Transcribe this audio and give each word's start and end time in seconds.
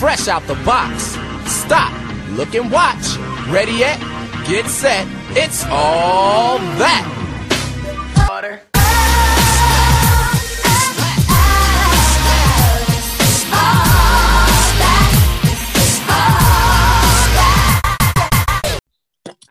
fresh 0.00 0.28
out 0.28 0.42
the 0.46 0.54
box. 0.64 1.18
Stop, 1.44 1.92
look 2.30 2.54
and 2.54 2.72
watch. 2.72 3.18
Ready 3.48 3.72
yet? 3.72 4.00
Get 4.46 4.64
set. 4.64 5.06
It's 5.36 5.62
all 5.66 6.58
that. 6.80 7.04
Water. 8.26 8.62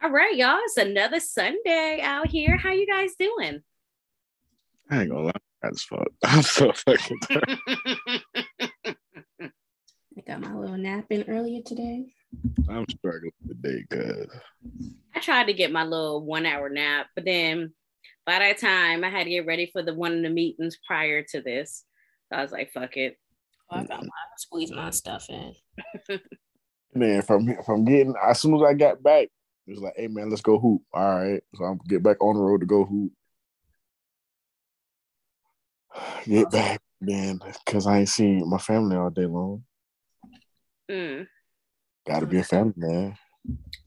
All 0.02 0.10
right, 0.10 0.36
y'all. 0.36 0.58
It's 0.64 0.78
another 0.78 1.20
Sunday 1.20 2.00
out 2.02 2.28
here. 2.28 2.58
How 2.58 2.72
you 2.72 2.88
guys 2.88 3.12
doing? 3.20 3.62
I 4.90 5.02
ain't 5.02 5.12
gonna 5.12 5.26
lie, 5.26 5.32
as 5.62 5.84
fuck. 5.84 6.08
I'm 6.24 6.42
so 6.42 6.72
fucking 6.72 7.20
tired. 7.28 8.98
I 10.30 10.34
got 10.34 10.42
my 10.42 10.54
little 10.54 10.78
nap 10.78 11.06
in 11.10 11.24
earlier 11.28 11.64
today. 11.64 12.06
I'm 12.70 12.86
struggling 12.88 13.32
today, 13.48 13.84
cause 13.90 14.28
I 15.16 15.20
tried 15.22 15.46
to 15.46 15.54
get 15.54 15.72
my 15.72 15.84
little 15.84 16.24
one 16.24 16.46
hour 16.46 16.70
nap, 16.70 17.08
but 17.16 17.26
then 17.26 17.74
by 18.28 18.38
that 18.38 18.60
time 18.60 19.04
I 19.04 19.10
had 19.10 19.24
to 19.24 19.32
get 19.32 19.48
ready 19.48 19.72
for 19.74 19.82
the 19.82 19.96
one 19.96 20.14
of 20.14 20.22
the 20.22 20.30
meetings 20.30 20.78
prior 20.86 21.24
to 21.32 21.42
this. 21.42 21.84
So 22.32 22.38
I 22.38 22.44
was 22.44 22.52
like, 22.52 22.72
fuck 22.72 22.96
it. 22.96 23.18
I 23.72 23.84
got 23.86 24.04
my 24.04 24.10
squeeze 24.38 24.72
my 24.72 24.92
stuff 24.92 25.26
in. 25.30 25.56
man, 26.94 27.24
from 27.24 27.52
from 27.66 27.86
getting 27.86 28.14
as 28.24 28.40
soon 28.40 28.56
as 28.56 28.62
I 28.62 28.76
got 28.76 29.02
back, 29.02 29.30
it 29.66 29.72
was 29.72 29.80
like, 29.80 29.94
hey 29.98 30.10
man, 30.10 30.30
let's 30.30 30.44
go 30.44 30.60
hoop. 30.60 30.84
All 30.94 31.22
right, 31.22 31.42
so 31.56 31.64
I'm 31.64 31.80
get 31.88 32.04
back 32.04 32.22
on 32.22 32.36
the 32.36 32.42
road 32.42 32.60
to 32.60 32.68
go 32.68 32.86
hoop. 32.86 33.12
Get 36.28 36.52
back, 36.52 36.82
man, 37.02 37.40
because 37.66 37.88
I 37.88 38.00
ain't 38.00 38.10
seen 38.10 38.48
my 38.48 38.60
family 38.60 38.96
all 38.96 39.10
day 39.10 39.26
long. 39.26 39.64
Mm, 40.90 41.28
Got 42.08 42.20
to 42.22 42.26
be 42.26 42.38
a 42.40 42.44
family 42.44 42.74
man. 42.78 43.16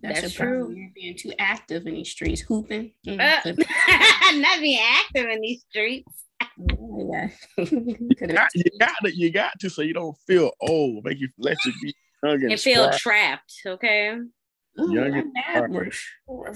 That's, 0.02 0.20
That's 0.22 0.38
your 0.38 0.46
problem. 0.46 0.66
true. 0.68 0.76
You're 0.76 0.90
being 0.94 1.16
too 1.16 1.32
active 1.38 1.86
in 1.86 1.94
these 1.94 2.10
streets, 2.10 2.40
hooping. 2.42 2.92
Mm, 3.06 3.20
Uh, 3.20 3.52
not 4.38 4.60
being 4.60 4.80
active 4.80 5.28
in 5.28 5.40
these 5.40 5.64
streets. 5.68 6.24
yeah. 6.58 7.28
You 7.58 8.26
got, 8.28 8.48
you 8.54 8.64
got 8.78 8.94
to, 9.04 9.16
you 9.16 9.30
got 9.30 9.52
to, 9.60 9.68
so 9.70 9.82
you 9.82 9.94
don't 9.94 10.16
feel 10.26 10.52
old. 10.60 11.04
Make 11.04 11.18
you 11.18 11.28
let 11.38 11.56
you 11.64 11.72
be 11.82 11.94
young 12.22 12.42
and 12.42 12.52
And 12.52 12.60
feel 12.60 12.90
trapped, 12.92 13.52
okay? 13.66 14.16
Ooh, 14.80 14.94
Young 14.94 15.14
and 15.14 15.32
nap 15.34 15.68
will 16.26 16.46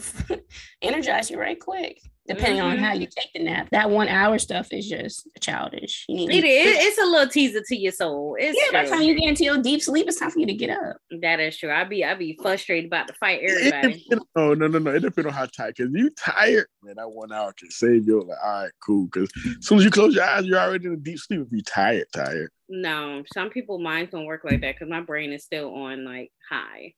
energize 0.83 1.31
you 1.31 1.39
right 1.39 1.59
quick. 1.61 2.01
Depending 2.29 2.61
on 2.61 2.77
Mhm. 2.77 2.81
how 2.81 2.93
you 2.93 3.07
take 3.07 3.33
the 3.35 3.45
nap, 3.45 3.69
that 3.71 3.89
one 3.89 4.09
hour 4.09 4.37
stuff 4.39 4.73
is 4.73 4.89
just 4.89 5.29
childish. 5.41 6.05
You 6.09 6.29
It 6.29 6.43
is. 6.45 6.77
It's 6.87 6.99
a 6.99 7.05
little 7.05 7.29
teaser 7.29 7.63
to 7.65 7.77
your 7.77 7.93
soul. 7.93 8.37
It's 8.37 8.59
Yeah, 8.61 8.73
by 8.73 8.85
the 8.85 8.91
time 8.91 9.03
you 9.03 9.15
get 9.17 9.29
into 9.29 9.45
your 9.45 9.63
deep 9.63 9.81
sleep, 9.81 10.09
it's 10.09 10.19
time 10.19 10.33
for 10.33 10.41
you 10.41 10.47
to 10.47 10.55
get 10.55 10.71
up. 10.71 10.97
that 11.21 11.39
is 11.39 11.57
true. 11.57 11.71
I 11.71 11.85
be 11.85 12.05
I 12.05 12.15
be 12.15 12.37
frustrated 12.43 12.87
about 12.87 13.07
to 13.09 13.15
fight 13.15 13.43
everybody. 13.45 14.03
depend- 14.09 14.23
oh 14.37 14.55
no 14.55 14.67
no 14.67 14.79
no! 14.81 14.91
It 14.91 15.01
depends 15.03 15.29
on 15.29 15.33
how 15.35 15.47
tired. 15.47 15.77
Cause 15.77 15.87
you 15.93 16.11
tired, 16.19 16.67
man. 16.83 16.95
That 16.97 17.13
one 17.13 17.31
hour 17.31 17.53
can 17.57 17.71
save 17.71 18.09
you. 18.09 18.23
Like, 18.23 18.39
all 18.45 18.63
right, 18.63 18.73
cool. 18.85 19.07
Cause 19.11 19.29
as 19.61 19.65
soon 19.67 19.79
as 19.79 19.85
you 19.85 19.91
close 19.93 20.15
your 20.17 20.25
eyes, 20.25 20.47
you're 20.47 20.59
already 20.59 20.87
in 20.87 20.95
a 20.95 20.97
deep 20.97 21.19
sleep. 21.21 21.43
If 21.43 21.49
you 21.53 21.63
tired, 21.63 22.07
tired. 22.13 22.51
No, 22.69 23.23
some 23.35 23.51
people 23.51 23.79
minds 23.79 24.11
don't 24.11 24.25
work 24.27 24.43
like 24.43 24.63
that 24.63 24.75
because 24.75 24.89
my 24.91 25.01
brain 25.01 25.33
is 25.33 25.45
still 25.45 25.73
on 25.73 26.05
like 26.05 26.33
high. 26.51 26.95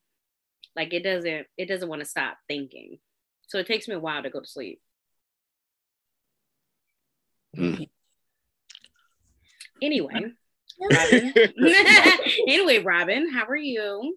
Like 0.79 0.95
it 0.95 1.03
doesn't 1.03 1.49
it 1.57 1.67
doesn't 1.67 1.89
want 1.89 2.03
to 2.03 2.09
stop 2.09 2.39
thinking. 2.47 2.99
So 3.49 3.59
it 3.59 3.67
takes 3.67 3.89
me 3.89 3.97
a 3.97 3.99
while 3.99 4.23
to 4.23 4.31
go 4.31 4.39
to 4.39 4.47
sleep. 4.47 4.81
Mm. 7.57 7.89
Anyway, 9.83 10.13
Robin. 10.93 11.33
anyway, 12.47 12.79
Robin, 12.79 13.29
how 13.29 13.47
are 13.47 13.57
you? 13.57 14.17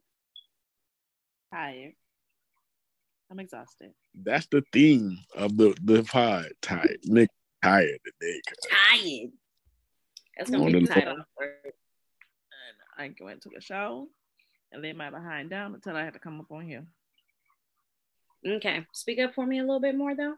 Tired. 1.52 1.94
I'm 3.32 3.40
exhausted. 3.40 3.94
That's 4.14 4.46
the 4.52 4.64
theme 4.72 5.18
of 5.36 5.58
the 5.58 5.76
the 5.84 6.04
pod. 6.04 6.50
Tired, 6.62 7.00
Nick. 7.06 7.30
Tired 7.64 8.00
today. 8.06 8.40
cuz. 8.48 8.58
Tired. 8.70 9.32
That's 10.38 10.52
gonna 10.52 10.66
be 10.68 10.74
the 10.74 10.82
know- 10.82 10.94
title. 10.94 11.16
And 13.00 13.16
I 13.20 13.24
went 13.24 13.42
to 13.42 13.50
the 13.52 13.62
show 13.62 14.10
and 14.72 14.82
laid 14.82 14.98
my 14.98 15.10
behind 15.10 15.50
down 15.50 15.74
until 15.74 15.96
I 15.96 16.04
had 16.04 16.14
to 16.14 16.20
come 16.20 16.40
up 16.40 16.52
on 16.52 16.66
here. 16.66 16.86
Okay, 18.48 18.86
speak 18.92 19.20
up 19.20 19.34
for 19.34 19.46
me 19.46 19.60
a 19.60 19.62
little 19.62 19.80
bit 19.80 19.96
more 19.96 20.16
though. 20.16 20.36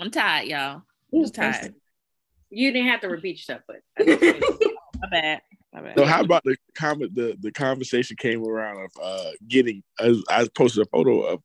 I'm 0.00 0.10
tired, 0.10 0.48
y'all. 0.48 0.82
I'm 1.12 1.22
just 1.22 1.34
tired. 1.34 1.74
You 2.50 2.72
didn't 2.72 2.88
have 2.88 3.00
to 3.02 3.08
repeat 3.08 3.36
yourself, 3.36 3.62
but 3.66 3.82
My 5.00 5.08
bad. 5.08 5.42
My 5.72 5.82
bad. 5.82 5.98
So 5.98 6.04
how 6.04 6.22
about 6.22 6.44
the 6.44 6.56
comment? 6.74 7.14
The 7.14 7.36
the 7.40 7.52
conversation 7.52 8.16
came 8.16 8.44
around 8.44 8.84
of 8.84 8.90
uh 9.02 9.30
getting. 9.46 9.82
I, 9.98 10.14
I 10.28 10.48
posted 10.56 10.86
a 10.86 10.90
photo 10.90 11.22
of 11.22 11.42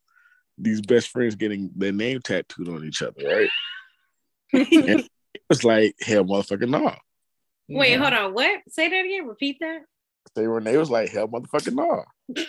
these 0.57 0.81
best 0.81 1.09
friends 1.09 1.35
getting 1.35 1.71
their 1.75 1.91
name 1.91 2.21
tattooed 2.21 2.69
on 2.69 2.85
each 2.85 3.01
other. 3.01 3.21
Right? 3.23 3.49
and 4.53 4.99
it 5.33 5.41
was 5.49 5.63
like, 5.63 5.95
hell, 6.01 6.23
motherfucker, 6.23 6.69
no. 6.69 6.95
Wait, 7.69 7.91
Yeah. 7.91 7.97
hold 7.97 8.13
on. 8.13 8.33
What? 8.33 8.61
Say 8.69 8.89
that 8.89 9.05
again. 9.05 9.27
Repeat 9.27 9.57
that. 9.61 9.81
Were. 10.35 10.61
They 10.61 10.77
was 10.77 10.89
like, 10.89 11.09
hell, 11.09 11.27
motherfucking 11.27 11.73
no. 11.75 12.03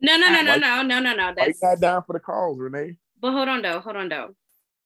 No, 0.00 0.16
no, 0.16 0.28
no, 0.30 0.42
no, 0.42 0.56
no, 0.56 0.82
no, 0.82 1.00
no, 1.00 1.14
no. 1.14 1.34
That's 1.36 1.62
not 1.62 1.80
down 1.80 2.02
for 2.06 2.12
the 2.12 2.20
cause, 2.20 2.58
Renee? 2.58 2.96
but 3.20 3.32
hold 3.32 3.48
on 3.48 3.62
though, 3.62 3.80
hold 3.80 3.96
on 3.96 4.08
though. 4.10 4.34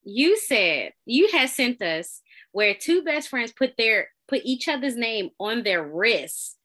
You 0.05 0.37
said 0.39 0.93
you 1.05 1.29
had 1.33 1.51
sent 1.51 1.83
us 1.83 2.23
where 2.53 2.75
two 2.75 3.03
best 3.03 3.29
friends 3.29 3.53
put 3.53 3.75
their 3.77 4.09
put 4.29 4.43
each 4.45 4.69
other's 4.69 4.95
name 4.97 5.31
on 5.41 5.65
their 5.65 5.83
wrists. 5.83 6.57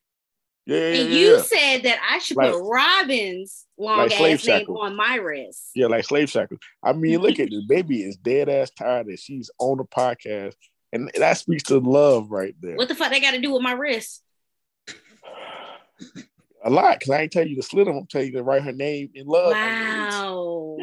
Yeah, 0.66 0.78
yeah, 0.78 1.02
And 1.02 1.10
yeah. 1.10 1.18
you 1.20 1.40
said 1.40 1.78
that 1.84 1.98
I 2.10 2.20
should 2.20 2.38
Like- 2.38 2.54
put 2.54 2.62
Robin's 2.64 3.66
long 3.78 3.98
like 4.08 4.12
ass 4.22 4.46
name 4.48 4.70
on 4.70 4.96
my 4.96 5.16
wrist. 5.16 5.72
Yeah, 5.76 5.88
like 5.88 6.06
slave 6.06 6.30
shackles. 6.30 6.60
I 6.84 6.94
mean, 6.94 7.20
look 7.20 7.40
at 7.40 7.50
this 7.52 7.66
baby 7.66 8.04
is 8.04 8.16
dead 8.18 8.48
ass 8.50 8.70
tired 8.70 9.08
that 9.08 9.20
she's 9.20 9.50
on 9.60 9.78
the 9.80 9.84
podcast, 9.84 10.56
and 10.94 11.12
that 11.18 11.38
speaks 11.38 11.64
to 11.64 11.80
love 11.80 12.32
right 12.32 12.56
there. 12.62 12.76
What 12.76 12.88
the 12.88 12.96
fuck 12.96 13.12
they 13.12 13.20
got 13.20 13.32
to 13.32 13.42
do 13.42 13.52
with 13.52 13.64
my 13.64 13.72
wrist? 13.74 14.22
A 16.64 16.70
lot, 16.70 17.00
because 17.00 17.10
I 17.10 17.24
ain't 17.24 17.32
tell 17.32 17.46
you 17.46 17.56
to 17.56 17.64
slit 17.64 17.88
them. 17.88 17.98
I'm 17.98 18.06
telling 18.06 18.28
you 18.28 18.34
to 18.34 18.44
write 18.44 18.62
her 18.62 18.72
name 18.72 19.10
in 19.16 19.26
love. 19.26 19.52
Wow. 19.52 20.78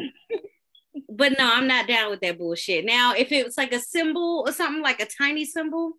but 1.09 1.31
no, 1.39 1.49
I'm 1.51 1.65
not 1.65 1.87
down 1.87 2.11
with 2.11 2.19
that 2.21 2.37
bullshit. 2.37 2.83
Now, 2.85 3.13
if 3.15 3.31
it 3.31 3.45
was 3.45 3.57
like 3.57 3.71
a 3.71 3.79
symbol 3.79 4.43
or 4.45 4.51
something 4.51 4.83
like 4.83 5.01
a 5.01 5.07
tiny 5.07 5.45
symbol, 5.45 5.93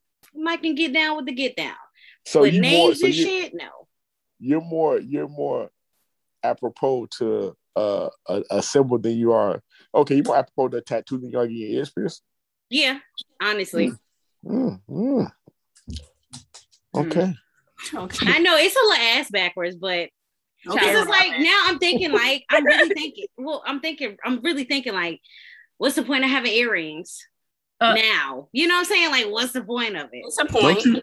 I 0.47 0.59
can 0.59 0.75
get 0.75 0.93
down 0.93 1.17
with 1.17 1.27
the 1.27 1.33
get 1.33 1.56
down. 1.56 1.75
So 2.27 2.41
but 2.41 2.53
you 2.53 2.61
more, 2.61 2.71
names 2.71 3.00
so 3.00 3.06
and 3.06 3.15
you, 3.15 3.25
shit, 3.25 3.55
no. 3.55 3.89
you're 4.39 4.61
more, 4.61 5.00
you're 5.00 5.29
more 5.29 5.71
apropos 6.44 7.06
to 7.19 7.56
uh, 7.75 8.11
a, 8.29 8.43
a 8.50 8.62
symbol 8.62 8.99
than 8.99 9.17
you 9.17 9.33
are. 9.33 9.62
Okay, 9.94 10.17
you're 10.17 10.25
more 10.25 10.37
apropos 10.37 10.69
to 10.69 10.77
a 10.77 10.83
tattoo 10.83 11.19
than 11.19 11.31
you 11.31 11.39
are 11.39 11.47
getting 11.47 11.62
your 11.62 11.71
ears 11.79 11.91
pierced. 11.91 12.23
Yeah, 12.69 12.99
honestly. 13.43 13.93
Mm, 14.44 14.80
mm. 14.88 15.32
Okay. 16.94 17.34
okay. 17.94 18.26
I 18.28 18.38
know 18.41 18.56
it's 18.56 18.76
a 18.76 18.78
little 18.78 19.04
ass 19.19 19.30
backwards, 19.30 19.76
but 19.76 20.10
Okay, 20.64 20.78
Because 20.78 21.00
it's 21.00 21.10
like 21.10 21.41
now 21.41 21.62
I'm 21.64 21.78
thinking 21.80 22.12
like 22.12 22.44
I'm 22.48 22.64
really 22.64 22.88
thinking. 22.94 23.26
Well, 23.36 23.64
I'm 23.66 23.81
thinking 23.81 24.16
I'm 24.25 24.41
really 24.42 24.62
thinking 24.64 24.92
like, 24.92 25.20
what's 25.78 25.97
the 25.97 26.04
point 26.04 26.22
of 26.25 26.31
having 26.31 26.52
earrings 26.52 27.19
Uh, 27.81 27.94
now? 27.94 28.48
You 28.52 28.69
know 28.69 28.75
what 28.75 28.81
I'm 28.81 28.84
saying? 28.86 29.10
Like, 29.10 29.26
what's 29.26 29.52
the 29.52 29.64
point 29.64 29.97
of 29.97 30.08
it? 30.12 30.22
What's 30.22 30.36
the 30.36 30.44
point? 30.44 30.62
Don't 30.62 30.84
you? 30.84 31.02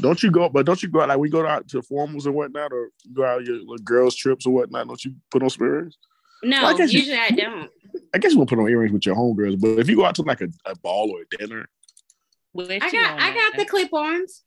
Don't 0.00 0.22
you 0.22 0.30
go? 0.30 0.48
But 0.48 0.64
don't 0.64 0.82
you 0.82 0.88
go 0.88 1.02
out 1.02 1.08
like 1.08 1.18
we 1.18 1.28
go 1.28 1.46
out 1.46 1.68
to 1.68 1.82
formals 1.82 2.24
and 2.24 2.34
whatnot, 2.34 2.72
or 2.72 2.88
go 3.12 3.24
out 3.26 3.44
your 3.44 3.56
little 3.58 3.76
girls 3.78 4.16
trips 4.16 4.46
or 4.46 4.54
whatnot? 4.54 4.88
Don't 4.88 5.04
you 5.04 5.14
put 5.30 5.42
on 5.42 5.50
some 5.50 5.66
earrings? 5.66 5.98
No, 6.42 6.62
Well, 6.62 6.74
I 6.74 6.78
guess 6.78 6.92
you- 6.94 7.00
usually 7.00 7.18
I 7.18 7.28
don't. 7.30 7.70
I 8.14 8.18
guess 8.18 8.32
you 8.32 8.38
won't 8.38 8.48
put 8.48 8.58
on 8.58 8.68
earrings 8.70 8.92
with 8.92 9.04
your 9.04 9.14
homegirls, 9.16 9.60
but 9.60 9.78
if 9.78 9.88
you 9.90 9.96
go 9.96 10.06
out 10.06 10.14
to 10.14 10.22
like 10.22 10.40
a, 10.40 10.48
a 10.64 10.74
ball 10.76 11.10
or 11.10 11.20
a 11.20 11.36
dinner, 11.36 11.68
With 12.54 12.70
I 12.70 12.74
you 12.86 12.92
got 12.92 13.12
on 13.12 13.20
I 13.20 13.34
got 13.34 13.56
the 13.56 13.64
clip-ons. 13.64 14.44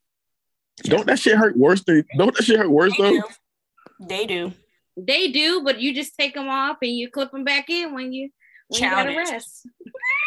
don't 0.84 1.06
that 1.06 1.18
shit 1.18 1.36
hurt 1.36 1.56
worse 1.56 1.82
than? 1.84 2.04
Don't 2.16 2.34
that 2.36 2.44
shit 2.44 2.58
hurt 2.58 2.70
worse 2.70 2.92
They 2.96 3.02
though? 3.02 3.10
do. 3.10 3.22
They 4.00 4.26
do. 4.26 4.52
They 4.96 5.30
do, 5.30 5.62
but 5.62 5.80
you 5.80 5.92
just 5.94 6.16
take 6.16 6.34
them 6.34 6.48
off 6.48 6.78
and 6.82 6.92
you 6.92 7.10
clip 7.10 7.32
them 7.32 7.44
back 7.44 7.68
in 7.68 7.94
when 7.94 8.12
you 8.12 8.30
when 8.68 8.82
you 8.82 8.90
gotta 8.90 9.16
rest. 9.16 9.66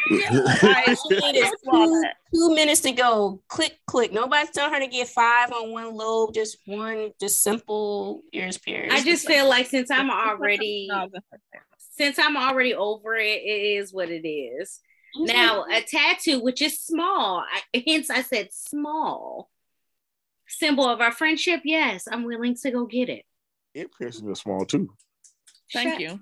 All 0.31 0.43
right, 0.63 0.97
two, 1.09 2.03
two 2.33 2.55
minutes 2.55 2.81
to 2.81 2.91
go. 2.91 3.41
Click, 3.47 3.77
click. 3.85 4.11
Nobody's 4.11 4.51
telling 4.51 4.73
her 4.73 4.79
to 4.79 4.87
get 4.87 5.07
five 5.07 5.51
on 5.51 5.71
one 5.71 5.93
lobe, 5.93 6.33
just 6.33 6.57
one, 6.65 7.11
just 7.19 7.43
simple 7.43 8.21
ears 8.33 8.57
pierced. 8.57 8.93
I 8.93 9.03
just 9.03 9.25
feel 9.27 9.47
like 9.47 9.67
since 9.67 9.91
I'm 9.91 10.09
already 10.09 10.87
No, 10.89 11.07
that's 11.11 11.25
okay. 11.33 11.63
since 11.91 12.17
I'm 12.19 12.37
already 12.37 12.73
over 12.73 13.15
it, 13.15 13.41
it 13.43 13.77
is 13.77 13.93
what 13.93 14.09
it 14.09 14.27
is. 14.27 14.79
It's 15.15 15.33
Now, 15.33 15.65
a 15.65 15.81
tattoo, 15.81 16.39
which 16.41 16.61
is 16.61 16.79
small, 16.79 17.43
I, 17.73 17.83
hence 17.87 18.09
I 18.09 18.21
said 18.21 18.49
small, 18.51 19.49
symbol 20.47 20.87
of 20.87 21.01
our 21.01 21.11
friendship. 21.11 21.61
Yes, 21.63 22.07
I'm 22.11 22.23
willing 22.23 22.55
to 22.55 22.71
go 22.71 22.85
get 22.85 23.09
it. 23.09 23.25
It 23.73 23.89
pierces 23.97 24.23
me 24.23 24.35
small 24.35 24.65
too. 24.65 24.93
Thank 25.73 25.91
Shut- 25.93 25.99
you. 25.99 26.19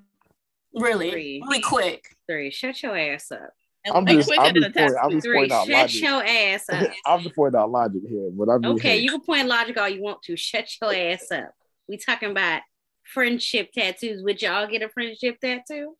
really, 0.73 1.11
Three. 1.11 1.43
really 1.45 1.61
quick. 1.61 2.15
Three, 2.29 2.51
shut 2.51 2.81
your 2.83 2.97
ass 2.97 3.31
up. 3.31 3.51
I'm 3.93 4.05
just, 4.05 4.29
I'm 4.37 4.53
just, 4.53 4.67
a 4.67 4.71
pointing, 4.73 4.97
I'm 5.01 5.11
just 5.11 5.25
Three, 5.25 5.37
pointing 5.37 5.51
out 5.57 5.67
logic 5.69 5.89
shut 6.01 6.11
logic. 6.11 6.29
your 6.29 6.53
ass 6.53 6.69
up. 6.69 6.91
I'm 7.05 7.21
just 7.21 7.35
pointing 7.35 7.59
out 7.59 7.71
logic 7.71 8.01
here, 8.07 8.29
but 8.33 8.49
I'm 8.49 8.61
just 8.61 8.75
Okay, 8.75 8.97
you 8.97 9.11
can 9.11 9.21
point 9.21 9.47
logic 9.47 9.77
all 9.77 9.87
you 9.87 10.01
want 10.01 10.21
to. 10.23 10.35
Shut 10.35 10.67
your 10.81 10.93
ass 10.93 11.31
up. 11.31 11.51
We 11.87 11.97
talking 11.97 12.31
about 12.31 12.61
friendship 13.03 13.71
tattoos. 13.71 14.23
Would 14.23 14.41
y'all 14.41 14.67
get 14.67 14.81
a 14.81 14.89
friendship 14.89 15.39
tattoo? 15.39 15.95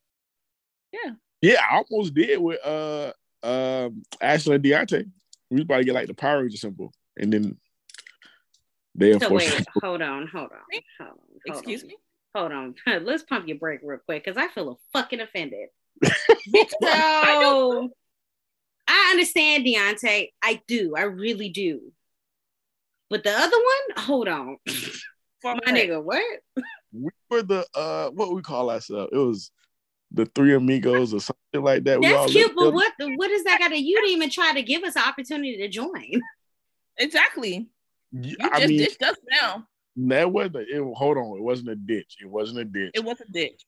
Yeah, 0.92 1.12
I 1.44 1.84
almost 1.90 2.14
did 2.14 2.40
with 2.40 2.66
uh 2.66 3.12
um 3.44 4.04
Ashley 4.22 4.56
and 4.56 4.64
Deontay. 4.64 5.10
We 5.50 5.56
was 5.56 5.64
about 5.64 5.78
to 5.78 5.84
get 5.86 5.94
like 5.94 6.08
the 6.08 6.14
Power 6.14 6.42
Ranger 6.42 6.58
symbol, 6.58 6.92
and 7.18 7.32
then 7.32 7.58
they 8.96 9.14
So 9.14 9.32
wait, 9.32 9.48
unfortunately. 9.48 9.66
hold 9.82 10.02
on, 10.02 10.28
hold 10.28 10.52
on, 10.52 10.60
hold 11.00 11.10
on. 11.10 11.18
hold 11.48 11.58
Excuse 11.58 11.84
on, 11.84 11.88
me. 11.88 11.98
Hold 12.36 12.52
on. 12.52 12.76
Let's 13.06 13.24
pump 13.24 13.48
your 13.48 13.58
brake 13.58 13.80
real 13.84 14.00
quick 14.06 14.26
because 14.26 14.38
I 14.38 14.48
feel 14.48 14.80
fucking 14.94 15.22
offended. 15.22 15.70
I 16.06 16.14
So 16.82 17.90
I 18.88 19.10
understand 19.12 19.66
Deontay. 19.66 20.32
I 20.42 20.62
do. 20.68 20.94
I 20.96 21.04
really 21.04 21.50
do. 21.50 21.92
But 23.10 23.24
the 23.24 23.32
other 23.32 23.58
one, 23.58 24.04
hold 24.06 24.28
on. 24.28 24.58
For 25.42 25.56
My 25.66 25.72
nigga, 25.72 26.04
what? 26.04 26.24
we 26.92 27.10
were 27.30 27.44
the 27.44 27.66
uh 27.76 28.10
what 28.10 28.34
we 28.34 28.42
call 28.42 28.70
ourselves. 28.70 29.10
It 29.12 29.18
was 29.18 29.52
the 30.12 30.26
three 30.28 30.54
amigos 30.54 31.14
or 31.14 31.20
something 31.20 31.62
like 31.64 31.84
that. 31.84 32.00
we 32.00 32.08
all 32.14 32.22
That's 32.22 32.32
cute, 32.34 32.52
but 32.56 32.62
together. 32.72 32.76
what 32.76 32.94
the, 33.00 33.16
what 33.16 33.30
is 33.32 33.44
that 33.44 33.60
got 33.60 33.70
to 33.70 33.78
you 33.78 33.96
didn't 33.98 34.12
even 34.12 34.30
try 34.30 34.54
to 34.54 34.62
give 34.62 34.84
us 34.84 34.96
an 34.96 35.04
opportunity 35.08 35.58
to 35.58 35.68
join. 35.68 36.12
Exactly. 36.98 37.68
You 38.12 38.36
I 38.42 38.60
just 38.62 38.70
mean, 38.70 38.78
ditched 38.80 39.04
us 39.04 39.18
now. 39.30 39.68
that 39.98 40.32
wasn't. 40.32 40.56
It, 40.70 40.82
hold 40.96 41.18
on, 41.18 41.38
it 41.38 41.44
wasn't 41.44 41.70
a 41.70 41.76
ditch. 41.76 42.18
It 42.22 42.26
wasn't 42.28 42.60
a 42.60 42.66
ditch. 42.66 42.92
It 42.96 43.04
was 43.04 43.22
a 43.22 43.32
ditch. 43.32 43.62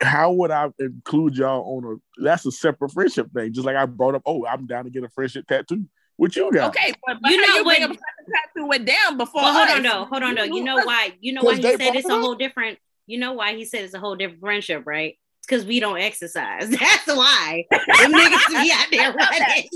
How 0.00 0.32
would 0.32 0.50
I 0.50 0.70
include 0.80 1.36
y'all 1.36 1.76
on 1.78 1.84
a? 2.18 2.22
That's 2.24 2.44
a 2.46 2.50
separate 2.50 2.90
friendship 2.92 3.30
thing. 3.32 3.52
Just 3.52 3.64
like 3.66 3.76
I 3.76 3.86
brought 3.86 4.16
up. 4.16 4.22
Oh, 4.26 4.44
I'm 4.46 4.66
down 4.66 4.84
to 4.84 4.90
get 4.90 5.04
a 5.04 5.08
friendship 5.08 5.46
tattoo. 5.46 5.84
What 6.16 6.34
you 6.34 6.50
got? 6.52 6.70
Okay, 6.76 6.92
but, 7.06 7.18
but 7.22 7.30
You 7.30 7.36
know 7.40 7.54
you 7.58 7.64
bring 7.64 7.80
when- 7.82 7.90
up 7.92 7.96
a 7.96 8.30
tattoo 8.30 8.66
went 8.66 8.86
down 8.86 9.16
before 9.18 9.42
Well, 9.42 9.52
hold 9.54 9.68
us? 9.68 9.76
on 9.76 9.82
no, 9.82 10.04
Hold 10.06 10.22
on 10.22 10.34
though. 10.34 10.44
You 10.44 10.64
know 10.64 10.76
why? 10.84 11.12
You 11.20 11.32
know 11.34 11.42
why 11.42 11.56
he 11.56 11.62
said 11.62 11.74
it's 11.80 11.80
a 11.82 11.92
brought 11.92 11.96
it 11.96 12.04
up? 12.06 12.10
whole 12.22 12.34
different. 12.34 12.78
You 13.06 13.18
know 13.18 13.34
why 13.34 13.54
he 13.54 13.64
said 13.64 13.84
it's 13.84 13.94
a 13.94 14.00
whole 14.00 14.16
different 14.16 14.40
friendship, 14.40 14.82
right? 14.86 15.16
It's 15.44 15.46
because 15.46 15.66
we 15.66 15.78
don't 15.78 15.98
exercise. 15.98 16.70
That's 16.70 17.06
why. 17.06 17.66
Them 17.70 18.12
niggas 18.12 18.48
be 18.62 18.72
out 18.72 18.86
there 18.90 19.10
I 19.10 19.12
thought 19.12 19.30
that. 19.30 19.40
running. 19.40 19.68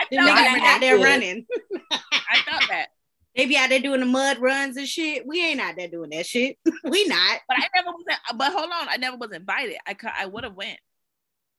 I 0.00 0.06
Them 0.10 0.24
thought 0.26 0.36
niggas 0.36 0.54
be 0.54 0.60
that. 0.60 0.74
out 0.74 0.80
there 0.80 0.98
running. 0.98 1.46
I 1.92 2.40
thought 2.50 2.62
that. 2.70 2.86
They 3.34 3.46
be 3.46 3.56
out 3.56 3.70
there 3.70 3.80
doing 3.80 4.00
the 4.00 4.04
mud 4.06 4.40
runs 4.40 4.76
and 4.76 4.86
shit. 4.86 5.26
We 5.26 5.42
ain't 5.42 5.58
out 5.58 5.74
there 5.78 5.88
doing 5.88 6.10
that 6.10 6.26
shit. 6.26 6.58
we 6.84 7.06
not. 7.06 7.40
But 7.48 7.56
I 7.60 7.68
never 7.74 7.88
was. 7.92 8.04
But 8.34 8.52
hold 8.52 8.68
on, 8.70 8.88
I 8.90 8.98
never 8.98 9.16
was 9.16 9.30
invited. 9.32 9.76
I 9.86 9.96
I 10.18 10.26
would 10.26 10.44
have 10.44 10.54
went. 10.54 10.78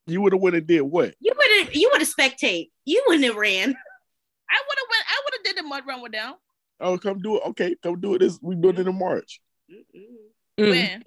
You 0.06 0.22
would 0.22 0.34
have 0.34 0.42
went 0.44 0.56
and 0.56 0.68
did 0.68 0.82
what? 0.82 1.16
You 1.20 1.34
would 1.36 1.66
have. 1.66 1.76
You 1.76 1.90
would 1.92 2.02
have 2.02 2.14
spectate. 2.14 2.70
You 2.86 3.04
wouldn't 3.08 3.26
have 3.26 3.38
ran. 3.38 3.70
I 3.70 4.62
would 4.68 4.78
have 4.78 4.90
went. 4.92 5.04
I 5.08 5.22
would 5.26 5.34
have 5.34 5.44
did 5.46 5.58
the 5.58 5.68
mud 5.68 5.84
run 5.88 6.04
with 6.04 6.12
them. 6.12 6.34
Oh, 6.80 6.96
come 7.00 7.20
do 7.24 7.38
it. 7.38 7.44
Okay, 7.48 7.76
come 7.82 8.00
do 8.00 8.14
it. 8.14 8.20
This 8.20 8.38
we 8.40 8.54
do 8.54 8.70
it 8.70 8.78
in 8.78 8.96
March. 8.96 9.42
Mm. 9.72 10.70
When? 10.70 11.04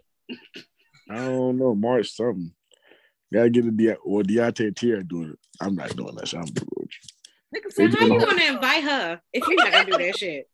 I 1.10 1.16
don't 1.16 1.58
know 1.58 1.74
March 1.74 2.10
something. 2.10 2.52
Gotta 3.32 3.50
get 3.50 3.66
a 3.66 3.70
Deontay 3.70 3.96
or 4.04 4.22
Deontay 4.22 4.66
and 4.68 4.76
Tierra 4.76 5.02
doing 5.04 5.30
it. 5.30 5.38
I'm 5.60 5.74
not 5.74 5.94
doing 5.96 6.14
that. 6.16 6.28
shit. 6.28 6.40
I'm 6.40 6.46
doing 6.46 6.68
it. 6.80 6.90
Nigga 7.54 7.72
So 7.72 7.82
how 7.82 7.88
you 8.06 8.18
doing 8.18 8.20
gonna 8.20 8.44
invite 8.54 8.84
her 8.84 9.20
if 9.32 9.46
you're 9.46 9.56
not 9.56 9.72
gonna 9.72 9.84
do 9.90 9.98
that 9.98 10.16
shit? 10.16 10.48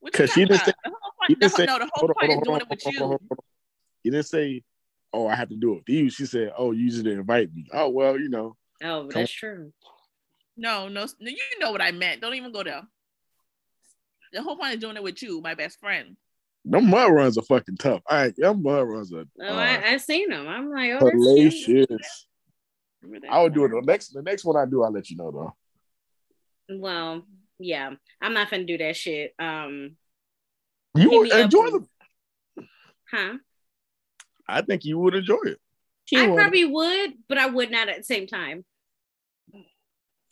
What 0.00 0.12
you 0.14 0.18
'Cause 0.18 0.32
she 0.32 0.44
didn't 0.44 0.60
say- 0.64 0.72
He 1.28 1.34
didn't 1.34 1.52
say. 1.52 1.66
no, 1.66 1.78
the 1.78 1.90
whole 1.94 2.08
point 2.18 2.32
is 2.32 2.38
doing 2.44 2.60
it 2.60 2.68
with 2.68 2.86
you. 2.86 2.98
hold 2.98 3.12
on, 3.12 3.18
hold 3.18 3.30
on. 3.32 3.38
He 4.02 4.10
didn't 4.10 4.26
say, 4.26 4.62
"Oh, 5.12 5.26
I 5.26 5.34
have 5.34 5.50
to 5.50 5.56
do 5.56 5.72
it 5.72 5.76
with 5.76 5.88
you." 5.88 6.10
She 6.10 6.26
said, 6.26 6.52
"Oh, 6.56 6.72
you 6.72 6.88
just 6.90 7.04
didn't 7.04 7.20
invite 7.20 7.52
me." 7.54 7.66
Oh 7.72 7.88
well, 7.90 8.18
you 8.18 8.28
know. 8.28 8.56
Oh, 8.82 9.08
that's 9.10 9.30
true. 9.30 9.72
No, 10.56 10.88
no, 10.88 11.06
no, 11.20 11.30
you 11.30 11.58
know 11.58 11.70
what 11.70 11.82
I 11.82 11.90
meant. 11.90 12.20
Don't 12.20 12.34
even 12.34 12.52
go 12.52 12.62
there. 12.62 12.82
The 14.32 14.42
whole 14.42 14.56
point 14.56 14.74
is 14.74 14.80
doing 14.80 14.96
it 14.96 15.02
with 15.02 15.22
you, 15.22 15.40
my 15.40 15.54
best 15.54 15.78
friend. 15.80 16.16
Them 16.64 16.90
mud 16.90 17.10
runs 17.12 17.38
are 17.38 17.42
fucking 17.42 17.76
tough. 17.78 18.02
All 18.06 18.16
right, 18.18 18.34
them 18.36 18.62
mud 18.62 18.86
runs 18.86 19.12
are 19.12 19.24
Oh, 19.40 19.46
uh, 19.46 19.58
I, 19.58 19.92
I 19.92 19.96
seen 19.96 20.28
them. 20.30 20.46
I'm 20.46 20.70
like, 20.70 20.92
oh, 20.92 21.04
that's 21.04 21.16
hellacious. 21.16 22.26
I 23.30 23.42
would 23.42 23.54
do 23.54 23.64
it 23.64 23.68
the 23.70 23.80
next. 23.84 24.08
The 24.12 24.22
next 24.22 24.44
one 24.44 24.56
I 24.56 24.66
do, 24.68 24.82
I'll 24.82 24.92
let 24.92 25.08
you 25.08 25.16
know 25.16 25.30
though. 25.30 26.78
Well, 26.78 27.26
yeah, 27.58 27.90
I'm 28.20 28.34
not 28.34 28.50
gonna 28.50 28.64
do 28.64 28.76
that 28.78 28.96
shit. 28.96 29.34
Um, 29.38 29.96
You 30.94 31.10
would 31.10 31.22
me 31.24 31.32
up 31.32 31.44
enjoy 31.44 31.60
on- 31.60 31.72
them. 31.72 31.88
huh? 33.10 33.32
I 34.46 34.62
think 34.62 34.84
you 34.84 34.98
would 34.98 35.14
enjoy 35.14 35.38
it. 35.46 35.58
She 36.04 36.16
I 36.18 36.26
would. 36.26 36.36
probably 36.36 36.64
would, 36.64 37.14
but 37.28 37.38
I 37.38 37.46
would 37.46 37.70
not 37.70 37.88
at 37.88 37.96
the 37.98 38.02
same 38.04 38.26
time. 38.26 38.64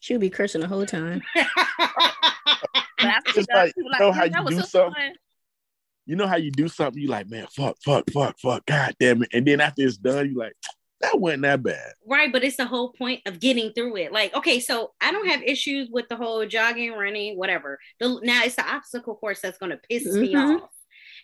She 0.01 0.13
would 0.15 0.21
be 0.21 0.31
cursing 0.31 0.61
the 0.61 0.69
whole 0.69 0.87
time. 0.87 1.23
But 3.01 3.07
after 3.07 3.33
Just 3.33 3.49
that, 3.49 3.55
like, 3.57 3.75
she 3.77 3.83
was 3.85 3.93
you 4.01 4.05
know 4.07 4.11
how 4.13 4.25
"Mm, 4.25 4.33
that 4.33 4.43
you 4.43 4.49
do 4.51 4.57
so 4.57 4.63
something? 4.67 4.93
fun." 4.95 5.13
You 6.09 6.17
know 6.17 6.27
how 6.27 6.37
you 6.37 6.51
do 6.51 6.69
something, 6.69 7.01
you 7.03 7.09
like, 7.09 7.29
man, 7.29 7.47
fuck, 7.55 7.77
fuck, 7.85 8.11
fuck, 8.11 8.39
fuck, 8.41 8.65
god 8.65 8.97
damn 8.99 9.23
it. 9.23 9.29
And 9.35 9.47
then 9.47 9.61
after 9.61 9.83
it's 9.83 9.99
done, 9.99 10.31
you 10.31 10.39
like, 10.39 10.55
that 11.03 11.21
wasn't 11.21 11.43
that 11.43 11.63
bad. 11.63 11.93
right, 12.07 12.33
but 12.33 12.43
it's 12.43 12.57
the 12.57 12.65
whole 12.65 12.93
point 12.95 13.21
of 13.27 13.39
getting 13.41 13.73
through 13.75 13.97
it. 13.99 14.11
Like, 14.11 14.35
okay, 14.35 14.59
so 14.59 14.93
I 15.03 15.13
don't 15.13 15.29
have 15.29 15.43
issues 15.43 15.91
with 15.93 16.09
the 16.09 16.17
whole 16.17 16.45
jogging, 16.47 16.93
running, 16.93 17.37
whatever. 17.37 17.79
The, 18.01 18.19
now 18.23 18.43
it's 18.43 18.57
the 18.57 18.67
obstacle 18.67 19.17
course 19.17 19.41
that's 19.43 19.59
gonna 19.59 19.79
piss 19.89 20.07
me 20.07 20.33
Mhm. 20.35 20.63
off. 20.63 20.71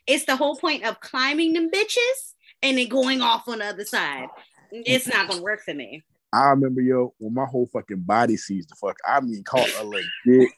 It's 0.07 0.27
the 0.27 0.37
whole 0.37 0.55
point 0.57 0.85
of 0.85 1.01
climbing 1.01 1.55
them 1.55 1.71
bitches 1.71 2.35
and 2.63 2.77
then 2.77 2.89
going 2.89 3.23
off 3.23 3.49
on 3.49 3.61
the 3.61 3.65
other 3.65 3.87
side. 3.87 4.29
It's 4.71 5.09
not 5.09 5.29
gonna 5.29 5.43
work 5.43 5.63
for 5.65 5.73
me. 5.73 6.05
I 6.33 6.51
remember 6.51 6.83
yo 6.83 7.15
when 7.19 7.33
my 7.33 7.47
whole 7.47 7.67
fucking 7.73 8.01
body 8.01 8.37
seized 8.37 8.69
the 8.71 8.77
fuck. 8.77 8.99
I 9.07 9.21
mean, 9.23 9.43
caught 9.45 9.71
a 9.79 9.85
legit 9.85 10.51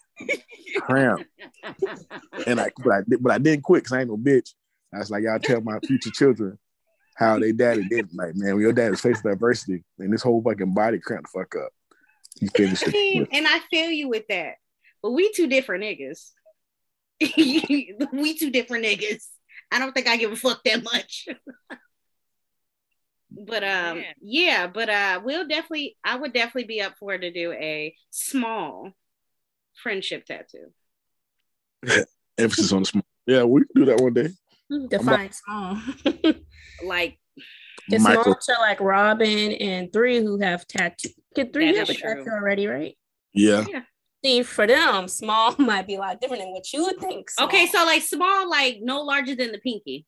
cramp, 0.79 1.27
and 2.47 2.61
I 2.61 2.71
but 2.83 2.93
I 2.93 3.01
did- 3.09 3.23
but 3.23 3.33
I 3.33 3.39
didn't 3.39 3.63
quit 3.65 3.85
because 3.85 3.97
I 3.97 4.01
ain't 4.01 4.11
no 4.11 4.17
bitch. 4.17 4.55
I 4.95 4.99
was 4.99 5.11
like, 5.11 5.25
y'all 5.25 5.39
tell 5.39 5.61
my 5.61 5.79
future 5.81 6.11
children 6.11 6.59
how 7.17 7.39
they 7.39 7.53
daddy 7.53 7.87
did. 7.89 8.09
Like, 8.15 8.35
man, 8.35 8.55
when 8.55 8.63
your 8.63 8.73
dad 8.73 8.93
is 8.93 9.01
facing 9.01 9.31
adversity, 9.31 9.85
and 9.99 10.13
this 10.13 10.23
whole 10.23 10.43
fucking 10.43 10.75
body 10.75 10.99
cramped 10.99 11.31
the 11.33 11.39
fuck 11.41 11.55
up. 11.57 11.73
He 12.39 12.49
finished 12.49 12.85
I 12.87 12.91
mean, 12.91 13.23
it. 13.23 13.29
and 13.33 13.47
I 13.49 13.61
feel 13.71 13.91
you 13.91 14.09
with 14.09 14.27
that, 14.29 14.55
but 15.03 15.13
we 15.13 15.33
two 15.33 15.47
different 15.47 15.85
niggas. 15.85 16.31
we 18.13 18.39
two 18.39 18.51
different 18.51 18.85
niggas. 18.85 19.25
I 19.73 19.79
don't 19.79 19.93
think 19.93 20.07
I 20.07 20.17
give 20.17 20.33
a 20.33 20.37
fuck 20.37 20.63
that 20.65 20.85
much. 20.85 21.29
but 23.31 23.63
um, 23.65 23.99
Man. 23.99 24.05
yeah, 24.21 24.67
but 24.67 24.89
uh, 24.89 25.21
we'll 25.25 25.49
definitely. 25.49 25.97
I 26.05 26.17
would 26.17 26.33
definitely 26.33 26.65
be 26.65 26.83
up 26.83 26.95
for 26.99 27.17
to 27.17 27.33
do 27.33 27.53
a 27.53 27.95
small 28.11 28.91
friendship 29.83 30.25
tattoo. 30.27 30.73
Emphasis 32.39 32.73
on 32.73 32.81
the 32.83 32.87
small. 32.87 33.05
Yeah, 33.27 33.45
we 33.45 33.61
can 33.63 33.69
do 33.75 33.85
that 33.87 34.01
one 34.01 34.13
day. 34.15 34.29
Hmm, 34.71 34.87
define 34.89 35.31
small. 35.33 35.79
Like 36.85 37.19
It's 37.89 38.03
Micro. 38.05 38.23
small 38.23 38.35
to 38.35 38.53
like 38.61 38.81
Robin 38.81 39.53
and 39.53 39.93
three 39.93 40.19
who 40.23 40.39
have 40.39 40.67
tattoo. 40.67 41.09
Can 41.35 41.51
three 41.53 41.73
That 41.73 41.79
have 41.79 41.89
a 41.89 41.93
is 41.93 41.99
true. 41.99 42.15
tattoo 42.17 42.31
already, 42.31 42.67
right? 42.67 42.97
Yeah. 43.33 43.65
See, 44.25 44.43
for 44.43 44.67
them, 44.67 45.09
small 45.09 45.55
might 45.59 45.87
be 45.87 45.95
a 45.95 45.99
lot 45.99 46.21
different 46.21 46.43
than 46.43 46.53
what 46.53 46.71
you 46.73 46.83
would 46.85 46.99
think. 46.99 47.31
small. 47.31 47.49
okay, 47.49 47.67
so 47.67 47.85
like 47.85 48.03
small, 48.03 48.49
like 48.51 48.79
no 48.83 49.03
larger 49.03 49.35
than 49.35 49.53
the 49.53 49.59
pinky. 49.59 50.05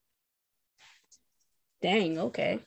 dang, 1.80 2.18
okay. 2.18 2.60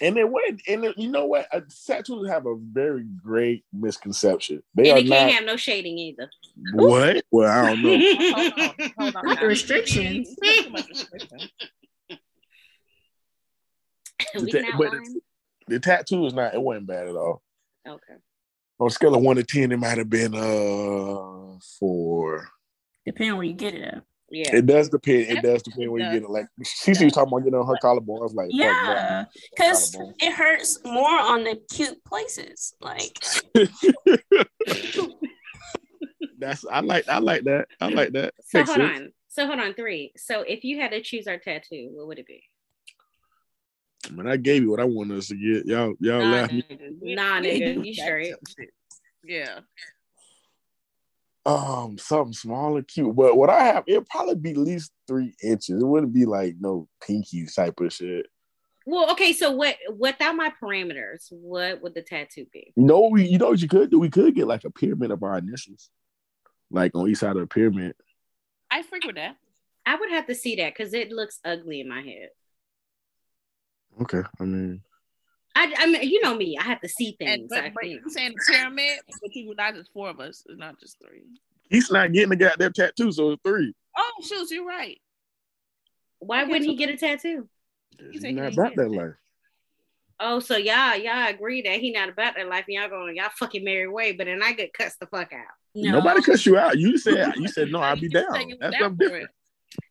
And 0.00 0.16
then 0.16 0.30
what? 0.30 0.44
And 0.68 0.84
then, 0.84 0.94
you 0.96 1.10
know 1.10 1.26
what? 1.26 1.46
Uh, 1.52 1.60
tattoos 1.86 2.28
have 2.28 2.46
a 2.46 2.56
very 2.56 3.04
great 3.22 3.64
misconception. 3.72 4.62
They 4.74 4.90
and 4.90 4.98
are 4.98 5.00
it 5.00 5.08
can't 5.08 5.26
not 5.28 5.32
have 5.32 5.44
no 5.44 5.56
shading 5.56 5.98
either. 5.98 6.30
what? 6.72 7.24
Well, 7.30 7.50
I 7.50 7.74
don't 7.74 7.82
know. 7.82 7.98
Hold 8.34 8.52
on, 8.58 8.90
hold 8.98 9.16
on 9.16 9.24
Not 9.24 9.40
the 9.40 9.46
restrictions. 9.46 10.34
Too 10.42 10.70
much 10.70 10.88
restriction. 10.88 11.38
we 14.34 14.40
The 14.50 14.62
ta- 14.62 14.78
but 14.78 14.86
outline. 14.88 15.20
the 15.68 15.80
tattoo 15.80 16.26
is 16.26 16.34
not. 16.34 16.54
It 16.54 16.60
wasn't 16.62 16.86
bad 16.86 17.08
at 17.08 17.16
all. 17.16 17.42
Okay. 17.86 18.14
On 18.80 18.86
a 18.88 18.90
scale 18.90 19.14
of 19.14 19.22
one 19.22 19.36
to 19.36 19.44
ten, 19.44 19.70
it 19.72 19.76
might 19.78 19.98
have 19.98 20.10
been 20.10 20.34
uh 20.34 21.58
four. 21.78 22.48
Depending 23.06 23.36
where 23.36 23.44
you 23.44 23.52
get 23.54 23.74
it 23.74 23.82
at. 23.82 24.02
Yeah. 24.30 24.56
It 24.56 24.66
does 24.66 24.88
depend. 24.88 25.22
It 25.22 25.34
Yes, 25.34 25.42
does 25.42 25.62
depend 25.62 25.84
it 25.84 25.88
where 25.88 26.00
you 26.02 26.10
get 26.10 26.22
it. 26.24 26.30
Like 26.30 26.46
Cece 26.62 27.04
was 27.04 27.12
talking 27.12 27.28
about 27.32 27.44
getting 27.44 27.58
on 27.58 27.66
her 27.66 27.76
collarbone. 27.80 28.18
I 28.20 28.22
was 28.22 28.34
like, 28.34 28.48
Yeah, 28.50 29.24
because 29.54 29.96
it 30.20 30.32
hurts 30.32 30.78
more 30.84 31.08
on 31.20 31.44
the 31.44 31.60
cute 31.72 32.02
places. 32.04 32.74
Like, 32.80 33.16
That's 36.38 36.64
I 36.70 36.80
like. 36.80 37.08
I 37.08 37.18
like 37.18 37.44
that. 37.44 37.68
I 37.80 37.88
like 37.88 38.12
that. 38.12 38.34
So 38.44 38.58
Makes 38.58 38.70
hold 38.70 38.80
sense. 38.80 39.00
on. 39.00 39.12
So 39.28 39.46
hold 39.46 39.60
on. 39.60 39.74
Three. 39.74 40.12
So 40.16 40.40
if 40.42 40.64
you 40.64 40.80
had 40.80 40.90
to 40.90 41.00
choose 41.00 41.26
our 41.26 41.38
tattoo, 41.38 41.90
what 41.92 42.06
would 42.08 42.18
it 42.18 42.26
be? 42.26 42.42
Man, 44.10 44.26
I 44.26 44.36
gave 44.36 44.62
you 44.62 44.70
what 44.70 44.80
I 44.80 44.84
wanted 44.84 45.18
us 45.18 45.28
to 45.28 45.34
get. 45.36 45.64
Y'all, 45.66 45.94
y'all 46.00 46.22
Nah, 46.24 46.30
laugh. 46.32 46.50
nigga. 46.50 47.14
Nah, 47.14 47.40
nigga. 47.40 47.86
You 47.86 47.94
that 47.94 48.02
straight. 48.02 48.30
type 48.30 48.42
of 48.42 48.48
shit. 48.58 48.70
Yeah. 49.24 49.60
Um, 51.46 51.98
something 51.98 52.32
small 52.32 52.76
and 52.76 52.88
cute. 52.88 53.14
But 53.14 53.36
what 53.36 53.50
I 53.50 53.64
have, 53.64 53.84
it'd 53.86 54.08
probably 54.08 54.36
be 54.36 54.50
at 54.52 54.56
least 54.56 54.92
three 55.06 55.34
inches. 55.42 55.82
It 55.82 55.86
wouldn't 55.86 56.14
be 56.14 56.24
like 56.24 56.56
no 56.58 56.88
pinky 57.06 57.46
type 57.46 57.78
of 57.80 57.92
shit. 57.92 58.26
Well, 58.86 59.10
okay, 59.12 59.32
so 59.32 59.50
what 59.50 59.76
without 59.96 60.36
my 60.36 60.52
parameters, 60.62 61.28
what 61.30 61.82
would 61.82 61.94
the 61.94 62.02
tattoo 62.02 62.46
be? 62.52 62.72
No, 62.76 63.08
we 63.10 63.26
you 63.26 63.38
know 63.38 63.48
what 63.48 63.60
you 63.60 63.68
could 63.68 63.90
do? 63.90 63.98
We 63.98 64.10
could 64.10 64.34
get 64.34 64.46
like 64.46 64.64
a 64.64 64.70
pyramid 64.70 65.10
of 65.10 65.22
our 65.22 65.38
initials, 65.38 65.90
like 66.70 66.94
on 66.94 67.08
each 67.08 67.18
side 67.18 67.36
of 67.36 67.40
the 67.40 67.46
pyramid. 67.46 67.94
I 68.70 68.82
freak 68.82 69.04
with 69.04 69.16
that. 69.16 69.36
I 69.86 69.96
would 69.96 70.10
have 70.10 70.26
to 70.26 70.34
see 70.34 70.56
that 70.56 70.74
because 70.74 70.92
it 70.92 71.10
looks 71.10 71.40
ugly 71.44 71.80
in 71.80 71.88
my 71.88 72.02
head. 72.02 72.30
Okay, 74.02 74.22
I 74.40 74.44
mean, 74.44 74.82
I, 75.56 75.72
I 75.78 75.86
mean, 75.86 76.02
you 76.08 76.20
know 76.22 76.34
me. 76.34 76.56
I 76.58 76.62
have 76.64 76.80
to 76.80 76.88
see 76.88 77.16
And 77.20 77.28
things. 77.28 77.46
but, 77.50 77.58
I 77.64 77.70
but 77.70 77.82
think. 77.82 78.00
you 78.04 78.10
saying 78.10 78.34
the 78.36 78.52
pyramid, 78.54 78.98
but 79.22 79.34
you 79.34 79.44
realize 79.48 79.76
it's 79.78 79.88
four 79.90 80.08
of 80.10 80.20
us, 80.20 80.42
it's 80.46 80.58
not 80.58 80.78
just 80.80 80.96
three. 81.00 81.22
he's 81.70 81.90
not 81.90 82.12
getting 82.12 82.30
the 82.30 82.36
goddamn 82.36 82.72
tattoo, 82.72 83.12
so 83.12 83.32
it's 83.32 83.42
three. 83.44 83.72
Oh 83.96 84.10
shoot, 84.22 84.50
you're 84.50 84.66
right. 84.66 85.00
Why 86.18 86.42
Okay, 86.42 86.50
wouldn't 86.52 86.70
he 86.70 86.76
get 86.76 86.90
a 86.90 86.96
tattoo? 86.96 87.48
He's 88.10 88.22
not 88.24 88.52
about 88.52 88.74
that 88.76 88.90
life. 88.90 89.12
Oh, 90.20 90.40
so 90.40 90.56
y'all 90.56 90.96
y'all 90.96 91.28
agree 91.28 91.62
that 91.62 91.80
he 91.80 91.90
not 91.92 92.08
about 92.08 92.34
that 92.36 92.48
life, 92.48 92.64
and 92.68 92.74
y'all 92.74 92.88
going 92.88 93.16
y'all 93.16 93.30
fucking 93.38 93.62
marry 93.64 93.88
way, 93.88 94.12
but 94.12 94.26
then 94.26 94.42
I 94.42 94.52
get 94.52 94.72
cussed 94.72 95.00
the 95.00 95.06
fuck 95.06 95.32
out. 95.32 95.44
No. 95.76 95.92
Nobody 95.98 96.22
cuss 96.22 96.46
you 96.46 96.56
out. 96.56 96.78
You 96.78 96.96
said 96.98 97.34
you 97.36 97.48
said 97.48 97.68
no. 97.72 97.80
I'll 97.80 97.98
be 98.00 98.08
down. 98.08 98.26
That's 98.60 98.72
down 98.76 98.80
something 98.80 98.96
for 98.96 98.96
different. 99.04 99.24
it. 99.24 99.30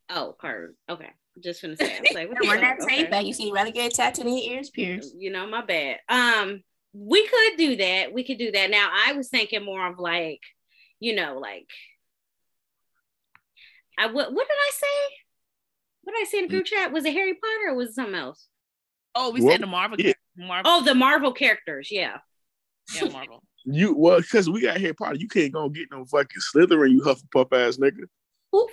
Oh, 0.10 0.36
Kurt. 0.40 0.76
Okay, 0.90 1.10
just 1.42 1.62
gonna 1.62 1.78
say. 1.78 1.98
I 1.98 2.02
was 2.02 2.14
like, 2.14 2.30
what 2.30 2.38
the 2.42 2.48
Run 2.48 2.62
that 2.62 2.80
tape 2.80 3.00
Okay. 3.02 3.10
back. 3.10 3.26
You 3.26 3.34
see, 3.34 3.48
you 3.48 3.54
rather 3.54 3.72
get 3.72 3.92
a 3.94 3.96
tattoo 3.96 4.24
than 4.24 4.38
your 4.38 4.54
ears 4.56 4.70
pierced. 4.70 5.16
You 5.18 5.32
know, 5.32 5.48
my 5.48 5.64
bad. 5.66 6.00
Um, 6.10 6.62
we 6.94 7.28
could 7.28 7.58
do 7.58 7.76
that. 7.78 8.14
We 8.14 8.24
could 8.24 8.38
do 8.38 8.52
that. 8.52 8.70
Now, 8.70 8.90
I 8.94 9.14
was 9.14 9.30
thinking 9.30 9.66
more 9.66 9.88
of 9.88 9.98
like, 10.00 10.42
you 11.00 11.16
know, 11.16 11.40
like, 11.40 11.68
I 13.98 14.08
what 14.08 14.34
what 14.34 14.48
did 14.48 14.54
I 14.58 14.72
say? 14.74 15.16
What 16.04 16.14
did 16.16 16.22
I 16.22 16.30
say 16.30 16.38
in 16.40 16.44
the 16.46 16.50
group 16.50 16.66
chat? 16.66 16.92
Was 16.92 17.06
it 17.06 17.14
Harry 17.14 17.34
Potter 17.34 17.70
or 17.70 17.76
was 17.76 17.90
it 17.90 17.96
something 17.96 18.16
else? 18.16 18.48
Oh, 19.16 19.32
we 19.32 19.42
Well, 19.42 19.52
said 19.52 19.62
the 19.62 19.68
Marvel. 19.68 20.00
yeah. 20.00 20.14
Marvel. 20.36 20.72
Oh, 20.72 20.84
the 20.84 20.96
Marvel 20.96 21.32
characters. 21.32 21.90
Yeah. 21.92 22.18
yeah, 22.94 23.06
Marvel. 23.12 23.44
You 23.66 23.96
well, 23.96 24.20
because 24.20 24.50
we 24.50 24.62
got 24.62 24.78
Harry 24.82 24.94
Potter. 24.94 25.16
You 25.16 25.28
can't 25.28 25.54
go 25.54 25.70
get 25.70 25.88
no 25.92 26.04
fucking 26.06 26.42
Slytherin. 26.54 26.92
You 26.92 27.02
Hufflepuff 27.02 27.54
ass 27.54 27.78
nigga. 27.78 28.04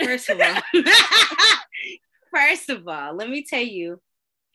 First 0.02 0.29
of 0.31 0.40
all, 0.40 0.61
first 2.34 2.70
of 2.70 2.87
all, 2.88 3.14
let 3.14 3.28
me 3.28 3.44
tell 3.44 3.62
you 3.62 4.00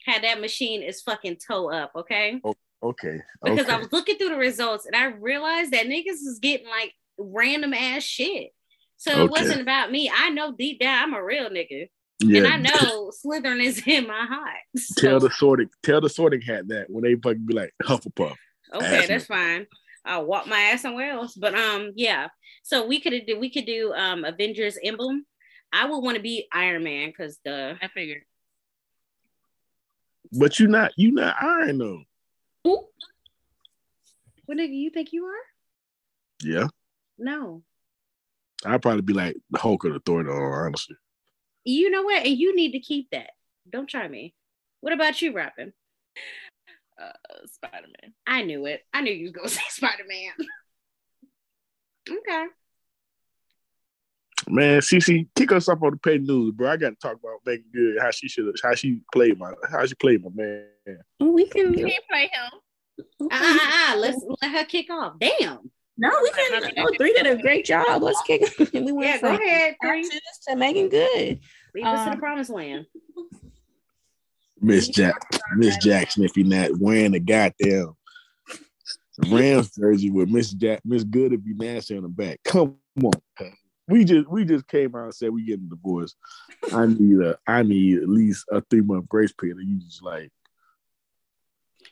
how 0.06 0.20
that 0.20 0.42
machine 0.42 0.82
is 0.84 1.02
fucking 1.02 1.38
toe 1.46 1.72
up. 1.72 1.92
Okay. 1.96 2.42
Okay. 2.84 3.20
because 3.44 3.60
okay. 3.62 3.72
I 3.74 3.78
was 3.78 3.92
looking 3.92 4.18
through 4.18 4.30
the 4.30 4.38
results 4.38 4.86
and 4.86 4.96
I 4.96 5.06
realized 5.06 5.72
that 5.72 5.88
niggas 5.88 6.22
is 6.26 6.40
getting 6.42 6.68
like 6.68 6.94
random 7.18 7.74
ass 7.74 8.04
shit. 8.04 8.52
So 8.98 9.12
it 9.12 9.20
Okay. 9.32 9.42
wasn't 9.42 9.62
about 9.62 9.92
me. 9.92 10.12
I 10.14 10.30
know 10.30 10.54
deep 10.56 10.80
down 10.80 11.04
I'm 11.04 11.14
a 11.16 11.24
real 11.24 11.50
nigga, 11.50 11.88
yeah. 12.20 12.44
and 12.44 12.48
I 12.48 12.58
know 12.58 13.12
Slytherin 13.26 13.64
is 13.64 13.82
in 13.86 14.08
my 14.08 14.26
heart. 14.26 14.60
So, 14.78 15.02
Tell 15.02 15.20
the 15.20 15.32
sorting. 15.32 15.70
Tell 15.84 16.00
the 16.02 16.10
sorting 16.10 16.42
hat 16.42 16.68
that 16.68 16.90
when 16.90 17.04
they 17.04 17.16
fucking 17.16 17.46
be 17.46 17.54
like 17.54 17.74
Hufflepuff. 17.84 18.36
okay, 18.74 19.06
that's 19.08 19.26
fine. 19.26 19.66
I'll 20.06 20.26
walk 20.26 20.46
my 20.48 20.60
ass 20.60 20.84
somewhere 20.84 21.12
else. 21.12 21.34
But 21.34 21.56
um, 21.56 21.92
yeah. 21.96 22.28
So 22.64 22.86
we 22.86 23.00
could 23.00 23.14
do 23.26 23.40
we 23.40 23.50
could 23.50 23.66
do 23.66 23.92
um 23.94 24.24
Avengers 24.24 24.78
emblem. 24.84 25.26
I 25.76 25.86
would 25.86 26.00
want 26.00 26.16
to 26.16 26.24
be 26.24 26.48
Iron 26.54 26.84
Man 26.84 27.10
because 27.10 27.38
the 27.44 27.78
I 27.82 27.88
figured. 27.90 28.24
But 30.32 30.58
you're 30.58 30.70
not 30.70 30.94
you 30.96 31.12
not 31.12 31.36
Iron 31.42 31.78
though. 31.78 32.04
Ooh. 32.68 32.88
what 34.46 34.58
nigga 34.58 34.74
you 34.74 34.90
think 34.90 35.12
you 35.12 35.26
are? 35.26 35.34
Yeah. 36.42 36.68
No. 37.18 37.62
I'd 38.66 38.82
probably 38.82 39.02
be 39.02 39.14
like 39.14 39.36
the 39.52 39.60
Hulk 39.60 39.86
or 39.86 39.92
the 39.92 40.00
Thor 40.00 40.24
though, 40.24 40.32
honestly. 40.32 40.96
You 41.66 41.90
know 41.90 42.04
what? 42.04 42.26
And 42.26 42.38
you 42.38 42.56
need 42.56 42.72
to 42.72 42.80
keep 42.80 43.10
that. 43.12 43.32
Don't 43.70 43.90
try 43.90 44.08
me. 44.08 44.34
What 44.80 44.94
about 44.94 45.22
you, 45.22 45.34
Robin? 45.34 45.74
Uh, 47.02 47.12
Spider 47.48 47.88
Man. 48.02 48.14
I 48.26 48.44
knew 48.44 48.66
it. 48.66 48.82
I 48.94 49.02
knew 49.02 49.12
you 49.12 49.26
was 49.26 49.34
gonna 49.34 49.50
say 49.50 49.62
Spider 49.70 50.04
Man. 50.08 50.32
okay. 52.18 52.46
Man, 54.48 54.80
CC, 54.82 55.28
kick 55.36 55.52
us 55.52 55.68
up 55.70 55.82
on 55.82 55.92
the 55.92 55.98
pay 55.98 56.18
news, 56.18 56.54
bro. 56.54 56.72
I 56.72 56.78
gotta 56.78 56.96
talk 56.96 57.14
about 57.14 57.40
Meagan 57.46 57.66
Good, 57.74 57.98
how 58.00 58.12
she 58.12 58.28
should 58.28 58.54
how 58.62 58.76
she 58.76 59.02
played 59.12 59.40
my 59.40 59.54
how 59.72 59.86
she 59.86 59.96
played 59.96 60.24
my 60.24 60.30
man. 60.34 60.68
We 61.20 61.48
can. 61.48 61.74
You 61.74 61.88
can't 61.88 62.04
play 62.10 62.30
him. 62.32 62.52
Uh, 63.22 63.28
uh, 63.32 63.94
uh, 63.94 63.98
let's 63.98 64.24
let 64.42 64.52
her 64.52 64.66
kick 64.66 64.90
off. 64.90 65.14
Damn. 65.20 65.72
No, 65.98 66.10
we 66.22 66.32
can. 66.32 66.72
Oh, 66.78 66.92
three 66.98 67.14
did 67.14 67.26
a 67.26 67.42
great 67.42 67.66
job. 67.66 68.04
Let's 68.04 68.22
kick. 68.24 68.42
we 68.74 68.92
went 68.92 69.00
Yeah, 69.00 69.14
go 69.14 69.36
from 69.36 69.36
ahead. 69.36 69.76
Three. 69.82 70.04
Taxes 70.04 70.22
to 70.48 70.56
Meagan 70.56 70.90
Good. 70.90 71.40
Lead 71.74 71.86
us 71.86 72.04
to 72.04 72.10
Um, 72.10 72.16
the 72.16 72.18
promised 72.18 72.50
land. 72.50 72.86
Miss 74.62 74.88
Jack 74.88 75.16
Miss 75.56 75.78
Jackson, 75.78 76.24
if 76.24 76.36
you're 76.38 76.46
not 76.46 76.72
wearing 76.80 77.12
the 77.12 77.20
goddamn 77.20 77.96
Rams 79.30 79.72
jersey 79.76 80.12
with 80.12 80.30
Miss 80.30 80.52
Jack 80.52 80.82
Miss 80.86 81.04
Good 81.04 81.34
if 81.34 81.42
you 81.46 81.56
nasty 81.58 81.96
on 81.96 82.04
the 82.04 82.10
back. 82.10 82.40
Come 82.44 82.76
on. 83.02 83.12
Cuz. 83.88 83.94
We 83.94 84.04
just 84.04 84.30
we 84.30 84.46
just 84.46 84.68
came 84.68 84.96
out 84.96 85.04
and 85.06 85.14
said 85.16 85.30
we 85.30 85.46
getting 85.46 85.70
divorced. 85.70 86.16
I 86.74 86.86
need 86.88 87.20
a 87.20 87.38
I 87.48 87.64
need 87.64 87.98
at 88.00 88.10
least 88.10 88.46
a 88.52 88.62
three 88.62 88.82
month 88.82 89.08
grace 89.10 89.32
period. 89.32 89.58
And 89.58 89.70
You 89.70 89.78
just 89.80 90.04
like 90.04 90.32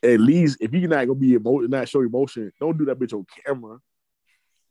at 0.03 0.19
least 0.19 0.57
if 0.59 0.73
you're 0.73 0.89
not 0.89 1.07
gonna 1.07 1.19
be 1.19 1.33
emo- 1.33 1.59
not 1.59 1.87
show 1.87 2.01
emotion, 2.01 2.51
don't 2.59 2.77
do 2.77 2.85
that 2.85 2.99
bitch 2.99 3.13
on 3.13 3.25
camera. 3.45 3.77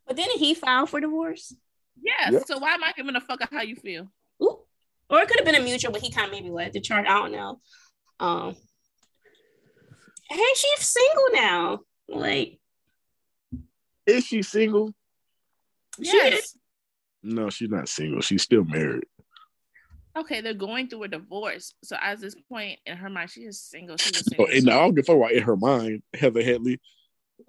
But 0.07 0.17
didn't 0.17 0.39
he 0.39 0.55
file 0.55 0.87
for 0.87 1.01
divorce? 1.01 1.55
Yes. 2.03 2.33
Yep. 2.33 2.43
So 2.47 2.59
why 2.59 2.75
am 2.75 2.85
I 2.85 2.93
giving 2.97 3.17
a 3.17 3.21
fuck 3.21 3.41
how 3.51 3.63
you 3.63 3.77
feel? 3.77 4.09
Ooh. 4.43 4.59
Or 5.09 5.21
it 5.21 5.29
could 5.29 5.39
have 5.39 5.47
been 5.47 5.55
a 5.55 5.61
mutual, 5.61 5.93
but 5.93 6.01
he 6.01 6.11
kind 6.11 6.27
of 6.27 6.33
maybe 6.33 6.51
led 6.51 6.73
the 6.73 6.81
charge. 6.81 7.07
I 7.07 7.19
don't 7.19 7.33
know. 7.33 7.61
Um. 8.19 8.57
Hey, 10.29 10.43
she's 10.55 10.89
single 10.89 11.27
now. 11.33 11.81
Like 12.09 12.59
Is 14.07 14.25
she 14.25 14.43
single? 14.43 14.95
She 16.03 16.17
Yes. 16.17 16.57
No, 17.23 17.51
she's 17.51 17.71
not 17.71 17.89
single. 17.89 18.21
She's 18.21 18.43
still 18.43 18.65
married. 18.65 19.05
Okay, 20.17 20.41
they're 20.43 20.53
going 20.55 20.89
through 20.89 21.05
a 21.05 21.09
divorce. 21.09 21.75
So 21.83 21.97
at 22.01 22.21
this 22.21 22.35
point 22.49 22.79
in 22.85 22.97
her 22.97 23.09
mind, 23.09 23.31
she 23.31 23.41
is 23.43 23.61
single. 23.61 23.97
She's 23.97 24.17
a 24.17 24.21
Oh, 24.39 24.47
single. 24.47 24.47
and 24.57 24.71
I 24.71 24.81
don't 24.85 24.95
give 24.95 25.05
a 25.05 25.07
fuck 25.07 25.17
about 25.17 25.33
in 25.33 25.43
her 25.43 25.57
mind, 25.57 26.03
Heather 26.15 26.43
Headley. 26.43 26.81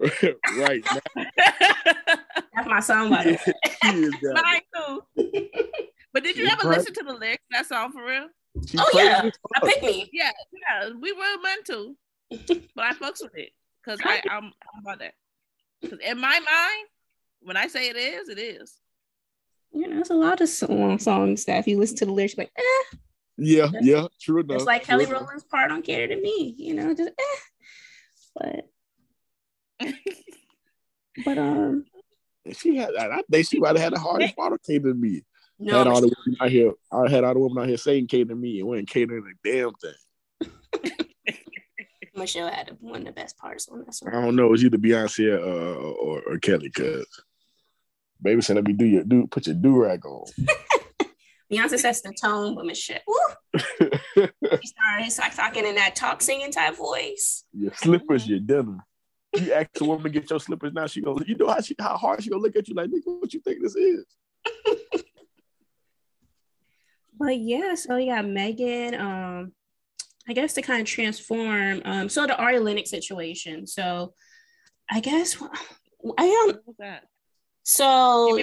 right 0.00 0.82
now, 0.92 1.24
that's 1.36 2.66
my 2.68 2.80
song, 2.80 3.10
by 3.10 3.24
the 3.24 3.30
way. 3.32 3.38
she 3.82 3.88
is. 4.02 4.14
Mine 4.22 4.60
too. 4.74 5.48
But 6.12 6.22
did 6.24 6.36
you 6.36 6.46
ever 6.46 6.68
Right. 6.68 6.78
listen 6.78 6.94
to 6.94 7.04
the 7.04 7.12
lyrics 7.14 7.42
of 7.52 7.58
that 7.58 7.66
song 7.66 7.92
for 7.92 8.04
real? 8.04 8.28
She 8.66 8.78
Oh, 8.80 8.88
yeah. 8.94 9.30
I 9.56 9.60
fuck. 9.60 9.68
pick 9.68 9.82
me. 9.82 10.08
Yeah, 10.12 10.30
yeah, 10.52 10.90
we 11.00 11.12
were 11.12 11.42
meant 11.42 11.64
to, 11.66 11.96
but 12.74 12.84
I 12.84 12.92
fucks 12.94 13.22
with 13.22 13.36
it 13.36 13.50
because 13.84 14.00
I 14.04 14.22
I'm, 14.30 14.44
I'm 14.44 14.82
about 14.82 15.00
that. 15.00 15.14
Because 15.82 15.98
in 16.00 16.18
my 16.18 16.38
mind, 16.40 16.88
when 17.42 17.56
I 17.56 17.66
say 17.68 17.88
it 17.90 17.96
is, 17.96 18.28
it 18.28 18.38
is. 18.38 18.80
You 19.74 19.88
know, 19.88 19.98
it's 20.00 20.10
a 20.10 20.14
lot 20.14 20.40
of 20.40 20.48
song 20.48 20.98
songs 20.98 21.44
that 21.46 21.58
if 21.58 21.66
you 21.66 21.78
listen 21.78 21.96
to 21.98 22.06
the 22.06 22.12
lyrics, 22.12 22.38
like, 22.38 22.52
eh, 22.56 22.96
Yeah, 23.36 23.70
yeah, 23.80 24.06
true 24.20 24.40
enough. 24.40 24.56
it's 24.58 24.64
like 24.66 24.84
Kelly 24.84 25.04
enough. 25.04 25.20
Rowland's 25.22 25.44
part 25.44 25.70
on 25.72 25.82
Cater 25.82 26.14
to 26.14 26.20
Me, 26.20 26.54
you 26.56 26.74
know, 26.74 26.94
just 26.94 27.10
eh. 27.10 27.40
But 29.80 29.94
but 31.24 31.38
um 31.38 31.84
She 32.52 32.76
had, 32.76 32.94
I 32.96 33.22
think 33.30 33.46
she 33.48 33.58
might 33.58 33.76
have 33.76 33.82
had 33.84 33.92
the 33.94 33.98
hardest 34.00 34.36
part 34.36 34.52
of 34.52 34.62
cater 34.62 34.88
to 34.92 34.94
me. 34.94 35.22
no, 35.58 35.78
had 35.78 35.86
all 35.88 36.00
the 36.00 36.14
women 36.26 36.36
out 36.40 36.50
here, 36.50 36.72
I 36.92 37.08
had 37.10 37.24
all 37.24 37.34
the 37.34 37.40
women 37.40 37.62
out 37.62 37.68
here 37.68 37.76
saying 37.76 38.06
cater 38.06 38.28
to 38.30 38.34
me 38.36 38.60
and 38.60 38.68
wasn't 38.68 38.88
catering 38.90 39.24
a 39.24 39.48
damn 39.48 39.72
thing. 39.74 40.50
Michelle 42.16 42.48
had 42.48 42.76
one 42.80 43.00
of 43.00 43.06
the 43.06 43.12
best 43.12 43.36
parts 43.38 43.68
on 43.68 43.80
that 43.80 43.96
one. 44.00 44.14
I 44.14 44.20
don't 44.22 44.36
know, 44.36 44.46
It 44.46 44.50
was 44.50 44.64
either 44.64 44.78
Beyonce 44.78 45.34
uh, 45.36 45.74
or, 45.76 46.22
or 46.22 46.38
Kelly, 46.38 46.70
cause 46.70 47.06
baby 48.24 48.42
said, 48.42 48.56
"Let 48.56 48.64
me 48.64 48.72
do 48.72 48.84
your 48.84 49.04
do 49.04 49.26
put 49.26 49.46
your 49.46 49.54
do 49.54 49.76
rag 49.76 50.04
on." 50.04 50.26
Beyonce 51.52 51.78
sets 51.78 52.00
the 52.00 52.12
tone, 52.20 52.54
but 52.54 52.64
Michelle, 52.64 52.98
woo, 53.06 53.18
she 53.58 54.66
started 54.66 55.18
like 55.18 55.36
talking 55.36 55.66
in 55.66 55.74
that 55.74 55.94
talk 55.94 56.22
singing 56.22 56.50
type 56.50 56.76
voice. 56.76 57.44
your 57.52 57.72
slippers, 57.74 58.26
your 58.26 58.40
dinner. 58.40 58.78
You 59.36 59.52
ask 59.52 59.68
a 59.80 59.84
woman 59.84 60.04
to 60.04 60.10
get 60.10 60.30
your 60.30 60.40
slippers 60.40 60.72
now, 60.72 60.86
she 60.86 61.02
go, 61.02 61.18
you 61.26 61.36
know 61.36 61.48
how 61.48 61.60
she 61.60 61.76
how 61.78 61.96
hard 61.96 62.22
she 62.22 62.30
gonna 62.30 62.42
look 62.42 62.56
at 62.56 62.66
you 62.66 62.74
like, 62.74 62.88
nigga, 62.88 63.20
what 63.20 63.32
you 63.34 63.40
think 63.40 63.62
this 63.62 63.76
is? 63.76 64.04
But 67.18 67.38
yeah, 67.38 67.74
so 67.74 67.96
yeah, 67.96 68.22
Meagan, 68.22 68.94
um, 68.94 69.52
I 70.28 70.32
guess 70.32 70.54
to 70.54 70.62
kind 70.62 70.80
of 70.80 70.86
transform, 70.86 71.82
um, 71.84 72.08
so 72.08 72.26
the 72.26 72.36
Ari 72.36 72.58
Lennox 72.58 72.90
situation. 72.90 73.66
So 73.66 74.14
I 74.90 75.00
guess 75.00 75.40
I 76.18 76.24
am 76.24 76.58
so 77.64 78.38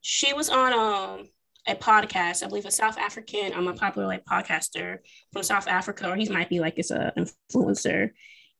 she 0.00 0.32
was 0.34 0.50
on 0.50 0.72
um 0.72 1.28
a 1.68 1.74
podcast, 1.74 2.42
I 2.42 2.48
believe 2.48 2.64
a 2.64 2.70
South 2.70 2.96
African, 2.98 3.52
um, 3.52 3.68
a 3.68 3.74
popular 3.74 4.06
like 4.06 4.24
podcaster 4.24 4.98
from 5.32 5.42
South 5.42 5.68
Africa, 5.68 6.10
or 6.10 6.16
he 6.16 6.28
might 6.28 6.48
be 6.48 6.60
like 6.60 6.78
it's 6.78 6.90
a 6.90 7.12
influencer, 7.16 8.10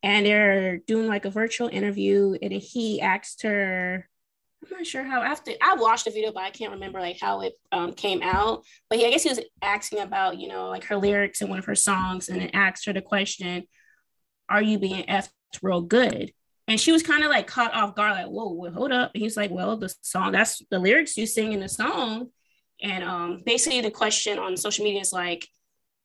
and 0.03 0.25
they're 0.25 0.77
doing 0.77 1.07
like 1.07 1.25
a 1.25 1.31
virtual 1.31 1.67
interview, 1.67 2.35
and 2.41 2.53
he 2.53 3.01
asked 3.01 3.43
her. 3.43 4.07
I'm 4.61 4.77
not 4.77 4.85
sure 4.85 5.05
how 5.05 5.21
after 5.21 5.53
I 5.61 5.75
watched 5.75 6.05
the 6.05 6.11
video, 6.11 6.33
but 6.33 6.43
I 6.43 6.51
can't 6.51 6.73
remember 6.73 6.99
like 6.99 7.17
how 7.19 7.41
it 7.41 7.53
um, 7.71 7.93
came 7.93 8.21
out. 8.21 8.63
But 8.89 8.99
he, 8.99 9.05
I 9.05 9.09
guess 9.09 9.23
he 9.23 9.29
was 9.29 9.39
asking 9.61 9.99
about 9.99 10.37
you 10.37 10.47
know 10.47 10.69
like 10.69 10.83
her 10.85 10.97
lyrics 10.97 11.41
in 11.41 11.49
one 11.49 11.59
of 11.59 11.65
her 11.65 11.75
songs, 11.75 12.29
and 12.29 12.41
then 12.41 12.51
asked 12.53 12.85
her 12.85 12.93
the 12.93 13.01
question, 13.01 13.63
are 14.49 14.61
you 14.61 14.77
being 14.77 15.03
effed 15.05 15.29
real 15.63 15.81
good? 15.81 16.31
And 16.69 16.79
she 16.79 16.91
was 16.91 17.01
kind 17.01 17.23
of 17.23 17.31
like 17.31 17.47
caught 17.47 17.73
off 17.73 17.95
guard, 17.95 18.13
like, 18.13 18.27
whoa, 18.27 18.71
hold 18.71 18.91
up. 18.91 19.11
And 19.15 19.23
he's 19.23 19.35
like, 19.35 19.49
well, 19.49 19.75
the 19.75 19.93
song, 20.01 20.31
that's 20.31 20.61
the 20.69 20.77
lyrics 20.77 21.17
you 21.17 21.25
sing 21.25 21.51
in 21.51 21.59
the 21.59 21.67
song. 21.67 22.29
And 22.81 23.03
um, 23.03 23.41
basically, 23.43 23.81
the 23.81 23.89
question 23.89 24.37
on 24.37 24.55
social 24.55 24.85
media 24.85 25.01
is 25.01 25.11
like, 25.11 25.47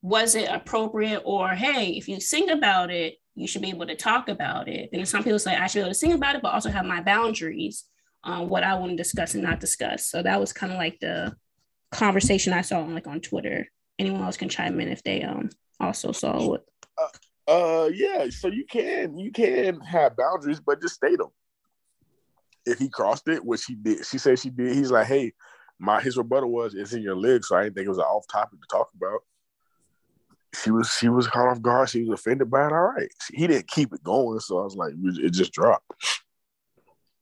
was 0.00 0.35
it 0.35 0.49
appropriate? 0.50 1.21
Or, 1.25 1.50
hey, 1.50 1.90
if 1.90 2.09
you 2.09 2.18
sing 2.18 2.49
about 2.49 2.90
it, 2.90 3.16
you 3.35 3.47
should 3.47 3.61
be 3.61 3.68
able 3.68 3.87
to 3.87 3.94
talk 3.94 4.30
about 4.30 4.68
it. 4.68 4.88
And 4.92 5.06
some 5.06 5.23
people 5.23 5.38
say, 5.38 5.54
I 5.54 5.66
should 5.66 5.80
be 5.80 5.83
able 5.83 5.90
to 5.90 5.94
sing 5.94 6.12
about 6.12 6.37
it, 6.37 6.42
but 6.42 6.54
also 6.54 6.71
have 6.71 6.87
my 6.87 7.02
boundaries 7.02 7.85
on 8.23 8.49
what 8.49 8.64
I 8.64 8.75
want 8.75 8.92
to 8.92 8.97
discuss 8.97 9.35
and 9.35 9.42
not 9.42 9.61
discuss. 9.61 10.06
So 10.06 10.23
that 10.23 10.40
was 10.40 10.54
kind 10.54 10.73
of 10.73 10.78
like 10.78 10.99
the 10.99 11.37
conversation 11.92 12.54
I 12.54 12.62
saw 12.62 12.80
on 12.80 12.94
like 12.94 13.06
on 13.06 13.21
Twitter. 13.21 13.68
Anyone 13.99 14.23
else 14.23 14.38
can 14.38 14.49
chime 14.49 14.80
in 14.80 14.88
if 14.88 15.02
they 15.02 15.23
um 15.23 15.50
also 15.78 16.12
saw 16.12 16.54
it. 16.54 16.62
Uh, 16.97 17.09
uh 17.46 17.90
yeah, 17.92 18.28
so 18.30 18.48
you 18.48 18.64
can 18.64 19.18
you 19.18 19.30
can 19.32 19.80
have 19.80 20.16
boundaries, 20.16 20.60
but 20.60 20.80
just 20.80 20.94
state 20.94 21.18
them. 21.18 21.30
If 22.66 22.78
he 22.78 22.88
crossed 22.88 23.28
it, 23.28 23.44
which 23.44 23.64
he 23.66 23.74
did, 23.74 24.06
she 24.06 24.18
said 24.18 24.38
she 24.38 24.50
did. 24.50 24.74
He's 24.74 24.90
like, 24.90 25.06
hey, 25.06 25.32
my 25.78 26.00
his 26.00 26.16
rebuttal 26.16 26.50
was 26.50 26.74
it's 26.74 26.92
in 26.92 27.02
your 27.02 27.16
leg, 27.16 27.44
so 27.44 27.56
I 27.56 27.64
didn't 27.64 27.76
think 27.76 27.86
it 27.86 27.90
was 27.90 27.98
an 27.98 28.04
off 28.04 28.26
topic 28.30 28.60
to 28.60 28.66
talk 28.70 28.88
about. 28.96 29.20
She 30.62 30.70
was 30.70 30.88
she 30.88 31.08
was 31.08 31.26
caught 31.26 31.48
off 31.48 31.60
guard. 31.60 31.90
She 31.90 32.02
was 32.02 32.20
offended 32.20 32.50
by 32.50 32.66
it. 32.66 32.72
All 32.72 32.92
right, 32.94 33.10
he 33.32 33.46
didn't 33.46 33.68
keep 33.68 33.92
it 33.92 34.02
going, 34.02 34.40
so 34.40 34.60
I 34.60 34.64
was 34.64 34.76
like, 34.76 34.94
it 34.96 35.30
just 35.30 35.52
dropped. 35.52 35.92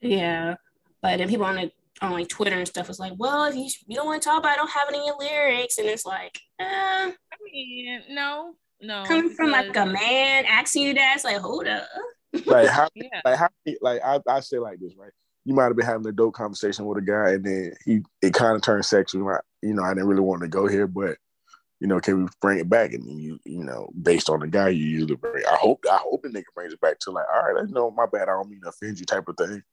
Yeah, 0.01 0.57
but 1.01 1.19
then 1.19 1.29
people 1.29 1.47
on 1.47 1.57
the 1.57 1.73
on 2.03 2.13
like 2.13 2.29
Twitter 2.29 2.59
and 2.59 2.69
stuff 2.69 2.89
was 2.89 2.99
like, 2.99 3.15
well, 3.17 3.45
if 3.45 3.55
you 3.55 3.69
you 3.87 3.97
don't 3.97 4.07
want 4.07 4.23
to 4.23 4.29
talk 4.29 4.39
about, 4.39 4.51
it, 4.51 4.55
I 4.55 4.57
don't 4.57 4.71
have 4.71 4.89
any 4.89 5.11
lyrics, 5.19 5.79
and 5.79 5.89
it's 5.89 6.05
like, 6.05 6.39
uh, 6.61 6.65
I 7.11 7.15
mean, 7.45 8.03
no, 8.11 8.55
no. 8.83 9.05
Coming 9.05 9.31
from 9.31 9.51
like 9.51 9.75
a 9.77 9.87
man 9.87 10.45
asking 10.47 10.83
you 10.83 10.95
that, 10.95 11.15
it's 11.15 11.25
like, 11.25 11.39
hold 11.39 11.67
up. 11.67 11.87
like 12.47 12.69
how, 12.69 12.89
yeah. 12.95 13.21
like 13.25 13.39
how, 13.39 13.49
like 13.81 14.01
I, 14.05 14.21
I 14.29 14.41
say 14.41 14.59
like 14.59 14.81
this, 14.81 14.95
right? 14.97 15.13
You 15.45 15.55
might 15.55 15.65
have 15.65 15.77
been 15.77 15.87
having 15.87 16.07
a 16.07 16.13
dope 16.13 16.35
conversation 16.35 16.87
with 16.87 16.99
a 16.99 17.03
guy, 17.03 17.31
and 17.31 17.45
then 17.45 17.75
he 17.85 18.01
it 18.23 18.33
kind 18.33 18.55
of 18.55 18.63
turned 18.63 18.85
sexual. 18.85 19.23
Right? 19.23 19.41
You 19.61 19.75
know, 19.75 19.83
I 19.83 19.95
didn't 19.95 20.09
really 20.09 20.21
want 20.21 20.43
to 20.43 20.49
go 20.49 20.67
here, 20.67 20.87
but 20.87 21.17
you 21.83 21.89
know, 21.89 21.99
can 21.99 22.23
we 22.23 22.31
bring 22.41 22.61
it 22.61 22.69
back? 22.69 22.93
And 22.93 23.03
then 23.03 23.19
you, 23.19 23.41
you 23.45 23.65
know, 23.65 23.91
based 24.01 24.31
on 24.31 24.39
the 24.39 24.47
guy 24.47 24.69
you 24.69 24.85
usually 24.85 25.17
bring, 25.17 25.45
I 25.45 25.57
hope, 25.57 25.85
I 25.91 25.97
hope 25.97 26.23
the 26.23 26.29
nigga 26.29 26.45
brings 26.55 26.73
it 26.73 26.81
back 26.81 27.01
to 27.01 27.11
like, 27.11 27.25
all 27.35 27.43
right, 27.43 27.61
I 27.61 27.69
know 27.69 27.91
my 27.91 28.07
bad, 28.07 28.29
I 28.29 28.35
don't 28.35 28.49
mean 28.49 28.61
to 28.63 28.69
offend 28.69 29.01
you, 29.01 29.05
type 29.05 29.27
of 29.27 29.37
thing. 29.37 29.65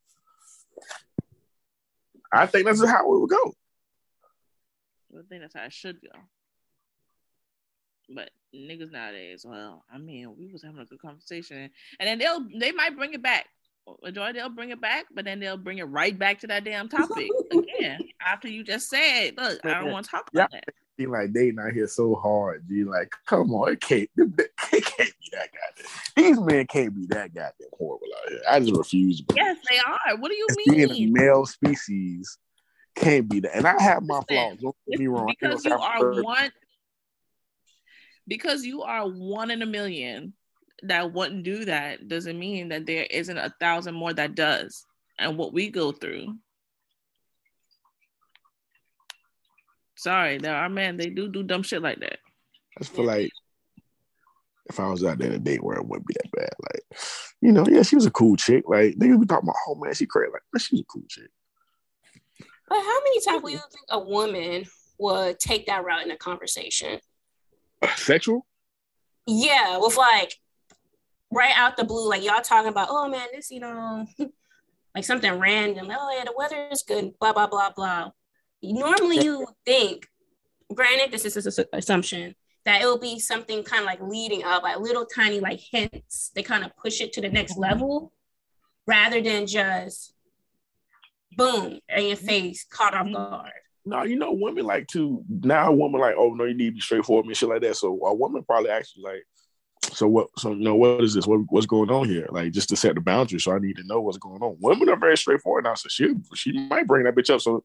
I 2.33 2.47
think 2.47 2.65
that's 2.65 2.83
how 2.83 3.13
it 3.13 3.19
would 3.19 3.29
go. 3.29 3.53
I 5.13 5.21
think 5.29 5.41
that's 5.41 5.53
how 5.53 5.65
it 5.65 5.73
should 5.73 6.01
go. 6.01 6.19
But 8.09 8.31
niggas 8.55 8.91
nowadays, 8.91 9.45
well, 9.47 9.83
I 9.93 9.97
mean, 9.97 10.35
we 10.37 10.47
was 10.51 10.63
having 10.63 10.79
a 10.79 10.85
good 10.85 11.01
conversation, 11.01 11.69
and 11.99 12.07
then 12.07 12.19
they'll 12.19 12.45
they 12.59 12.71
might 12.71 12.95
bring 12.95 13.13
it 13.13 13.23
back. 13.23 13.47
Majority 14.03 14.37
they'll 14.37 14.49
bring 14.49 14.69
it 14.69 14.81
back, 14.81 15.05
but 15.13 15.25
then 15.25 15.39
they'll 15.39 15.57
bring 15.57 15.79
it 15.79 15.83
right 15.85 16.17
back 16.17 16.39
to 16.39 16.47
that 16.47 16.63
damn 16.63 16.89
topic 16.89 17.27
again 17.51 17.99
after 18.25 18.47
you 18.47 18.63
just 18.63 18.89
said, 18.89 19.31
"Look, 19.37 19.65
I 19.65 19.81
don't 19.81 19.91
want 19.91 20.05
to 20.05 20.11
talk 20.11 20.29
about 20.31 20.49
yeah. 20.53 20.59
that." 20.65 20.73
Seem 20.97 21.11
like 21.11 21.31
they 21.31 21.51
not 21.51 21.71
here 21.71 21.87
so 21.87 22.13
hard. 22.15 22.65
G, 22.67 22.83
like, 22.83 23.11
come 23.25 23.51
on, 23.53 23.71
it 23.71 23.81
can't, 23.81 24.09
it 24.17 24.85
can't 24.85 24.97
be 24.97 25.29
that 25.31 25.49
goddamn. 25.53 25.85
These 26.17 26.39
men 26.41 26.67
can't 26.67 26.93
be 26.93 27.05
that 27.07 27.33
goddamn 27.33 27.69
horrible 27.73 28.07
out 28.21 28.31
here. 28.31 28.41
I 28.49 28.59
just 28.59 28.75
refuse. 28.75 29.23
Yes, 29.33 29.57
they 29.69 29.79
are. 29.79 30.17
What 30.17 30.29
do 30.29 30.35
you 30.35 30.47
mean? 30.57 30.87
Being 30.87 31.09
a 31.09 31.11
male 31.11 31.45
species 31.45 32.37
can't 32.99 33.29
be 33.29 33.39
that. 33.39 33.55
And 33.55 33.65
I 33.65 33.81
have 33.81 34.03
my 34.03 34.21
flaws. 34.27 34.57
Don't 34.61 34.75
get 34.89 34.99
me 34.99 35.07
wrong. 35.07 35.33
Because 35.39 35.63
you 35.65 35.73
are 35.73 36.21
one. 36.21 36.51
Because 38.29 38.63
you 38.63 38.83
are 38.83 39.05
one 39.05 39.51
in 39.51 39.61
a 39.61 39.65
million 39.65 40.31
that 40.83 41.11
wouldn't 41.11 41.43
do 41.43 41.65
that 41.65 42.07
doesn't 42.07 42.39
mean 42.39 42.69
that 42.69 42.85
there 42.85 43.05
isn't 43.09 43.37
a 43.37 43.53
thousand 43.59 43.95
more 43.95 44.13
that 44.13 44.35
does. 44.35 44.85
And 45.17 45.37
what 45.37 45.51
we 45.51 45.69
go 45.69 45.91
through 45.91 46.37
Sorry, 49.99 50.37
there 50.37 50.55
are 50.55 50.69
men. 50.69 50.95
They 50.95 51.09
do 51.09 51.27
do 51.27 51.43
dumb 51.43 51.61
shit 51.61 51.81
like 51.81 51.99
that. 51.99 52.19
I 52.77 52.79
just 52.79 52.95
feel 52.95 53.03
like 53.03 53.29
if 54.69 54.79
I 54.79 54.87
was 54.87 55.03
out 55.03 55.17
there 55.17 55.27
in 55.27 55.35
a 55.35 55.39
date 55.39 55.61
where 55.61 55.75
it 55.75 55.85
wouldn't 55.85 56.07
be 56.07 56.13
that 56.13 56.31
bad, 56.31 56.53
like 56.71 57.01
you 57.41 57.51
know, 57.51 57.65
yeah, 57.67 57.81
she 57.81 57.97
was 57.97 58.05
a 58.05 58.11
cool 58.11 58.37
chick. 58.37 58.63
Like 58.65 58.95
niggas 58.95 59.19
be 59.19 59.25
talking 59.25 59.49
about, 59.49 59.57
oh 59.67 59.75
man, 59.75 59.93
she 59.93 60.05
crazy. 60.05 60.31
Like 60.31 60.61
she 60.61 60.75
was 60.75 60.81
a 60.81 60.85
cool 60.85 61.03
chick. 61.09 61.29
But 62.69 62.77
how 62.77 62.99
many 63.03 63.19
times 63.25 63.43
do 63.43 63.51
you 63.51 63.57
think 63.57 63.85
a 63.89 63.99
woman 63.99 64.63
would 64.99 65.37
take 65.37 65.65
that 65.65 65.83
route 65.83 66.05
in 66.05 66.11
a 66.11 66.17
conversation? 66.17 67.01
Sexual? 67.95 68.45
Yeah, 69.25 69.77
with 69.77 69.97
like 69.97 70.35
right 71.31 71.53
out 71.55 71.77
the 71.77 71.83
blue, 71.83 72.09
like 72.09 72.23
y'all 72.23 72.41
talking 72.41 72.69
about, 72.69 72.87
oh 72.89 73.07
man, 73.07 73.27
this, 73.33 73.51
you 73.51 73.59
know, 73.59 74.05
like 74.95 75.03
something 75.03 75.39
random. 75.39 75.87
Oh 75.91 76.15
yeah, 76.17 76.25
the 76.25 76.33
weather 76.37 76.67
is 76.71 76.83
good, 76.87 77.17
blah 77.19 77.33
blah 77.33 77.47
blah 77.47 77.71
blah 77.75 78.11
normally 78.61 79.23
you 79.23 79.47
think, 79.65 80.07
granted, 80.73 81.11
this 81.11 81.25
is 81.25 81.57
an 81.57 81.65
assumption 81.73 82.35
that 82.65 82.81
it 82.81 82.85
will 82.85 82.99
be 82.99 83.19
something 83.19 83.63
kind 83.63 83.81
of 83.81 83.85
like 83.85 84.01
leading 84.01 84.43
up, 84.43 84.63
like 84.63 84.79
little 84.79 85.05
tiny 85.05 85.39
like 85.39 85.59
hints 85.59 86.31
They 86.35 86.43
kind 86.43 86.63
of 86.63 86.75
push 86.75 87.01
it 87.01 87.13
to 87.13 87.21
the 87.21 87.29
next 87.29 87.57
level, 87.57 88.11
rather 88.85 89.21
than 89.21 89.47
just 89.47 90.13
boom 91.35 91.79
in 91.89 92.07
your 92.07 92.17
face, 92.17 92.65
caught 92.69 92.93
off 92.93 93.11
guard. 93.11 93.51
No, 93.89 94.03
you 94.03 94.15
know, 94.15 94.31
women 94.31 94.65
like 94.65 94.87
to 94.89 95.23
now. 95.29 95.69
A 95.69 95.75
woman 95.75 96.01
like, 96.01 96.15
oh 96.17 96.33
no, 96.33 96.45
you 96.45 96.53
need 96.53 96.67
to 96.67 96.75
be 96.75 96.81
straightforward 96.81 97.25
and 97.25 97.35
shit 97.35 97.49
like 97.49 97.61
that. 97.61 97.75
So 97.75 97.99
a 98.05 98.13
woman 98.13 98.43
probably 98.43 98.69
actually 98.69 99.03
like, 99.03 99.25
so 99.93 100.07
what? 100.07 100.27
So 100.37 100.51
you 100.51 100.63
know, 100.63 100.75
what 100.75 101.03
is 101.03 101.13
this? 101.13 101.25
What, 101.25 101.41
what's 101.49 101.65
going 101.65 101.89
on 101.89 102.07
here? 102.07 102.27
Like 102.29 102.51
just 102.51 102.69
to 102.69 102.75
set 102.75 102.95
the 102.95 103.01
boundary. 103.01 103.39
So 103.39 103.51
I 103.51 103.59
need 103.59 103.77
to 103.77 103.87
know 103.87 104.01
what's 104.01 104.17
going 104.17 104.41
on. 104.41 104.57
Women 104.59 104.89
are 104.89 104.95
very 104.95 105.17
straightforward 105.17 105.63
now. 105.63 105.73
So 105.73 105.89
she 105.89 106.13
she 106.35 106.51
might 106.67 106.87
bring 106.87 107.03
that 107.05 107.15
bitch 107.15 107.33
up. 107.33 107.41
So 107.41 107.63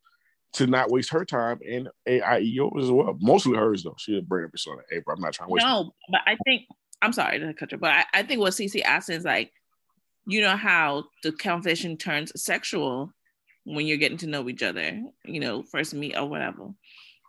to 0.55 0.67
not 0.67 0.91
waste 0.91 1.11
her 1.13 1.25
time 1.25 1.59
and 1.69 1.89
AIEO 2.09 2.81
as 2.81 2.91
well. 2.91 3.17
Mostly 3.21 3.57
hers 3.57 3.83
though. 3.83 3.97
She'll 3.99 4.23
bring 4.23 4.47
up 4.47 4.57
sort 4.57 4.79
of 4.79 4.85
April. 4.93 5.17
I'm 5.17 5.23
not 5.23 5.35
trying 5.35 5.49
to 5.49 5.53
waste. 5.53 5.67
No, 5.67 5.93
but 6.11 6.21
I 6.27 6.37
think 6.45 6.63
I'm 7.03 7.13
sorry 7.13 7.41
to 7.41 7.53
cut 7.53 7.73
you, 7.73 7.79
but 7.79 7.91
I, 7.91 8.05
I 8.15 8.23
think 8.23 8.41
what 8.41 8.53
CC 8.53 8.83
asked 8.83 9.11
is 9.11 9.25
like, 9.25 9.53
you 10.27 10.41
know 10.41 10.57
how 10.57 11.05
the 11.23 11.33
conversation 11.33 11.97
turns 11.97 12.33
sexual 12.41 13.13
when 13.65 13.87
you're 13.87 13.97
getting 13.97 14.19
to 14.19 14.27
know 14.27 14.49
each 14.49 14.63
other. 14.63 15.03
You 15.25 15.41
know, 15.41 15.63
first 15.63 15.95
meet 15.95 16.17
or 16.17 16.27
whatever. 16.27 16.69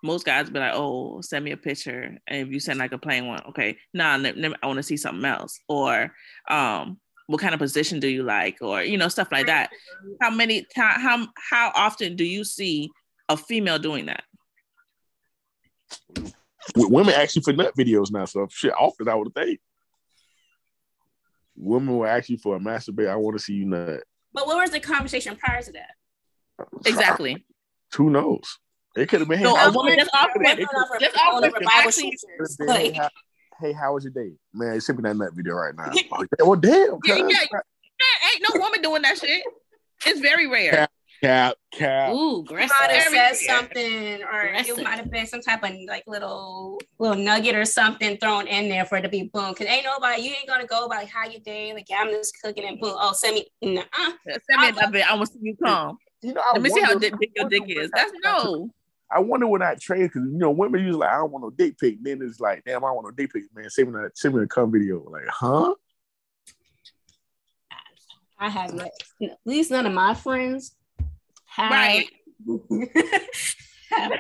Most 0.04 0.26
guys 0.26 0.50
be 0.50 0.60
like, 0.60 0.74
"Oh, 0.76 1.22
send 1.22 1.46
me 1.46 1.52
a 1.52 1.58
picture," 1.58 2.18
and 2.28 2.48
if 2.48 2.54
you 2.54 2.60
send 2.60 2.80
like 2.80 2.92
a 2.92 2.98
plain 2.98 3.28
one, 3.28 3.42
okay, 3.50 3.78
nah, 3.94 4.16
I 4.16 4.68
want 4.68 4.78
to 4.78 4.84
see 4.84 4.98
something 4.98 5.26
else, 5.26 5.60
or 5.68 6.14
um, 6.50 7.00
what 7.28 7.42
kind 7.42 7.54
of 7.54 7.60
position 7.60 8.00
do 8.00 8.08
you 8.08 8.24
like, 8.24 8.58
or 8.62 8.84
you 8.84 8.98
know, 8.98 9.08
stuff 9.08 9.30
like 9.32 9.48
that. 9.48 9.72
How 10.22 10.30
many 10.30 10.66
how 10.76 11.28
how 11.50 11.72
often 11.76 12.16
do 12.16 12.24
you 12.24 12.44
see 12.44 12.92
a 13.30 13.38
female 13.38 13.80
doing 13.80 14.06
that. 14.08 14.24
Women 16.76 17.14
actually 17.14 17.44
for 17.44 17.54
nut 17.54 17.74
videos 17.78 18.12
now, 18.12 18.26
so 18.26 18.48
shit 18.50 18.74
often 18.74 19.08
I 19.08 19.16
would 19.16 19.34
think. 19.34 19.60
Women 21.56 21.98
will 21.98 22.06
ask 22.06 22.30
you 22.30 22.38
for 22.38 22.56
a 22.56 22.60
masturbate. 22.60 23.10
I 23.10 23.16
want 23.16 23.38
to 23.38 23.44
see 23.44 23.54
you 23.54 23.66
nut. 23.66 24.04
But 24.34 24.48
what 24.48 24.58
was 24.58 24.72
the 24.72 24.80
conversation 24.80 25.36
prior 25.38 25.62
to 25.62 25.72
that? 25.74 25.92
Exactly. 26.86 27.46
Who 27.96 28.10
knows? 28.10 28.60
It 28.96 29.10
could 29.10 29.20
have 29.22 29.30
been. 29.30 29.44
No, 29.44 29.56
hey, 29.56 29.66
a 29.66 29.72
woman 29.72 29.98
just 29.98 30.12
off 30.14 30.30
just 31.00 31.18
off 31.18 31.42
Hey, 32.68 33.00
hey, 33.60 33.74
how 33.74 33.94
was 33.94 34.04
your 34.06 34.14
day, 34.14 34.34
man? 34.54 34.80
Send 34.80 35.00
me 35.00 35.04
that 35.04 35.18
nut 35.18 35.34
video 35.34 35.56
right 35.56 35.76
now. 35.76 35.92
oh, 36.12 36.26
well, 36.40 36.56
damn. 36.56 37.00
Yeah, 37.06 37.16
yeah, 37.18 37.28
yeah, 37.52 38.32
ain't 38.34 38.46
no 38.54 38.60
woman 38.62 38.82
doing 38.82 39.02
that 39.02 39.18
shit. 39.18 39.44
It's 40.06 40.20
very 40.20 40.48
rare. 40.48 40.88
Cap, 41.22 41.56
cap. 41.72 42.14
Ooh, 42.14 42.42
aggressive. 42.42 42.76
Might 42.80 42.92
have 42.92 43.14
said 43.14 43.36
something, 43.36 44.24
or 44.24 44.42
aggressive. 44.42 44.80
it 44.80 44.84
might 44.84 44.98
have 44.98 45.10
been 45.10 45.26
some 45.26 45.42
type 45.42 45.64
of 45.64 45.72
like 45.88 46.04
little 46.08 46.80
little 47.00 47.18
nugget 47.18 47.56
or 47.56 47.66
something 47.66 48.18
thrown 48.18 48.48
in 48.48 48.70
there 48.70 48.86
for 48.86 48.98
it 48.98 49.02
to 49.02 49.10
be 49.10 49.30
boom. 49.34 49.56
Cause 49.56 49.68
ain't 49.68 49.86
nobody, 49.86 50.22
you 50.22 50.32
ain't 50.32 50.48
gonna 50.48 50.68
go 50.68 50.86
about 50.86 51.08
how 51.08 51.28
you 51.28 51.40
day, 51.40 51.74
like 51.74 51.90
yeah, 51.90 51.98
I'm 52.02 52.10
just 52.10 52.36
cooking 52.44 52.66
and 52.66 52.80
boom. 52.80 52.96
Oh, 53.00 53.14
send 53.14 53.36
me, 53.36 53.48
nah. 53.62 53.84
Send 54.28 54.62
me 54.62 54.72
that 54.72 54.92
bit. 54.92 55.10
I 55.10 55.16
want 55.16 55.28
to 55.28 55.34
see 55.34 55.40
you 55.42 55.56
come. 55.64 55.98
You 56.26 56.34
know, 56.34 56.42
let 56.54 56.62
me 56.64 56.70
see 56.72 56.82
how 56.82 56.98
big 56.98 57.14
your 57.36 57.48
dick 57.48 57.64
is. 57.68 57.92
That's 57.94 58.12
no. 58.24 58.72
I 59.12 59.20
wonder 59.20 59.46
when 59.46 59.62
I 59.62 59.76
trade 59.76 60.06
because 60.06 60.24
you 60.24 60.38
know 60.38 60.50
women 60.50 60.82
usually 60.82 60.98
like 60.98 61.12
I 61.12 61.18
don't 61.18 61.32
want 61.32 61.44
no 61.44 61.52
dick 61.52 61.78
pic. 61.78 61.98
Then 62.02 62.20
it's 62.24 62.40
like 62.40 62.64
damn 62.66 62.84
I 62.84 62.88
don't 62.88 62.96
want 62.96 63.08
no 63.08 63.12
dick 63.12 63.32
pic, 63.32 63.44
man. 63.54 63.70
Send 63.70 63.94
me 63.94 64.00
a 64.00 64.10
send 64.16 64.34
me 64.34 64.42
a 64.42 64.48
cum 64.48 64.72
video. 64.72 65.08
Like 65.08 65.28
huh? 65.28 65.76
I 68.40 68.50
have 68.50 68.74
yet. 68.74 68.92
At 69.22 69.38
least 69.46 69.70
none 69.70 69.86
of 69.86 69.94
my 69.94 70.16
friends 70.16 70.76
have, 71.46 71.72
right. 71.72 72.10
have 73.92 74.12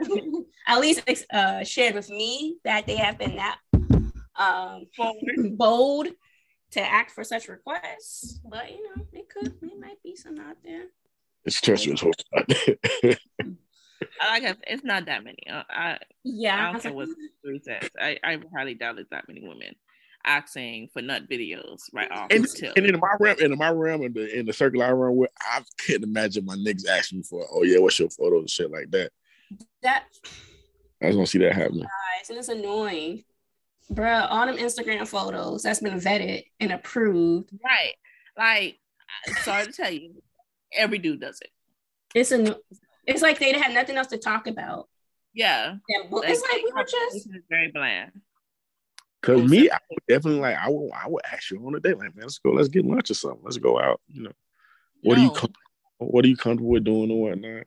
at 0.68 0.80
least 0.80 1.26
uh, 1.34 1.63
shared 1.63 1.96
with 1.96 2.10
me 2.12 2.58
that 2.63 2.86
they 2.86 2.98
have 2.98 3.18
been 3.18 3.36
that 3.38 3.58
um, 4.36 4.86
bold 5.58 6.10
to 6.72 6.82
act 6.82 7.12
for 7.12 7.24
such 7.24 7.48
requests. 7.48 8.39
But 8.48 8.72
you 8.72 8.84
know, 8.84 9.06
it 9.12 9.28
could, 9.28 9.48
it 9.48 9.80
might 9.80 10.02
be 10.04 10.15
some 10.15 10.39
out 10.39 10.58
there. 10.63 10.86
It's 11.46 11.62
treacherous. 11.62 12.04
I 14.22 14.28
like 14.40 14.44
it. 14.44 14.58
It's 14.68 14.84
not 14.84 15.06
that 15.06 15.24
many. 15.24 15.38
Uh, 15.50 15.64
I 15.70 15.98
yeah. 16.24 16.70
I 16.70 16.72
don't 16.74 16.82
care 16.82 16.94
what 16.94 17.08
three 17.44 17.60
says. 17.64 17.90
I, 18.00 18.18
I 18.24 18.40
highly 18.56 18.74
doubt 18.76 19.00
it's 19.00 19.10
that 19.12 19.28
many 19.28 19.42
women. 19.48 19.74
asking 20.26 20.90
for 20.92 21.02
nut 21.02 21.30
videos 21.30 21.82
right 21.94 22.12
off 22.12 22.28
And, 22.32 22.44
the 22.44 22.48
tip. 22.48 22.74
and 22.76 22.86
in 22.86 23.00
my 23.00 23.16
realm, 23.20 23.38
in 23.40 23.58
my 23.58 23.70
realm, 23.70 24.04
in 24.04 24.14
the 24.14 24.38
in 24.38 24.46
the 24.46 24.54
circle 24.54 24.82
I 24.84 24.92
run 24.92 25.16
with, 25.16 25.30
I 25.42 25.62
couldn't 25.86 26.04
imagine 26.04 26.46
my 26.46 26.56
niggas 26.56 26.88
asking 26.88 27.24
for, 27.24 27.46
oh 27.52 27.64
yeah, 27.64 27.80
what's 27.80 28.00
your 28.00 28.10
photos 28.10 28.42
and 28.42 28.50
shit 28.50 28.72
like 28.72 28.92
that. 28.92 29.12
That 29.84 30.06
I 31.02 31.08
just 31.08 31.18
don't 31.18 31.26
see 31.28 31.40
that 31.40 31.54
happening. 31.54 31.84
guys, 31.84 32.30
and 32.30 32.38
it's 32.40 32.50
annoying. 32.50 33.24
Bruh, 33.94 34.28
all 34.30 34.48
them 34.48 34.58
Instagram 34.58 35.08
photos 35.08 35.62
that's 35.62 35.80
been 35.80 36.00
vetted 36.00 36.46
and 36.60 36.72
approved. 36.72 37.52
right. 37.64 37.94
Like, 38.38 38.80
sorry 39.44 39.66
to 39.68 39.72
tell 39.72 39.92
you, 39.92 40.22
every 40.73 40.97
dude 40.97 41.21
does 41.21 41.39
it. 41.41 41.49
It's 42.13 42.32
a 42.32 42.58
it's 43.08 43.21
like 43.21 43.39
they 43.39 43.58
had 43.58 43.73
nothing 43.73 43.97
else 43.97 44.08
to 44.08 44.17
talk 44.17 44.47
about. 44.47 44.88
Yeah. 45.34 45.75
And 45.89 46.12
well, 46.12 46.23
it's 46.25 46.41
like 46.41 46.63
we 46.63 46.71
were 46.71 46.86
just 46.86 47.28
very 47.49 47.71
bland. 47.71 48.12
Cause 49.21 49.49
me, 49.49 49.69
I 49.71 49.80
would 49.89 50.04
definitely 50.08 50.39
like 50.39 50.56
I 50.56 50.69
would 50.69 50.91
I 50.91 51.08
would 51.08 51.21
ask 51.32 51.49
you 51.51 51.65
on 51.65 51.75
a 51.75 51.80
date, 51.80 51.97
like 51.97 52.15
man, 52.15 52.23
let's 52.23 52.38
go, 52.38 52.51
let's 52.51 52.69
get 52.69 52.86
lunch 52.86 53.10
or 53.10 53.15
something. 53.15 53.41
Let's 53.43 53.58
go 53.58 53.80
out. 53.80 53.99
You 54.08 54.23
know, 54.23 54.32
what 55.01 55.17
are 55.17 55.21
you 55.21 55.28
No. 55.28 55.34
com- 55.34 55.54
what 55.97 56.25
are 56.25 56.28
you 56.28 56.38
comfortable 56.38 56.71
with 56.71 56.84
doing 56.84 57.12
or 57.12 57.30
whatnot? 57.30 57.65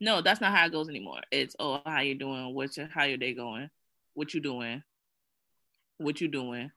No, 0.00 0.22
that's 0.22 0.40
not 0.40 0.54
how 0.54 0.66
it 0.66 0.72
goes 0.72 0.88
anymore. 0.88 1.20
It's 1.32 1.56
oh, 1.58 1.82
how 1.84 2.00
you 2.00 2.14
doing? 2.14 2.54
What's 2.54 2.76
your 2.76 2.86
how 2.86 3.04
your 3.04 3.18
day 3.18 3.34
going? 3.34 3.68
What 4.14 4.32
you 4.32 4.40
doing? 4.40 4.82
What 5.98 6.20
you 6.20 6.28
doing? 6.28 6.70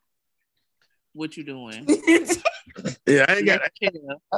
What 1.13 1.37
you 1.37 1.43
doing? 1.43 1.85
Yeah, 3.07 3.25
I 3.27 3.37
ain't 3.37 3.45
got 3.45 3.61
Chill. 3.81 3.91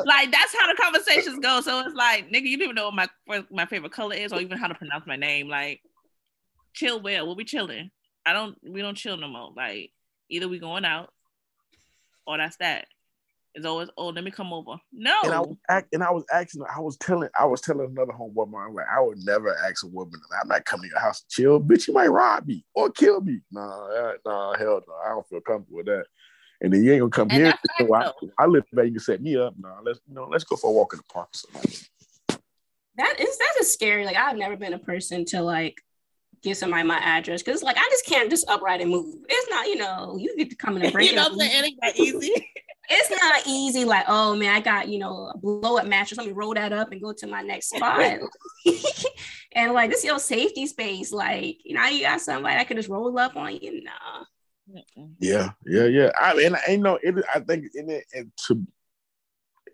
like 0.05 0.31
that's 0.31 0.55
how 0.57 0.67
the 0.67 0.75
conversations 0.81 1.39
go. 1.39 1.61
So 1.61 1.79
it's 1.81 1.95
like, 1.95 2.29
nigga, 2.29 2.45
you 2.45 2.57
don't 2.57 2.63
even 2.63 2.75
know 2.75 2.89
what 2.89 3.09
my 3.27 3.43
my 3.51 3.65
favorite 3.65 3.91
color 3.91 4.15
is, 4.15 4.33
or 4.33 4.41
even 4.41 4.57
how 4.57 4.67
to 4.67 4.75
pronounce 4.75 5.05
my 5.05 5.15
name. 5.15 5.47
Like, 5.47 5.81
chill 6.73 7.01
Well, 7.01 7.25
We'll 7.25 7.35
be 7.35 7.45
chilling. 7.45 7.91
I 8.25 8.33
don't. 8.33 8.57
We 8.67 8.81
don't 8.81 8.95
chill 8.95 9.17
no 9.17 9.27
more. 9.27 9.51
Like, 9.55 9.91
either 10.29 10.47
we 10.47 10.59
going 10.59 10.85
out, 10.85 11.13
or 12.25 12.37
that's 12.37 12.57
that. 12.57 12.87
It's 13.55 13.67
always, 13.67 13.89
oh, 13.97 14.07
let 14.07 14.23
me 14.23 14.31
come 14.31 14.51
over. 14.51 14.77
No, 14.91 15.15
and 15.23 15.33
I 15.33 15.39
was 15.39 15.55
act, 15.69 15.89
and 15.93 16.03
I 16.03 16.09
was 16.09 16.25
asking, 16.33 16.63
I 16.75 16.79
was 16.79 16.97
telling, 16.97 17.29
I 17.39 17.45
was 17.45 17.61
telling 17.61 17.85
another 17.85 18.11
homeboy, 18.11 18.51
man, 18.51 18.73
like 18.73 18.87
I 18.91 18.99
would 18.99 19.19
never 19.23 19.55
ask 19.55 19.83
a 19.83 19.87
woman, 19.87 20.19
I'm 20.41 20.47
not 20.47 20.65
coming 20.65 20.89
to 20.89 20.93
your 20.93 20.99
house 20.99 21.21
to 21.21 21.27
chill, 21.29 21.61
bitch. 21.61 21.87
You 21.87 21.93
might 21.93 22.07
rob 22.07 22.47
me 22.47 22.65
or 22.73 22.89
kill 22.89 23.21
me. 23.21 23.41
Nah, 23.51 23.89
uh, 23.89 24.13
nah, 24.25 24.57
hell 24.57 24.81
no, 24.87 24.93
I 25.05 25.09
don't 25.09 25.27
feel 25.27 25.41
comfortable 25.41 25.77
with 25.77 25.85
that. 25.85 26.05
And 26.61 26.71
then 26.73 26.83
you 26.83 26.93
ain't 26.93 27.01
gonna 27.01 27.09
come 27.11 27.27
And 27.29 27.37
here. 27.37 27.45
that's 27.45 27.57
facts, 27.61 27.89
So 27.89 27.93
I, 27.93 28.03
though. 28.05 28.29
I 28.39 28.45
live 28.45 28.63
there. 28.71 28.85
You 28.85 28.91
can 28.91 28.99
set 29.01 29.21
me 29.21 29.35
up. 29.37 29.53
Nah, 29.59 29.79
let's 29.83 29.99
you 30.07 30.15
know, 30.15 30.27
let's 30.31 30.43
go 30.43 30.55
for 30.55 30.69
a 30.69 30.73
walk 30.73 30.93
in 30.93 30.97
the 30.97 31.03
park. 31.03 31.29
Or 31.55 31.61
that 32.97 33.15
is 33.19 33.37
that 33.37 33.53
is 33.59 33.71
scary. 33.73 34.05
Like 34.05 34.15
I've 34.17 34.37
never 34.37 34.55
been 34.55 34.73
a 34.73 34.79
person 34.79 35.25
to 35.25 35.41
like 35.41 35.81
give 36.41 36.57
somebody 36.57 36.83
my 36.83 36.97
address 36.97 37.41
because 37.41 37.63
like 37.63 37.77
I 37.77 37.87
just 37.91 38.05
can't 38.05 38.29
just 38.29 38.47
upright 38.49 38.81
and 38.81 38.91
move. 38.91 39.15
It's 39.27 39.49
not, 39.49 39.67
you 39.67 39.77
know, 39.77 40.15
you 40.19 40.35
get 40.37 40.49
to 40.51 40.55
come 40.55 40.77
in 40.77 40.83
and 40.83 40.93
break 40.93 41.09
you 41.09 41.15
know 41.15 41.23
up. 41.23 41.31
what 41.33 41.41
I'm? 41.45 41.51
It 41.51 41.65
ain't 41.65 41.79
that 41.81 41.97
easy. 41.99 42.31
It's 42.89 43.09
not 43.09 43.43
easy, 43.47 43.85
like, 43.85 44.03
oh 44.09 44.35
man, 44.35 44.53
I 44.53 44.59
got 44.59 44.89
you 44.89 44.99
know 44.99 45.31
a 45.33 45.37
blow 45.37 45.77
up 45.77 45.87
mattress. 45.87 46.17
Let 46.17 46.27
me 46.27 46.33
roll 46.33 46.53
that 46.53 46.73
up 46.73 46.91
and 46.91 47.01
go 47.01 47.13
to 47.13 47.27
my 47.27 47.41
next 47.41 47.69
spot. 47.69 48.19
and 49.53 49.71
like 49.73 49.89
this 49.89 49.99
is 49.99 50.05
your 50.05 50.19
safety 50.19 50.67
space. 50.67 51.13
Like, 51.13 51.59
you 51.63 51.75
know, 51.75 51.85
you 51.85 52.01
got 52.01 52.19
somebody 52.19 52.57
I 52.57 52.65
could 52.65 52.75
just 52.75 52.89
roll 52.89 53.17
up 53.17 53.37
on 53.37 53.55
you. 53.55 53.85
Nah. 53.85 54.25
Yeah, 55.19 55.51
yeah, 55.65 55.85
yeah. 55.85 56.11
I 56.19 56.33
mean, 56.35 56.55
I 56.67 56.75
know 56.77 56.97
it. 57.01 57.15
I 57.33 57.39
think 57.39 57.65
in 57.75 57.89
it, 57.89 58.05
and 58.13 58.31
to 58.47 58.65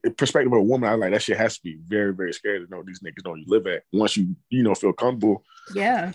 the 0.04 0.12
perspective 0.12 0.52
of 0.52 0.60
a 0.60 0.64
woman, 0.64 0.90
I 0.90 0.94
like 0.96 1.12
that 1.12 1.22
shit 1.22 1.38
has 1.38 1.58
to 1.58 1.64
be 1.64 1.78
very, 1.86 2.14
very 2.14 2.34
scary 2.34 2.66
to 2.66 2.72
know 2.72 2.84
these 2.86 3.00
niggas 3.02 3.26
know 3.26 3.36
you 3.36 3.46
live 3.48 3.68
at. 3.68 3.84
Once 3.92 4.18
you, 4.18 4.36
you 4.50 4.64
know, 4.64 4.74
feel 4.76 4.94
comfortable, 4.94 5.44
Yeah. 5.74 6.12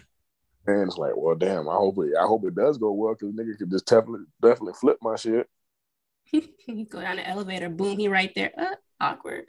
and 0.66 0.88
it's 0.88 0.96
like, 0.96 1.12
well, 1.16 1.34
damn. 1.34 1.68
I 1.68 1.74
hope 1.74 1.98
it. 1.98 2.12
I 2.18 2.26
hope 2.26 2.44
it 2.46 2.54
does 2.54 2.78
go 2.78 2.92
well 2.92 3.14
because 3.14 3.34
nigga 3.34 3.56
could 3.58 3.70
just 3.70 3.86
definitely, 3.86 4.26
definitely 4.42 4.74
flip 4.74 4.98
my 5.02 5.16
shit. 5.16 5.48
you 6.32 6.86
go 6.88 7.00
down 7.00 7.16
the 7.16 7.28
elevator, 7.28 7.68
boom, 7.68 7.98
he 7.98 8.08
right 8.08 8.32
there. 8.34 8.52
Uh, 8.58 8.74
awkward. 9.00 9.44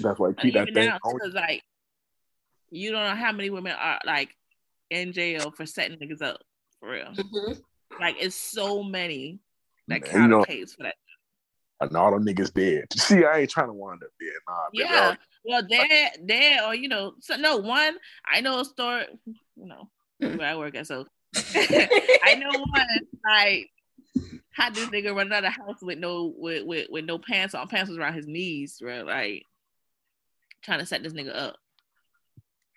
That's 0.00 0.18
why 0.18 0.30
I 0.30 0.32
keep 0.32 0.54
that 0.54 0.62
even 0.68 0.74
thing 0.74 0.86
now, 0.88 0.98
on. 1.04 1.14
because 1.14 1.34
like, 1.34 1.62
you 2.70 2.90
don't 2.90 3.04
know 3.04 3.14
how 3.14 3.32
many 3.32 3.48
women 3.50 3.72
are 3.78 4.00
like 4.04 4.30
in 4.90 5.12
jail 5.12 5.52
for 5.52 5.64
setting 5.64 5.98
niggas 5.98 6.20
up 6.22 6.40
for 6.80 6.90
real. 6.90 7.12
Mhm. 7.14 7.60
Like, 8.00 8.16
it's 8.20 8.36
so 8.36 8.82
many 8.82 9.38
that 9.88 10.00
Man, 10.02 10.10
count 10.10 10.22
you 10.22 10.28
know- 10.28 10.44
a 10.48 10.66
for 10.66 10.82
that. 10.84 10.94
And 11.78 11.94
all 11.94 12.10
them 12.10 12.24
niggas 12.24 12.54
dead. 12.54 12.86
See, 12.94 13.22
I 13.26 13.40
ain't 13.40 13.50
trying 13.50 13.66
to 13.66 13.74
wind 13.74 14.02
up 14.02 14.08
dead. 14.18 14.30
Nah, 14.48 14.54
baby. 14.72 14.84
Yeah. 14.88 15.14
Well, 15.44 15.62
there, 15.68 16.10
there, 16.24 16.64
or 16.64 16.74
you 16.74 16.88
know, 16.88 17.12
so 17.20 17.36
no 17.36 17.58
one. 17.58 17.96
I 18.26 18.40
know 18.40 18.60
a 18.60 18.64
story. 18.64 19.04
You 19.26 19.66
know, 19.66 19.90
Hmm. 20.22 20.38
where 20.38 20.48
I 20.48 20.56
work 20.56 20.74
at, 20.74 20.86
so 20.86 21.06
I 21.36 22.34
know 22.38 22.48
one 22.48 22.86
like 23.28 23.68
how 24.52 24.70
this 24.70 24.88
nigga 24.88 25.14
run 25.14 25.30
out 25.30 25.44
of 25.44 25.44
the 25.44 25.50
house 25.50 25.82
with 25.82 25.98
no 25.98 26.32
with, 26.38 26.64
with 26.64 26.86
with 26.88 27.04
no 27.04 27.18
pants 27.18 27.54
on, 27.54 27.68
pants 27.68 27.90
was 27.90 27.98
around 27.98 28.14
his 28.14 28.26
knees, 28.26 28.80
right? 28.82 29.04
Like 29.04 29.42
trying 30.62 30.78
to 30.78 30.86
set 30.86 31.02
this 31.02 31.12
nigga 31.12 31.36
up, 31.36 31.56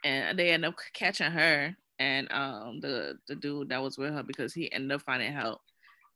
and 0.03 0.37
they 0.37 0.49
end 0.51 0.65
up 0.65 0.75
catching 0.93 1.31
her 1.31 1.77
and 1.99 2.31
um 2.31 2.79
the 2.79 3.17
the 3.27 3.35
dude 3.35 3.69
that 3.69 3.81
was 3.81 3.97
with 3.97 4.13
her 4.13 4.23
because 4.23 4.53
he 4.53 4.71
ended 4.71 4.91
up 4.93 5.01
finding 5.01 5.31
help. 5.31 5.61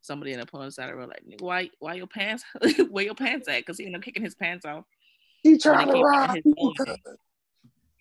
Somebody 0.01 0.33
in 0.33 0.39
the 0.39 0.45
police 0.45 0.75
side 0.75 0.89
of 0.89 0.91
the 0.91 0.95
road 0.97 1.09
like, 1.09 1.39
why 1.39 1.69
why 1.79 1.93
your 1.93 2.07
pants 2.07 2.43
where 2.89 3.05
your 3.05 3.15
pants 3.15 3.47
at? 3.47 3.59
Because 3.59 3.77
he 3.77 3.85
ended 3.85 3.99
up 3.99 4.03
kicking 4.05 4.23
his 4.23 4.35
pants 4.35 4.65
off. 4.65 4.83
He 5.43 5.57
trying 5.57 5.87
to 5.87 6.01
rob 6.01 6.31
me. 6.33 6.41
own- 6.57 6.73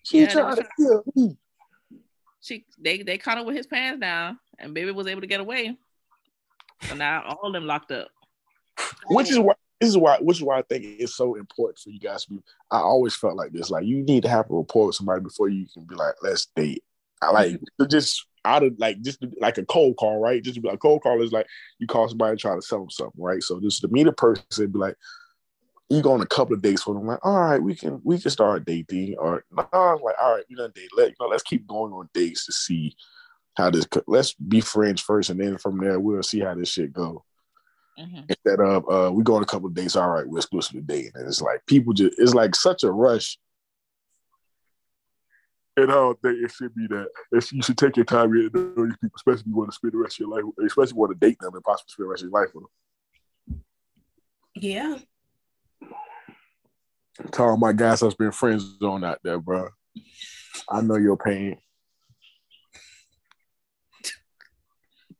She 0.03 0.19
Yeah, 0.19 0.25
they 0.25 0.31
trying 0.33 0.55
to 0.55 0.65
kill 0.77 1.03
me. 1.15 1.37
she 2.41 2.65
they 2.79 3.03
they 3.03 3.17
caught 3.17 3.37
her 3.37 3.43
with 3.43 3.55
his 3.55 3.67
pants 3.67 4.01
down, 4.01 4.37
and 4.59 4.73
baby 4.73 4.91
was 4.91 5.07
able 5.07 5.21
to 5.21 5.27
get 5.27 5.39
away. 5.39 5.77
So 6.81 6.95
now 6.95 7.23
all 7.23 7.47
of 7.47 7.53
them 7.53 7.65
locked 7.65 7.91
up. 7.91 8.09
Which 9.07 9.31
is 9.31 9.39
why 9.39 9.53
this 9.79 9.89
is 9.89 9.97
why 9.97 10.17
which 10.19 10.37
is 10.37 10.43
why 10.43 10.59
I 10.59 10.61
think 10.63 10.83
it's 10.83 11.15
so 11.15 11.35
important 11.35 11.79
for 11.79 11.89
you 11.89 11.99
guys 11.99 12.25
to 12.25 12.31
be. 12.31 12.43
I 12.69 12.79
always 12.79 13.15
felt 13.15 13.35
like 13.37 13.51
this. 13.53 13.69
Like 13.69 13.85
you 13.85 14.03
need 14.03 14.23
to 14.23 14.29
have 14.29 14.49
a 14.49 14.55
rapport 14.55 14.87
with 14.87 14.95
somebody 14.95 15.21
before 15.21 15.47
you 15.49 15.65
can 15.73 15.83
be 15.85 15.95
like, 15.95 16.15
let's 16.21 16.47
date. 16.55 16.83
I 17.23 17.31
like 17.31 17.59
just 17.89 18.25
out 18.45 18.63
of 18.63 18.73
like 18.77 19.01
just 19.01 19.23
like 19.39 19.57
a 19.57 19.65
cold 19.65 19.95
call, 19.97 20.19
right? 20.19 20.43
Just 20.43 20.61
be 20.61 20.67
like, 20.67 20.75
a 20.75 20.79
cold 20.79 21.01
call 21.03 21.21
is 21.21 21.31
like 21.31 21.47
you 21.79 21.87
call 21.87 22.07
somebody 22.09 22.31
and 22.31 22.39
try 22.39 22.55
to 22.55 22.61
sell 22.61 22.79
them 22.79 22.89
something, 22.89 23.21
right? 23.21 23.41
So 23.41 23.59
just 23.59 23.81
to 23.81 23.87
meet 23.87 24.07
a 24.07 24.11
person 24.11 24.71
be 24.71 24.79
like, 24.79 24.95
you 25.89 26.01
go 26.01 26.13
on 26.13 26.21
a 26.21 26.25
couple 26.25 26.55
of 26.55 26.61
dates 26.61 26.85
with 26.87 26.97
them, 26.97 27.05
like, 27.05 27.19
all 27.23 27.39
right, 27.39 27.61
we 27.61 27.75
can 27.75 28.01
we 28.03 28.19
can 28.19 28.31
start 28.31 28.65
dating, 28.65 29.15
or 29.17 29.43
no, 29.51 29.63
like, 29.71 30.15
all 30.21 30.35
right, 30.35 30.43
we 30.49 30.55
done 30.55 30.71
date. 30.75 30.89
Let 30.95 31.09
you 31.09 31.15
know, 31.19 31.27
let's 31.27 31.43
keep 31.43 31.67
going 31.67 31.93
on 31.93 32.09
dates 32.13 32.45
to 32.47 32.51
see 32.51 32.95
how 33.55 33.69
this. 33.69 33.87
Let's 34.07 34.33
be 34.33 34.61
friends 34.61 35.01
first, 35.01 35.29
and 35.29 35.39
then 35.39 35.57
from 35.57 35.77
there 35.79 35.99
we'll 35.99 36.23
see 36.23 36.39
how 36.39 36.55
this 36.55 36.69
shit 36.69 36.93
go 36.93 37.23
Mhm. 37.99 38.25
instead 38.27 38.59
of 38.59 38.89
uh 38.89 39.11
we 39.13 39.23
go 39.23 39.35
on 39.35 39.43
a 39.43 39.45
couple 39.45 39.67
of 39.67 39.75
dates 39.75 39.95
all 39.95 40.09
right 40.09 40.27
we're 40.27 40.39
exclusively 40.39 40.81
dating 40.81 41.11
and 41.13 41.27
it's 41.27 41.41
like 41.41 41.63
people 41.67 41.93
just 41.93 42.17
it's 42.17 42.33
like 42.33 42.55
such 42.55 42.83
a 42.83 42.91
rush 42.91 43.37
and 45.77 45.91
I 45.91 45.95
don't 45.95 46.21
think 46.21 46.37
it 46.43 46.51
should 46.51 46.73
be 46.75 46.87
that 46.87 47.07
if 47.31 47.51
you 47.51 47.61
should 47.61 47.77
take 47.77 47.95
your 47.97 48.05
time 48.05 48.31
getting 48.33 48.51
to 48.51 48.73
know 48.77 48.85
these 48.85 48.97
people 48.97 49.15
especially 49.15 49.41
if 49.41 49.47
you 49.47 49.55
want 49.55 49.71
to 49.71 49.75
spend 49.75 49.93
the 49.93 49.97
rest 49.97 50.15
of 50.17 50.19
your 50.21 50.29
life 50.29 50.43
especially 50.65 50.83
if 50.83 50.89
you 50.91 50.97
want 50.97 51.19
to 51.19 51.27
date 51.27 51.37
them 51.39 51.53
and 51.53 51.63
possibly 51.63 51.89
spend 51.91 52.05
the 52.05 52.09
rest 52.09 52.23
of 52.23 52.29
your 52.29 52.39
life 52.41 52.49
with 52.53 52.65
Yeah. 54.55 54.97
them 57.19 57.31
to 57.31 57.43
all 57.43 57.57
my 57.57 57.73
guys 57.73 57.99
that's 58.01 58.15
been 58.15 58.31
friends 58.31 58.77
on 58.81 59.03
out 59.03 59.19
there 59.23 59.39
bro 59.39 59.69
I 60.69 60.81
know 60.81 60.95
your 60.95 61.17
pain 61.17 61.57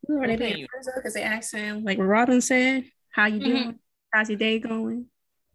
Who 0.07 0.21
are 0.21 0.27
they 0.27 0.33
Okay, 0.33 0.47
being 0.47 0.57
you- 0.59 0.67
friends 0.69 0.89
Because 0.95 1.13
they 1.13 1.23
asked 1.23 1.53
him, 1.53 1.83
like 1.85 1.97
what 1.97 2.03
Robin 2.07 2.41
said, 2.41 2.83
how 3.11 3.25
you 3.27 3.39
Mhm. 3.39 3.45
doing? 3.45 3.79
How's 4.13 4.29
your 4.29 4.37
day 4.37 4.59
going? 4.59 5.09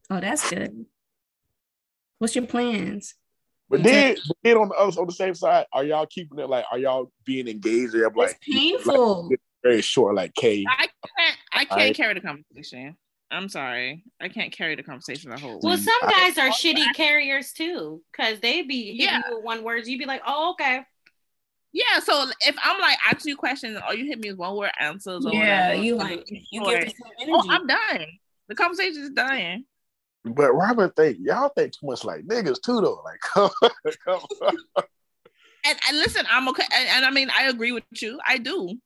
Oh, 0.08 0.20
that's 0.20 0.48
good. 0.50 0.86
What's 2.18 2.34
your 2.34 2.46
plans? 2.46 3.14
But 3.68 3.80
Okay. 3.80 3.90
then 3.90 4.16
but 4.26 4.36
then 4.42 4.56
on 4.56 4.68
the 4.68 4.74
other 4.74 5.00
on 5.00 5.06
the 5.06 5.12
same 5.12 5.34
side 5.34 5.66
are 5.72 5.84
y'all 5.84 6.06
keeping 6.06 6.38
it 6.38 6.48
like 6.48 6.64
are 6.70 6.78
y'all 6.78 7.12
being 7.24 7.48
engaged 7.48 7.94
or 7.94 7.98
y'all 7.98 8.12
like 8.14 8.38
it's 8.46 8.54
painful. 8.54 9.30
very 9.62 9.80
short 9.82 10.14
like 10.14 10.34
K 10.34 10.64
I 10.68 10.86
can't 11.16 11.36
I 11.52 11.64
can't 11.64 11.80
I- 11.80 11.92
carry 11.92 12.14
the 12.14 12.20
conversation. 12.20 12.96
I'm 13.30 13.50
sorry. 13.50 14.04
I 14.22 14.30
can't 14.30 14.50
carry 14.52 14.74
the 14.74 14.82
conversation 14.82 15.30
the 15.30 15.38
whole 15.38 15.60
Well, 15.62 15.76
way. 15.76 15.82
some 15.82 15.92
I- 16.02 16.32
guys 16.32 16.38
are 16.38 16.50
shitty 16.50 16.94
carriers 16.94 17.52
too, 17.52 18.02
because 18.10 18.40
they 18.40 18.62
be 18.62 18.84
hitting 18.96 19.00
Yeah. 19.02 19.20
you 19.28 19.36
with 19.36 19.44
one 19.44 19.62
words. 19.64 19.86
You 19.86 19.98
be 19.98 20.06
like, 20.06 20.22
oh, 20.26 20.52
okay. 20.52 20.80
Yeah, 21.74 22.00
so 22.00 22.24
if 22.40 22.56
I'm 22.64 22.80
like 22.80 22.96
asking 23.06 23.28
you 23.28 23.36
questions, 23.36 23.78
all 23.86 23.92
you 23.92 24.06
hit 24.06 24.18
me 24.18 24.30
with 24.30 24.38
one 24.38 24.56
word 24.56 24.70
answers 24.80 25.26
or 25.26 25.32
yeah, 25.34 25.66
whatever. 25.68 25.82
you 25.82 25.94
like 25.96 26.24
you 26.50 26.64
give 26.64 26.80
the 26.80 26.86
same 26.86 26.94
oh, 27.02 27.10
energy. 27.20 27.32
Oh, 27.34 27.44
I'm 27.50 27.66
done. 27.66 28.06
The 28.48 28.54
conversation 28.54 29.02
is 29.02 29.10
done. 29.10 29.64
But 30.24 30.52
Robin 30.52 30.90
think 30.90 31.18
y'all 31.20 31.50
think 31.50 31.72
too 31.72 31.86
much 31.86 32.04
like 32.04 32.24
niggas 32.24 32.60
too 32.62 32.80
though 32.80 33.00
like 33.04 33.20
come, 33.20 33.50
come 34.04 34.20
on. 34.42 34.56
And, 35.66 35.76
and 35.88 35.98
listen, 35.98 36.24
I'm 36.30 36.48
okay. 36.48 36.62
And, 36.72 36.88
and 36.88 37.04
I 37.04 37.10
mean, 37.10 37.30
I 37.36 37.48
agree 37.48 37.72
with 37.72 37.82
you. 38.00 38.20
I 38.26 38.38
do. 38.38 38.78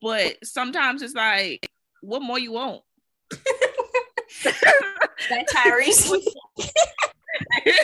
But 0.00 0.38
sometimes 0.42 1.02
it's 1.02 1.14
like, 1.14 1.68
what 2.00 2.22
more 2.22 2.38
you 2.38 2.52
want? 2.52 2.82
that 5.30 5.46
Tyrese. 5.54 6.12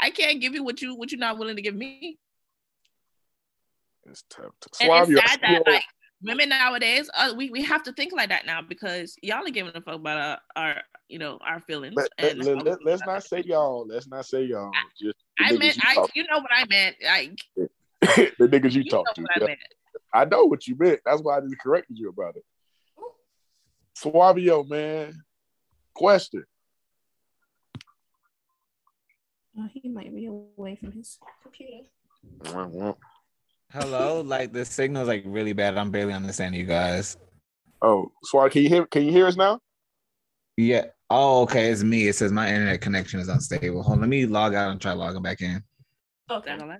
I 0.00 0.10
can't 0.10 0.40
give 0.40 0.54
you 0.54 0.62
what 0.62 0.80
you 0.80 0.94
what 0.94 1.10
you're 1.10 1.18
not 1.18 1.38
willing 1.38 1.56
to 1.56 1.62
give 1.62 1.74
me. 1.74 2.18
It's 4.08 4.22
tough 4.30 4.52
to 4.60 4.68
And 4.80 4.86
swab 4.86 5.02
it's 5.02 5.10
your 5.10 5.20
sad 5.20 5.40
that 5.42 5.66
like 5.66 5.82
women 6.22 6.48
nowadays, 6.48 7.08
uh, 7.14 7.32
we, 7.36 7.50
we 7.50 7.62
have 7.62 7.82
to 7.84 7.92
think 7.92 8.12
like 8.12 8.28
that 8.30 8.46
now 8.46 8.62
because 8.62 9.16
y'all 9.22 9.46
are 9.46 9.50
giving 9.50 9.72
a 9.74 9.80
fuck 9.80 9.96
about 9.96 10.40
our, 10.56 10.64
our 10.64 10.82
you 11.08 11.18
know 11.18 11.38
our 11.46 11.60
feelings. 11.60 11.94
Let, 11.96 12.10
let, 12.20 12.32
and 12.32 12.44
let, 12.44 12.64
let, 12.64 12.84
let's 12.84 13.02
not 13.06 13.24
say 13.24 13.42
y'all. 13.44 13.86
Let's 13.86 14.08
not 14.08 14.26
say 14.26 14.44
y'all. 14.44 14.70
Just 15.00 15.16
I 15.38 15.52
niggas 15.52 15.58
meant 15.58 15.76
you 15.76 15.82
I 15.86 15.94
talk- 15.94 16.10
you 16.14 16.22
know 16.24 16.38
what 16.38 16.50
I 16.52 16.64
meant. 16.68 16.96
I 17.08 17.30
the 18.38 18.48
niggas 18.48 18.72
you 18.72 18.82
you 18.82 18.90
talk 18.90 19.14
to. 19.14 19.22
what 19.22 19.30
I 19.36 19.40
yeah. 19.40 19.46
meant. 19.46 19.60
I 20.12 20.24
know 20.24 20.44
what 20.44 20.66
you 20.66 20.76
meant. 20.78 21.00
That's 21.04 21.22
why 21.22 21.38
I 21.38 21.40
just 21.40 21.58
corrected 21.58 21.98
you 21.98 22.08
about 22.08 22.36
it. 22.36 22.44
Suavio, 23.96 24.68
man. 24.68 25.22
Question. 25.94 26.44
Oh, 29.58 29.68
he 29.72 29.88
might 29.88 30.14
be 30.14 30.26
away 30.26 30.76
from 30.76 30.92
his 30.92 31.18
computer. 31.42 31.88
Hello, 33.72 34.22
like 34.22 34.52
the 34.52 34.64
signal's 34.64 35.08
like 35.08 35.22
really 35.26 35.52
bad. 35.52 35.76
I'm 35.76 35.90
barely 35.90 36.12
understanding 36.14 36.58
you 36.60 36.66
guys. 36.66 37.16
Oh, 37.82 38.10
Suave, 38.24 38.50
can 38.52 38.62
you 38.62 38.68
hear? 38.68 38.86
Can 38.86 39.04
you 39.04 39.12
hear 39.12 39.26
us 39.26 39.36
now? 39.36 39.60
Yeah. 40.56 40.86
Oh, 41.10 41.42
okay. 41.42 41.70
It's 41.70 41.82
me. 41.82 42.08
It 42.08 42.14
says 42.14 42.32
my 42.32 42.48
internet 42.48 42.80
connection 42.80 43.20
is 43.20 43.28
unstable. 43.28 43.82
Hold 43.82 43.96
on, 43.96 44.00
let 44.00 44.08
me 44.08 44.26
log 44.26 44.54
out 44.54 44.70
and 44.70 44.80
try 44.80 44.92
logging 44.92 45.22
back 45.22 45.40
in. 45.42 45.62
Okay. 46.30 46.50
That's 46.50 46.62
all 46.62 46.70
I. 46.70 46.78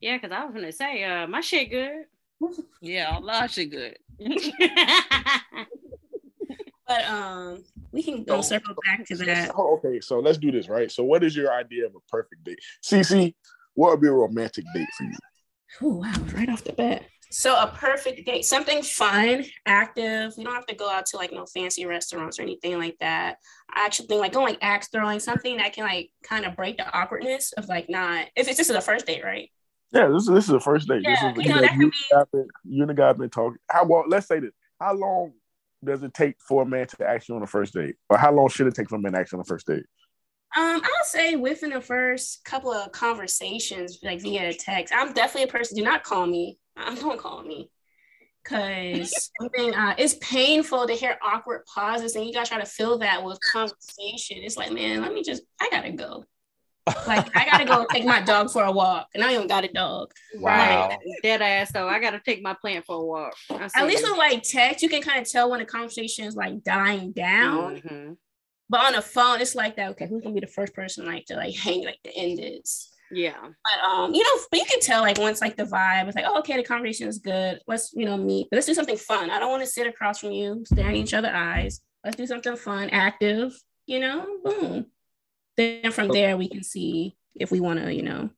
Yeah, 0.00 0.16
because 0.16 0.32
I 0.32 0.44
was 0.44 0.54
gonna 0.54 0.72
say, 0.72 1.04
uh, 1.04 1.26
my 1.26 1.40
shit 1.40 1.70
good. 1.70 2.04
Yeah, 2.80 3.16
all 3.16 3.28
our 3.30 3.48
shit 3.48 3.70
good. 3.70 3.96
But 6.86 7.04
um, 7.04 7.64
we 7.92 8.02
can 8.02 8.24
go 8.24 8.40
So- 8.40 8.48
circle 8.56 8.74
back 8.86 9.04
to 9.08 9.16
that. 9.18 9.52
Oh, 9.54 9.76
okay, 9.76 10.00
so 10.00 10.20
let's 10.20 10.38
do 10.38 10.50
this, 10.50 10.70
right? 10.70 10.90
So, 10.90 11.04
what 11.04 11.22
is 11.22 11.36
your 11.36 11.52
idea 11.52 11.84
of 11.84 11.94
a 11.94 12.00
perfect 12.08 12.44
date? 12.44 12.58
CC, 12.82 13.34
what 13.78 13.92
would 13.92 14.00
be 14.00 14.08
a 14.08 14.12
romantic 14.12 14.64
date 14.74 14.88
for 14.96 15.04
you? 15.04 15.12
Oh 15.80 15.94
wow, 15.98 16.14
right 16.34 16.48
off 16.48 16.64
the 16.64 16.72
bat. 16.72 17.04
So 17.30 17.54
a 17.54 17.68
perfect 17.68 18.26
date, 18.26 18.44
something 18.44 18.82
fun, 18.82 19.44
active. 19.66 20.32
We 20.36 20.42
don't 20.42 20.54
have 20.54 20.66
to 20.66 20.74
go 20.74 20.90
out 20.90 21.06
to 21.06 21.16
like 21.16 21.30
no 21.30 21.46
fancy 21.46 21.86
restaurants 21.86 22.40
or 22.40 22.42
anything 22.42 22.78
like 22.78 22.96
that. 22.98 23.36
I 23.72 23.84
actually 23.84 24.08
think 24.08 24.20
like 24.20 24.32
going 24.32 24.54
like 24.54 24.58
axe 24.62 24.88
throwing, 24.88 25.20
something 25.20 25.58
that 25.58 25.74
can 25.74 25.84
like 25.84 26.10
kind 26.24 26.44
of 26.44 26.56
break 26.56 26.78
the 26.78 26.90
awkwardness 26.92 27.52
of 27.52 27.68
like 27.68 27.88
not 27.88 28.26
if 28.34 28.48
it's 28.48 28.56
this 28.58 28.68
is 28.68 28.74
a 28.74 28.80
first 28.80 29.06
date, 29.06 29.22
right? 29.24 29.48
Yeah, 29.92 30.08
this 30.08 30.22
is 30.22 30.28
this 30.28 30.44
is 30.44 30.50
a 30.50 30.60
first 30.60 30.88
date. 30.88 31.02
Yeah, 31.04 31.10
this 31.10 31.38
is 31.38 31.46
you 31.46 31.54
know, 31.54 31.60
that 31.60 31.74
you, 31.74 31.78
could 31.78 31.84
and 31.84 31.92
the 31.92 32.14
guy 32.16 32.24
been, 32.32 32.48
you 32.64 32.82
and 32.82 32.90
the 32.90 32.94
guy 32.94 33.12
been 33.12 33.30
talking. 33.30 33.58
How 33.70 33.84
well? 33.84 34.04
Let's 34.08 34.26
say 34.26 34.40
this. 34.40 34.52
How 34.80 34.94
long 34.94 35.34
does 35.84 36.02
it 36.02 36.14
take 36.14 36.34
for 36.40 36.62
a 36.62 36.66
man 36.66 36.88
to 36.88 37.08
ask 37.08 37.28
you 37.28 37.36
on 37.36 37.42
a 37.42 37.46
first 37.46 37.74
date, 37.74 37.94
or 38.10 38.18
how 38.18 38.32
long 38.32 38.48
should 38.48 38.66
it 38.66 38.74
take 38.74 38.88
for 38.88 38.96
a 38.96 39.00
man 39.00 39.12
to 39.12 39.20
ask 39.20 39.30
you 39.30 39.38
on 39.38 39.42
a 39.42 39.44
first 39.44 39.68
date? 39.68 39.84
Um, 40.56 40.80
I'll 40.82 41.04
say 41.04 41.36
within 41.36 41.70
the 41.70 41.80
first 41.80 42.44
couple 42.44 42.72
of 42.72 42.90
conversations, 42.92 43.98
like 44.02 44.20
via 44.22 44.52
text, 44.54 44.94
I'm 44.96 45.12
definitely 45.12 45.48
a 45.48 45.52
person. 45.52 45.76
Do 45.76 45.84
not 45.84 46.02
call 46.04 46.26
me. 46.26 46.58
Um, 46.76 46.94
don't 47.00 47.18
call 47.18 47.42
me, 47.42 47.70
because 48.42 49.30
something 49.40 49.74
uh, 49.74 49.94
it's 49.98 50.14
painful 50.14 50.86
to 50.86 50.94
hear 50.94 51.18
awkward 51.22 51.64
pauses, 51.66 52.16
and 52.16 52.24
you 52.24 52.32
gotta 52.32 52.48
try 52.48 52.58
to 52.58 52.66
fill 52.66 52.98
that 52.98 53.22
with 53.22 53.38
conversation. 53.52 54.38
It's 54.38 54.56
like, 54.56 54.72
man, 54.72 55.02
let 55.02 55.12
me 55.12 55.22
just. 55.22 55.42
I 55.60 55.68
gotta 55.70 55.92
go. 55.92 56.24
Like 57.06 57.36
I 57.36 57.44
gotta 57.44 57.66
go 57.66 57.86
take 57.92 58.06
my 58.06 58.22
dog 58.22 58.50
for 58.50 58.62
a 58.64 58.72
walk, 58.72 59.08
and 59.14 59.22
I 59.22 59.26
don't 59.26 59.34
even 59.34 59.48
got 59.48 59.64
a 59.64 59.68
dog. 59.68 60.12
Wow. 60.36 60.88
Right. 60.88 60.98
Dead 61.22 61.42
ass 61.42 61.70
though. 61.72 61.86
I 61.86 62.00
gotta 62.00 62.20
take 62.24 62.42
my 62.42 62.54
plant 62.54 62.86
for 62.86 62.96
a 62.96 63.04
walk. 63.04 63.34
At 63.50 63.86
least 63.86 64.04
you. 64.04 64.10
with 64.10 64.18
like 64.18 64.42
text, 64.42 64.82
you 64.82 64.88
can 64.88 65.02
kind 65.02 65.20
of 65.20 65.30
tell 65.30 65.50
when 65.50 65.60
the 65.60 65.66
conversation 65.66 66.24
is 66.24 66.34
like 66.34 66.64
dying 66.64 67.12
down. 67.12 67.82
Mhm. 67.82 68.16
But 68.70 68.84
on 68.84 68.92
the 68.92 69.02
phone, 69.02 69.40
it's 69.40 69.54
like 69.54 69.76
that. 69.76 69.90
Okay, 69.90 70.06
who's 70.06 70.22
gonna 70.22 70.34
be 70.34 70.40
the 70.40 70.46
first 70.46 70.74
person 70.74 71.06
like 71.06 71.26
to 71.26 71.36
like 71.36 71.56
hang 71.56 71.84
like 71.84 71.98
the 72.04 72.14
end 72.14 72.38
is? 72.42 72.90
Yeah. 73.10 73.40
But 73.40 73.88
um, 73.88 74.12
you 74.14 74.22
know, 74.22 74.42
but 74.50 74.60
you 74.60 74.66
can 74.66 74.80
tell 74.80 75.00
like 75.02 75.18
once 75.18 75.40
like 75.40 75.56
the 75.56 75.64
vibe 75.64 76.08
is 76.08 76.14
like, 76.14 76.26
oh, 76.26 76.38
okay, 76.40 76.56
the 76.56 76.62
conversation 76.62 77.08
is 77.08 77.18
good. 77.18 77.60
Let's 77.66 77.92
you 77.94 78.04
know 78.04 78.16
meet. 78.16 78.48
But 78.50 78.56
let's 78.56 78.66
do 78.66 78.74
something 78.74 78.96
fun. 78.96 79.30
I 79.30 79.38
don't 79.38 79.50
want 79.50 79.62
to 79.62 79.70
sit 79.70 79.86
across 79.86 80.18
from 80.18 80.32
you, 80.32 80.64
staring 80.66 80.96
in 80.96 81.02
each 81.02 81.14
other's 81.14 81.32
eyes. 81.34 81.80
Let's 82.04 82.16
do 82.16 82.26
something 82.26 82.56
fun, 82.56 82.90
active. 82.90 83.58
You 83.86 84.00
know, 84.00 84.26
boom. 84.44 84.86
Then 85.56 85.90
from 85.90 86.08
there 86.08 86.36
we 86.36 86.48
can 86.48 86.62
see 86.62 87.16
if 87.34 87.50
we 87.50 87.60
want 87.60 87.80
to, 87.80 87.92
you 87.92 88.02
know. 88.02 88.30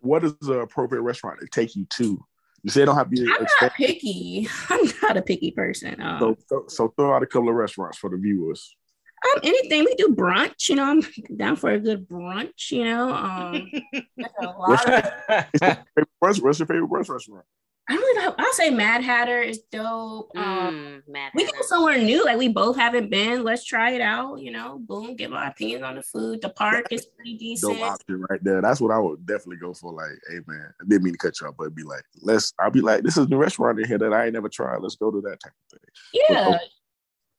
What 0.00 0.22
is 0.22 0.34
the 0.40 0.60
appropriate 0.60 1.02
restaurant 1.02 1.40
to 1.40 1.48
take 1.48 1.74
you 1.74 1.86
to? 1.96 2.24
You 2.62 2.70
say 2.70 2.82
it 2.82 2.86
don't 2.86 2.96
have 2.96 3.10
to 3.10 3.16
be 3.16 3.22
I'm 3.22 3.46
not 3.62 3.74
picky. 3.74 4.48
I'm 4.68 4.86
not 5.02 5.16
a 5.16 5.22
picky 5.22 5.50
person. 5.50 6.00
Um, 6.00 6.18
So, 6.20 6.36
so, 6.46 6.64
so 6.68 6.94
throw 6.96 7.14
out 7.14 7.22
a 7.22 7.26
couple 7.26 7.48
of 7.48 7.54
restaurants 7.54 7.98
for 7.98 8.10
the 8.10 8.16
viewers. 8.16 8.76
Um, 9.24 9.40
anything 9.42 9.84
we 9.84 9.94
do 9.94 10.08
brunch. 10.14 10.68
You 10.68 10.76
know, 10.76 10.84
I'm 10.84 11.02
down 11.36 11.56
for 11.56 11.70
a 11.70 11.78
good 11.80 12.08
brunch. 12.08 12.70
You 12.70 12.84
know, 12.84 13.12
um, 13.12 13.70
there's 13.92 14.30
a 14.42 14.52
What's, 14.52 14.84
of 14.84 15.78
brunch- 16.22 16.42
what's 16.42 16.58
your 16.58 16.66
favorite 16.66 16.88
brunch 16.90 17.08
restaurant? 17.08 17.44
I 17.90 17.94
really 17.94 18.22
don't. 18.22 18.38
I'll 18.38 18.52
say 18.52 18.68
Mad 18.68 19.02
Hatter 19.02 19.40
is 19.40 19.60
dope. 19.72 20.30
Um, 20.36 20.68
Mm, 20.68 21.02
Mad 21.08 21.32
we 21.34 21.46
go 21.46 21.62
somewhere 21.62 21.96
new, 21.96 22.22
like 22.22 22.36
we 22.36 22.48
both 22.48 22.76
haven't 22.76 23.08
been. 23.08 23.44
Let's 23.44 23.64
try 23.64 23.92
it 23.92 24.02
out. 24.02 24.40
You 24.40 24.50
know, 24.50 24.78
boom, 24.78 25.16
give 25.16 25.30
my 25.30 25.48
opinions 25.48 25.82
on 25.84 25.94
the 25.96 26.02
food. 26.02 26.42
The 26.42 26.50
park 26.50 26.88
is 26.90 27.06
pretty 27.06 27.38
decent. 27.38 27.78
Dope 27.78 27.90
option 27.90 28.20
right 28.28 28.44
there. 28.44 28.60
That's 28.60 28.82
what 28.82 28.90
I 28.90 28.98
would 28.98 29.24
definitely 29.24 29.56
go 29.56 29.72
for. 29.72 29.94
Like, 29.94 30.18
hey 30.28 30.40
man, 30.46 30.70
I 30.78 30.84
didn't 30.86 31.04
mean 31.04 31.14
to 31.14 31.18
cut 31.18 31.40
you 31.40 31.46
off, 31.46 31.54
but 31.58 31.74
be 31.74 31.82
like, 31.82 32.02
let's. 32.20 32.52
I'll 32.60 32.70
be 32.70 32.82
like, 32.82 33.04
this 33.04 33.16
is 33.16 33.24
a 33.24 33.28
new 33.30 33.38
restaurant 33.38 33.80
in 33.80 33.86
here 33.88 33.96
that 33.96 34.12
I 34.12 34.24
ain't 34.26 34.34
never 34.34 34.50
tried. 34.50 34.82
Let's 34.82 34.96
go 34.96 35.10
to 35.10 35.22
that 35.22 35.40
type 35.42 35.52
of 35.72 35.78
thing. 35.80 35.90
Yeah, 36.28 36.58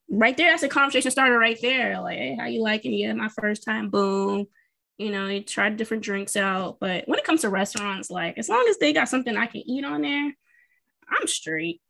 right 0.09 0.35
there. 0.35 0.51
That's 0.51 0.63
a 0.63 0.69
conversation 0.69 1.11
starter 1.11 1.37
right 1.37 1.59
there. 1.61 1.99
Like, 2.01 2.17
hey, 2.17 2.35
how 2.39 2.47
you 2.47 2.61
liking? 2.61 2.93
it? 2.93 2.97
Yeah, 2.97 3.13
my 3.13 3.29
first 3.29 3.63
time. 3.63 3.89
Boom. 3.89 4.47
You 4.97 5.11
know, 5.11 5.27
you 5.27 5.41
tried 5.43 5.77
different 5.77 6.03
drinks 6.03 6.35
out. 6.35 6.77
But 6.79 7.07
when 7.07 7.19
it 7.19 7.25
comes 7.25 7.41
to 7.41 7.49
restaurants, 7.49 8.09
like 8.09 8.37
as 8.37 8.49
long 8.49 8.65
as 8.69 8.77
they 8.77 8.91
got 8.91 9.09
something 9.09 9.37
I 9.37 9.45
can 9.45 9.61
eat 9.69 9.85
on 9.85 10.01
there, 10.01 10.33
I'm 11.09 11.27
straight. 11.27 11.81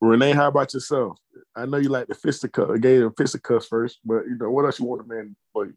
Renee, 0.00 0.32
how 0.32 0.48
about 0.48 0.74
yourself? 0.74 1.16
I 1.54 1.64
know 1.66 1.76
you 1.76 1.88
like 1.88 2.08
the 2.08 2.14
fisticuff, 2.14 2.80
gave 2.80 3.02
him 3.02 3.12
fisticuffs 3.16 3.68
first, 3.68 4.00
but 4.04 4.24
you 4.26 4.36
know 4.36 4.50
what 4.50 4.64
else 4.64 4.80
you 4.80 4.86
want 4.86 5.02
a 5.02 5.04
man 5.04 5.36
for 5.52 5.66
you? 5.66 5.74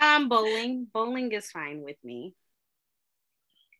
um, 0.00 0.28
bowling. 0.28 0.88
Bowling 0.92 1.32
is 1.32 1.50
fine 1.50 1.82
with 1.82 1.96
me. 2.04 2.34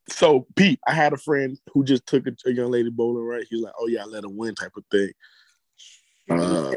So, 0.08 0.46
Pete, 0.54 0.80
I 0.86 0.92
had 0.92 1.12
a 1.12 1.16
friend 1.16 1.58
who 1.72 1.84
just 1.84 2.06
took 2.06 2.26
a, 2.26 2.32
a 2.46 2.52
young 2.52 2.70
lady 2.70 2.90
bowling, 2.90 3.24
right? 3.24 3.46
He's 3.48 3.62
like, 3.62 3.72
"Oh 3.78 3.86
yeah, 3.86 4.02
I 4.02 4.04
let 4.04 4.24
her 4.24 4.28
win," 4.28 4.54
type 4.54 4.72
of 4.76 4.84
thing. 4.90 5.10
Uh, 6.30 6.72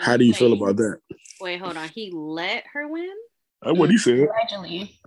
how 0.00 0.16
do 0.16 0.24
you 0.24 0.34
feel 0.34 0.52
about 0.52 0.76
that? 0.76 1.00
Wait, 1.40 1.60
hold 1.60 1.76
on. 1.76 1.88
He 1.88 2.10
let 2.12 2.64
her 2.72 2.88
win? 2.88 3.14
That's 3.62 3.76
what 3.78 3.90
he 3.90 3.98
said. 3.98 4.26
Gradually. 4.26 4.98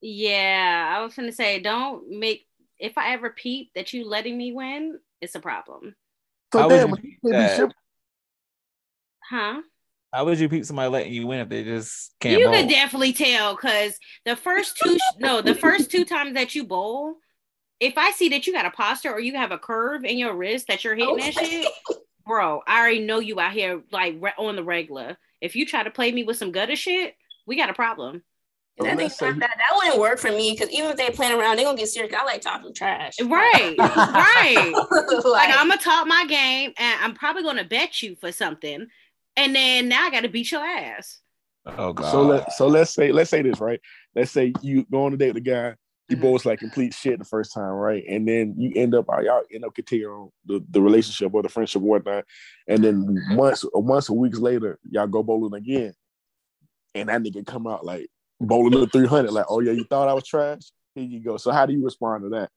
Yeah, 0.00 0.94
I 0.96 1.02
was 1.02 1.14
gonna 1.14 1.32
say, 1.32 1.60
don't 1.60 2.08
make 2.10 2.46
if 2.78 2.98
I 2.98 3.12
ever 3.12 3.30
peep 3.30 3.70
that 3.74 3.92
you 3.92 4.04
letting 4.04 4.36
me 4.36 4.52
win, 4.52 4.98
it's 5.20 5.36
a 5.36 5.40
problem. 5.40 5.94
So 6.52 6.58
How 6.58 6.68
would 6.68 6.74
damn, 6.76 6.88
you 6.90 6.94
he 6.96 7.02
peep 7.02 7.18
be 7.22 7.28
that? 7.30 7.56
ship- 7.56 7.72
Huh? 9.30 9.62
How 10.12 10.26
would 10.26 10.38
you 10.38 10.48
peep 10.48 10.64
somebody 10.66 10.90
letting 10.90 11.12
you 11.12 11.26
win 11.26 11.40
if 11.40 11.48
they 11.48 11.64
just 11.64 12.14
can't 12.20 12.38
you 12.38 12.46
bowl? 12.46 12.54
could 12.54 12.68
definitely 12.68 13.14
tell 13.14 13.54
because 13.56 13.98
the 14.26 14.36
first 14.36 14.76
two 14.76 14.98
no, 15.18 15.40
the 15.40 15.54
first 15.54 15.90
two 15.90 16.04
times 16.04 16.34
that 16.34 16.54
you 16.54 16.64
bowl, 16.64 17.16
if 17.80 17.96
I 17.96 18.10
see 18.10 18.28
that 18.30 18.46
you 18.46 18.52
got 18.52 18.66
a 18.66 18.70
posture 18.70 19.10
or 19.10 19.20
you 19.20 19.34
have 19.36 19.52
a 19.52 19.58
curve 19.58 20.04
in 20.04 20.18
your 20.18 20.34
wrist 20.34 20.66
that 20.68 20.84
you're 20.84 20.94
hitting 20.94 21.16
that 21.16 21.32
shit, 21.32 21.66
bro, 22.26 22.60
I 22.66 22.80
already 22.80 23.00
know 23.00 23.20
you 23.20 23.40
out 23.40 23.52
here 23.52 23.82
like 23.90 24.16
re- 24.20 24.34
on 24.36 24.56
the 24.56 24.62
regular. 24.62 25.16
If 25.40 25.56
you 25.56 25.64
try 25.64 25.82
to 25.82 25.90
play 25.90 26.12
me 26.12 26.24
with 26.24 26.36
some 26.36 26.52
gutter 26.52 26.76
shit, 26.76 27.14
we 27.46 27.56
got 27.56 27.70
a 27.70 27.74
problem. 27.74 28.22
That, 28.78 28.96
let's 28.98 29.16
thing- 29.16 29.32
say- 29.34 29.38
that, 29.38 29.56
that 29.56 29.76
wouldn't 29.76 29.98
work 29.98 30.18
for 30.18 30.30
me 30.30 30.52
because 30.52 30.70
even 30.70 30.90
if 30.90 30.96
they 30.96 31.08
playing 31.10 31.38
around, 31.38 31.56
they're 31.56 31.64
gonna 31.64 31.78
get 31.78 31.88
serious. 31.88 32.12
I 32.14 32.24
like 32.24 32.42
talking 32.42 32.74
trash. 32.74 33.14
Right, 33.20 33.76
right. 33.78 34.72
like, 34.90 35.24
like 35.24 35.58
I'm 35.58 35.68
gonna 35.68 35.80
talk 35.80 36.06
my 36.06 36.26
game 36.28 36.72
and 36.76 37.00
I'm 37.02 37.14
probably 37.14 37.42
gonna 37.44 37.64
bet 37.64 38.02
you 38.02 38.14
for 38.16 38.30
something. 38.30 38.88
And 39.36 39.54
then 39.54 39.88
now 39.88 40.06
I 40.06 40.10
gotta 40.10 40.28
beat 40.28 40.50
your 40.50 40.64
ass. 40.64 41.20
oh 41.66 41.92
god. 41.92 42.10
So 42.10 42.22
let 42.22 42.52
so 42.52 42.66
let's 42.66 42.92
say 42.92 43.12
let's 43.12 43.30
say 43.30 43.42
this 43.42 43.60
right. 43.60 43.80
Let's 44.14 44.30
say 44.30 44.52
you 44.62 44.84
go 44.90 45.04
on 45.04 45.14
a 45.14 45.16
date 45.16 45.34
with 45.34 45.38
a 45.38 45.40
guy. 45.40 45.74
He 46.08 46.16
Mhm. 46.16 46.20
bowls 46.20 46.44
like 46.44 46.58
complete 46.58 46.92
shit 46.92 47.18
the 47.18 47.24
first 47.24 47.54
time, 47.54 47.70
right? 47.72 48.04
And 48.08 48.28
then 48.28 48.54
you 48.58 48.72
end 48.74 48.94
up 48.94 49.06
y'all 49.22 49.42
end 49.52 49.64
up 49.64 49.74
continuing 49.74 50.30
the, 50.44 50.62
the 50.70 50.82
relationship 50.82 51.32
or 51.32 51.42
the 51.42 51.48
friendship 51.48 51.80
or 51.80 51.86
whatnot. 51.86 52.24
And 52.68 52.82
then 52.84 53.06
months 53.28 53.64
or 53.64 53.82
months 53.82 54.10
or 54.10 54.18
weeks 54.18 54.38
later, 54.38 54.78
y'all 54.90 55.06
go 55.06 55.22
bowling 55.22 55.54
again. 55.54 55.94
And 56.94 57.08
that 57.08 57.22
nigga 57.22 57.46
come 57.46 57.66
out 57.66 57.84
like 57.86 58.08
bowling 58.40 58.78
the 58.80 58.86
300, 58.88 59.30
like, 59.30 59.46
oh 59.48 59.60
yeah, 59.60 59.72
you 59.72 59.84
thought 59.84 60.08
I 60.08 60.14
was 60.14 60.26
trash? 60.26 60.62
Here 60.94 61.04
you 61.04 61.20
go. 61.20 61.36
So 61.38 61.52
how 61.52 61.64
do 61.64 61.72
you 61.72 61.82
respond 61.82 62.24
to 62.24 62.28
that? 62.30 62.50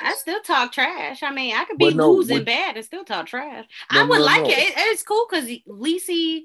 I 0.00 0.14
still 0.14 0.40
talk 0.40 0.72
trash. 0.72 1.22
I 1.22 1.30
mean, 1.30 1.54
I 1.54 1.64
could 1.64 1.78
be 1.78 1.94
no, 1.94 2.12
losing 2.12 2.44
bad 2.44 2.76
and 2.76 2.84
still 2.84 3.04
talk 3.04 3.26
trash. 3.26 3.64
No, 3.92 4.00
I 4.00 4.04
would 4.04 4.18
no, 4.18 4.24
like 4.24 4.46
it. 4.46 4.58
it. 4.58 4.74
It's 4.76 5.02
cool 5.02 5.26
because 5.28 5.48
Lisi, 5.68 6.44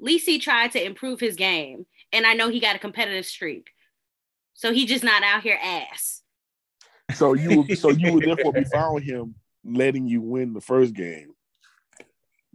Lisi 0.00 0.40
tried 0.40 0.72
to 0.72 0.84
improve 0.84 1.20
his 1.20 1.36
game, 1.36 1.86
and 2.12 2.26
I 2.26 2.34
know 2.34 2.48
he 2.48 2.60
got 2.60 2.76
a 2.76 2.78
competitive 2.78 3.26
streak. 3.26 3.68
So 4.54 4.72
he 4.72 4.86
just 4.86 5.04
not 5.04 5.22
out 5.22 5.42
here 5.42 5.58
ass. 5.62 6.22
So 7.14 7.34
you 7.34 7.62
would 7.62 7.78
so 7.78 7.90
you 7.90 8.12
would 8.12 8.24
therefore 8.24 8.52
be 8.52 8.64
following 8.72 9.02
him 9.02 9.34
letting 9.64 10.06
you 10.06 10.20
win 10.20 10.52
the 10.52 10.60
first 10.60 10.94
game. 10.94 11.30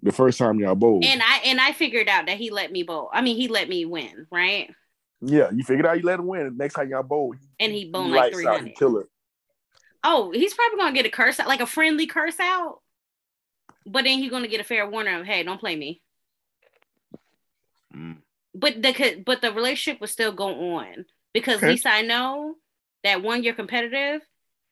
The 0.02 0.12
first 0.12 0.38
time 0.38 0.60
y'all 0.60 0.76
bowled. 0.76 1.04
And 1.04 1.22
I 1.24 1.42
and 1.46 1.60
I 1.60 1.72
figured 1.72 2.08
out 2.08 2.28
that 2.28 2.38
he 2.38 2.52
let 2.52 2.72
me 2.72 2.84
bowl. 2.84 3.10
I 3.12 3.22
mean, 3.22 3.36
he 3.36 3.48
let 3.48 3.68
me 3.68 3.86
win, 3.86 4.28
right? 4.32 4.70
yeah, 5.22 5.50
you 5.52 5.64
figured 5.64 5.86
out 5.86 5.98
you 5.98 6.04
let 6.04 6.20
him 6.20 6.28
win. 6.28 6.56
Next 6.58 6.76
time 6.76 6.90
y'all 6.90 7.04
bowl, 7.04 7.34
And 7.60 7.72
he 7.72 7.90
boned 7.90 8.12
like 8.12 8.34
three 8.34 8.46
out, 8.46 8.56
he 8.56 8.60
hundred. 8.60 8.76
kill 8.78 8.98
it. 9.00 9.08
Oh, 10.08 10.32
he's 10.32 10.54
probably 10.54 10.78
gonna 10.78 10.94
get 10.94 11.08
a 11.08 11.10
curse 11.10 11.40
out, 11.40 11.48
like 11.48 11.62
a 11.62 11.66
friendly 11.66 12.06
curse 12.06 12.40
out. 12.40 12.80
But 13.86 14.04
then 14.04 14.20
he's 14.20 14.30
gonna 14.30 14.48
get 14.48 14.62
a 14.62 14.64
fair 14.64 14.88
warning 14.90 15.16
of, 15.16 15.26
hey, 15.26 15.44
don't 15.44 15.60
play 15.60 15.76
me. 15.76 16.02
Mm. 17.96 18.18
But 18.54 18.82
the 18.82 19.24
but 19.26 19.42
the 19.42 19.52
relationship 19.52 20.00
will 20.00 20.08
still 20.08 20.32
go 20.32 20.76
on 20.76 21.06
because 21.34 21.58
Okay. 21.58 21.72
Lisa, 21.72 21.90
I 21.90 22.02
know 22.04 22.56
that 23.04 23.24
one, 23.24 23.44
you're 23.44 23.54
competitive, 23.56 24.22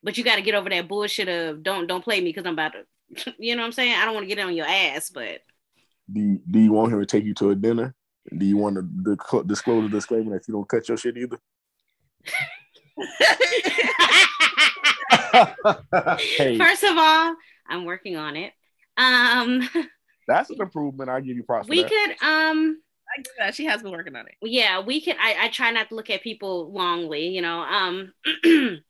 but 0.02 0.16
you 0.16 0.24
got 0.24 0.36
to 0.36 0.42
get 0.42 0.54
over 0.54 0.70
that 0.70 0.88
bullshit 0.88 1.28
of 1.28 1.62
don't 1.62 1.86
don't 1.86 2.04
play 2.04 2.20
me 2.20 2.26
because 2.26 2.46
I'm 2.46 2.54
about 2.54 2.72
to, 2.72 3.34
you 3.38 3.56
know 3.56 3.62
what 3.62 3.66
I'm 3.66 3.72
saying? 3.72 3.94
I 3.94 4.04
don't 4.04 4.14
want 4.14 4.28
to 4.28 4.34
get 4.34 4.44
on 4.44 4.54
your 4.54 4.66
ass, 4.66 5.10
but 5.10 5.40
Do 6.12 6.20
you, 6.20 6.40
do 6.48 6.58
you 6.60 6.72
want 6.72 6.92
him 6.92 7.00
to 7.00 7.06
take 7.06 7.24
you 7.24 7.34
to 7.34 7.50
a 7.50 7.54
dinner? 7.54 7.94
Do 8.36 8.46
you 8.46 8.56
want 8.56 8.76
to 8.76 8.82
disclose, 8.82 9.46
disclose 9.46 9.86
a 9.86 9.88
disclaimer 9.88 10.38
that 10.38 10.48
you 10.48 10.54
don't 10.54 10.68
cut 10.68 10.88
your 10.88 10.96
shit 10.96 11.16
either? 11.16 11.38
Hey, 16.18 16.58
first 16.58 16.84
of 16.84 16.96
all, 16.96 17.34
I'm 17.68 17.84
working 17.84 18.16
on 18.16 18.36
it. 18.36 18.52
Um, 18.96 19.68
that's 20.28 20.50
an 20.50 20.60
improvement. 20.60 21.10
I 21.10 21.20
give 21.20 21.36
you 21.36 21.42
props. 21.42 21.68
we 21.68 21.82
for 21.82 21.88
could 21.88 22.10
um 22.22 22.78
I 23.16 23.16
get 23.18 23.26
that. 23.38 23.54
She 23.54 23.64
has 23.66 23.82
been 23.82 23.92
working 23.92 24.16
on 24.16 24.26
it. 24.26 24.34
yeah 24.42 24.80
we 24.80 25.00
can 25.00 25.16
I, 25.20 25.36
I 25.42 25.48
try 25.48 25.70
not 25.70 25.88
to 25.90 25.94
look 25.94 26.10
at 26.10 26.22
people 26.22 26.72
longly 26.72 27.32
you 27.32 27.42
know 27.42 27.60
um 27.60 28.12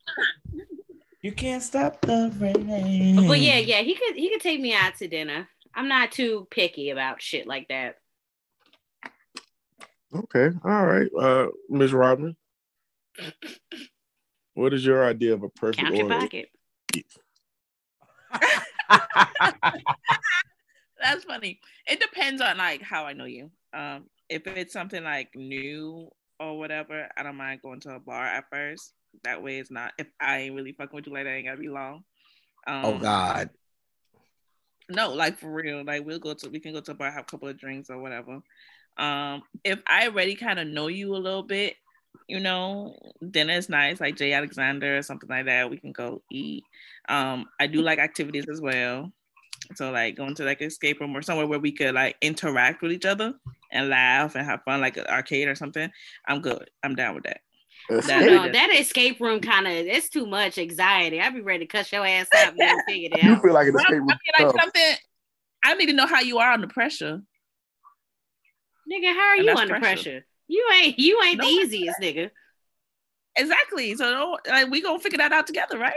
You 1.22 1.32
can't 1.32 1.62
stop 1.62 2.00
the 2.02 2.30
rain. 2.38 3.26
but 3.26 3.40
yeah 3.40 3.58
yeah 3.58 3.80
he 3.80 3.94
could 3.94 4.14
he 4.14 4.28
could 4.30 4.42
take 4.42 4.60
me 4.60 4.74
out 4.74 4.94
to 4.96 5.08
dinner 5.08 5.48
i'm 5.74 5.88
not 5.88 6.12
too 6.12 6.46
picky 6.50 6.90
about 6.90 7.22
shit 7.22 7.46
like 7.46 7.68
that 7.68 7.96
Okay, 10.14 10.50
all 10.64 10.86
right, 10.86 11.10
uh, 11.18 11.48
Ms. 11.68 11.92
Rodman. 11.92 12.36
What 14.54 14.72
is 14.72 14.84
your 14.84 15.04
idea 15.04 15.34
of 15.34 15.42
a 15.42 15.48
perfect 15.48 15.84
count 15.84 15.96
your 15.96 16.04
order? 16.04 16.20
pocket 16.20 16.48
That's 21.02 21.24
funny. 21.24 21.60
It 21.86 22.00
depends 22.00 22.40
on 22.40 22.56
like 22.58 22.82
how 22.82 23.04
I 23.04 23.12
know 23.12 23.26
you. 23.26 23.50
Um, 23.72 24.04
if 24.28 24.46
it's 24.46 24.72
something 24.72 25.02
like 25.04 25.34
new 25.34 26.10
or 26.40 26.58
whatever, 26.58 27.08
I 27.16 27.22
don't 27.22 27.36
mind 27.36 27.62
going 27.62 27.80
to 27.80 27.94
a 27.96 28.00
bar 28.00 28.24
at 28.24 28.44
first. 28.50 28.92
That 29.22 29.42
way, 29.42 29.58
it's 29.58 29.70
not 29.70 29.92
if 29.98 30.06
I 30.20 30.38
ain't 30.38 30.54
really 30.54 30.72
fucking 30.72 30.94
with 30.94 31.06
you 31.06 31.12
like 31.12 31.24
that, 31.24 31.30
ain't 31.30 31.46
gotta 31.46 31.58
be 31.58 31.68
long. 31.68 32.04
Um, 32.66 32.84
oh 32.84 32.98
God. 32.98 33.50
No, 34.88 35.12
like 35.14 35.38
for 35.38 35.52
real. 35.52 35.84
Like 35.84 36.04
we'll 36.04 36.18
go 36.18 36.34
to 36.34 36.48
we 36.48 36.60
can 36.60 36.72
go 36.72 36.80
to 36.80 36.92
a 36.92 36.94
bar, 36.94 37.10
have 37.10 37.22
a 37.22 37.26
couple 37.26 37.48
of 37.48 37.58
drinks 37.58 37.90
or 37.90 37.98
whatever. 37.98 38.40
Um, 38.96 39.42
if 39.64 39.80
I 39.86 40.06
already 40.08 40.34
kind 40.36 40.58
of 40.58 40.68
know 40.68 40.88
you 40.88 41.14
a 41.14 41.18
little 41.18 41.42
bit, 41.42 41.76
you 42.28 42.40
know, 42.40 42.96
dinner 43.30 43.54
is 43.54 43.68
nice, 43.68 44.00
like 44.00 44.16
J. 44.16 44.32
Alexander 44.32 44.96
or 44.98 45.02
something 45.02 45.28
like 45.28 45.46
that. 45.46 45.70
We 45.70 45.76
can 45.78 45.92
go 45.92 46.22
eat. 46.30 46.64
Um, 47.08 47.46
I 47.60 47.66
do 47.66 47.82
like 47.82 47.98
activities 47.98 48.46
as 48.50 48.60
well. 48.60 49.12
So 49.76 49.90
like 49.90 50.16
going 50.16 50.34
to 50.36 50.44
like 50.44 50.60
an 50.60 50.66
escape 50.66 51.00
room 51.00 51.16
or 51.16 51.22
somewhere 51.22 51.46
where 51.46 51.58
we 51.58 51.72
could 51.72 51.94
like 51.94 52.16
interact 52.20 52.82
with 52.82 52.92
each 52.92 53.06
other 53.06 53.34
and 53.72 53.88
laugh 53.88 54.34
and 54.34 54.44
have 54.46 54.62
fun, 54.64 54.80
like 54.80 54.96
an 54.96 55.06
arcade 55.06 55.48
or 55.48 55.54
something. 55.54 55.90
I'm 56.28 56.40
good. 56.40 56.68
I'm 56.82 56.94
down 56.94 57.14
with 57.14 57.24
that. 57.24 57.40
Escape. 57.90 58.26
no, 58.30 58.50
that 58.50 58.70
escape 58.78 59.20
room 59.20 59.40
kind 59.40 59.66
of 59.66 59.72
it's 59.74 60.08
too 60.08 60.24
much 60.24 60.56
anxiety 60.56 61.20
i'd 61.20 61.34
be 61.34 61.42
ready 61.42 61.66
to 61.66 61.70
cut 61.70 61.90
your 61.92 62.06
ass 62.06 62.26
out 62.34 62.54
and 62.58 62.82
figure 62.88 63.10
it 63.12 63.22
You 63.22 63.38
feel 63.42 63.52
like 63.52 63.66
an 63.66 63.74
Well, 63.74 63.82
escape 63.82 63.90
I 63.90 63.96
room. 63.98 64.06
mean, 64.06 64.46
like 64.46 64.60
something. 64.62 64.94
I 65.64 65.74
need 65.74 65.86
to 65.86 65.92
know 65.92 66.06
how 66.06 66.20
you 66.20 66.38
are 66.38 66.52
under 66.52 66.66
pressure. 66.68 67.20
nigga 68.90 69.12
how 69.12 69.20
are 69.20 69.34
And 69.34 69.44
you 69.44 69.50
under 69.54 69.74
pressure. 69.78 69.80
pressure. 70.02 70.26
You 70.48 70.66
ain't 70.74 70.98
you 70.98 71.20
ain't 71.22 71.38
No, 71.38 71.44
the 71.44 71.50
easiest 71.50 72.00
nigga 72.00 72.30
Exactly. 73.36 73.94
So 73.96 74.36
like 74.48 74.70
we 74.70 74.80
gonna 74.80 74.98
figure 74.98 75.18
that 75.18 75.32
out 75.32 75.46
together, 75.46 75.78
right? 75.78 75.94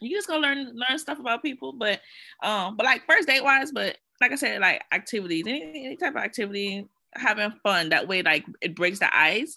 You 0.00 0.16
just 0.16 0.28
gonna 0.28 0.40
learn 0.40 0.72
learn 0.74 0.98
stuff 0.98 1.18
about 1.18 1.42
people, 1.42 1.72
but 1.72 2.00
um, 2.42 2.76
but 2.76 2.84
like 2.84 3.06
first 3.06 3.28
date 3.28 3.44
wise, 3.44 3.72
but 3.72 3.96
like 4.20 4.32
I 4.32 4.36
said, 4.36 4.60
like 4.60 4.82
activities, 4.92 5.46
any, 5.46 5.86
any 5.86 5.96
type 5.96 6.14
of 6.14 6.22
activity, 6.22 6.86
having 7.14 7.52
fun. 7.62 7.90
That 7.90 8.08
way, 8.08 8.22
like 8.22 8.44
it 8.60 8.76
breaks 8.76 8.98
the 8.98 9.14
ice, 9.14 9.54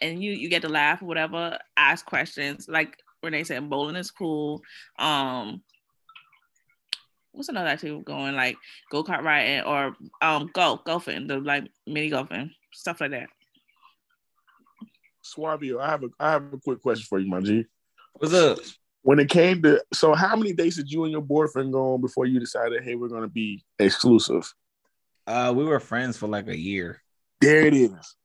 and 0.00 0.22
you 0.22 0.32
you 0.32 0.48
get 0.48 0.62
to 0.62 0.68
laugh 0.68 1.02
or 1.02 1.06
whatever, 1.06 1.58
ask 1.76 2.04
questions. 2.04 2.66
Like 2.68 2.98
Renee 3.22 3.44
said, 3.44 3.68
bowling 3.70 3.96
is 3.96 4.10
cool. 4.10 4.62
Um, 4.98 5.62
what's 7.34 7.48
another 7.48 7.68
activity 7.68 8.02
going? 8.04 8.34
Like 8.34 8.56
go 8.90 9.04
kart 9.04 9.22
riding 9.22 9.62
or 9.62 9.96
um 10.22 10.50
golf, 10.52 10.84
golfing, 10.84 11.26
the 11.26 11.38
like 11.38 11.64
mini 11.86 12.08
golfing, 12.08 12.50
stuff 12.72 13.00
like 13.00 13.10
that. 13.10 13.28
Suavio, 15.24 15.80
I 15.80 15.90
have 15.90 16.04
a 16.04 16.08
I 16.18 16.30
have 16.32 16.52
a 16.52 16.58
quick 16.58 16.80
question 16.80 17.06
for 17.08 17.18
you, 17.18 17.28
my 17.28 17.40
G. 17.40 17.66
What's 18.14 18.34
up? 18.34 18.58
When 19.02 19.18
it 19.18 19.28
came 19.28 19.62
to 19.62 19.82
so 19.92 20.14
how 20.14 20.36
many 20.36 20.52
dates 20.52 20.76
did 20.76 20.90
you 20.90 21.04
and 21.04 21.12
your 21.12 21.22
boyfriend 21.22 21.72
go 21.72 21.94
on 21.94 22.00
before 22.00 22.26
you 22.26 22.40
decided, 22.40 22.82
hey, 22.84 22.94
we're 22.94 23.08
gonna 23.08 23.28
be 23.28 23.64
exclusive? 23.78 24.52
Uh, 25.26 25.52
we 25.54 25.64
were 25.64 25.80
friends 25.80 26.16
for 26.16 26.26
like 26.26 26.48
a 26.48 26.58
year. 26.58 27.00
There 27.40 27.66
it 27.66 27.74
is. 27.74 28.16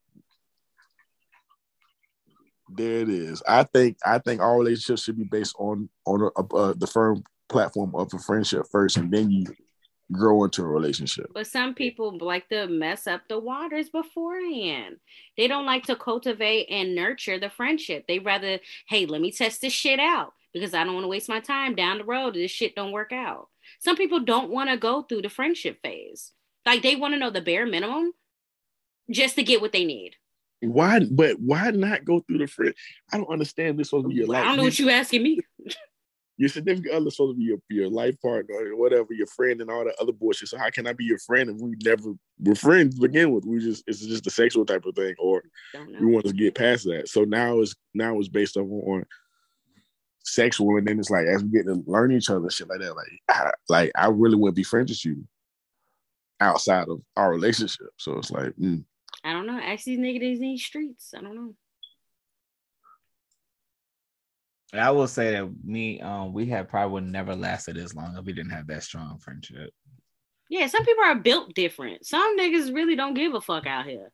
There 2.72 3.00
it 3.00 3.10
is. 3.10 3.42
I 3.48 3.64
think 3.64 3.98
I 4.06 4.20
think 4.20 4.42
all 4.42 4.58
relationships 4.58 5.04
should 5.04 5.18
be 5.18 5.24
based 5.24 5.56
on 5.58 5.90
on 6.06 6.30
a, 6.38 6.56
uh, 6.56 6.74
the 6.78 6.88
firm 6.88 7.24
platform 7.50 7.94
of 7.96 8.14
a 8.14 8.20
friendship 8.20 8.66
first, 8.72 8.98
and 8.98 9.12
then 9.12 9.30
you 9.30 9.46
grow 10.12 10.44
into 10.44 10.64
a 10.64 10.68
relationship. 10.68 11.32
But 11.34 11.48
some 11.48 11.74
people 11.74 12.18
like 12.20 12.50
to 12.50 12.68
mess 12.68 13.08
up 13.08 13.22
the 13.28 13.40
waters 13.40 13.90
beforehand. 13.90 14.98
They 15.38 15.48
don't 15.48 15.66
like 15.66 15.86
to 15.86 15.96
cultivate 15.96 16.68
and 16.70 16.96
nurture 16.96 17.40
the 17.40 17.50
friendship. 17.50 18.06
They 18.08 18.20
rather, 18.20 18.60
hey, 18.88 19.06
let 19.06 19.22
me 19.22 19.32
test 19.32 19.62
this 19.62 19.74
shit 19.74 20.00
out 20.00 20.34
because 20.54 20.74
I 20.74 20.84
don't 20.84 20.94
want 20.94 21.04
to 21.04 21.10
waste 21.10 21.30
my 21.30 21.40
time 21.40 21.76
down 21.76 22.00
the 22.00 22.06
road. 22.06 22.30
if 22.30 22.44
This 22.44 22.52
shit 22.52 22.76
don't 22.76 22.92
work 22.92 23.12
out. 23.12 23.50
Some 23.80 23.96
people 23.96 24.20
don't 24.20 24.50
want 24.50 24.70
to 24.70 24.78
go 24.78 25.04
through 25.04 25.22
the 25.22 25.30
friendship 25.30 25.80
phase. 25.84 26.32
Like 26.66 26.82
they 26.82 26.96
want 26.96 27.14
to 27.14 27.20
know 27.20 27.30
the 27.30 27.42
bare 27.42 27.66
minimum 27.66 28.14
just 29.12 29.36
to 29.36 29.44
get 29.44 29.62
what 29.62 29.72
they 29.72 29.86
need. 29.86 30.16
Why? 30.62 31.00
But 31.10 31.40
why 31.40 31.72
not 31.72 32.04
go 32.04 32.20
through 32.22 32.40
the 32.40 32.48
friend? 32.48 32.74
I 33.14 33.18
don't 33.18 33.30
understand. 33.30 33.80
This 33.80 33.90
to 33.90 34.04
your 34.10 34.28
life. 34.28 34.44
I 34.44 34.48
don't 34.48 34.58
know 34.58 34.64
what 34.64 34.78
you 34.78 34.90
asking 34.90 35.24
me. 35.24 35.40
your 36.40 36.48
significant 36.48 36.96
other 36.96 37.12
supposed 37.12 37.36
to 37.36 37.38
be 37.38 37.44
your, 37.44 37.58
your 37.70 37.90
life 37.90 38.16
partner 38.22 38.56
or 38.56 38.78
whatever, 38.78 39.08
your 39.12 39.28
friend 39.28 39.60
and 39.60 39.70
all 39.70 39.84
that 39.84 39.98
other 40.00 40.14
bullshit. 40.14 40.48
So 40.48 40.58
how 40.58 40.70
can 40.70 40.88
I 40.88 40.94
be 40.94 41.04
your 41.04 41.20
friend 41.20 41.50
if 41.50 41.58
we 41.58 41.76
never 41.84 42.14
were 42.40 42.56
friends 42.56 42.96
to 42.96 43.02
begin 43.02 43.32
with? 43.32 43.44
We 43.46 43.60
just 43.60 43.84
it's 43.86 44.00
just 44.06 44.26
a 44.26 44.30
sexual 44.30 44.66
type 44.66 44.86
of 44.86 44.96
thing, 44.96 45.16
or 45.20 45.44
we 46.00 46.06
want 46.06 46.26
to 46.26 46.32
get 46.32 46.56
past 46.56 46.86
that. 46.86 47.10
So 47.10 47.26
now 47.26 47.60
it's 47.60 47.76
now 47.94 48.18
it's 48.18 48.30
based 48.30 48.56
on, 48.56 48.64
on 48.64 49.04
sexual, 50.24 50.78
and 50.78 50.88
then 50.88 50.98
it's 50.98 51.10
like 51.10 51.26
as 51.26 51.44
we 51.44 51.50
get 51.50 51.66
to 51.66 51.84
learn 51.86 52.14
each 52.14 52.30
other, 52.30 52.50
shit 52.50 52.70
like 52.70 52.80
that. 52.80 52.96
Like 52.96 53.22
I, 53.28 53.52
like 53.68 53.92
I 53.96 54.08
really 54.08 54.38
wouldn't 54.38 54.56
be 54.56 54.64
friends 54.64 54.92
with 54.92 55.04
you 55.04 55.28
outside 56.40 56.88
of 56.88 57.02
our 57.18 57.32
relationship. 57.32 57.90
So 57.98 58.18
it's 58.18 58.32
like 58.32 58.54
mm. 58.56 58.86
I 59.26 59.34
don't 59.34 59.46
know. 59.46 59.60
Ask 59.60 59.84
these 59.84 60.00
niggas 60.00 60.36
in 60.36 60.40
these 60.40 60.64
streets. 60.64 61.14
I 61.14 61.20
don't 61.20 61.36
know. 61.36 61.54
And 64.58 64.59
I 64.74 64.92
will 64.92 65.08
say 65.08 65.32
that 65.32 65.50
me, 65.64 66.00
um, 66.02 66.34
we 66.34 66.46
had 66.46 66.70
probably 66.70 66.94
would 66.94 67.04
never 67.06 67.36
lasted 67.36 67.78
as 67.78 67.96
long 67.96 68.16
if 68.18 68.26
we 68.26 68.34
didn't 68.34 68.52
have 68.52 68.68
that 68.68 68.84
strong 68.84 69.18
friendship. 69.20 69.74
Yeah, 70.50 70.68
some 70.68 70.86
people 70.86 71.04
are 71.04 71.16
built 71.16 71.54
different. 71.54 72.06
Some 72.06 72.38
niggas 72.38 72.74
really 72.74 72.96
don't 72.96 73.14
give 73.14 73.34
a 73.34 73.42
fuck 73.42 73.66
out 73.66 73.86
here. 73.86 74.12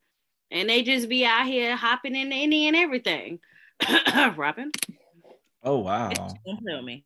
And 0.52 0.70
they 0.70 0.84
just 0.84 1.10
be 1.10 1.26
out 1.26 1.46
here 1.46 1.76
hopping 1.76 2.16
in 2.16 2.32
any 2.32 2.68
and 2.68 2.76
everything. 2.76 3.40
Robin. 4.36 4.72
Oh 5.64 5.80
wow. 5.80 6.10
Don't 6.10 6.64
play 6.64 6.82
me. 6.82 7.04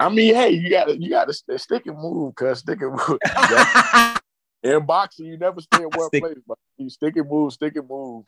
I 0.00 0.08
mean, 0.08 0.34
hey, 0.34 0.50
you 0.50 0.68
gotta 0.68 0.98
you 0.98 1.08
gotta 1.08 1.32
stick 1.32 1.86
and 1.86 1.96
move, 1.96 2.34
cause 2.34 2.58
stick 2.58 2.80
and 2.82 2.92
move. 2.92 3.18
In 4.62 4.86
boxing, 4.86 5.26
you 5.26 5.36
never 5.36 5.60
stay 5.60 5.82
in 5.82 5.90
one 5.90 6.06
Stick- 6.06 6.22
place, 6.22 6.38
but 6.46 6.56
you 6.76 6.88
stick 6.88 7.16
and 7.16 7.28
move, 7.28 7.52
stick 7.52 7.74
and 7.74 7.88
move. 7.88 8.24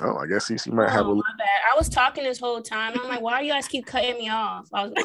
Oh, 0.00 0.16
I 0.16 0.26
guess 0.26 0.48
CC 0.48 0.72
might 0.72 0.88
have 0.90 1.06
Oh, 1.06 1.12
a. 1.12 1.14
my 1.16 1.22
bad. 1.36 1.48
I 1.70 1.76
was 1.76 1.88
talking 1.88 2.24
this 2.24 2.40
whole 2.40 2.62
time. 2.62 2.98
I'm 2.98 3.08
like, 3.08 3.20
why 3.20 3.40
do 3.40 3.46
you 3.46 3.52
guys 3.52 3.68
keep 3.68 3.84
cutting 3.84 4.16
me 4.16 4.30
off? 4.30 4.66
I 4.72 4.84
was, 4.86 4.92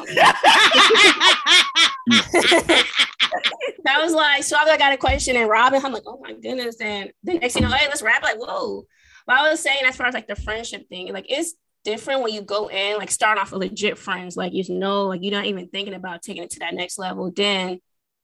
that 3.84 4.00
was 4.02 4.14
like, 4.14 4.42
so 4.44 4.56
I 4.56 4.76
got 4.78 4.92
a 4.92 4.96
question, 4.96 5.36
and 5.36 5.48
Robin, 5.48 5.84
I'm 5.84 5.92
like, 5.92 6.04
oh 6.06 6.18
my 6.22 6.32
goodness. 6.32 6.80
And 6.80 7.12
the 7.22 7.34
next 7.34 7.54
thing 7.54 7.62
you 7.64 7.68
know, 7.68 7.74
hey, 7.74 7.86
let's 7.88 8.02
rap. 8.02 8.22
Like, 8.22 8.38
whoa. 8.38 8.86
But 9.26 9.36
I 9.36 9.50
was 9.50 9.60
saying, 9.60 9.80
as 9.84 9.96
far 9.96 10.06
as 10.06 10.14
like 10.14 10.26
the 10.26 10.36
friendship 10.36 10.88
thing, 10.88 11.12
like 11.12 11.26
it's 11.28 11.54
different 11.84 12.22
when 12.22 12.32
you 12.32 12.40
go 12.40 12.68
in, 12.70 12.96
like 12.96 13.10
starting 13.10 13.40
off 13.42 13.52
with 13.52 13.60
legit 13.60 13.98
friends, 13.98 14.36
like 14.38 14.54
you 14.54 14.64
know, 14.70 15.04
like 15.06 15.20
you're 15.22 15.32
not 15.32 15.44
even 15.44 15.68
thinking 15.68 15.94
about 15.94 16.22
taking 16.22 16.42
it 16.42 16.50
to 16.50 16.60
that 16.60 16.72
next 16.74 16.98
level. 16.98 17.30
Then 17.30 17.80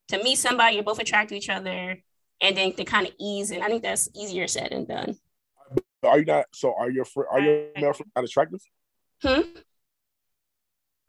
to 0.09 0.23
meet 0.23 0.37
somebody, 0.39 0.77
you're 0.77 0.85
both 0.85 0.99
attracted 0.99 1.35
to 1.35 1.37
each 1.39 1.51
other, 1.51 1.99
and 2.41 2.57
then 2.57 2.73
to 2.73 2.85
kind 2.85 3.07
of 3.07 3.13
ease 3.21 3.51
And 3.51 3.63
I 3.63 3.67
think 3.69 3.83
that's 3.83 4.09
easier 4.15 4.49
said 4.49 4.71
than 4.71 4.87
done. 4.87 5.19
Are 6.05 6.19
you 6.19 6.25
not? 6.25 6.47
So 6.55 6.75
are 6.79 6.91
your 6.91 7.05
fr- 7.05 7.27
are 7.31 7.41
your 7.41 7.67
male 7.77 7.93
friends 7.93 8.13
not 8.15 8.25
attractive? 8.25 8.61
Hmm? 9.23 9.41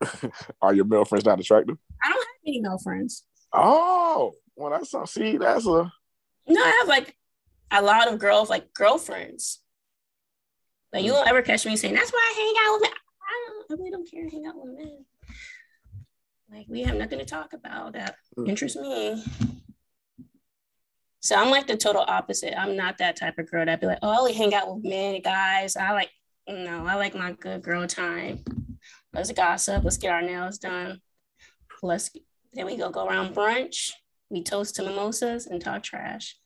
Are 0.61 0.73
your 0.73 0.85
male 0.85 1.05
friends 1.05 1.25
not 1.25 1.39
attractive? 1.39 1.77
I 2.03 2.09
don't 2.09 2.17
have 2.19 2.27
any 2.45 2.59
male 2.61 2.77
friends. 2.77 3.23
Oh, 3.53 4.33
well, 4.55 4.71
that's 4.71 4.91
saw, 4.91 5.05
see, 5.05 5.37
that's 5.37 5.65
a 5.65 5.91
No, 6.47 6.61
I 6.63 6.77
have 6.79 6.87
like 6.87 7.15
a 7.71 7.81
lot 7.81 8.11
of 8.11 8.19
girls, 8.19 8.49
like 8.49 8.73
girlfriends. 8.73 9.61
Like 10.93 11.03
you 11.03 11.13
won't 11.13 11.27
ever 11.29 11.41
catch 11.41 11.65
me 11.65 11.75
saying, 11.75 11.93
that's 11.95 12.11
why 12.11 12.19
I 12.19 12.39
hang 12.39 12.53
out 12.67 12.73
with 12.73 12.81
men. 12.83 12.91
I, 13.21 13.47
don't, 13.47 13.65
I 13.71 13.73
really 13.81 13.91
don't 13.91 14.09
care 14.11 14.23
to 14.25 14.29
hang 14.29 14.45
out 14.45 14.55
with 14.57 14.77
men. 14.77 15.05
Like 16.51 16.65
we 16.69 16.83
have 16.83 16.95
nothing 16.95 17.19
to 17.19 17.25
talk 17.25 17.53
about 17.53 17.93
that 17.93 18.15
Mm. 18.37 18.49
interests 18.49 18.77
me. 18.77 19.23
So 21.25 21.35
I'm 21.35 21.49
like 21.49 21.65
the 21.65 21.75
total 21.75 22.05
opposite. 22.07 22.53
I'm 22.55 22.75
not 22.75 22.99
that 22.99 23.15
type 23.15 23.39
of 23.39 23.49
girl 23.49 23.65
that 23.65 23.81
be 23.81 23.87
like, 23.87 23.97
oh, 24.03 24.11
I 24.11 24.17
only 24.17 24.33
hang 24.33 24.53
out 24.53 24.71
with 24.71 24.85
men, 24.85 25.19
guys. 25.23 25.75
I 25.75 25.91
like, 25.91 26.11
no, 26.47 26.85
I 26.85 26.93
like 26.93 27.15
my 27.15 27.31
good 27.31 27.63
girl 27.63 27.87
time. 27.87 28.43
Let's 29.11 29.31
gossip. 29.31 29.83
Let's 29.83 29.97
get 29.97 30.11
our 30.11 30.21
nails 30.21 30.59
done. 30.59 31.01
Let's 31.81 32.11
then 32.53 32.67
we 32.67 32.77
go 32.77 32.91
go 32.91 33.07
around 33.07 33.33
brunch. 33.33 33.93
We 34.29 34.43
toast 34.43 34.75
to 34.75 34.83
mimosas 34.83 35.47
and 35.47 35.59
talk 35.59 35.81
trash. 35.81 36.37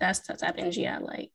That's 0.00 0.20
the 0.20 0.32
type 0.32 0.54
of 0.54 0.60
energy 0.60 0.88
I 0.88 0.96
like. 0.96 1.30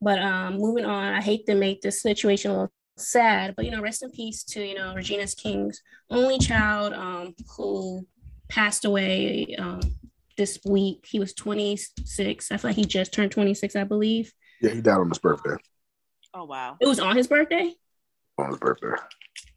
But 0.00 0.20
um, 0.20 0.58
moving 0.58 0.84
on, 0.84 1.12
I 1.12 1.20
hate 1.20 1.44
to 1.46 1.56
make 1.56 1.80
this 1.80 2.02
situation 2.02 2.52
a 2.52 2.54
little 2.54 2.72
sad, 2.96 3.56
but 3.56 3.64
you 3.64 3.72
know, 3.72 3.82
rest 3.82 4.04
in 4.04 4.12
peace 4.12 4.44
to 4.44 4.64
you 4.64 4.76
know 4.76 4.94
Regina's 4.94 5.34
King's 5.34 5.82
only 6.08 6.38
child, 6.38 6.92
um, 6.92 7.34
who 7.56 8.06
passed 8.48 8.84
away 8.84 9.54
um 9.58 9.80
this 10.40 10.58
week. 10.64 11.06
He 11.06 11.20
was 11.20 11.34
26. 11.34 12.50
I 12.50 12.56
feel 12.56 12.70
like 12.70 12.76
he 12.76 12.86
just 12.86 13.12
turned 13.12 13.30
26, 13.30 13.76
I 13.76 13.84
believe. 13.84 14.32
yeah. 14.62 14.70
He 14.70 14.80
died 14.80 14.98
on 14.98 15.10
his 15.10 15.18
birthday. 15.18 15.54
Oh 16.32 16.44
wow. 16.44 16.78
It 16.80 16.88
was 16.88 16.98
on 16.98 17.14
his 17.14 17.26
birthday. 17.26 17.74
On 18.38 18.48
his 18.48 18.58
birthday. 18.58 18.86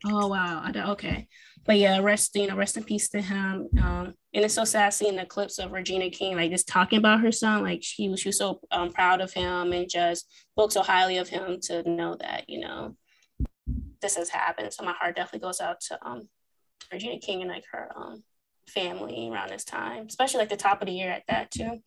Oh 0.05 0.27
wow. 0.27 0.61
I 0.61 0.71
don't, 0.71 0.89
okay. 0.89 1.27
But 1.65 1.77
yeah, 1.77 1.99
rest, 1.99 2.35
you 2.35 2.47
know, 2.47 2.57
rest 2.57 2.75
in 2.75 2.83
peace 2.83 3.07
to 3.09 3.21
him. 3.21 3.69
Um, 3.81 4.13
and 4.33 4.43
it's 4.43 4.55
so 4.55 4.65
sad 4.65 4.93
seeing 4.93 5.15
the 5.15 5.25
clips 5.25 5.57
of 5.57 5.71
Regina 5.71 6.09
King 6.09 6.35
like 6.35 6.51
just 6.51 6.67
talking 6.67 6.99
about 6.99 7.21
her 7.21 7.31
son. 7.31 7.63
Like 7.63 7.79
she 7.81 8.09
was 8.09 8.19
she 8.19 8.27
was 8.29 8.37
so 8.37 8.59
um, 8.71 8.91
proud 8.91 9.21
of 9.21 9.31
him 9.31 9.71
and 9.71 9.89
just 9.89 10.27
spoke 10.51 10.73
so 10.73 10.81
highly 10.83 11.17
of 11.17 11.29
him 11.29 11.59
to 11.63 11.89
know 11.89 12.17
that, 12.19 12.43
you 12.49 12.59
know, 12.59 12.97
this 14.01 14.17
has 14.17 14.27
happened. 14.27 14.73
So 14.73 14.83
my 14.83 14.91
heart 14.91 15.15
definitely 15.15 15.47
goes 15.47 15.61
out 15.61 15.79
to 15.87 15.97
um 16.05 16.27
Regina 16.91 17.19
King 17.19 17.41
and 17.41 17.49
like 17.51 17.63
her 17.71 17.89
um 17.95 18.23
family 18.67 19.29
around 19.29 19.49
this 19.49 19.63
time, 19.63 20.05
especially 20.07 20.39
like 20.39 20.49
the 20.49 20.57
top 20.57 20.81
of 20.81 20.87
the 20.87 20.93
year 20.93 21.11
at 21.11 21.23
that 21.27 21.51
too. 21.51 21.81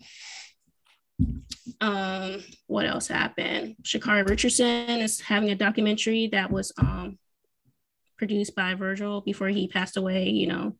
Um, 1.80 2.42
what 2.66 2.86
else 2.86 3.08
happened? 3.08 3.76
Sha'Carri 3.82 4.28
Richardson 4.28 5.00
is 5.00 5.20
having 5.20 5.50
a 5.50 5.54
documentary 5.54 6.28
that 6.28 6.50
was 6.50 6.72
um 6.78 7.18
produced 8.16 8.54
by 8.54 8.74
Virgil 8.74 9.20
before 9.20 9.48
he 9.48 9.68
passed 9.68 9.96
away. 9.96 10.28
You 10.28 10.46
know, 10.46 10.76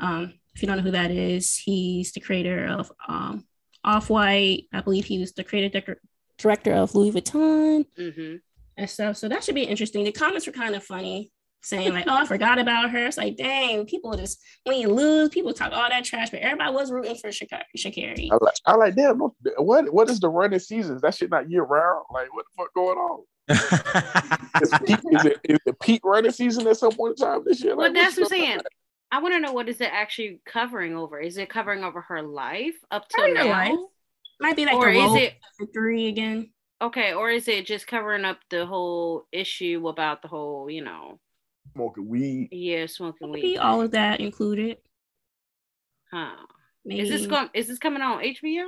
um, 0.00 0.34
if 0.54 0.62
you 0.62 0.68
don't 0.68 0.78
know 0.78 0.82
who 0.82 0.90
that 0.92 1.10
is, 1.10 1.56
he's 1.56 2.12
the 2.12 2.20
creator 2.20 2.66
of 2.66 2.90
um, 3.06 3.44
Off 3.84 4.10
White. 4.10 4.64
I 4.72 4.80
believe 4.80 5.04
he 5.04 5.18
was 5.18 5.32
the 5.32 5.44
creative 5.44 5.82
dec- 5.82 5.96
director 6.38 6.72
of 6.72 6.94
Louis 6.94 7.12
Vuitton 7.12 7.84
hmm 7.96 8.36
and 8.76 8.88
stuff. 8.88 9.16
So 9.16 9.28
that 9.28 9.42
should 9.42 9.56
be 9.56 9.64
interesting. 9.64 10.04
The 10.04 10.12
comments 10.12 10.46
were 10.46 10.52
kind 10.52 10.76
of 10.76 10.84
funny, 10.84 11.32
saying 11.62 11.92
like, 11.92 12.04
"Oh, 12.06 12.16
I 12.16 12.24
forgot 12.26 12.58
about 12.58 12.90
her." 12.90 13.06
It's 13.06 13.16
like, 13.16 13.36
dang, 13.36 13.86
people 13.86 14.16
just 14.16 14.40
when 14.64 14.78
you 14.78 14.88
lose, 14.88 15.28
people 15.30 15.52
talk 15.52 15.72
all 15.72 15.88
that 15.88 16.04
trash, 16.04 16.30
but 16.30 16.40
everybody 16.40 16.72
was 16.72 16.90
rooting 16.90 17.16
for 17.16 17.28
Sha'Carri. 17.28 17.62
Sha'Carri. 17.76 18.28
I 18.30 18.36
like, 18.40 18.54
I 18.66 18.74
like, 18.74 18.94
damn. 18.94 19.18
What, 19.58 19.92
what 19.92 20.08
is 20.10 20.20
the 20.20 20.28
running 20.28 20.58
seasons? 20.58 21.02
That 21.02 21.14
shit 21.14 21.30
not 21.30 21.50
year 21.50 21.62
round. 21.62 22.04
Like, 22.12 22.32
what 22.34 22.44
the 22.46 22.62
fuck 22.62 22.74
going 22.74 22.98
on? 22.98 23.22
Is, 24.62 24.70
peak, 24.84 24.98
is 25.12 25.24
it 25.24 25.38
is 25.44 25.58
it 25.64 25.80
peak 25.80 26.00
running 26.04 26.32
season 26.32 26.66
at 26.66 26.76
some 26.76 26.92
point 26.92 27.18
in 27.18 27.26
time 27.26 27.42
this 27.46 27.62
year? 27.62 27.76
Well, 27.76 27.86
Like, 27.86 27.94
that's 27.94 28.16
what 28.18 28.30
I'm 28.32 28.38
going 28.38 28.50
saying. 28.50 28.60
I 29.10 29.20
want 29.22 29.34
to 29.34 29.40
know 29.40 29.52
what 29.52 29.68
is 29.68 29.80
it 29.80 29.90
actually 29.92 30.40
covering 30.44 30.94
over? 30.96 31.18
Is 31.18 31.38
it 31.38 31.48
covering 31.48 31.82
over 31.82 32.02
her 32.02 32.22
life 32.22 32.74
up 32.90 33.08
to 33.08 33.22
her 33.22 33.32
now? 33.32 33.48
life. 33.48 33.78
Might 34.40 34.56
be 34.56 34.66
like 34.66 34.74
or 34.74 34.90
is 34.90 35.14
it 35.14 35.34
three 35.72 36.08
again. 36.08 36.50
okay? 36.82 37.14
Or 37.14 37.30
is 37.30 37.48
it 37.48 37.66
just 37.66 37.86
covering 37.86 38.24
up 38.24 38.38
the 38.50 38.66
whole 38.66 39.26
issue 39.32 39.88
about 39.88 40.22
the 40.22 40.28
whole, 40.28 40.68
you 40.70 40.82
know, 40.84 41.18
Smoking 41.74 42.08
weed. 42.08 42.48
yeah, 42.52 42.86
smoking 42.86 43.30
Maybe 43.32 43.48
weed? 43.48 43.58
all 43.58 43.80
of 43.82 43.92
that 43.92 44.20
included. 44.20 44.78
Huh? 46.12 46.30
Maybe. 46.84 47.00
Is 47.00 47.08
this 47.10 47.26
going? 47.26 47.50
Is 47.54 47.68
this 47.68 47.78
coming 47.78 48.02
on 48.02 48.22
HBO? 48.22 48.66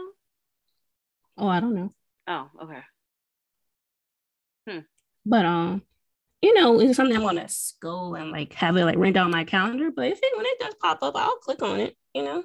Oh, 1.39 1.49
I 1.49 1.61
don't 1.61 1.75
know. 1.75 1.91
Oh, 2.29 2.51
okay. 2.63 2.81
Hmm. 4.69 4.79
But 5.25 5.47
um, 5.47 5.83
you 6.43 6.55
know, 6.55 6.81
it's 6.81 6.97
something 6.97 7.17
I 7.17 7.21
want 7.21 7.39
to 7.39 7.55
go 7.81 8.15
and 8.15 8.31
like 8.31 8.53
have 8.55 8.77
it 8.77 8.85
like 8.85 8.97
written 8.97 9.15
down 9.15 9.27
on 9.27 9.31
my 9.33 9.45
calendar. 9.45 9.91
But 9.91 10.09
if 10.09 10.19
it 10.23 10.37
when 10.37 10.47
it 10.47 10.59
does 10.59 10.75
pop 10.75 11.03
up, 11.03 11.17
I'll 11.17 11.37
click 11.37 11.63
on 11.63 11.81
it. 11.81 11.97
You 12.15 12.25
know, 12.25 12.45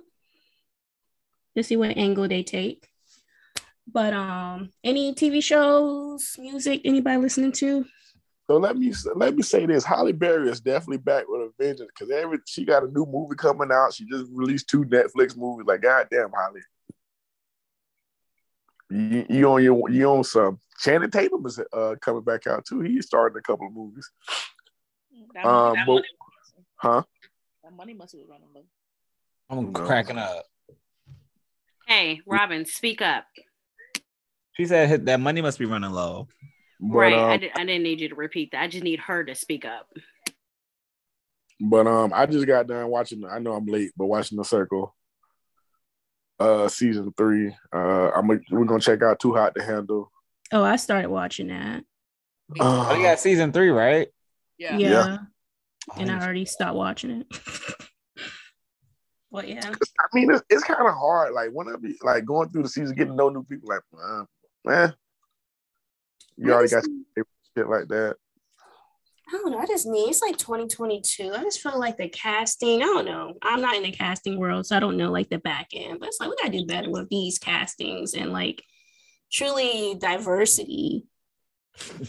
to 1.57 1.63
see 1.63 1.75
what 1.77 1.97
angle 1.97 2.27
they 2.27 2.43
take. 2.43 2.87
But 3.91 4.13
um, 4.13 4.71
any 4.83 5.13
TV 5.13 5.43
shows, 5.43 6.35
music, 6.39 6.81
anybody 6.85 7.17
listening 7.17 7.51
to? 7.53 7.85
So 8.47 8.57
let 8.57 8.77
me 8.77 8.93
let 9.15 9.35
me 9.35 9.41
say 9.41 9.65
this: 9.65 9.83
Halle 9.83 10.11
Berry 10.11 10.49
is 10.49 10.61
definitely 10.61 10.97
back 10.99 11.25
with 11.27 11.41
a 11.41 11.51
vengeance 11.59 11.89
because 11.97 12.11
every 12.11 12.37
she 12.45 12.63
got 12.63 12.83
a 12.83 12.87
new 12.87 13.05
movie 13.05 13.35
coming 13.35 13.71
out. 13.71 13.93
She 13.93 14.05
just 14.05 14.25
released 14.31 14.67
two 14.69 14.83
Netflix 14.85 15.35
movies. 15.35 15.65
Like, 15.65 15.81
goddamn, 15.81 16.29
Halle, 16.31 16.61
you, 18.91 19.25
you 19.29 19.49
on 19.51 19.63
your 19.63 19.89
you 19.89 20.05
on 20.09 20.23
some. 20.23 20.59
Channing 20.79 21.09
Tatum 21.09 21.45
is 21.45 21.59
uh, 21.73 21.95
coming 22.01 22.21
back 22.21 22.45
out 22.47 22.65
too. 22.65 22.81
He's 22.81 23.05
starting 23.07 23.37
a 23.37 23.41
couple 23.41 23.67
of 23.67 23.73
movies. 23.73 24.09
That, 25.33 25.45
Um, 25.45 25.73
that 25.73 25.85
but- 25.87 25.93
money, 25.93 26.07
Huh? 26.75 27.03
that 27.63 27.73
money 27.73 27.93
must 27.93 28.13
be 28.13 28.25
running 28.29 28.49
low. 28.53 28.65
I'm 29.49 29.71
No. 29.71 29.85
cracking 29.85 30.17
up. 30.17 30.43
Hey, 31.87 32.21
Robin, 32.27 32.65
speak 32.65 33.01
up. 33.01 33.25
She 34.53 34.65
said 34.65 35.05
that 35.05 35.19
money 35.19 35.41
must 35.41 35.57
be 35.57 35.65
running 35.65 35.91
low. 35.91 36.27
But, 36.79 36.97
right. 36.97 37.13
um, 37.13 37.29
I, 37.29 37.37
did, 37.37 37.51
I 37.55 37.65
didn't 37.65 37.83
need 37.83 38.01
you 38.01 38.09
to 38.09 38.15
repeat 38.15 38.51
that. 38.51 38.61
I 38.61 38.67
just 38.67 38.83
need 38.83 38.99
her 39.01 39.23
to 39.23 39.35
speak 39.35 39.65
up. 39.65 39.87
But 41.59 41.87
um, 41.87 42.11
I 42.13 42.25
just 42.25 42.45
got 42.45 42.67
done 42.67 42.89
watching. 42.89 43.23
I 43.25 43.39
know 43.39 43.53
I'm 43.53 43.65
late, 43.65 43.91
but 43.95 44.07
watching 44.07 44.37
the 44.37 44.43
Circle, 44.43 44.93
uh, 46.39 46.67
season 46.67 47.13
three. 47.15 47.55
Uh, 47.73 48.11
I'm 48.11 48.27
we're 48.27 48.65
gonna 48.65 48.81
check 48.81 49.01
out 49.01 49.19
Too 49.19 49.33
Hot 49.33 49.55
to 49.55 49.63
Handle. 49.63 50.11
Oh, 50.51 50.63
I 50.63 50.75
started 50.75 51.09
watching 51.09 51.47
that. 51.47 51.83
Oh, 52.59 52.93
you 52.95 53.03
got 53.03 53.19
season 53.19 53.51
three, 53.51 53.69
right? 53.69 54.09
Yeah. 54.57 54.77
Yeah, 54.77 54.89
Yeah. 54.89 55.17
and 55.97 56.11
I 56.11 56.23
already 56.23 56.45
stopped 56.45 56.75
watching 56.75 57.11
it. 57.21 57.27
but 59.31 59.47
yeah, 59.47 59.61
I 59.65 60.07
mean, 60.13 60.31
it's, 60.31 60.43
it's 60.49 60.63
kind 60.63 60.87
of 60.87 60.93
hard. 60.93 61.33
Like 61.33 61.49
when 61.51 61.67
I 61.69 61.77
be 61.77 61.97
like 62.03 62.25
going 62.25 62.49
through 62.49 62.63
the 62.63 62.69
season, 62.69 62.95
getting 62.95 63.13
to 63.13 63.17
know 63.17 63.29
new 63.29 63.43
people. 63.43 63.69
Like, 63.69 63.81
uh, 64.01 64.25
man, 64.63 64.93
you 66.37 66.51
already 66.51 66.69
got 66.69 66.83
shit 67.57 67.69
like 67.69 67.87
that. 67.89 68.15
I 69.27 69.31
don't 69.31 69.51
know. 69.51 69.57
I 69.57 69.65
just 69.65 69.87
need 69.87 70.09
it's 70.09 70.21
like 70.21 70.37
2022. 70.37 71.31
I 71.33 71.41
just 71.43 71.59
feel 71.59 71.79
like 71.79 71.97
the 71.97 72.07
casting. 72.09 72.83
I 72.83 72.85
don't 72.85 73.05
know. 73.05 73.33
I'm 73.41 73.61
not 73.61 73.75
in 73.75 73.83
the 73.83 73.91
casting 73.91 74.37
world, 74.39 74.67
so 74.67 74.75
I 74.75 74.79
don't 74.79 74.97
know 74.97 75.11
like 75.11 75.29
the 75.29 75.39
back 75.39 75.69
end. 75.73 75.99
But 75.99 76.09
it's 76.09 76.19
like 76.19 76.29
we 76.29 76.35
gotta 76.41 76.57
do 76.57 76.65
better 76.67 76.91
with 76.91 77.09
these 77.09 77.39
castings 77.39 78.13
and 78.13 78.31
like 78.31 78.63
truly 79.31 79.95
diversity. 79.99 81.05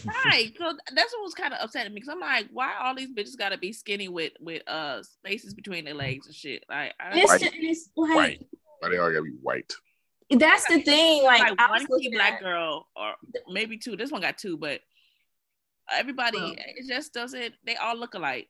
Right. 0.05 0.53
So 0.57 0.77
that's 0.95 1.13
what 1.13 1.23
was 1.23 1.33
kind 1.33 1.53
of 1.53 1.59
upsetting 1.61 1.93
me 1.93 1.99
because 1.99 2.09
I'm 2.13 2.19
like, 2.21 2.47
why 2.51 2.75
all 2.81 2.95
these 2.95 3.11
bitches 3.13 3.37
got 3.37 3.49
to 3.49 3.57
be 3.57 3.73
skinny 3.73 4.07
with 4.07 4.31
with 4.39 4.61
uh 4.67 5.03
spaces 5.03 5.53
between 5.53 5.85
their 5.85 5.93
legs 5.93 6.27
and 6.27 6.35
shit? 6.35 6.63
Like, 6.69 6.93
I, 6.99 7.09
And 7.09 7.19
it's, 7.19 7.31
White. 7.31 7.41
just, 7.41 7.53
it's 7.55 7.89
like 7.97 8.15
White. 8.15 8.45
Why 8.79 8.89
they 8.89 8.97
all 8.97 9.09
gotta 9.09 9.23
be 9.23 9.31
white? 9.41 9.73
That's 10.29 10.65
the 10.67 10.81
thing. 10.81 11.23
Like, 11.23 11.57
like, 11.57 11.69
one 11.69 11.85
key 11.99 12.09
black 12.13 12.33
at- 12.33 12.41
girl 12.41 12.87
or 12.95 13.13
maybe 13.49 13.77
two. 13.77 13.95
This 13.95 14.11
one 14.11 14.21
got 14.21 14.37
two, 14.37 14.57
but 14.57 14.81
everybody 15.91 16.37
Well. 16.39 16.55
it 16.57 16.87
just 16.87 17.13
doesn't. 17.13 17.53
They 17.65 17.75
all 17.75 17.95
look 17.97 18.13
alike. 18.13 18.49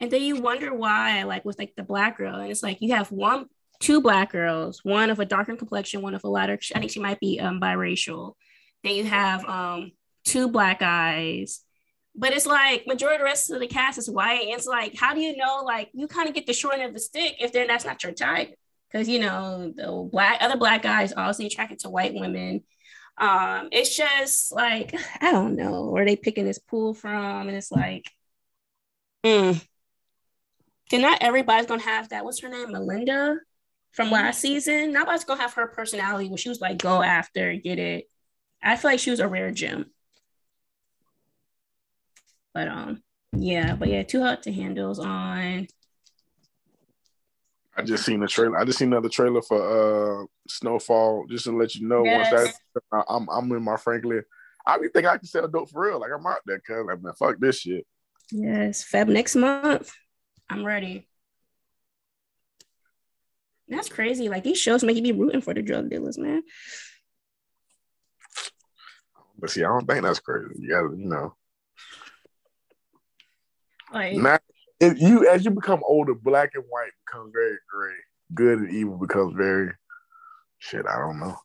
And 0.00 0.10
then 0.10 0.22
you 0.22 0.40
wonder 0.40 0.72
why, 0.74 1.24
like 1.24 1.44
with 1.44 1.58
like 1.58 1.74
the 1.76 1.82
black 1.82 2.16
girl, 2.16 2.36
and 2.36 2.50
it's 2.50 2.62
like 2.62 2.80
you 2.80 2.94
have 2.94 3.10
one, 3.12 3.46
two 3.80 4.00
black 4.00 4.32
girls, 4.32 4.80
one 4.82 5.10
of 5.10 5.20
a 5.20 5.26
darker 5.26 5.56
complexion, 5.56 6.00
one 6.00 6.14
of 6.14 6.24
a 6.24 6.28
lighter. 6.28 6.58
I 6.74 6.78
think 6.78 6.90
she 6.90 7.00
might 7.00 7.20
be 7.20 7.38
um 7.38 7.60
biracial. 7.60 8.34
Then 8.82 8.94
you 8.94 9.04
have 9.04 9.44
um 9.44 9.92
two 10.24 10.48
black 10.48 10.80
guys, 10.80 11.60
but 12.14 12.32
it's 12.32 12.46
like 12.46 12.86
majority 12.86 13.16
of 13.16 13.20
the 13.20 13.24
rest 13.24 13.50
of 13.50 13.60
the 13.60 13.66
cast 13.66 13.98
is 13.98 14.08
white. 14.08 14.40
And 14.42 14.50
it's 14.52 14.66
like, 14.66 14.96
how 14.96 15.12
do 15.12 15.20
you 15.20 15.36
know? 15.36 15.62
Like 15.66 15.90
you 15.92 16.06
kind 16.06 16.28
of 16.30 16.34
get 16.34 16.46
the 16.46 16.54
short 16.54 16.74
end 16.76 16.84
of 16.84 16.94
the 16.94 17.00
stick 17.00 17.34
if 17.38 17.52
then 17.52 17.66
that's 17.66 17.84
not 17.84 18.02
your 18.02 18.12
type, 18.12 18.54
because 18.90 19.08
you 19.08 19.18
know 19.20 19.72
the 19.74 20.08
black 20.10 20.38
other 20.42 20.56
black 20.56 20.82
guys 20.82 21.12
obviously 21.16 21.46
attracted 21.46 21.80
to 21.80 21.90
white 21.90 22.14
women. 22.14 22.62
Um, 23.18 23.68
it's 23.72 23.96
just 23.96 24.52
like 24.52 24.94
I 25.20 25.32
don't 25.32 25.56
know 25.56 25.90
where 25.90 26.04
they 26.04 26.16
picking 26.16 26.44
this 26.46 26.58
pool 26.58 26.94
from, 26.94 27.48
and 27.48 27.56
it's 27.56 27.70
like. 27.72 28.10
mm. 29.24 29.60
Then 30.90 31.02
not 31.02 31.22
everybody's 31.22 31.66
gonna 31.66 31.82
have 31.82 32.08
that. 32.10 32.24
What's 32.24 32.40
her 32.40 32.48
name? 32.48 32.72
Melinda 32.72 33.38
from 33.92 34.10
last 34.10 34.40
season. 34.40 34.92
Nobody's 34.92 35.24
gonna 35.24 35.40
have 35.40 35.54
her 35.54 35.66
personality 35.68 36.28
where 36.28 36.38
she 36.38 36.48
was 36.48 36.60
like, 36.60 36.78
go 36.78 37.02
after, 37.02 37.54
get 37.54 37.78
it. 37.78 38.06
I 38.62 38.76
feel 38.76 38.90
like 38.92 39.00
she 39.00 39.10
was 39.10 39.20
a 39.20 39.28
rare 39.28 39.50
gem. 39.52 39.90
But 42.54 42.68
um, 42.68 43.02
yeah, 43.32 43.74
but 43.76 43.88
yeah, 43.88 44.02
too 44.02 44.22
hot 44.22 44.42
to 44.44 44.52
handles 44.52 44.98
on. 44.98 45.66
I 47.80 47.84
just 47.84 48.04
seen 48.04 48.20
the 48.20 48.26
trailer. 48.26 48.58
I 48.58 48.64
just 48.64 48.78
seen 48.78 48.92
another 48.92 49.08
trailer 49.08 49.42
for 49.42 50.22
uh 50.22 50.26
Snowfall. 50.48 51.26
Just 51.28 51.44
to 51.44 51.56
let 51.56 51.74
you 51.74 51.86
know, 51.88 52.04
Yes. 52.04 52.30
once 52.32 52.52
that 52.90 53.04
I'm 53.08 53.28
I'm 53.28 53.52
in 53.52 53.62
my 53.62 53.76
Franklin. 53.76 54.22
I 54.66 54.78
be 54.78 54.88
think 54.88 55.06
I 55.06 55.16
can 55.16 55.26
sell 55.26 55.48
dope 55.48 55.70
for 55.70 55.82
real. 55.86 56.00
Like 56.00 56.10
I'm 56.16 56.26
out 56.26 56.40
there, 56.46 56.60
cuz 56.60 56.84
like 56.86 57.02
man, 57.02 57.14
fuck 57.18 57.38
this 57.38 57.60
shit. 57.60 57.86
Yes, 58.30 58.84
Feb 58.84 59.08
next 59.08 59.34
month. 59.36 59.90
I'm 60.48 60.64
ready. 60.64 61.08
That's 63.68 63.88
crazy. 63.88 64.28
Like 64.28 64.44
these 64.44 64.58
shows 64.58 64.82
make 64.82 64.96
you 64.96 65.02
be 65.02 65.12
rooting 65.12 65.40
for 65.40 65.54
the 65.54 65.62
drug 65.62 65.90
dealers, 65.90 66.18
man. 66.18 66.42
But 69.38 69.50
see, 69.50 69.64
I 69.64 69.68
don't 69.68 69.86
think 69.86 70.02
that's 70.02 70.20
crazy. 70.20 70.54
You 70.58 70.68
gotta, 70.68 70.96
you 70.96 71.06
know. 71.08 71.34
Like 73.92 74.16
Now, 74.16 74.38
if 74.80 75.00
you 75.00 75.28
as 75.28 75.44
you 75.44 75.50
become 75.50 75.82
older, 75.86 76.14
black 76.14 76.50
and 76.54 76.64
white 76.68 76.90
becomes 77.06 77.32
very 77.32 77.58
gray. 77.70 77.94
Good 78.34 78.58
and 78.60 78.72
evil 78.72 78.96
becomes 78.96 79.34
very 79.36 79.72
shit. 80.58 80.86
I 80.86 80.98
don't 80.98 81.20
know. 81.20 81.36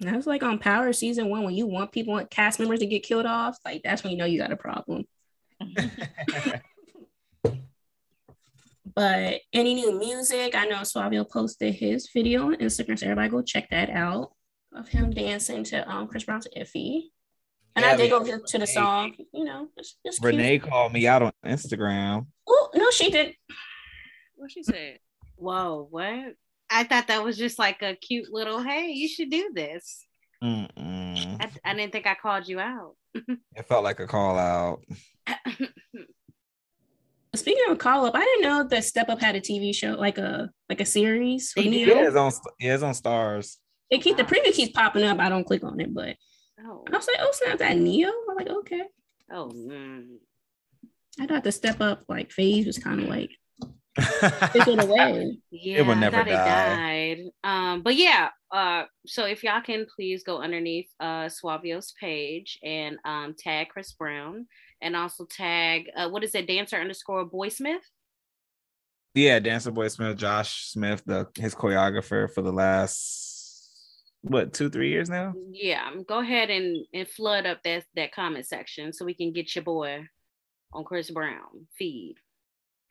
that's 0.00 0.26
like 0.26 0.42
on 0.42 0.58
Power 0.58 0.92
season 0.92 1.28
one 1.28 1.44
when 1.44 1.54
you 1.54 1.66
want 1.66 1.92
people, 1.92 2.24
cast 2.30 2.58
members 2.58 2.80
to 2.80 2.86
get 2.86 3.02
killed 3.02 3.26
off. 3.26 3.58
Like 3.64 3.82
that's 3.82 4.02
when 4.02 4.12
you 4.12 4.18
know 4.18 4.24
you 4.24 4.38
got 4.38 4.52
a 4.52 4.56
problem. 4.56 5.04
But 8.94 9.40
any 9.52 9.74
new 9.74 9.98
music, 9.98 10.54
I 10.54 10.66
know 10.66 10.78
Suavio 10.78 11.28
posted 11.28 11.74
his 11.74 12.08
video 12.12 12.46
on 12.46 12.56
Instagram, 12.56 12.98
so 12.98 13.06
everybody 13.06 13.28
go 13.28 13.42
check 13.42 13.70
that 13.70 13.90
out 13.90 14.32
of 14.74 14.88
him 14.88 15.10
dancing 15.10 15.64
to 15.64 15.88
um 15.90 16.06
Chris 16.06 16.24
Brown's 16.24 16.48
"Iffy." 16.56 17.04
And 17.76 17.84
I 17.84 17.90
Yeah, 17.92 17.96
did 17.96 18.10
go 18.10 18.20
man. 18.20 18.40
to, 18.40 18.44
to 18.46 18.58
the 18.58 18.66
song, 18.66 19.14
you 19.32 19.44
know, 19.44 19.68
it's, 19.76 19.96
it's 20.04 20.18
cute. 20.18 20.32
Renee 20.32 20.58
called 20.58 20.92
me 20.92 21.06
out 21.06 21.22
on 21.22 21.32
Instagram. 21.46 22.26
Oh 22.48 22.68
no, 22.74 22.90
she 22.90 23.10
did. 23.10 23.34
What 24.36 24.50
she 24.50 24.62
said? 24.62 24.98
Whoa, 25.36 25.86
what? 25.90 26.34
I 26.68 26.84
thought 26.84 27.08
that 27.08 27.22
was 27.24 27.36
just 27.38 27.58
like 27.58 27.82
a 27.82 27.94
cute 27.96 28.32
little, 28.32 28.60
hey, 28.62 28.90
you 28.90 29.08
should 29.08 29.30
do 29.30 29.50
this. 29.54 30.04
I, 30.42 31.50
I 31.64 31.74
didn't 31.74 31.92
think 31.92 32.06
I 32.06 32.14
called 32.14 32.48
you 32.48 32.60
out. 32.60 32.96
It 33.56 33.66
felt 33.68 33.84
like 33.84 34.00
a 34.00 34.06
call 34.06 34.38
out. 34.38 34.82
Speaking 37.34 37.62
of 37.70 37.78
call 37.78 38.06
up, 38.06 38.14
I 38.16 38.20
didn't 38.24 38.42
know 38.42 38.66
that 38.68 38.84
Step 38.84 39.08
Up 39.08 39.20
had 39.20 39.36
a 39.36 39.40
TV 39.40 39.72
show, 39.74 39.92
like 39.92 40.18
a 40.18 40.50
like 40.68 40.80
a 40.80 40.84
series. 40.84 41.52
They 41.54 41.64
with 41.64 41.72
do? 41.72 41.78
Yeah, 41.78 42.06
it's 42.08 42.16
on. 42.16 42.32
Yeah, 42.58 42.74
it's 42.74 42.82
on 42.82 42.92
Starz. 42.94 43.56
It 43.88 44.02
keep 44.02 44.16
the 44.16 44.24
preview 44.24 44.52
keeps 44.52 44.72
popping 44.72 45.04
up. 45.04 45.18
I 45.20 45.28
don't 45.28 45.44
click 45.44 45.62
on 45.62 45.78
it, 45.80 45.94
but 45.94 46.16
oh, 46.64 46.84
I 46.92 46.96
was 46.96 47.06
like, 47.06 47.16
oh 47.20 47.30
snap, 47.32 47.58
that 47.58 47.76
Ne-Yo. 47.76 48.08
I'm 48.08 48.36
like, 48.36 48.48
okay. 48.48 48.82
oh, 49.32 49.50
mm. 49.54 50.16
I 51.20 51.26
thought 51.26 51.44
the 51.44 51.52
Step 51.52 51.80
Up 51.80 52.04
like 52.08 52.30
phase 52.30 52.66
was 52.66 52.78
kind 52.78 53.00
of 53.00 53.08
like 53.08 53.30
fizzled 54.52 54.82
away. 54.82 55.38
Yeah, 55.50 55.82
will 55.82 55.92
I 55.92 56.00
never 56.00 56.16
thought 56.18 56.28
it 56.28 56.32
die. 56.32 57.14
died. 57.14 57.18
Um, 57.44 57.82
but 57.82 57.96
yeah, 57.96 58.30
uh, 58.52 58.84
so 59.06 59.26
if 59.26 59.42
y'all 59.42 59.60
can 59.60 59.86
please 59.94 60.22
go 60.24 60.40
underneath 60.40 60.88
uh 61.00 61.28
Suavio's 61.28 61.92
page 62.00 62.58
and 62.62 62.98
um 63.04 63.34
tag 63.38 63.68
Chris 63.68 63.92
Brown 63.92 64.46
and 64.80 64.96
also 64.96 65.26
tag 65.26 65.90
uh 65.96 66.08
what 66.08 66.24
is 66.24 66.34
it, 66.34 66.46
dancer 66.46 66.76
underscore 66.76 67.24
boy 67.24 67.48
Smith? 67.48 67.82
yeah, 69.14 69.38
Dancer 69.40 69.70
Boy 69.70 69.88
Smith, 69.88 70.16
Josh 70.16 70.66
Smith, 70.70 71.02
the 71.04 71.26
his 71.36 71.54
choreographer 71.54 72.32
for 72.32 72.42
the 72.42 72.52
last 72.52 73.29
what 74.22 74.52
two 74.52 74.68
three 74.68 74.90
years 74.90 75.08
now. 75.08 75.34
Yeah, 75.50 75.86
um, 75.86 76.04
go 76.04 76.20
ahead 76.20 76.50
and 76.50 76.84
and 76.92 77.08
flood 77.08 77.46
up 77.46 77.62
that 77.64 77.84
that 77.96 78.12
comment 78.12 78.46
section 78.46 78.92
so 78.92 79.04
we 79.04 79.14
can 79.14 79.32
get 79.32 79.54
your 79.54 79.64
boy 79.64 80.06
on 80.72 80.84
Chris 80.84 81.10
Brown 81.10 81.66
feed. 81.78 82.16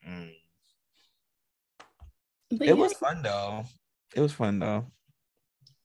Mm. 0.08 0.32
It 2.52 2.62
yeah, 2.62 2.74
was 2.74 2.94
fun 2.94 3.22
though. 3.22 3.64
It 4.16 4.22
was 4.22 4.34
fun 4.34 4.60
though. 4.60 4.88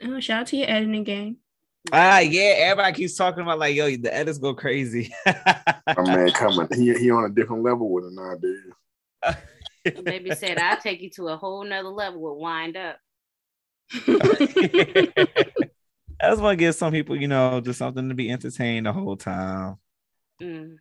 oh, 0.02 0.20
shout 0.20 0.42
out 0.42 0.46
to 0.48 0.56
your 0.56 0.70
editing 0.70 1.04
game. 1.04 1.36
Ah, 1.92 2.20
yeah. 2.20 2.54
Everybody 2.58 2.96
keeps 2.96 3.14
talking 3.14 3.42
about 3.42 3.58
like, 3.58 3.74
yo, 3.74 3.94
the 3.96 4.14
edits 4.14 4.38
go 4.38 4.54
crazy. 4.54 5.12
My 5.26 5.82
man 5.98 6.30
coming. 6.30 6.68
He 6.74 6.94
he 6.94 7.10
on 7.10 7.24
a 7.24 7.28
different 7.28 7.62
level 7.62 7.90
with 7.90 8.04
it 8.06 8.12
nowadays. 8.14 9.36
Baby 10.02 10.34
said 10.34 10.58
I'll 10.58 10.78
take 10.78 11.02
you 11.02 11.10
to 11.10 11.28
a 11.28 11.36
whole 11.36 11.62
nother 11.62 11.88
level 11.88 12.22
with 12.22 12.40
wind 12.40 12.76
up. 12.76 12.96
I 13.92 16.30
just 16.30 16.42
want 16.42 16.58
to 16.58 16.64
give 16.64 16.74
some 16.74 16.92
people, 16.92 17.16
you 17.16 17.28
know, 17.28 17.60
just 17.60 17.78
something 17.78 18.08
to 18.08 18.14
be 18.14 18.30
entertained 18.30 18.86
the 18.86 18.92
whole 18.92 19.16
time. 19.16 19.76
Mm. 20.40 20.76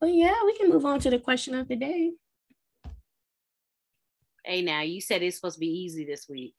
But 0.00 0.14
yeah, 0.14 0.34
we 0.44 0.56
can 0.56 0.68
move 0.68 0.84
on 0.84 1.00
to 1.00 1.10
the 1.10 1.18
question 1.18 1.54
of 1.54 1.68
the 1.68 1.76
day. 1.76 2.12
Hey 4.44 4.62
now, 4.62 4.82
you 4.82 5.00
said 5.00 5.22
it's 5.22 5.36
supposed 5.36 5.56
to 5.56 5.60
be 5.60 5.68
easy 5.68 6.04
this 6.04 6.28
week. 6.28 6.54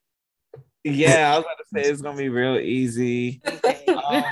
Yeah, 0.82 1.34
I 1.34 1.36
was 1.36 1.44
about 1.44 1.58
to 1.58 1.64
say 1.72 1.90
it's 1.90 2.02
gonna 2.02 2.16
be 2.16 2.28
real 2.28 2.58
easy. 2.58 3.40
Okay. 3.46 3.84
Um, 3.86 4.24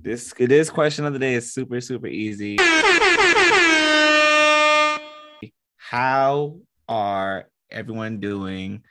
This 0.00 0.32
this 0.32 0.70
question 0.70 1.04
of 1.04 1.12
the 1.12 1.18
day 1.18 1.34
is 1.34 1.52
super 1.52 1.82
super 1.82 2.06
easy. 2.06 2.56
How 5.76 6.56
are 6.88 7.50
everyone 7.70 8.20
doing? 8.20 8.82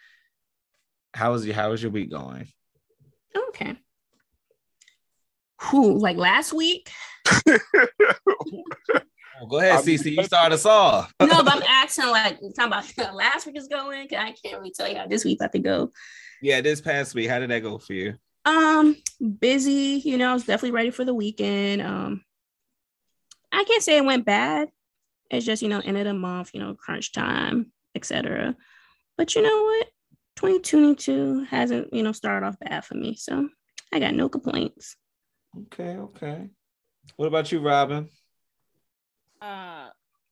How 1.14 1.34
is 1.34 1.46
your 1.46 1.56
how 1.56 1.72
is 1.72 1.82
your 1.82 1.92
week 1.92 2.12
going? 2.12 2.48
Okay. 3.50 3.76
Who 5.64 5.98
like 5.98 6.18
last 6.18 6.54
week? 6.54 6.90
Oh, 7.48 7.48
go 9.50 9.60
ahead, 9.60 9.80
I 9.80 9.84
mean- 9.84 9.98
Cece. 9.98 10.16
You 10.16 10.24
start 10.24 10.52
us 10.52 10.66
off. 10.66 11.12
No, 11.22 11.44
but 11.44 11.56
I'm 11.56 11.64
asking 11.68 12.08
like 12.08 12.40
talking 12.56 12.66
about 12.66 12.86
how 12.98 13.16
last 13.16 13.46
week 13.46 13.58
is 13.58 13.68
going. 13.68 14.08
'cause 14.08 14.18
I 14.20 14.34
can't 14.44 14.60
really 14.60 14.72
tell 14.72 14.88
you 14.88 14.98
how 14.98 15.08
this 15.08 15.26
week 15.26 15.40
about 15.40 15.52
to 15.54 15.60
go. 15.60 15.92
yeah, 16.42 16.62
this 16.62 16.82
past 16.82 17.16
week, 17.16 17.30
how 17.30 17.40
did 17.40 17.50
that 17.50 17.60
go 17.64 17.78
for 17.80 17.94
you? 17.94 18.16
Um, 18.46 18.96
busy. 19.40 20.02
You 20.06 20.18
know, 20.18 20.30
I 20.30 20.34
was 20.34 20.46
definitely 20.46 20.72
ready 20.72 20.92
for 20.92 21.04
the 21.04 21.14
weekend. 21.14 21.82
Um, 21.82 22.24
I 23.52 23.64
can't 23.64 23.84
say 23.84 23.98
it 23.98 24.06
went 24.06 24.26
bad. 24.26 24.70
It's 25.32 25.46
just 25.46 25.62
you 25.62 25.70
know 25.70 25.80
end 25.80 25.98
of 25.98 26.06
the 26.06 26.14
month, 26.14 26.52
you 26.54 26.60
know, 26.62 26.76
crunch 26.76 27.12
time, 27.12 27.72
etc. 27.98 28.56
But 29.18 29.36
you 29.36 29.42
know 29.42 29.64
what? 29.64 29.88
2022 30.38 31.46
hasn't 31.50 31.92
you 31.94 32.04
know 32.04 32.12
started 32.12 32.46
off 32.46 32.60
bad 32.60 32.86
for 32.86 32.96
me, 32.96 33.16
so 33.16 33.50
I 33.94 34.00
got 34.00 34.16
no 34.16 34.30
complaints. 34.30 34.96
Okay, 35.64 35.98
okay. 35.98 36.50
What 37.16 37.26
about 37.28 37.52
you, 37.52 37.60
Robin? 37.60 38.10
Uh, 39.42 39.88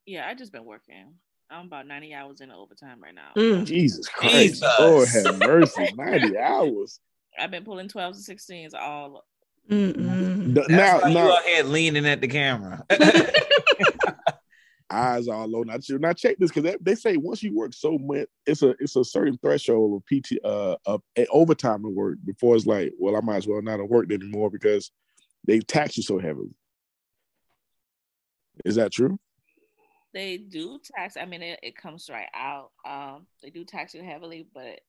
yeah, 0.06 0.26
I 0.26 0.34
just 0.34 0.52
been 0.52 0.64
working. 0.64 1.14
I'm 1.50 1.66
about 1.66 1.86
90 1.86 2.14
hours 2.14 2.40
in 2.40 2.50
overtime 2.50 3.00
right 3.00 3.14
now. 3.14 3.30
Mm. 3.36 3.64
Jesus 3.64 4.08
Christ. 4.08 4.34
Jesus. 4.34 4.68
Lord 4.78 5.08
have 5.08 5.38
mercy. 5.46 5.88
90 5.96 6.36
hours. 6.38 7.00
I've 7.38 7.50
been 7.50 7.64
pulling 7.64 7.88
12s 7.88 8.28
and 8.28 8.38
16s 8.38 8.74
all. 8.74 9.24
Mm-mm. 9.70 10.54
That's 10.54 10.68
Now, 10.68 11.00
why 11.00 11.08
you 11.08 11.14
now 11.14 11.36
out 11.36 11.44
here 11.44 11.64
leaning 11.64 12.06
at 12.06 12.20
the 12.20 12.28
camera. 12.28 12.84
eyes 14.90 15.28
all 15.28 15.46
low. 15.46 15.62
Now, 15.62 15.76
now 15.88 16.12
check 16.12 16.36
this 16.38 16.50
because 16.50 16.64
they, 16.64 16.76
they 16.80 16.94
say 16.94 17.16
once 17.16 17.42
you 17.42 17.54
work 17.54 17.74
so 17.74 17.98
much, 17.98 18.28
it's 18.46 18.62
a 18.62 18.70
it's 18.78 18.96
a 18.96 19.04
certain 19.04 19.38
threshold 19.38 20.02
of 20.02 20.06
PT 20.06 20.38
uh 20.44 20.76
of 20.86 21.02
overtime 21.30 21.82
to 21.82 21.88
work 21.88 22.18
before 22.24 22.56
it's 22.56 22.66
like, 22.66 22.92
well, 22.98 23.16
I 23.16 23.20
might 23.20 23.36
as 23.36 23.46
well 23.46 23.62
not 23.62 23.80
have 23.80 23.88
worked 23.88 24.12
anymore 24.12 24.50
because 24.50 24.90
they 25.46 25.60
tax 25.60 25.96
you 25.96 26.02
so 26.02 26.18
heavily. 26.18 26.54
Is 28.64 28.76
that 28.76 28.92
true? 28.92 29.18
They 30.14 30.38
do 30.38 30.78
tax. 30.82 31.16
I 31.16 31.26
mean, 31.26 31.42
it, 31.42 31.60
it 31.62 31.76
comes 31.76 32.08
right 32.10 32.28
out. 32.34 32.70
Um, 32.86 33.26
they 33.42 33.50
do 33.50 33.64
tax 33.64 33.92
you 33.92 34.02
heavily, 34.02 34.46
but 34.54 34.80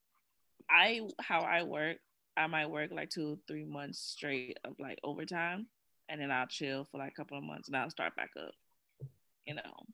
I 0.69 1.01
how 1.19 1.41
I 1.41 1.63
work, 1.63 1.97
I 2.37 2.47
might 2.47 2.69
work 2.69 2.91
like 2.91 3.09
two, 3.09 3.39
three 3.47 3.65
months 3.65 3.99
straight 3.99 4.57
of 4.63 4.75
like 4.79 4.99
overtime, 5.03 5.67
and 6.07 6.21
then 6.21 6.31
I'll 6.31 6.47
chill 6.47 6.87
for 6.91 6.97
like 6.97 7.11
a 7.11 7.15
couple 7.15 7.37
of 7.37 7.43
months, 7.43 7.67
and 7.67 7.75
I'll 7.75 7.89
start 7.89 8.15
back 8.15 8.29
up. 8.39 8.51
You 9.47 9.55
know, 9.55 9.85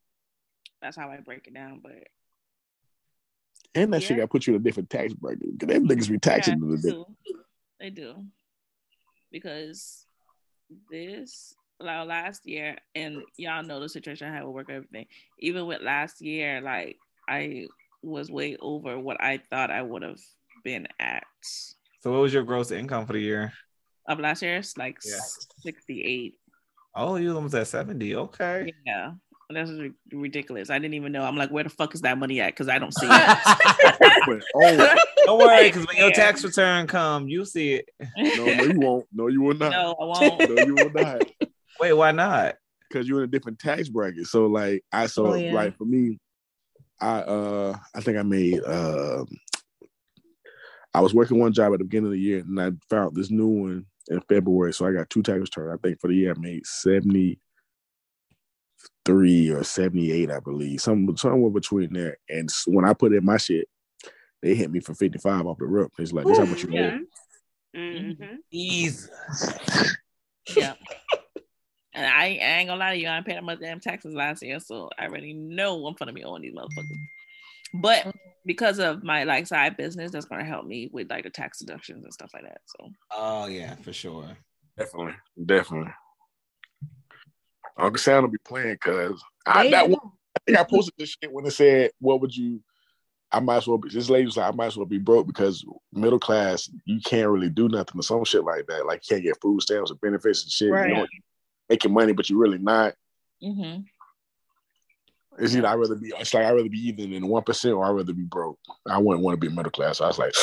that's 0.82 0.98
how 0.98 1.10
I 1.10 1.18
break 1.18 1.46
it 1.48 1.54
down. 1.54 1.80
But 1.84 2.08
And 3.76 3.94
that 3.94 4.02
shit 4.02 4.18
Yeah. 4.18 4.24
got 4.24 4.32
put 4.32 4.48
you 4.48 4.56
in 4.56 4.62
a 4.62 4.64
different 4.64 4.90
tax 4.90 5.14
bracket 5.14 5.58
because 5.60 5.68
them 5.74 5.88
niggas 5.88 6.10
be 6.10 6.18
taxing 6.18 6.60
Yeah, 6.60 6.68
you 6.68 6.74
a 6.74 6.78
they 6.78 6.82
bit. 6.82 6.92
do. 6.92 7.06
They 7.80 7.90
do. 7.92 8.26
Because 9.32 10.06
this 10.90 11.54
like 11.80 12.08
last 12.08 12.48
year, 12.48 12.78
and 12.96 13.24
y'all 13.38 13.64
know 13.64 13.80
the 13.80 13.90
situation 13.90 14.28
I 14.28 14.34
had 14.34 14.44
with 14.44 14.54
work 14.56 14.70
and 14.70 14.78
everything. 14.78 15.06
Even 15.38 15.68
with 15.68 15.82
last 15.82 16.22
year, 16.22 16.62
like 16.62 17.00
I 17.28 17.68
was 18.02 18.32
way 18.32 18.58
over 18.60 18.98
what 19.00 19.22
I 19.22 19.40
thought 19.50 19.70
I 19.72 19.82
would 19.82 20.02
have 20.02 20.20
been 20.64 20.88
at. 21.00 21.26
so, 22.02 22.12
what 22.12 22.22
was 22.22 22.34
your 22.34 22.44
gross 22.44 22.72
income 22.72 23.06
for 23.06 23.14
the 23.14 23.20
year? 23.20 23.54
Of 24.08 24.20
last 24.20 24.42
year, 24.42 24.58
it's 24.58 24.78
like 24.78 24.98
Yeah. 25.04 25.20
68. 25.62 26.36
Oh, 26.96 27.16
you 27.16 27.36
almost 27.36 27.56
at 27.56 27.68
70. 27.68 28.16
Okay. 28.16 28.74
Yeah. 28.86 29.14
That's 29.54 29.72
ri- 29.72 29.94
ridiculous. 30.12 30.70
I 30.70 30.80
didn't 30.80 30.96
even 30.96 31.12
know. 31.12 31.24
I'm 31.24 31.38
like, 31.38 31.50
where 31.52 31.64
the 31.64 31.70
fuck 31.70 31.94
is 31.96 32.02
that 32.02 32.18
money 32.18 32.42
at? 32.42 32.54
Because 32.54 32.70
I 32.70 32.80
don't 32.80 32.94
see 32.94 33.08
it. 33.10 34.40
Oh 34.56 34.96
Don't 35.26 35.40
worry, 35.40 35.70
because 35.70 35.86
when 35.88 35.98
your 35.98 36.12
tax 36.12 36.44
return 36.44 36.88
come, 36.88 37.28
you'll 37.28 37.46
see 37.46 37.76
it. 37.76 37.90
no, 38.18 38.46
no, 38.46 38.64
you 38.64 38.80
won't. 38.80 39.06
No, 39.14 39.28
you 39.28 39.42
will 39.42 39.56
not. 39.56 39.72
no, 39.72 39.96
I 40.00 40.06
won't. 40.06 40.50
No, 40.50 40.66
you 40.66 40.76
will 40.76 40.92
not. 40.92 41.22
Wait, 41.80 41.94
why 41.94 42.12
not? 42.12 42.56
because 42.90 43.08
you're 43.08 43.20
in 43.20 43.24
a 43.24 43.32
different 43.32 43.58
tax 43.58 43.90
bracket. 43.90 44.28
So 44.28 44.46
like 44.46 44.84
I 44.92 45.08
saw 45.08 45.32
Oh, 45.32 45.34
yeah. 45.34 45.52
like 45.54 45.76
for 45.78 45.86
me, 45.86 46.20
I 47.02 47.20
uh 47.22 47.76
I 47.96 48.02
think 48.02 48.18
I 48.20 48.22
made 48.24 48.62
uh 48.64 49.26
I 50.94 51.02
was 51.02 51.14
working 51.14 51.40
one 51.40 51.54
job 51.54 51.74
at 51.74 51.80
the 51.80 51.86
beginning 51.86 52.08
of 52.08 52.12
the 52.14 52.20
year 52.20 52.40
and 52.40 52.62
I 52.62 52.72
found 52.90 53.16
this 53.16 53.32
new 53.32 53.48
one 53.48 53.86
in 54.10 54.22
February. 54.30 54.74
So 54.74 54.86
I 54.86 54.92
got 54.92 55.10
two 55.10 55.24
tax 55.24 55.40
returns. 55.40 55.80
I 55.80 55.88
think 55.88 56.00
for 56.00 56.08
the 56.08 56.16
year 56.16 56.36
I 56.36 56.40
made 56.40 56.66
73 59.06 59.50
or 59.52 59.64
78, 59.64 60.32
I 60.32 60.40
believe. 60.40 60.82
Some 60.82 61.16
somewhere 61.18 61.52
between 61.52 61.94
there. 61.94 62.18
And 62.30 62.50
when 62.68 62.86
I 62.86 62.94
put 62.94 63.14
in 63.14 63.26
my 63.26 63.38
shit, 63.38 63.68
they 64.42 64.56
hit 64.56 64.72
me 64.72 64.80
for 64.80 64.94
55 64.94 65.46
off 65.46 65.58
the 65.58 65.66
rip. 65.66 65.92
It's 66.00 66.12
like 66.12 66.26
this 66.28 66.38
how 66.38 66.46
much 66.46 66.64
you 66.64 66.70
Yeah. 66.74 66.98
owe. 67.76 67.78
Mhm. 67.78 68.38
Jesus. 68.52 69.10
Yeah. 70.56 70.76
and 71.96 72.06
I, 72.06 72.24
I 72.26 72.60
ain't 72.60 72.68
gonna 72.68 72.80
lie 72.80 72.94
to 72.96 73.00
you, 73.00 73.08
I 73.08 73.18
ain't 73.18 73.26
paid 73.26 73.36
that 73.36 73.44
much 73.44 73.60
damn 73.60 73.80
taxes 73.80 74.14
last 74.14 74.42
year, 74.42 74.60
so 74.60 74.90
I 74.98 75.06
already 75.06 75.34
know 75.34 75.86
I'm 75.86 75.96
gonna 75.96 76.14
be 76.14 76.24
owing 76.24 76.42
these 76.42 76.54
motherfuckers. 76.54 76.98
But 77.74 78.16
because 78.46 78.80
of 78.80 79.04
my 79.04 79.24
like 79.24 79.48
side 79.48 79.78
business, 79.78 80.12
that's 80.12 80.26
gonna 80.26 80.44
help 80.44 80.66
me 80.66 80.90
with 80.92 81.10
like 81.10 81.24
the 81.24 81.30
tax 81.30 81.60
deductions 81.60 82.04
and 82.04 82.14
stuff 82.14 82.32
like 82.34 82.44
that. 82.44 82.62
So 82.66 82.90
Oh 83.12 83.46
yeah, 83.48 83.76
for 83.76 83.94
sure. 83.94 84.38
Definitely. 84.78 85.14
Definitely. 85.46 85.92
Uncle 87.78 87.98
Sam 87.98 88.24
will 88.24 88.30
be 88.30 88.38
playing 88.46 88.74
because 88.74 89.22
I 89.46 89.64
They 89.64 89.72
that 89.72 89.90
one, 89.90 90.00
I 90.36 90.40
think 90.46 90.58
I 90.58 90.64
posted 90.64 90.94
this 90.98 91.16
shit 91.22 91.32
when 91.32 91.46
it 91.46 91.52
said, 91.52 91.92
"What 92.00 92.22
would 92.22 92.36
you?" 92.36 92.62
I 93.32 93.40
might 93.40 93.58
as 93.58 93.68
well 93.68 93.80
be. 93.80 93.90
This 93.90 94.10
lady 94.10 94.26
was 94.26 94.38
like, 94.38 94.54
"I 94.54 94.56
might 94.56 94.68
as 94.68 94.78
well 94.78 94.86
be 94.86 95.00
broke 95.00 95.26
because 95.26 95.66
middle 95.92 96.20
class, 96.20 96.70
you 96.86 97.00
can't 97.02 97.30
really 97.30 97.50
do 97.50 97.68
nothing 97.68 98.00
or 98.00 98.04
some 98.04 98.24
shit 98.26 98.44
like 98.44 98.68
that. 98.68 98.86
Like, 98.86 99.02
you 99.04 99.16
can't 99.16 99.26
get 99.26 99.42
food 99.42 99.62
stamps 99.62 99.90
or 99.90 99.96
benefits 99.96 100.44
and 100.44 100.52
shit. 100.52 100.72
Right. 100.72 100.90
You 100.90 100.96
know, 100.96 101.08
making 101.70 101.94
money, 101.94 102.14
but 102.14 102.30
you're 102.30 102.40
really 102.40 102.60
not. 102.60 102.94
hmm 103.42 103.80
It's 105.40 105.56
either 105.56 105.68
I 105.68 105.74
rather 105.74 105.96
be. 105.96 106.14
It's 106.20 106.34
like 106.34 106.46
I 106.46 106.52
rather 106.52 106.70
be 106.70 106.88
even 106.88 107.12
in 107.12 107.28
one 107.28 107.44
percent 107.44 107.74
or 107.74 107.86
I 107.86 107.90
rather 107.90 108.14
be 108.14 108.24
broke. 108.24 108.60
I 108.88 109.00
wouldn't 109.00 109.24
want 109.24 109.40
to 109.40 109.50
be 109.50 109.54
middle 109.54 109.72
class. 109.72 109.98
So 109.98 110.06
I 110.06 110.08
was 110.10 110.20
like, 110.20 110.34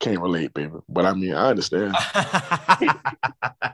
can't 0.00 0.20
relate, 0.20 0.54
baby. 0.54 0.72
But 0.88 1.06
I 1.06 1.14
mean, 1.14 1.34
I 1.34 1.48
understand. 1.50 1.94
I, 2.14 3.08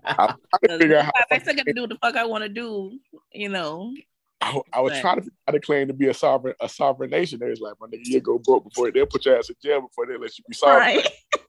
I 0.08 0.58
can 0.66 0.78
figure 0.78 0.98
out 0.98 1.04
how. 1.06 1.12
I 1.30 1.38
still 1.38 1.54
got 1.54 1.66
to 1.66 1.72
do 1.72 1.82
what 1.82 1.90
the 1.90 1.98
fuck 2.02 2.16
I 2.16 2.24
want 2.24 2.42
to 2.44 2.48
do, 2.48 2.98
you 3.32 3.48
know. 3.48 3.92
I, 4.40 4.60
I 4.72 4.80
was 4.80 4.92
But- 4.92 5.00
trying 5.00 5.16
to 5.16 5.22
figure 5.22 5.36
out 5.48 5.52
how 5.52 5.52
to 5.52 5.60
claim 5.60 5.88
to 5.88 5.94
be 5.94 6.08
a 6.08 6.14
sovereign 6.14 6.54
a 6.60 6.68
sovereign 6.68 7.10
nation. 7.10 7.38
They 7.38 7.48
was 7.50 7.60
like, 7.60 7.74
my 7.80 7.86
nigga, 7.86 8.06
you 8.06 8.20
go 8.20 8.38
broke 8.38 8.64
before 8.64 8.90
they'll 8.90 9.06
put 9.06 9.24
your 9.24 9.38
ass 9.38 9.48
in 9.48 9.56
jail 9.62 9.82
before 9.82 10.06
they 10.06 10.16
let 10.16 10.36
you 10.38 10.44
be 10.48 10.54
sovereign. 10.54 10.78
Right. 10.96 11.08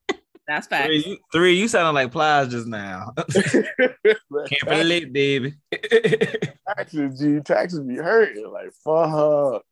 That's 0.47 0.67
fact. 0.67 0.85
Three, 0.85 1.03
you, 1.03 1.17
three, 1.31 1.59
you 1.59 1.67
sounding 1.67 1.95
like 1.95 2.11
Plies 2.11 2.49
just 2.49 2.67
now. 2.67 3.13
Can't 3.33 4.63
relate, 4.67 5.11
baby. 5.11 5.55
taxes, 6.67 7.19
G, 7.19 7.39
taxes 7.39 7.79
be 7.79 7.95
hurting. 7.95 8.47
Like, 8.51 8.71
fuck. 8.83 9.63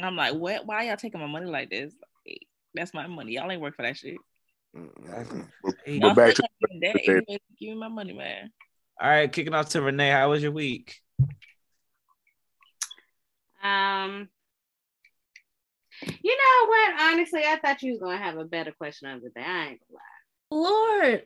I'm 0.00 0.16
like, 0.16 0.34
what? 0.34 0.66
Why 0.66 0.82
y'all 0.82 0.96
taking 0.96 1.20
my 1.20 1.28
money 1.28 1.46
like 1.46 1.70
this? 1.70 1.94
Like, 2.26 2.40
that's 2.74 2.92
my 2.92 3.06
money. 3.06 3.34
Y'all 3.34 3.50
ain't 3.50 3.62
work 3.62 3.76
for 3.76 3.82
that 3.82 3.96
shit. 3.96 4.16
But 6.00 6.14
back 6.14 6.34
to 6.34 6.42
got 6.42 6.50
me 6.60 6.68
in 6.70 6.80
debt. 6.80 6.96
okay. 6.96 7.22
Give 7.58 7.70
me- 7.70 7.74
my 7.74 7.88
money, 7.88 8.12
man. 8.12 8.50
All 9.00 9.08
right, 9.08 9.30
kicking 9.30 9.54
off 9.54 9.70
to 9.70 9.82
Renee. 9.82 10.10
How 10.10 10.30
was 10.30 10.42
your 10.42 10.52
week? 10.52 11.00
Um, 13.62 14.28
you 16.02 16.36
know 16.36 16.68
what? 16.68 17.00
Honestly, 17.00 17.42
I 17.44 17.58
thought 17.62 17.82
you 17.82 17.92
was 17.92 18.00
gonna 18.00 18.16
have 18.16 18.38
a 18.38 18.44
better 18.44 18.72
question 18.72 19.08
of 19.10 19.22
the 19.22 19.30
day. 19.30 19.42
I 19.42 19.66
ain't 19.66 19.80
gonna 19.80 19.92
lie. 19.92 20.16
Lord. 20.50 21.22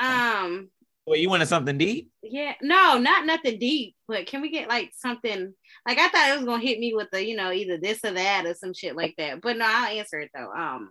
Um, 0.00 0.70
Wait, 1.06 1.20
you 1.20 1.28
wanted 1.28 1.46
something 1.46 1.78
deep? 1.78 2.10
yeah, 2.22 2.54
no, 2.62 2.98
not 2.98 3.26
nothing 3.26 3.58
deep, 3.58 3.94
but 4.08 4.26
can 4.26 4.40
we 4.40 4.50
get 4.50 4.68
like 4.68 4.92
something? 4.96 5.54
Like 5.86 5.98
I 5.98 6.08
thought 6.08 6.30
it 6.30 6.36
was 6.36 6.46
gonna 6.46 6.62
hit 6.62 6.78
me 6.78 6.94
with 6.94 7.08
the, 7.12 7.24
you 7.24 7.36
know, 7.36 7.52
either 7.52 7.78
this 7.78 8.00
or 8.04 8.12
that 8.12 8.46
or 8.46 8.54
some 8.54 8.74
shit 8.74 8.96
like 8.96 9.14
that. 9.18 9.40
But 9.40 9.56
no, 9.58 9.66
I'll 9.66 9.96
answer 9.96 10.18
it 10.20 10.30
though. 10.34 10.50
Um, 10.50 10.90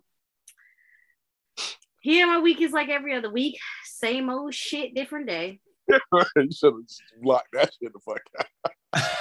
here 2.04 2.28
my 2.28 2.40
week 2.40 2.60
is 2.62 2.74
like 2.74 2.90
every 2.90 3.16
other 3.16 3.32
week, 3.32 3.58
same 3.86 4.30
old 4.30 4.54
shit, 4.54 4.94
different 4.94 5.26
day. 5.26 5.62
you 5.88 6.00
should 6.52 6.74
have 6.74 6.86
just 6.88 7.02
blocked 7.22 7.48
that 7.54 7.72
shit 7.82 7.94
the 7.94 8.00
fuck 8.00 8.22
out. 8.94 9.02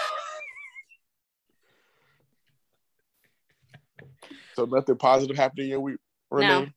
So 4.54 4.66
nothing 4.66 4.96
positive 4.96 5.34
happened 5.34 5.60
in 5.60 5.68
your 5.68 5.80
week, 5.80 5.96
Renee? 6.30 6.70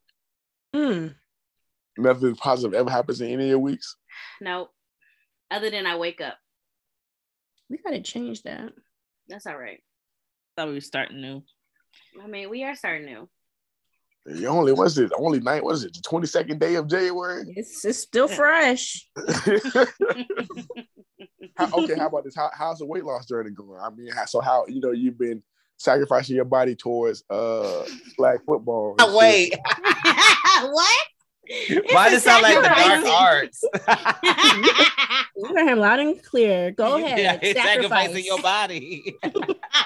Hmm. 0.74 1.08
Nothing 1.98 2.36
positive 2.36 2.74
ever 2.74 2.90
happens 2.90 3.20
in 3.20 3.30
any 3.30 3.44
of 3.44 3.50
your 3.50 3.60
weeks? 3.60 3.98
Nope. 4.40 4.72
Other 5.52 5.70
than 5.70 5.86
I 5.86 5.98
wake 5.98 6.22
up, 6.22 6.38
We 7.70 7.78
gotta 7.80 8.02
change 8.02 8.44
that. 8.44 8.72
that's 9.28 9.46
all 9.46 9.58
right. 9.58 9.84
Thought 10.56 10.70
we 10.70 10.76
were 10.76 10.80
starting 10.80 11.20
new. 11.20 11.44
I 12.24 12.28
mean, 12.28 12.50
we 12.50 12.64
are 12.64 12.76
starting 12.76 13.06
new. 13.06 13.28
You 14.28 14.48
only 14.48 14.74
what's 14.74 14.98
it? 14.98 15.12
Only 15.18 15.40
night. 15.40 15.64
What 15.64 15.76
is 15.76 15.84
it? 15.84 15.94
The 15.94 16.02
twenty 16.02 16.26
second 16.26 16.60
day 16.60 16.76
of 16.76 16.88
January. 16.88 17.44
It's 17.56 17.86
it's 17.86 18.00
still 18.00 18.28
fresh. 18.28 19.08
How, 21.58 21.70
okay, 21.72 21.96
how 21.98 22.08
about 22.08 22.26
this? 22.26 22.36
How, 22.36 22.50
how's 22.54 22.80
the 22.80 22.86
weight 22.86 23.06
loss 23.06 23.28
journey 23.28 23.52
going? 23.52 23.80
I 23.80 23.90
mean, 23.90 24.12
how, 24.12 24.26
so 24.26 24.42
how 24.42 24.66
you 24.68 24.82
know 24.82 24.92
you've 24.92 25.18
been 25.18 25.42
sacrificing 25.78 26.36
your 26.36 26.44
body 26.44 26.76
towards 26.76 27.24
uh 27.30 27.86
flag 28.18 28.40
football? 28.46 28.96
and 29.00 29.02
shit. 29.10 29.16
Wait, 29.16 29.54
what? 30.64 30.98
why 31.92 32.10
does 32.10 32.22
it 32.22 32.24
sound 32.26 32.44
like 32.44 32.56
the 32.56 32.68
dark 32.68 33.06
arts? 33.06 33.64
We 35.38 35.50
heard 35.50 35.68
him 35.68 35.80
loud 35.80 36.00
and 36.00 36.22
clear. 36.24 36.72
Go 36.72 36.96
ahead. 36.96 37.20
Yeah, 37.20 37.34
sacrifice. 37.34 37.64
sacrificing 37.64 38.26
your 38.26 38.42
body. 38.42 39.16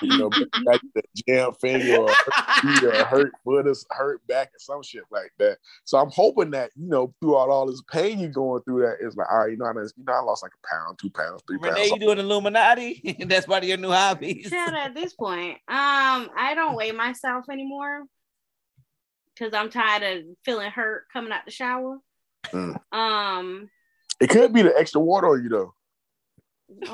You 0.02 0.18
know, 0.18 0.30
like 0.66 0.82
the 0.96 1.02
jam 1.28 1.54
finger 1.54 1.98
or 1.98 2.10
hurt 2.10 2.64
knee 2.64 2.88
or 2.88 3.04
hurt 3.06 3.32
foot 3.44 3.68
or 3.68 3.74
hurt 3.92 4.28
back 4.28 4.50
or 4.50 4.60
some 4.60 4.84
shit 4.84 5.04
like 5.12 5.32
that. 5.40 5.58
So 5.86 5.98
I'm 5.98 6.10
hoping 6.12 6.52
that 6.52 6.72
you 6.76 6.88
know 6.88 7.14
throughout 7.22 7.50
all 7.50 7.68
this 7.68 7.82
pain 7.92 8.20
you're 8.20 8.30
going 8.30 8.62
through, 8.64 8.82
that 8.82 8.98
it's 9.02 9.16
like, 9.16 9.32
all 9.32 9.40
right, 9.40 9.52
you 9.52 9.58
know, 9.58 9.66
I, 9.66 9.72
you 9.72 10.04
know, 10.06 10.14
I 10.14 10.20
lost 10.22 10.44
like 10.44 10.52
a 10.54 10.68
pound, 10.68 11.00
two 11.00 11.10
pounds, 11.10 11.42
three 11.48 11.58
pounds. 11.58 11.76
Renee, 11.76 11.90
you 11.94 12.00
doing 12.00 12.20
Illuminati? 12.20 13.18
That's 13.28 13.46
part 13.46 13.64
of 13.64 13.70
your 13.70 13.78
new 13.78 13.92
hobbies. 13.92 14.50
Chad, 14.50 14.74
at 14.74 14.96
this 14.96 15.14
point, 15.14 15.56
um, 15.68 16.30
I 16.38 16.54
don't 16.56 16.76
weigh 16.76 16.92
myself 16.92 17.46
anymore 17.50 18.06
because 19.34 19.54
I'm 19.54 19.70
tired 19.70 20.04
of 20.04 20.24
feeling 20.44 20.70
hurt 20.70 21.06
coming 21.12 21.32
out 21.32 21.46
the 21.46 21.52
shower. 21.52 21.98
Mm. 22.48 22.80
Um, 22.92 23.70
It 24.20 24.30
could 24.30 24.54
be 24.54 24.62
the 24.62 24.78
extra 24.78 25.02
water 25.02 25.28
on 25.28 25.44
you 25.44 25.50
though. 25.50 25.74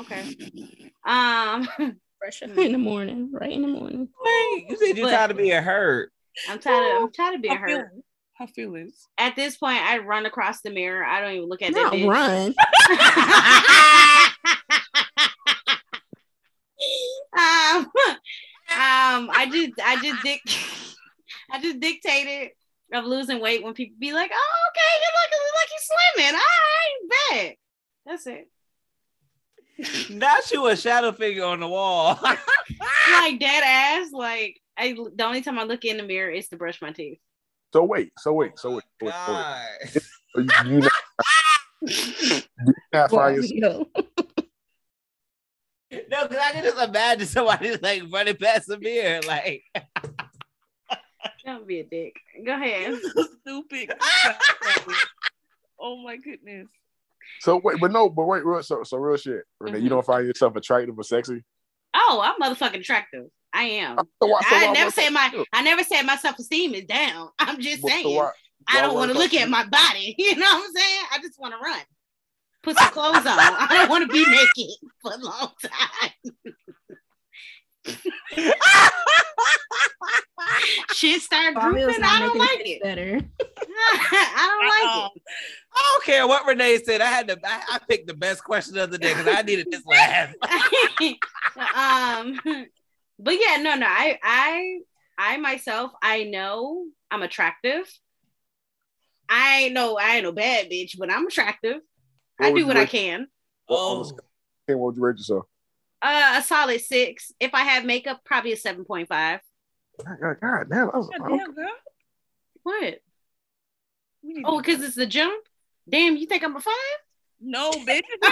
okay. 0.00 0.34
Um, 1.04 1.68
Fresh 2.26 2.42
in 2.58 2.72
the 2.72 2.78
morning, 2.90 3.30
right 3.32 3.52
in 3.52 3.62
the 3.62 3.68
morning. 3.68 4.08
Wait, 4.24 4.66
you 4.68 4.76
said 4.76 4.96
you're 4.96 5.06
But- 5.06 5.12
tired 5.12 5.30
of 5.30 5.36
being 5.36 5.62
hurt. 5.62 6.10
I'm 6.48 6.58
tired. 6.58 6.96
Of, 6.96 7.02
I'm 7.04 7.12
tired 7.12 7.36
of 7.36 7.42
being 7.42 7.54
How 7.54 7.60
hurt. 7.60 7.68
feelings? 7.68 8.02
How 8.34 8.46
feelings? 8.46 9.06
At 9.16 9.36
this 9.36 9.56
point, 9.56 9.80
I 9.80 9.98
run 9.98 10.26
across 10.26 10.60
the 10.60 10.70
mirror. 10.70 11.04
I 11.04 11.20
don't 11.20 11.34
even 11.34 11.48
look 11.48 11.62
at 11.62 11.70
Not 11.72 11.92
that 11.92 11.98
bitch. 11.98 12.08
run. 12.08 12.48
um, 17.38 17.84
um, 18.74 19.30
I 19.30 19.46
just, 19.50 19.72
I 19.82 19.96
just 20.02 20.22
dic, 20.24 20.40
I 21.50 21.60
just 21.62 21.78
dictated 21.80 22.50
of 22.92 23.04
losing 23.04 23.40
weight 23.40 23.62
when 23.62 23.72
people 23.74 23.94
be 24.00 24.12
like, 24.12 24.30
"Oh, 24.34 24.54
okay, 24.70 25.00
you 25.00 25.08
look 25.14 25.30
like 25.54 25.70
you're 25.70 26.26
slimming." 26.26 26.34
All 26.34 26.40
right, 27.30 27.46
bet. 27.46 27.56
That's 28.04 28.26
it. 28.26 28.48
Not 30.10 30.50
you 30.50 30.66
a 30.66 30.76
shadow 30.76 31.12
figure 31.12 31.44
on 31.44 31.60
the 31.60 31.68
wall. 31.68 32.18
Like 33.08 33.38
dead 33.38 33.62
ass. 33.64 34.10
Like 34.12 34.60
I, 34.76 34.92
the 34.92 35.24
only 35.24 35.40
time 35.40 35.58
I 35.58 35.62
look 35.62 35.84
in 35.84 35.96
the 35.96 36.02
mirror 36.02 36.30
is 36.30 36.48
to 36.48 36.56
brush 36.56 36.82
my 36.82 36.90
teeth. 36.90 37.18
So 37.72 37.84
wait, 37.84 38.12
so 38.18 38.32
wait, 38.32 38.58
so 38.58 38.74
wait, 38.74 38.82
oh 39.02 39.06
so 39.06 39.32
wait. 39.32 39.92
So 39.92 40.00
wait. 40.34 40.48
You, 40.66 40.74
you 40.74 40.80
not, 40.80 40.92
you 41.80 42.42
not 42.92 43.10
find 43.10 43.36
yourself, 43.36 43.86
No, 45.92 46.28
because 46.28 46.38
I 46.38 46.52
can 46.52 46.64
just 46.64 46.88
imagine 46.88 47.26
somebody 47.26 47.76
like 47.76 48.02
running 48.10 48.36
past 48.36 48.66
the 48.66 48.78
mirror, 48.78 49.20
like 49.26 49.62
Don't 51.44 51.66
be 51.66 51.80
a 51.80 51.84
dick. 51.84 52.16
Go 52.44 52.54
ahead. 52.54 52.98
Stupid. 53.42 53.92
oh 55.78 55.96
my 55.98 56.16
goodness. 56.16 56.66
So 57.46 57.60
wait, 57.64 57.80
but 57.80 57.92
no, 57.92 58.10
but 58.10 58.26
wait, 58.26 58.44
real, 58.44 58.62
so 58.62 58.82
so 58.82 58.98
real 58.98 59.16
shit. 59.16 59.42
Renee, 59.60 59.78
you 59.78 59.86
Mhm. 59.86 59.90
don't 59.90 60.06
find 60.06 60.26
yourself 60.26 60.54
attractive 60.56 60.98
or 60.98 61.02
sexy? 61.02 61.42
Oh, 61.94 62.20
I'm 62.22 62.38
motherfucking 62.40 62.80
attractive. 62.80 63.24
I 63.54 63.62
am. 63.64 63.96
So 64.22 64.28
why, 64.28 64.40
so 64.42 64.56
I 64.56 64.72
never 64.72 64.90
said 64.90 65.10
my 65.10 65.44
I 65.52 65.62
never 65.62 65.82
said 65.84 66.02
my 66.02 66.16
self 66.16 66.38
esteem 66.38 66.74
is 66.74 66.84
down. 66.84 67.30
I'm 67.38 67.60
just 67.60 67.80
so 67.82 67.88
saying 67.88 68.14
why- 68.16 68.32
I 68.68 68.80
don't 68.82 68.94
want 68.94 69.12
to 69.12 69.18
look 69.18 69.32
at 69.32 69.48
my 69.48 69.64
body. 69.64 70.14
You 70.18 70.34
know 70.36 70.44
what 70.44 70.64
I'm 70.66 70.72
saying? 70.74 71.02
I 71.12 71.18
just 71.22 71.38
want 71.40 71.54
to 71.54 71.60
run. 71.60 71.80
Put 72.62 72.76
some 72.76 72.90
clothes 72.90 73.24
on. 73.24 73.38
I 73.38 73.68
don't 73.70 73.88
want 73.88 74.02
to 74.02 74.12
be 74.12 74.28
naked 74.28 74.70
for 75.00 75.12
a 75.14 75.18
long 75.18 75.52
time. 75.62 76.34
Shit 80.92 81.22
start 81.22 81.54
Bobby 81.54 81.84
was 81.84 81.96
I 82.02 82.20
don't 82.20 82.38
like 82.38 82.60
it 82.60 82.68
it. 82.68 82.82
better. 82.82 83.12
I 83.12 84.48
don't 84.48 84.68
like 84.68 85.14
it. 85.14 85.22
I 85.74 85.92
don't 85.92 86.04
care 86.04 86.26
what 86.26 86.46
Renee 86.46 86.78
said. 86.78 87.00
I 87.00 87.06
had 87.06 87.28
to. 87.28 87.38
I, 87.44 87.62
I 87.72 87.78
picked 87.88 88.06
the 88.06 88.14
best 88.14 88.44
question 88.44 88.78
of 88.78 88.90
the 88.90 88.98
day 88.98 89.14
because 89.14 89.28
I 89.28 89.42
needed 89.42 89.68
this 89.70 89.84
laugh. 89.86 90.34
um, 91.74 92.40
but 93.18 93.34
yeah, 93.34 93.56
no, 93.60 93.74
no. 93.76 93.86
I, 93.86 94.18
I, 94.22 94.78
I 95.18 95.36
myself, 95.38 95.92
I 96.02 96.24
know 96.24 96.86
I'm 97.10 97.22
attractive. 97.22 97.90
I 99.28 99.62
ain't 99.62 99.74
no, 99.74 99.98
I 99.98 100.16
ain't 100.16 100.24
no 100.24 100.32
bad 100.32 100.70
bitch, 100.70 100.98
but 100.98 101.10
I'm 101.10 101.26
attractive. 101.26 101.80
What 102.38 102.46
I 102.46 102.52
do 102.52 102.66
what 102.66 102.76
I 102.76 102.86
can. 102.86 103.28
on 103.68 103.98
the 103.98 104.04
scale 104.04 104.18
of 104.18 104.24
10, 104.68 104.78
what 104.78 104.86
would 104.86 104.96
you 104.96 105.02
rate 105.02 105.16
yourself? 105.16 105.46
Uh, 106.02 106.34
a 106.38 106.42
solid 106.42 106.80
six. 106.80 107.32
If 107.40 107.54
I 107.54 107.60
have 107.62 107.84
makeup, 107.84 108.20
probably 108.24 108.52
a 108.52 108.56
seven 108.56 108.84
point 108.84 109.08
five. 109.08 109.40
God, 110.04 110.16
God, 110.20 110.36
God 110.40 110.66
damn, 110.70 110.90
I 110.90 110.96
was, 110.98 111.08
God 111.08 111.28
damn, 111.28 111.54
girl. 111.54 111.68
What? 112.62 113.00
Oh, 114.44 114.58
because 114.58 114.82
it's 114.82 114.96
the 114.96 115.06
jump. 115.06 115.42
Damn, 115.88 116.16
you 116.16 116.26
think 116.26 116.42
I'm 116.44 116.56
a 116.56 116.60
five? 116.60 116.74
no, 117.40 117.70
bitch. 117.86 118.02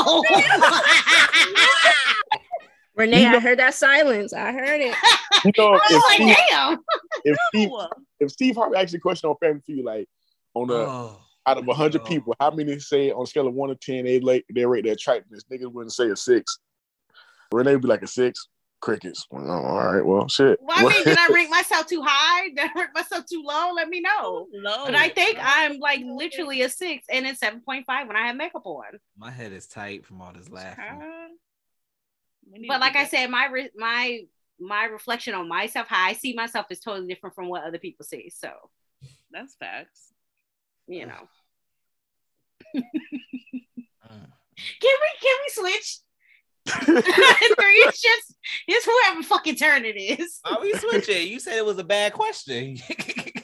Oh. 0.00 0.22
Renee, 2.96 3.22
You 3.22 3.30
know- 3.30 3.36
I 3.36 3.40
heard 3.40 3.58
that 3.60 3.74
silence. 3.74 4.32
I 4.32 4.52
heard 4.52 4.80
it. 4.80 4.94
You 5.44 5.52
know, 5.56 5.72
I 5.74 5.76
if 5.76 5.92
was 5.92 6.02
like, 6.08 6.16
Steve, 6.16 6.36
damn. 6.50 6.78
if 7.24 7.36
Steve, 7.48 7.70
if 8.20 8.30
Steve 8.32 8.56
Harvey 8.56 8.76
asked 8.76 8.94
a 8.94 8.98
question 8.98 9.30
on 9.30 9.36
Family 9.40 9.60
Feud, 9.64 9.84
like 9.84 10.08
on 10.54 10.68
a 10.70 10.74
Oh, 10.74 11.20
out 11.46 11.58
of 11.58 11.66
hundred 11.76 12.04
people, 12.04 12.34
how 12.40 12.50
many 12.50 12.78
say 12.80 13.12
on 13.12 13.22
a 13.22 13.26
scale 13.26 13.46
of 13.46 13.54
one 13.54 13.68
to 13.68 13.76
ten 13.76 14.04
they 14.04 14.18
like 14.18 14.44
they 14.52 14.66
rate 14.66 14.84
their 14.84 14.94
attractiveness? 14.94 15.44
Niggas 15.50 15.72
wouldn't 15.72 15.92
say 15.92 16.08
a 16.10 16.16
six. 16.16 16.58
Renee 17.52 17.72
would 17.72 17.82
be 17.82 17.88
like 17.88 18.02
a 18.02 18.06
six. 18.06 18.48
Crickets. 18.80 19.26
Well, 19.28 19.44
oh, 19.50 19.64
all 19.64 19.92
right, 19.92 20.06
well, 20.06 20.28
shit. 20.28 20.56
Well, 20.62 20.76
I 20.78 20.88
mean, 20.88 21.02
did 21.02 21.18
I 21.18 21.26
rank 21.32 21.50
myself 21.58 21.88
too 21.88 22.00
high? 22.06 22.48
Did 22.50 22.60
I 22.60 22.70
rank 22.78 22.90
myself 22.94 23.24
too 23.26 23.42
low? 23.44 23.72
Let 23.74 23.88
me 23.88 24.00
know. 24.00 24.46
Low. 24.52 24.84
But 24.86 24.94
I 24.94 25.08
think 25.08 25.36
I'm 25.40 25.78
like 25.80 26.00
literally 26.04 26.62
a 26.62 26.68
six 26.68 27.04
and 27.10 27.26
it's 27.26 27.40
7.5 27.40 27.84
when 28.06 28.14
I 28.16 28.28
have 28.28 28.36
makeup 28.36 28.64
on. 28.66 28.84
my 29.16 29.32
head 29.32 29.52
is 29.52 29.66
tight 29.66 30.06
from 30.06 30.22
all 30.22 30.32
this 30.32 30.48
laughing. 30.48 30.84
Child. 30.84 31.30
We 32.52 32.58
need 32.60 32.68
But 32.68 32.80
like 32.80 32.94
I 32.94 33.06
said, 33.06 33.30
my 33.30 33.46
re- 33.46 33.70
my 33.76 34.20
my 34.60 34.84
reflection 34.84 35.34
on 35.34 35.48
myself, 35.48 35.88
how 35.88 36.06
I 36.06 36.12
see 36.12 36.34
myself, 36.34 36.66
is 36.70 36.78
totally 36.78 37.08
different 37.08 37.34
from 37.34 37.48
what 37.48 37.64
other 37.64 37.78
people 37.78 38.04
see. 38.06 38.30
So. 38.30 38.50
That's 39.32 39.56
facts. 39.56 40.12
you 40.86 41.04
know, 41.06 41.28
Mm. 42.76 42.82
can 44.80 44.96
we 45.02 45.10
can 45.20 45.36
we 45.44 45.48
switch? 45.50 45.98
it's 46.88 48.00
just 48.00 48.34
it's 48.66 48.86
whoever 48.86 49.22
fucking 49.22 49.56
turn 49.56 49.84
it 49.84 49.96
is. 49.96 50.40
Why 50.42 50.58
we 50.60 50.72
switching? 50.74 51.28
You 51.28 51.40
said 51.40 51.56
it 51.56 51.64
was 51.64 51.78
a 51.78 51.84
bad 51.84 52.12
question. 52.12 52.78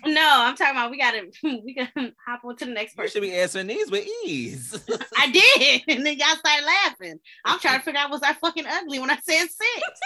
No, 0.06 0.20
I'm 0.22 0.54
talking 0.54 0.76
about 0.76 0.90
we 0.90 0.98
gotta 0.98 1.30
we 1.42 1.74
gotta 1.74 2.12
hop 2.26 2.44
on 2.44 2.56
to 2.56 2.66
the 2.66 2.72
next 2.72 2.94
person. 2.94 3.22
you 3.22 3.28
should 3.28 3.34
be 3.34 3.40
answering 3.40 3.68
these 3.68 3.90
with 3.90 4.06
ease. 4.26 4.78
I 5.18 5.30
did, 5.30 5.82
and 5.88 6.04
then 6.04 6.18
y'all 6.18 6.36
started 6.36 6.66
laughing. 6.66 7.18
I'm 7.44 7.58
trying 7.58 7.78
to 7.78 7.84
figure 7.84 8.00
out 8.00 8.10
was 8.10 8.20
I 8.22 8.34
fucking 8.34 8.66
ugly 8.66 8.98
when 8.98 9.10
I 9.10 9.16
said 9.22 9.46
six. 9.46 10.00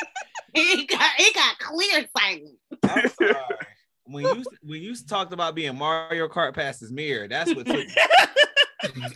it 0.55 0.89
got 0.89 1.11
it 1.19 1.35
got 1.35 1.59
clear 1.59 2.07
silent. 2.17 2.59
I'm 2.85 3.09
sorry. 3.09 3.45
When 4.05 4.25
you 4.25 4.45
when 4.63 4.83
you 4.83 4.95
talked 4.95 5.33
about 5.33 5.57
being 5.57 5.77
Mario 5.77 6.29
Kart 6.29 6.55
past 6.55 6.81
his 6.81 6.93
mirror, 6.93 7.27
that's 7.27 7.53
what 7.55 7.67
took. 7.67 7.87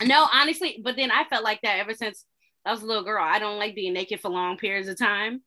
No, 0.05 0.27
honestly, 0.33 0.81
but 0.83 0.95
then 0.95 1.11
I 1.11 1.23
felt 1.29 1.43
like 1.43 1.61
that 1.63 1.79
ever 1.79 1.93
since 1.93 2.25
I 2.65 2.71
was 2.71 2.81
a 2.81 2.85
little 2.85 3.03
girl. 3.03 3.23
I 3.23 3.39
don't 3.39 3.59
like 3.59 3.75
being 3.75 3.93
naked 3.93 4.19
for 4.19 4.29
long 4.29 4.57
periods 4.57 4.87
of 4.87 4.97
time. 4.97 5.41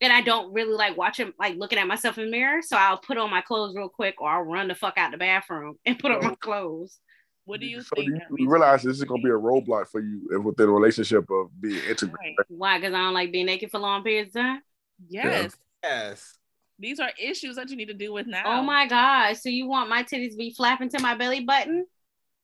And 0.00 0.12
I 0.12 0.20
don't 0.20 0.52
really 0.52 0.74
like 0.74 0.96
watching, 0.96 1.32
like 1.38 1.56
looking 1.56 1.78
at 1.78 1.86
myself 1.86 2.18
in 2.18 2.26
the 2.26 2.30
mirror. 2.30 2.60
So 2.60 2.76
I'll 2.76 2.98
put 2.98 3.16
on 3.16 3.30
my 3.30 3.40
clothes 3.40 3.74
real 3.74 3.88
quick 3.88 4.20
or 4.20 4.28
I'll 4.28 4.42
run 4.42 4.68
the 4.68 4.74
fuck 4.74 4.98
out 4.98 5.12
the 5.12 5.16
bathroom 5.16 5.78
and 5.86 5.98
put 5.98 6.12
on 6.12 6.22
my 6.22 6.34
clothes. 6.34 6.98
What 7.46 7.60
do 7.60 7.66
you 7.66 7.80
so 7.80 7.94
think? 7.94 8.08
do 8.08 8.14
you, 8.14 8.44
you 8.44 8.50
realize 8.50 8.82
this 8.82 8.96
is 8.96 9.04
gonna 9.04 9.22
be 9.22 9.28
a 9.28 9.32
roadblock 9.32 9.86
for 9.86 10.00
you 10.00 10.28
if 10.32 10.42
within 10.42 10.68
a 10.68 10.72
relationship 10.72 11.30
of 11.30 11.48
being 11.60 11.80
intimate? 11.88 12.16
Right. 12.18 12.34
Why? 12.48 12.78
Because 12.78 12.92
I 12.92 12.98
don't 12.98 13.14
like 13.14 13.30
being 13.30 13.46
naked 13.46 13.70
for 13.70 13.78
long 13.78 14.02
periods 14.02 14.34
of 14.34 14.42
time. 14.42 14.62
Yes. 15.08 15.56
yes. 15.84 16.38
These 16.80 16.98
are 16.98 17.10
issues 17.22 17.54
that 17.54 17.70
you 17.70 17.76
need 17.76 17.86
to 17.86 17.94
deal 17.94 18.12
with 18.12 18.26
now. 18.26 18.42
Oh 18.46 18.62
my 18.62 18.88
God. 18.88 19.36
So 19.36 19.48
you 19.48 19.68
want 19.68 19.88
my 19.88 20.02
titties 20.02 20.32
to 20.32 20.36
be 20.36 20.50
flapping 20.50 20.88
to 20.90 21.00
my 21.00 21.14
belly 21.14 21.44
button? 21.44 21.86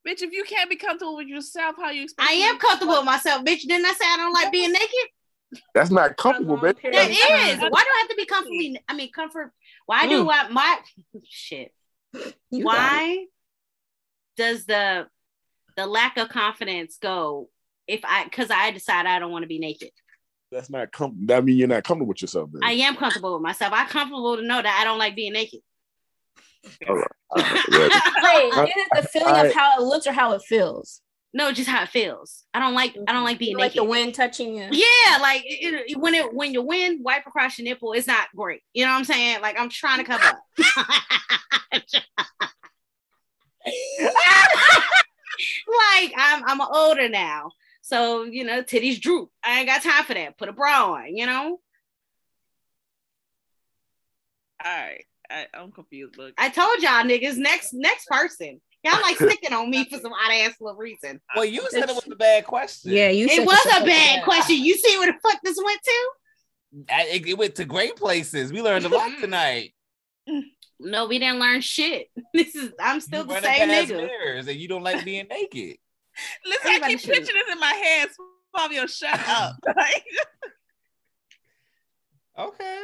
Bitch, 0.07 0.23
if 0.23 0.33
you 0.33 0.45
can't 0.45 0.69
be 0.69 0.77
comfortable 0.77 1.17
with 1.17 1.29
yourself, 1.29 1.77
how 1.77 1.91
you 1.91 2.05
expect 2.05 2.29
I 2.29 2.33
am 2.33 2.59
comfortable 2.59 2.95
with 2.95 3.05
myself, 3.05 3.45
bitch. 3.45 3.61
Didn't 3.61 3.87
I 3.87 3.93
say 3.93 4.05
I 4.05 4.17
don't 4.17 4.33
like 4.33 4.51
being 4.51 4.73
naked? 4.73 5.63
That's 5.75 5.91
not 5.91 6.17
comfortable, 6.17 6.57
bitch. 6.57 6.79
period 6.79 6.99
That 6.99 7.11
of 7.11 7.65
is. 7.65 7.71
Why 7.71 7.83
do 7.83 7.89
I 7.89 7.99
have 8.01 8.09
to 8.09 8.17
be 8.17 8.27
comfortable? 8.27 8.75
I 8.89 8.95
mean, 8.95 9.13
comfort. 9.13 9.53
Why 9.87 10.09
do 10.09 10.25
mm. 10.25 10.31
I 10.33 10.49
my 10.49 10.79
shit? 11.29 11.73
You. 12.51 12.65
Why 12.65 13.27
does 14.37 14.65
the 14.67 15.07
the 15.77 15.87
lack 15.87 16.17
of 16.17 16.29
confidence 16.29 16.99
go 17.01 17.49
if 17.87 18.01
I 18.05 18.25
because 18.25 18.51
I 18.51 18.71
decide 18.71 19.07
I 19.07 19.19
don't 19.19 19.31
want 19.31 19.43
to 19.43 19.49
be 19.49 19.59
naked? 19.59 19.91
That's 20.51 20.69
not 20.69 20.93
com- 20.93 21.27
that 21.27 21.45
mean 21.45 21.57
you're 21.57 21.69
not 21.69 21.85
comfortable 21.85 22.09
with 22.09 22.23
yourself. 22.23 22.51
Then. 22.53 22.63
I 22.65 22.73
am 22.73 22.97
comfortable 22.97 23.35
with 23.35 23.43
myself. 23.43 23.73
I'm 23.75 23.87
comfortable 23.87 24.37
to 24.37 24.43
know 24.43 24.61
that 24.61 24.79
I 24.81 24.85
don't 24.85 24.99
like 24.99 25.17
being 25.17 25.33
naked. 25.33 25.61
All 26.89 26.97
right. 26.97 27.07
All 27.31 27.43
right. 27.43 27.61
Yeah. 27.71 27.89
Wait, 28.23 28.69
is 28.69 28.75
it 28.77 28.89
the 29.03 29.09
feeling 29.09 29.35
I- 29.35 29.47
of 29.47 29.53
how 29.55 29.77
it 29.79 29.83
looks 29.83 30.07
or 30.07 30.13
how 30.13 30.33
it 30.33 30.43
feels? 30.43 31.01
No, 31.35 31.51
just 31.51 31.67
how 31.69 31.83
it 31.83 31.89
feels. 31.89 32.45
I 32.53 32.61
don't 32.61 32.75
like 32.75 32.95
I 33.09 33.13
don't 33.13 33.25
like 33.25 33.39
being 33.39 33.53
You 33.53 33.57
like 33.57 33.73
naked. 33.73 33.81
the 33.81 33.85
wind 33.91 34.15
touching 34.15 34.55
you. 34.55 34.69
Yeah, 34.71 35.17
like 35.23 35.43
it, 35.47 35.91
it- 35.93 35.97
when 35.99 36.15
it 36.15 36.33
when 36.35 36.53
your 36.53 36.63
wind 36.65 37.03
wipe 37.03 37.27
across 37.27 37.59
your 37.59 37.65
nipple, 37.65 37.93
it's 37.95 38.07
not 38.07 38.29
great. 38.37 38.61
You 38.75 38.85
know 38.85 38.93
what 38.93 38.99
I'm 38.99 39.05
saying? 39.05 39.41
Like 39.41 39.59
I'm 39.59 39.71
trying 39.71 39.99
to 39.99 40.05
cover 40.05 40.25
up. 40.25 40.43
like 46.05 46.13
I'm 46.17 46.43
I'm 46.47 46.61
older 46.61 47.09
now, 47.09 47.53
so 47.81 48.25
you 48.25 48.45
know 48.45 48.63
titties 48.63 49.01
droop. 49.01 49.31
I 49.43 49.59
ain't 49.61 49.69
got 49.69 49.83
time 49.83 50.05
for 50.05 50.15
that. 50.15 50.37
Put 50.39 50.49
a 50.49 50.53
bra 50.53 50.93
on. 50.93 51.17
You 51.17 51.27
know. 51.27 51.61
All 54.65 54.71
right. 54.71 55.05
I, 55.33 55.47
I'm 55.55 55.73
confused. 55.73 56.17
Look. 56.19 56.35
I 56.39 56.49
told 56.49 56.79
y'all 56.81 57.03
niggas 57.05 57.37
next 57.37 57.73
next 57.73 58.07
person. 58.07 58.61
Y'all 58.85 59.01
like 59.01 59.17
sticking 59.17 59.53
on 59.53 59.71
me 59.71 59.85
for 59.89 59.99
some 59.99 60.13
odd 60.13 60.33
ass 60.33 60.55
little 60.61 60.77
reason. 60.79 61.21
Well, 61.37 61.45
you 61.45 61.67
said 61.71 61.89
it 61.89 61.95
was 61.95 62.07
a 62.11 62.17
bad 62.17 62.45
question. 62.45 62.93
Yeah, 62.93 63.09
you. 63.11 63.27
It 63.27 63.31
said 63.37 63.47
was 63.47 63.65
a 63.67 63.85
bad 63.85 64.19
that. 64.19 64.25
question. 64.25 64.57
You 64.65 64.77
see 64.77 64.99
where 64.99 65.13
the 65.13 65.19
fuck 65.23 65.41
this 65.43 65.57
went 65.65 65.81
to? 65.83 66.11
I- 66.95 67.07
it, 67.09 67.27
it 67.29 67.39
went 67.39 67.55
to 67.57 67.65
great 67.65 67.97
places. 67.97 68.53
We 68.53 68.61
learned 68.63 68.85
a 68.85 68.89
lot 68.89 69.11
tonight. 69.21 69.75
No, 70.81 71.07
we 71.07 71.19
didn't 71.19 71.39
learn 71.39 71.61
shit. 71.61 72.09
This 72.35 72.55
is 72.57 72.73
I'm 72.81 73.01
still 73.01 73.21
You 73.23 73.29
the 73.29 73.35
running 73.35 73.51
same 73.53 73.69
past 73.69 73.91
nigga. 73.91 73.97
mirrors 74.09 74.49
and 74.49 74.57
you 74.59 74.69
don't 74.69 74.83
like 74.83 75.05
being 75.05 75.27
naked. 75.29 75.77
Listen, 76.45 76.83
I 76.83 76.89
keep 76.89 77.01
should. 77.01 77.11
picturing 77.15 77.43
this 77.47 77.53
in 77.55 77.61
my 77.61 77.73
head. 77.73 78.09
Fabio, 78.57 78.87
shut 78.87 79.19
up. 79.29 79.57
Okay. 82.39 82.75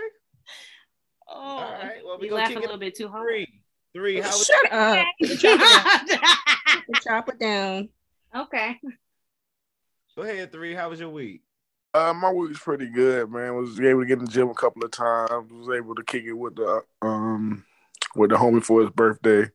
Oh, 1.29 1.35
All 1.35 1.61
right. 1.72 2.01
Well, 2.05 2.18
we 2.18 2.26
You 2.26 2.31
gonna 2.31 2.43
laugh 2.45 2.57
a 2.57 2.61
little 2.61 2.79
bit 2.79 2.95
too 2.97 3.09
hard. 3.09 3.26
three. 3.29 3.61
Three. 3.95 4.20
How 4.20 4.29
was 4.29 4.45
Shut 4.47 4.72
up. 4.72 5.07
Chop 5.39 5.59
it 5.68 6.09
down. 6.09 6.95
Chop 7.03 7.29
it 7.29 7.39
down. 7.41 7.89
okay. 8.35 8.79
Go 10.16 10.22
ahead, 10.22 10.51
three. 10.53 10.74
How 10.74 10.89
was 10.91 10.99
your 11.01 11.11
week? 11.11 11.43
Uh, 11.95 12.12
my 12.12 12.31
week 12.33 12.49
was 12.51 12.59
pretty 12.59 12.87
good, 12.89 13.31
man. 13.31 13.55
Was 13.55 13.81
able 13.81 14.01
to 14.01 14.07
get 14.07 14.18
in 14.18 14.24
the 14.24 14.31
gym 14.31 14.49
a 14.51 14.55
couple 14.55 14.85
of 14.85 14.91
times. 14.91 15.51
Was 15.53 15.74
able 15.76 15.95
to 15.95 16.03
kick 16.03 16.24
it 16.24 16.33
with 16.33 16.57
the 16.57 16.83
um 17.03 17.64
with 18.16 18.31
the 18.31 18.37
homie 18.37 18.62
for 18.62 18.81
his 18.81 18.91
birthday. 18.91 19.49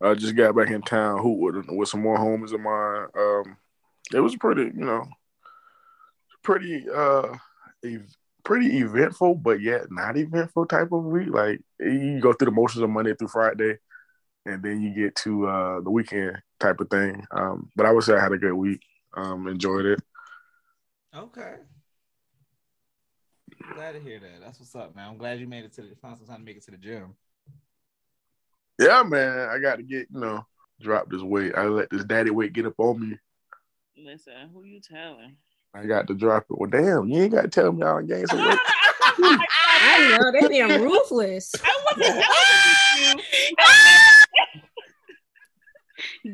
I 0.00 0.14
just 0.14 0.34
got 0.34 0.56
back 0.56 0.70
in 0.70 0.82
town, 0.82 1.20
hoot 1.22 1.38
with 1.38 1.66
with 1.68 1.88
some 1.88 2.00
more 2.02 2.18
homies 2.18 2.52
of 2.52 2.60
mine. 2.60 3.06
Um, 3.16 3.56
it 4.12 4.20
was 4.20 4.34
pretty, 4.36 4.62
you 4.62 4.84
know, 4.84 5.04
pretty 6.42 6.84
uh, 6.92 7.34
ev- 7.84 8.16
pretty 8.44 8.78
eventful, 8.78 9.36
but 9.36 9.60
yet 9.60 9.90
not 9.90 10.16
eventful 10.16 10.66
type 10.66 10.92
of 10.92 11.04
week. 11.04 11.28
Like 11.30 11.60
you 11.80 12.20
go 12.20 12.32
through 12.32 12.46
the 12.46 12.52
motions 12.52 12.82
of 12.82 12.90
Monday 12.90 13.14
through 13.14 13.28
Friday, 13.28 13.78
and 14.46 14.62
then 14.62 14.80
you 14.82 14.94
get 14.94 15.14
to 15.16 15.46
uh 15.46 15.80
the 15.80 15.90
weekend 15.90 16.40
type 16.60 16.80
of 16.80 16.90
thing. 16.90 17.24
Um, 17.30 17.70
but 17.76 17.86
I 17.86 17.92
would 17.92 18.04
say 18.04 18.14
I 18.14 18.22
had 18.22 18.32
a 18.32 18.38
good 18.38 18.54
week. 18.54 18.82
Um, 19.14 19.46
enjoyed 19.46 19.84
it. 19.84 20.00
Okay. 21.14 21.54
Glad 23.74 23.92
to 23.92 24.00
hear 24.00 24.18
that. 24.18 24.40
That's 24.40 24.58
what's 24.58 24.74
up, 24.74 24.96
man. 24.96 25.08
I'm 25.08 25.18
glad 25.18 25.38
you 25.38 25.46
made 25.46 25.64
it 25.64 25.72
to 25.74 25.82
the 25.82 25.94
found 26.00 26.18
some 26.18 26.26
time 26.26 26.38
to 26.38 26.44
make 26.44 26.56
it 26.56 26.64
to 26.64 26.70
the 26.70 26.76
gym. 26.78 27.14
Yeah, 28.78 29.02
man. 29.02 29.48
I 29.50 29.58
got 29.58 29.76
to 29.76 29.82
get, 29.82 30.08
you 30.10 30.20
know, 30.20 30.44
drop 30.80 31.10
this 31.10 31.22
weight. 31.22 31.52
I 31.56 31.66
let 31.66 31.90
this 31.90 32.04
daddy 32.04 32.30
weight 32.30 32.52
get 32.52 32.66
up 32.66 32.74
on 32.78 33.00
me. 33.00 33.18
listen, 33.96 34.32
who 34.52 34.64
you 34.64 34.80
telling? 34.80 35.36
I 35.74 35.86
got 35.86 36.06
to 36.08 36.14
drop 36.14 36.44
it. 36.50 36.58
Well, 36.58 36.68
damn, 36.70 37.08
you 37.08 37.22
ain't 37.22 37.32
got 37.32 37.42
to 37.42 37.48
tell 37.48 37.72
me 37.72 37.82
I 37.82 38.02
gained 38.02 38.28
some 38.28 38.46
weight. 38.46 38.58
I 39.18 40.18
know 40.18 40.32
they 40.40 40.48
being 40.48 40.82
ruthless. 40.82 41.52
I 41.64 41.84
wasn't, 41.96 42.24
I 42.24 43.04
wasn't 43.04 43.22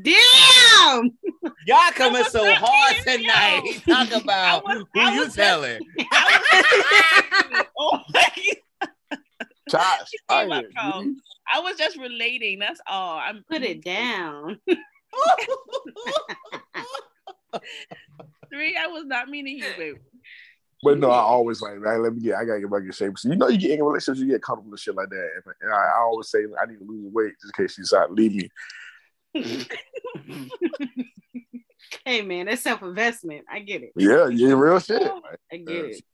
Damn. 0.03 1.11
Y'all 1.67 1.93
coming 1.93 2.25
so 2.25 2.53
hard 2.55 2.97
tonight. 3.05 3.63
yo. 3.87 3.95
Talk 3.95 4.23
about 4.23 4.65
was- 4.65 4.85
who 4.93 5.01
I 5.01 5.15
you 5.15 5.21
was- 5.21 5.35
telling. 5.35 5.81
oh 7.79 8.01
my 8.13 8.27
Shots 9.71 10.13
my 10.31 10.49
fired, 10.49 10.75
God. 10.75 10.95
Mm-hmm. 10.95 11.11
I 11.55 11.61
was 11.61 11.77
just 11.77 11.97
relating. 11.99 12.59
That's 12.59 12.81
all. 12.87 13.19
I'm 13.19 13.45
Put 13.51 13.63
it 13.63 13.85
down. 13.85 14.59
Three, 18.53 18.77
I 18.77 18.87
was 18.87 19.05
not 19.07 19.29
meaning 19.29 19.59
you, 19.59 19.65
baby. 19.77 19.99
But 20.83 20.99
no, 20.99 21.11
I 21.11 21.19
always 21.19 21.61
like, 21.61 21.79
man, 21.79 22.03
let 22.03 22.15
me 22.15 22.21
get, 22.21 22.37
I 22.37 22.45
gotta 22.45 22.61
get 22.61 22.71
back 22.71 22.83
in 22.83 22.93
shape. 22.93 23.19
So 23.19 23.29
you 23.29 23.37
know, 23.37 23.49
you 23.49 23.59
get 23.59 23.73
in 23.73 23.85
relationships, 23.85 24.21
you 24.21 24.29
get 24.29 24.43
comfortable 24.43 24.71
and 24.71 24.79
shit 24.79 24.95
like 24.95 25.09
that. 25.09 25.31
And, 25.35 25.55
and 25.61 25.73
I, 25.73 25.77
I 25.77 26.01
always 26.03 26.31
say, 26.31 26.39
I 26.61 26.67
need 26.67 26.79
to 26.79 26.85
lose 26.85 27.13
weight 27.13 27.33
just 27.43 27.53
in 27.59 27.65
case 27.65 27.75
she 27.75 27.83
decide 27.83 28.07
to 28.07 28.13
leave 28.13 28.35
me. 28.35 28.49
hey 32.05 32.23
man, 32.23 32.47
that's 32.47 32.63
self 32.63 32.83
investment. 32.83 33.45
I 33.51 33.59
get 33.61 33.83
it. 33.83 33.91
Yeah, 33.97 34.29
yeah, 34.29 34.53
real 34.53 34.79
shit. 34.79 35.03
Like, 35.03 35.41
I 35.53 35.57
get 35.57 35.85
it. 35.85 36.05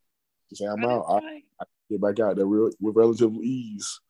she 0.49 0.57
say, 0.57 0.65
I'm 0.65 0.83
out. 0.85 1.05
I 1.11 1.21
didn't 1.21 1.45
get 1.91 2.01
back 2.01 2.21
out 2.21 2.37
there 2.37 2.47
real, 2.47 2.71
with 2.81 2.97
relative 2.97 3.35
ease. 3.43 4.01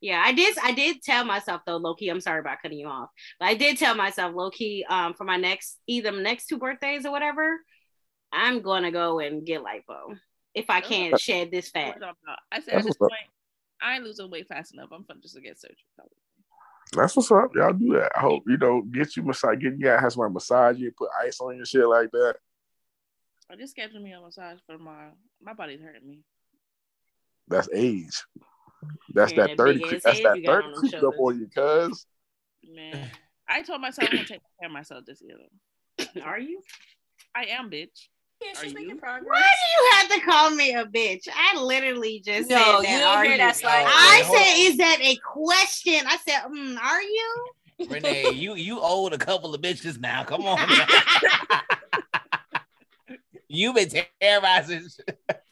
Yeah, 0.00 0.22
I 0.24 0.32
did. 0.32 0.56
I 0.62 0.72
did 0.72 1.02
tell 1.02 1.24
myself 1.24 1.62
though, 1.66 1.78
low 1.78 1.94
key. 1.94 2.08
I'm 2.08 2.20
sorry 2.20 2.38
about 2.38 2.58
cutting 2.62 2.78
you 2.78 2.86
off, 2.86 3.08
but 3.40 3.46
I 3.46 3.54
did 3.54 3.78
tell 3.78 3.96
myself, 3.96 4.34
low 4.34 4.50
key, 4.50 4.84
um, 4.88 5.14
for 5.14 5.24
my 5.24 5.38
next 5.38 5.78
either 5.88 6.12
next 6.12 6.46
two 6.46 6.58
birthdays 6.58 7.04
or 7.04 7.10
whatever, 7.10 7.58
I'm 8.34 8.60
gonna 8.60 8.90
go 8.90 9.20
and 9.20 9.46
get 9.46 9.62
lipo 9.62 10.18
if 10.54 10.68
I 10.68 10.80
oh. 10.80 10.82
can't 10.82 11.14
uh, 11.14 11.18
shed 11.18 11.50
this 11.50 11.70
fat. 11.70 11.96
I 12.52 12.60
said 12.60 12.74
at 12.74 12.78
this 12.78 12.86
what's 12.86 12.96
up. 12.96 13.08
point, 13.10 13.30
I 13.80 13.94
ain't 13.94 14.04
losing 14.04 14.30
weight 14.30 14.48
fast 14.48 14.74
enough. 14.74 14.88
I'm 14.92 15.04
fun 15.04 15.20
just 15.22 15.34
to 15.34 15.40
get 15.40 15.58
surgery. 15.58 15.76
That's 16.92 17.16
what's 17.16 17.30
up. 17.30 17.50
Y'all 17.54 17.72
do 17.72 17.94
that. 17.94 18.12
I 18.16 18.20
hope 18.20 18.44
you 18.46 18.56
know, 18.56 18.82
get 18.82 19.16
you 19.16 19.22
massage, 19.22 19.58
get 19.58 19.78
you 19.78 19.84
gotta 19.84 20.00
have 20.00 20.12
somebody 20.12 20.34
massage 20.34 20.78
you, 20.78 20.92
put 20.92 21.10
ice 21.20 21.40
on 21.40 21.56
your 21.56 21.66
shit 21.66 21.86
like 21.86 22.10
that. 22.10 22.36
I 23.50 23.56
just 23.56 23.72
scheduled 23.72 24.02
me 24.02 24.12
a 24.12 24.20
massage 24.20 24.58
for 24.66 24.78
my 24.78 25.08
My 25.40 25.54
body's 25.54 25.80
hurting 25.80 26.08
me. 26.08 26.20
That's 27.48 27.68
age. 27.72 28.22
That's 29.12 29.32
Yeah, 29.32 29.46
that 29.46 29.56
that 29.56 29.56
30 29.56 29.78
big 29.78 30.02
that's 30.02 30.22
that 30.22 30.44
30 30.44 30.48
on 30.48 30.90
them 30.90 31.04
up 31.04 31.14
on 31.18 31.38
you, 31.38 31.48
cuz. 31.54 32.06
Man, 32.66 33.10
I 33.48 33.62
told 33.62 33.80
myself 33.80 34.08
I'm 34.08 34.16
gonna 34.16 34.26
take 34.26 34.40
care 34.60 34.68
of 34.68 34.72
myself 34.72 35.04
this 35.06 35.22
year. 35.22 35.36
Are 36.24 36.38
you? 36.38 36.60
I 37.34 37.46
am, 37.46 37.70
bitch. 37.70 38.08
Yeah, 38.44 38.50
Are 38.50 38.62
she's 38.62 38.72
you? 38.72 38.78
making 38.78 38.98
progress. 38.98 39.26
Why 39.30 39.40
do 39.40 39.66
you 39.72 39.90
have 39.92 40.08
to 40.10 40.20
call 40.30 40.50
me 40.50 40.74
a 40.74 40.84
bitch? 40.84 41.28
I 41.34 41.60
literally 41.60 42.20
just 42.20 42.50
No, 42.50 42.56
said 42.56 42.66
you 42.66 42.82
that. 42.82 43.22
didn't 43.22 43.26
hear 43.28 43.38
that 43.38 43.56
slide. 43.56 43.84
I 43.86 44.22
said, 44.22 44.34
on. 44.34 44.72
is 44.72 44.76
that 44.78 44.98
a 45.00 45.16
question? 45.16 46.00
I 46.06 46.16
said, 46.18 46.42
mm, 46.50 46.78
are 46.78 47.02
you? 47.02 47.46
Renee, 47.90 48.30
you 48.30 48.54
you 48.54 48.78
owed 48.80 49.12
a 49.12 49.18
couple 49.18 49.52
of 49.54 49.60
bitches 49.60 49.98
now. 49.98 50.22
Come 50.24 50.44
on. 50.44 50.58
You've 53.48 53.74
been 53.74 53.88
terrorizing 54.20 54.88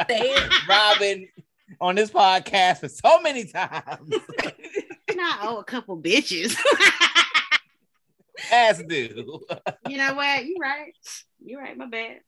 Say. 0.09 0.37
Robin 0.69 1.29
on 1.81 1.95
this 1.97 2.11
podcast 2.11 2.79
for 2.79 2.89
so 2.89 3.21
many 3.21 3.45
times. 3.47 3.99
Not 5.15 5.39
oh, 5.43 5.59
a 5.59 5.65
couple 5.65 6.01
bitches. 6.01 6.57
As 8.53 8.83
do. 8.83 9.41
you 9.89 9.99
know 9.99 10.15
what? 10.15 10.47
You're 10.47 10.59
right. 10.61 10.95
You're 11.45 11.61
right. 11.61 11.77
My 11.77 11.87
bad. 11.87 12.21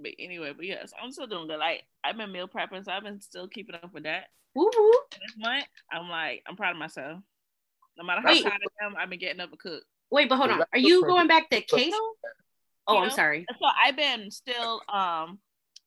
But 0.00 0.12
anyway, 0.18 0.52
but 0.56 0.64
yes, 0.66 0.92
I'm 1.00 1.12
still 1.12 1.26
doing 1.26 1.46
good. 1.46 1.58
Like 1.58 1.84
I've 2.02 2.16
been 2.16 2.32
meal 2.32 2.48
prepping, 2.48 2.84
so 2.84 2.92
I've 2.92 3.02
been 3.04 3.20
still 3.20 3.48
keeping 3.48 3.74
up 3.76 3.92
with 3.92 4.04
that. 4.04 4.24
Woo 4.54 4.70
woo. 4.76 4.92
This 5.12 5.34
month, 5.36 5.64
I'm 5.92 6.08
like, 6.08 6.42
I'm 6.46 6.56
proud 6.56 6.72
of 6.72 6.78
myself. 6.78 7.20
No 7.96 8.04
matter 8.04 8.20
how 8.20 8.28
Wait. 8.28 8.42
tired 8.42 8.60
I 8.82 8.86
am, 8.86 8.96
I've 8.96 9.10
been 9.10 9.18
getting 9.20 9.40
up 9.40 9.50
and 9.50 9.58
cook. 9.58 9.82
Wait, 10.10 10.28
but 10.28 10.36
hold 10.36 10.50
on. 10.50 10.64
Are 10.72 10.78
you 10.78 11.04
going 11.04 11.28
back 11.28 11.48
to 11.50 11.60
keto? 11.62 11.92
Oh, 12.86 12.98
I'm 12.98 13.10
sorry. 13.10 13.46
So 13.50 13.68
I've 13.82 13.96
been 13.96 14.30
still 14.30 14.82
um 14.92 15.38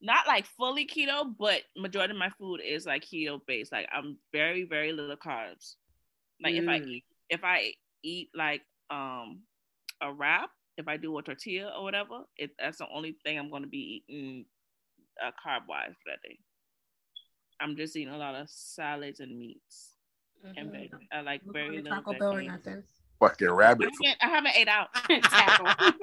not 0.01 0.28
like 0.28 0.45
fully 0.45 0.88
keto, 0.88 1.34
but 1.38 1.62
majority 1.76 2.12
of 2.12 2.18
my 2.18 2.30
food 2.38 2.62
is 2.66 2.86
like 2.86 3.03
keto 3.03 3.39
based. 3.45 3.72
Like 3.72 3.88
I'm 3.91 4.18
very, 4.32 4.64
very 4.64 4.93
little 4.93 5.18
carbs. 5.18 5.76
Like 6.41 6.53
if 6.55 6.68
I 6.68 6.80
Mm. 6.80 6.88
eat 6.88 7.05
if 7.30 7.43
I 7.43 7.74
eat 8.03 8.30
like 8.34 8.62
um 8.89 9.41
a 10.01 10.14
wrap, 10.14 10.49
if 10.78 10.88
I 10.88 10.98
do 10.98 11.18
a 11.18 11.22
tortilla 11.24 11.74
or 11.78 11.84
whatever, 11.84 12.22
it 12.38 12.52
that's 12.60 12.78
the 12.78 12.88
only 12.94 13.18
thing 13.24 13.38
I'm 13.38 13.50
gonna 13.50 13.68
be 13.68 14.04
eating 14.08 14.46
uh, 15.24 15.32
carb 15.32 15.68
wise 15.68 15.94
for 15.94 16.12
that 16.12 16.22
day. 16.24 16.38
I'm 17.60 17.76
just 17.76 17.96
eating 17.96 18.14
a 18.14 18.18
lot 18.18 18.36
of 18.36 18.50
salads 18.50 19.20
and 19.20 19.38
meats 19.38 19.96
and 20.56 20.72
veg. 20.72 20.92
I 21.12 21.22
like 21.22 21.42
Look 21.46 21.54
very 21.56 21.82
little 21.82 21.98
Taco 21.98 22.14
Bell 22.14 22.34
or 22.34 22.42
nothing. 22.44 22.84
Fucking 23.20 23.48
I 23.48 23.52
rabbit. 23.52 23.90
haven't, 24.04 24.18
I 24.22 24.28
haven't 24.28 24.56
ate 24.56 24.68
out, 24.68 24.88
Tackle. 25.24 25.94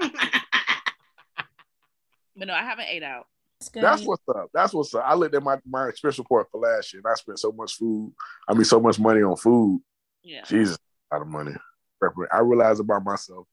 but 2.36 2.48
no, 2.48 2.54
I 2.54 2.62
haven't 2.62 2.86
ate 2.88 3.04
out. 3.04 3.26
That's 3.72 4.02
what's 4.02 4.22
up. 4.28 4.50
That's 4.52 4.74
what's 4.74 4.94
up. 4.94 5.04
I 5.06 5.14
looked 5.14 5.34
at 5.34 5.42
my, 5.42 5.58
my 5.64 5.88
expense 5.88 6.18
report 6.18 6.48
for 6.50 6.60
last 6.60 6.92
year 6.92 7.00
and 7.02 7.10
I 7.10 7.14
spent 7.14 7.38
so 7.38 7.52
much 7.52 7.76
food. 7.76 8.12
I 8.48 8.52
mean 8.52 8.64
so 8.64 8.80
much 8.80 8.98
money 8.98 9.22
on 9.22 9.36
food. 9.36 9.80
Yeah. 10.22 10.42
Jesus, 10.42 10.76
a 11.10 11.14
lot 11.14 11.22
of 11.22 11.28
money. 11.28 11.52
I 12.30 12.40
realized 12.40 12.80
about 12.80 13.04
myself, 13.04 13.46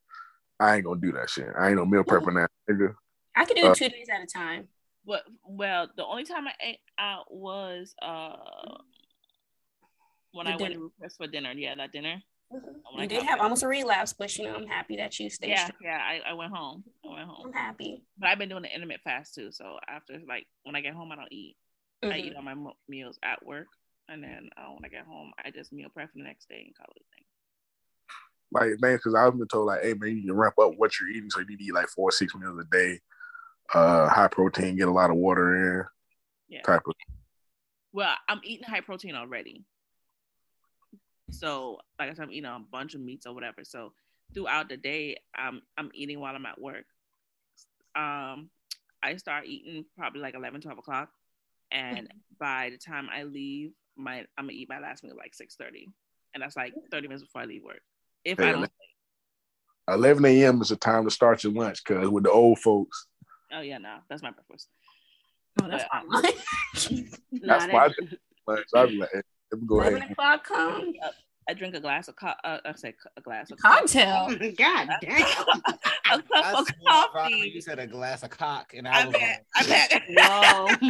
I 0.61 0.75
ain't 0.75 0.85
gonna 0.85 1.01
do 1.01 1.11
that 1.13 1.29
shit. 1.29 1.47
I 1.57 1.67
ain't 1.69 1.77
no 1.77 1.85
meal 1.85 2.03
prepping 2.03 2.35
that 2.35 2.51
nigga. 2.69 2.93
I 3.35 3.45
could 3.45 3.57
do 3.57 3.65
Uh, 3.67 3.73
two 3.73 3.89
days 3.89 4.07
at 4.13 4.21
a 4.21 4.27
time. 4.27 4.67
But 5.05 5.23
well, 5.43 5.89
the 5.97 6.05
only 6.05 6.23
time 6.25 6.47
I 6.47 6.53
ate 6.61 6.79
out 6.99 7.25
was 7.33 7.95
uh 8.01 8.35
when 10.33 10.45
The 10.45 10.53
I 10.53 10.55
went 10.57 10.73
to 10.75 10.79
request 10.79 11.17
for 11.17 11.27
dinner. 11.27 11.51
Yeah, 11.53 11.75
that 11.75 11.91
dinner. 11.91 12.21
when 12.49 12.99
I 12.99 13.01
You 13.03 13.07
did 13.09 13.23
have 13.23 13.37
back. 13.39 13.43
almost 13.43 13.63
a 13.63 13.67
relapse, 13.67 14.13
but 14.13 14.37
you 14.37 14.45
know, 14.45 14.55
I'm 14.55 14.67
happy 14.67 14.97
that 14.97 15.19
you 15.19 15.29
stayed 15.29 15.49
Yeah, 15.49 15.65
strong. 15.65 15.77
yeah. 15.83 15.97
I, 15.97 16.31
I 16.31 16.33
went 16.33 16.53
home. 16.53 16.83
I 17.03 17.13
went 17.15 17.27
home. 17.27 17.47
I'm 17.47 17.53
happy. 17.53 18.03
But 18.19 18.29
I've 18.29 18.37
been 18.37 18.49
doing 18.49 18.61
the 18.63 18.73
intermittent 18.73 19.03
fast 19.03 19.33
too. 19.33 19.51
So 19.51 19.77
after 19.87 20.19
like 20.27 20.45
when 20.63 20.75
I 20.75 20.81
get 20.81 20.93
home, 20.93 21.11
I 21.11 21.15
don't 21.15 21.31
eat. 21.33 21.57
I 22.03 22.07
Mhm. 22.07 22.19
eat 22.19 22.35
all 22.35 22.43
my 22.43 22.55
meals 22.87 23.17
at 23.23 23.43
work, 23.45 23.67
and 24.09 24.23
then 24.23 24.49
uh, 24.57 24.69
when 24.73 24.85
I 24.85 24.89
get 24.89 25.05
home, 25.05 25.31
I 25.43 25.49
just 25.51 25.71
meal 25.73 25.89
prep 25.89 26.11
for 26.11 26.17
the 26.19 26.23
next 26.23 26.47
day 26.49 26.63
and 26.65 26.75
call 26.75 26.87
it 26.95 27.01
a 27.01 27.15
thing. 27.15 27.25
Like 28.51 28.81
man, 28.81 28.95
because 28.95 29.15
I've 29.15 29.37
been 29.37 29.47
told 29.47 29.67
like, 29.67 29.81
hey 29.81 29.93
man, 29.93 30.09
you 30.09 30.15
need 30.17 30.27
to 30.27 30.33
ramp 30.33 30.55
up 30.61 30.73
what 30.77 30.91
you're 30.99 31.09
eating, 31.09 31.29
so 31.29 31.39
you 31.39 31.47
need 31.47 31.59
to 31.59 31.63
eat 31.65 31.73
like 31.73 31.87
four 31.87 32.09
or 32.09 32.11
six 32.11 32.35
meals 32.35 32.59
a 32.59 32.75
day. 32.75 32.99
Uh, 33.73 34.09
high 34.09 34.27
protein, 34.27 34.75
get 34.75 34.89
a 34.89 34.91
lot 34.91 35.09
of 35.09 35.15
water 35.15 35.79
in. 35.79 35.85
Yeah. 36.49 36.61
Type 36.63 36.81
of 36.85 36.93
Well, 37.93 38.13
I'm 38.27 38.41
eating 38.43 38.67
high 38.67 38.81
protein 38.81 39.15
already. 39.15 39.63
So, 41.29 41.79
like 41.97 42.09
I 42.09 42.13
said, 42.13 42.23
I'm 42.23 42.31
eating 42.31 42.45
a 42.45 42.59
bunch 42.59 42.93
of 42.93 42.99
meats 42.99 43.25
or 43.25 43.33
whatever. 43.33 43.63
So, 43.63 43.93
throughout 44.33 44.67
the 44.67 44.75
day, 44.75 45.17
I'm 45.33 45.61
I'm 45.77 45.89
eating 45.93 46.19
while 46.19 46.35
I'm 46.35 46.45
at 46.45 46.59
work. 46.59 46.85
Um, 47.95 48.49
I 49.01 49.15
start 49.15 49.45
eating 49.45 49.85
probably 49.97 50.21
like 50.21 50.35
11, 50.35 50.61
12 50.61 50.77
o'clock, 50.77 51.09
and 51.71 52.09
by 52.39 52.69
the 52.69 52.77
time 52.77 53.07
I 53.13 53.23
leave, 53.23 53.71
my 53.95 54.25
I'm 54.37 54.45
gonna 54.45 54.53
eat 54.53 54.69
my 54.69 54.79
last 54.79 55.03
meal 55.03 55.15
like 55.17 55.33
6:30, 55.33 55.85
and 56.33 56.43
that's 56.43 56.57
like 56.57 56.73
30 56.91 57.07
minutes 57.07 57.23
before 57.23 57.41
I 57.41 57.45
leave 57.45 57.63
work. 57.63 57.81
If 58.23 58.39
I 58.39 58.51
don't, 58.51 58.71
11 59.89 60.23
a.m. 60.25 60.61
is 60.61 60.69
the 60.69 60.75
time 60.75 61.03
to 61.05 61.11
start 61.11 61.43
your 61.43 61.53
lunch, 61.53 61.83
cause 61.83 62.07
with 62.09 62.23
the 62.23 62.31
old 62.31 62.59
folks, 62.59 63.07
oh 63.51 63.61
yeah, 63.61 63.77
no, 63.77 63.97
that's 64.09 64.21
my 64.21 64.31
breakfast. 64.31 64.67
Oh, 65.61 65.67
that's 65.67 65.83
But- 65.91 66.07
my 66.07 66.19
lunch. 66.21 66.35
Nah, 67.33 67.57
That's 67.59 67.65
that- 67.65 67.73
why 67.73 67.89
lunch. 68.47 68.65
I'd 68.75 68.89
be 68.89 68.97
like, 68.97 69.09
hey, 69.13 69.21
let 69.51 69.61
me 69.61 69.67
go 69.67 69.79
ahead. 69.79 69.93
Eleven 69.93 70.11
o'clock 70.11 70.43
come. 70.45 70.93
I 71.49 71.53
drink 71.53 71.73
a 71.75 71.79
glass 71.79 72.07
of 72.07 72.15
co- 72.15 72.33
uh, 72.43 72.59
I 72.63 72.73
say 72.75 72.93
a 73.17 73.21
glass 73.21 73.49
of 73.51 73.57
Cocktail. 73.57 74.27
God 74.57 74.89
damn. 75.01 75.21
a 75.21 75.23
cup 75.25 76.25
I 76.35 76.53
of 76.59 76.67
coffee. 76.87 77.51
You 77.53 77.61
said 77.61 77.79
a 77.79 77.87
glass 77.87 78.21
of 78.23 78.29
cock, 78.29 78.73
and 78.75 78.87
I 78.87 79.01
I 79.01 79.05
was 79.07 79.13
bet. 79.15 79.45
like, 79.55 79.65
I 79.65 79.67
bet. 79.67 80.03
Whoa. 80.81 80.89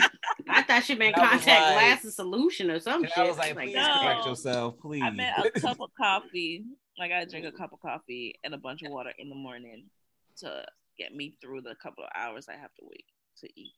I 0.49 0.61
thought 0.63 0.83
she 0.83 0.95
meant 0.95 1.15
That 1.15 1.21
was 1.33 1.41
contact 1.43 1.75
like- 1.75 2.01
glass 2.01 2.15
solution 2.15 2.69
or 2.69 2.79
some 2.79 3.03
and 3.03 3.09
shit. 3.13 3.17
I 3.17 3.27
was 3.27 3.37
like, 3.37 3.55
please 3.55 3.75
no. 3.75 3.97
correct 4.01 4.25
yourself, 4.25 4.75
please. 4.79 5.01
I 5.03 5.09
meant 5.11 5.37
a 5.55 5.59
cup 5.59 5.79
of 5.79 5.89
coffee. 5.97 6.65
Like 7.01 7.11
I 7.11 7.25
drink 7.25 7.47
a 7.47 7.51
cup 7.51 7.73
of 7.73 7.79
coffee 7.79 8.35
and 8.43 8.53
a 8.53 8.59
bunch 8.59 8.83
of 8.83 8.91
water 8.91 9.11
in 9.17 9.27
the 9.27 9.35
morning 9.35 9.85
to 10.37 10.63
get 10.99 11.15
me 11.15 11.33
through 11.41 11.61
the 11.61 11.73
couple 11.81 12.03
of 12.03 12.11
hours 12.15 12.45
I 12.47 12.53
have 12.53 12.71
to 12.75 12.83
wait 12.83 13.05
to 13.39 13.49
eat, 13.59 13.73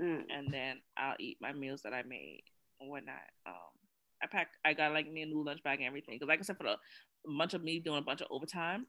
Mm. 0.00 0.24
and 0.30 0.50
then 0.50 0.80
I'll 0.96 1.16
eat 1.20 1.36
my 1.42 1.52
meals 1.52 1.82
that 1.82 1.92
I 1.92 2.02
made 2.04 2.42
and 2.80 2.88
whatnot. 2.88 3.20
Um, 3.44 3.76
I 4.22 4.28
pack. 4.28 4.48
I 4.64 4.72
got 4.72 4.94
like 4.94 5.12
me 5.12 5.20
a 5.20 5.26
new 5.26 5.44
lunch 5.44 5.62
bag 5.62 5.80
and 5.80 5.86
everything 5.86 6.14
because, 6.14 6.28
like 6.28 6.38
I 6.38 6.42
said, 6.42 6.56
for 6.56 6.62
the 6.64 6.70
a 6.72 7.36
bunch 7.36 7.52
of 7.52 7.62
me 7.62 7.80
doing 7.80 7.98
a 7.98 8.02
bunch 8.02 8.22
of 8.22 8.28
overtime, 8.30 8.86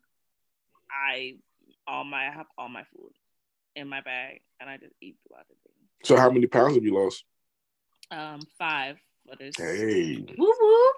I 0.90 1.34
all 1.86 2.06
my 2.06 2.30
I 2.30 2.32
have 2.32 2.46
all 2.58 2.70
my 2.70 2.86
food 2.96 3.12
in 3.76 3.90
my 3.90 4.00
bag 4.00 4.40
and 4.62 4.70
I 4.70 4.78
just 4.78 4.94
eat 5.02 5.18
throughout 5.28 5.48
the 5.50 5.56
day. 5.66 5.76
So 6.06 6.16
how 6.16 6.30
many 6.32 6.48
pounds 6.48 6.76
have 6.76 6.84
you 6.86 6.94
lost? 6.96 7.26
Um, 8.10 8.40
five. 8.58 8.98
But 9.26 9.40
there's 9.40 9.58
Hey, 9.58 10.26
Woo 10.38 10.54
woo. 10.62 10.92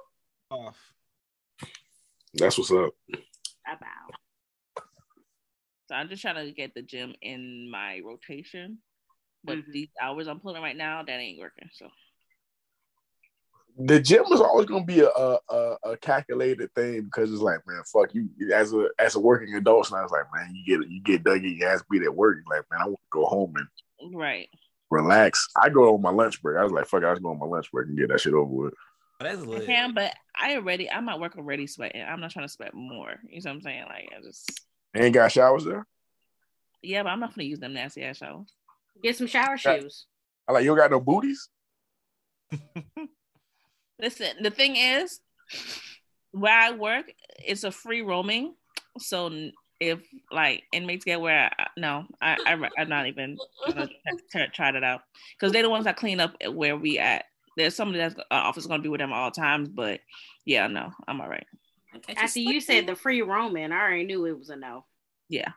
Off. 0.52 0.94
That's 2.38 2.58
what's 2.58 2.72
up. 2.72 2.94
About. 3.68 4.12
So 5.88 5.96
I'm 5.96 6.10
just 6.10 6.22
trying 6.22 6.44
to 6.44 6.52
get 6.52 6.74
the 6.74 6.82
gym 6.82 7.14
in 7.22 7.70
my 7.70 8.02
rotation. 8.04 8.80
But 9.44 9.60
Mhm. 9.60 9.72
these 9.72 9.90
hours 10.02 10.28
I'm 10.28 10.40
pulling 10.40 10.62
right 10.62 10.76
now, 10.76 11.04
that 11.04 11.20
ain't 11.20 11.40
working. 11.40 11.70
So 11.74 11.92
The 13.78 14.00
gym 14.00 14.24
is 14.32 14.40
always 14.40 14.66
gonna 14.66 14.86
be 14.86 15.02
a, 15.02 15.10
a 15.10 15.40
a 15.50 15.78
a 15.84 15.98
calculated 15.98 16.74
thing 16.74 17.04
because 17.04 17.32
it's 17.32 17.42
like, 17.42 17.60
man, 17.68 17.84
fuck 17.84 18.16
you. 18.16 18.30
As 18.54 18.74
a 18.74 18.90
as 18.98 19.16
a 19.16 19.20
working 19.20 19.54
adult, 19.56 19.90
and 19.90 20.00
I 20.00 20.02
was 20.02 20.12
like, 20.12 20.26
man, 20.34 20.56
you 20.56 20.66
get 20.80 20.90
you 20.90 21.02
get 21.02 21.24
done 21.24 21.42
getting 21.42 21.58
your 21.58 21.70
ass 21.70 21.84
beat 21.90 22.04
at 22.04 22.16
work. 22.16 22.38
You're 22.38 22.58
like, 22.58 22.66
man, 22.72 22.82
I 22.82 22.86
want 22.86 22.96
to 22.96 23.10
go 23.12 23.26
home 23.26 23.54
and 23.58 24.16
right. 24.16 24.50
relax. 24.90 25.48
I 25.62 25.70
go 25.70 25.94
on 25.94 26.02
my 26.02 26.10
lunch 26.10 26.42
break. 26.42 26.58
I 26.58 26.64
was 26.64 26.72
like, 26.72 26.88
fuck, 26.88 27.04
it, 27.04 27.06
I 27.06 27.12
was 27.12 27.20
going 27.20 27.40
on 27.40 27.50
my 27.50 27.54
lunch 27.54 27.70
break 27.72 27.88
and 27.88 27.98
get 27.98 28.08
that 28.10 28.22
shit 28.22 28.34
over 28.34 28.50
with. 28.50 28.74
Oh, 29.20 29.24
that's 29.24 29.42
I 29.42 29.66
can, 29.66 29.94
but 29.94 30.14
I 30.38 30.56
already 30.56 30.92
I'm 30.92 31.08
at 31.08 31.20
work 31.20 31.38
already 31.38 31.68
sweating. 31.68 32.02
I'm 32.02 32.20
not 32.20 32.32
trying 32.32 32.48
to 32.48 32.52
sweat 32.52 32.74
more. 32.74 33.16
You 33.30 33.42
know 33.42 33.52
what 33.52 33.56
I'm 33.56 33.62
saying? 33.62 33.84
Like 33.88 34.10
I 34.18 34.22
just 34.22 34.62
Ain't 34.96 35.14
got 35.14 35.32
showers 35.32 35.66
there. 35.66 35.86
Yeah, 36.82 37.04
but 37.04 37.10
I'm 37.10 37.20
not 37.20 37.36
gonna 37.36 37.48
use 37.48 37.60
them 37.60 37.74
nasty 37.74 38.04
ass 38.04 38.18
showers. 38.18 38.54
Get 39.02 39.18
some 39.18 39.28
shower 39.28 39.58
Yeah. 39.64 39.80
shoes. 39.80 40.08
I 40.48 40.52
like 40.54 40.64
you 40.64 40.70
don't 40.70 40.78
got 40.78 40.92
no 40.92 41.00
booties. 41.00 41.50
Listen, 44.00 44.44
the 44.44 44.52
thing 44.52 44.76
is, 44.76 45.22
where 46.32 46.54
I 46.54 46.72
work, 46.72 47.12
it's 47.46 47.64
a 47.64 47.72
free 47.72 48.02
roaming. 48.02 48.56
So 49.00 49.50
if 49.80 50.02
like 50.32 50.64
inmates 50.72 51.06
get 51.06 51.22
where, 51.22 51.50
I, 51.58 51.68
no, 51.78 52.06
I, 52.22 52.38
I 52.46 52.70
I'm 52.78 52.90
not 52.90 53.08
even 53.08 53.38
gonna 53.68 53.88
try, 54.32 54.48
try 54.48 54.72
that 54.72 54.84
out 54.84 55.02
because 55.38 55.52
they're 55.52 55.64
the 55.64 55.70
ones 55.70 55.86
that 55.86 55.98
clean 55.98 56.20
up 56.20 56.36
where 56.52 56.78
we 56.78 57.00
at. 57.00 57.26
There's 57.56 57.76
somebody 57.76 58.00
that's 58.00 58.16
uh, 58.16 58.24
office 58.32 58.66
gonna 58.66 58.84
be 58.84 58.90
with 58.90 59.00
them 59.00 59.14
all 59.14 59.32
times, 59.32 59.70
but 59.70 60.02
yeah, 60.46 60.68
no, 60.68 60.92
I'm 61.08 61.22
all 61.22 61.30
right. 61.30 61.48
Okay, 61.96 62.14
After 62.16 62.40
you 62.40 62.60
said 62.60 62.88
the 62.88 62.96
free 62.96 63.22
roaming, 63.22 63.72
I 63.72 63.80
already 63.80 64.04
knew 64.04 64.26
it 64.26 64.38
was 64.38 64.50
a 64.50 64.56
no. 64.56 64.86
Yeah, 65.30 65.52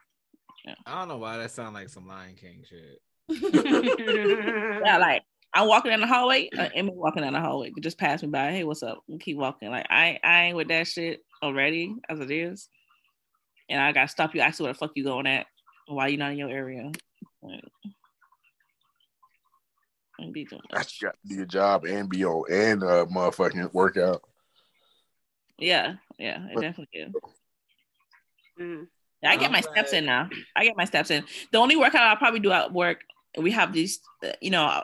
I 0.86 0.99
don't 0.99 1.09
know 1.09 1.16
why 1.18 1.38
that 1.38 1.51
sounds 1.51 1.74
like 1.74 1.88
some 1.88 2.07
Lion 2.07 2.34
King 2.34 2.64
shit. 2.68 3.01
yeah, 4.84 4.99
like 4.99 5.22
I'm 5.55 5.68
walking 5.68 5.90
down 5.90 6.01
the 6.01 6.07
hallway, 6.07 6.49
uh, 6.57 6.68
Emma 6.74 6.92
walking 6.92 7.22
down 7.22 7.32
the 7.32 7.40
hallway, 7.40 7.72
just 7.80 7.99
pass 7.99 8.22
me 8.22 8.28
by. 8.28 8.53
Hey, 8.53 8.64
what's 8.64 8.82
up? 8.82 9.03
And 9.09 9.20
keep 9.20 9.36
walking. 9.36 9.70
Like 9.70 9.86
I, 9.90 10.18
I 10.22 10.44
ain't 10.44 10.57
with 10.57 10.68
that 10.68 10.86
shit 10.86 11.24
already 11.42 11.94
as 12.09 12.20
it 12.20 12.30
is, 12.30 12.68
and 13.68 13.80
I 13.80 13.92
gotta 13.92 14.09
stop 14.09 14.34
you. 14.34 14.40
Ask 14.40 14.59
you 14.59 14.64
where 14.64 14.72
the 14.72 14.78
fuck 14.78 14.92
you 14.94 15.05
going 15.05 15.26
at? 15.26 15.46
Why 15.86 16.09
you 16.09 16.16
not 16.16 16.32
in 16.32 16.38
your 16.38 16.51
area? 16.51 16.90
Like, 17.42 17.64
and 20.19 20.33
be 20.33 20.45
doing 20.45 20.62
that. 20.71 20.77
That's 20.77 21.01
you 21.01 21.09
got 21.09 21.16
to 21.23 21.29
do 21.29 21.35
your 21.35 21.47
job 21.47 21.85
and 21.85 22.09
be 22.09 22.25
on 22.25 22.45
and 22.53 22.83
uh 22.83 23.07
motherfucking 23.07 23.73
workout. 23.73 24.23
Yeah, 25.59 25.95
yeah, 26.19 26.47
it 26.51 26.61
definitely 26.61 26.89
is. 26.93 27.12
Mm. 28.61 28.87
I 29.25 29.37
get 29.37 29.51
my 29.51 29.61
steps 29.61 29.93
in 29.93 30.05
now. 30.05 30.29
I 30.55 30.64
get 30.64 30.77
my 30.77 30.85
steps 30.85 31.11
in. 31.11 31.25
The 31.53 31.59
only 31.59 31.77
workout 31.77 32.03
I'll 32.03 32.16
probably 32.16 32.41
do 32.41 32.53
at 32.53 32.73
work, 32.73 33.03
we 33.37 33.51
have 33.51 33.73
these, 33.73 34.01
uh, 34.25 34.33
you 34.41 34.51
know, 34.51 34.83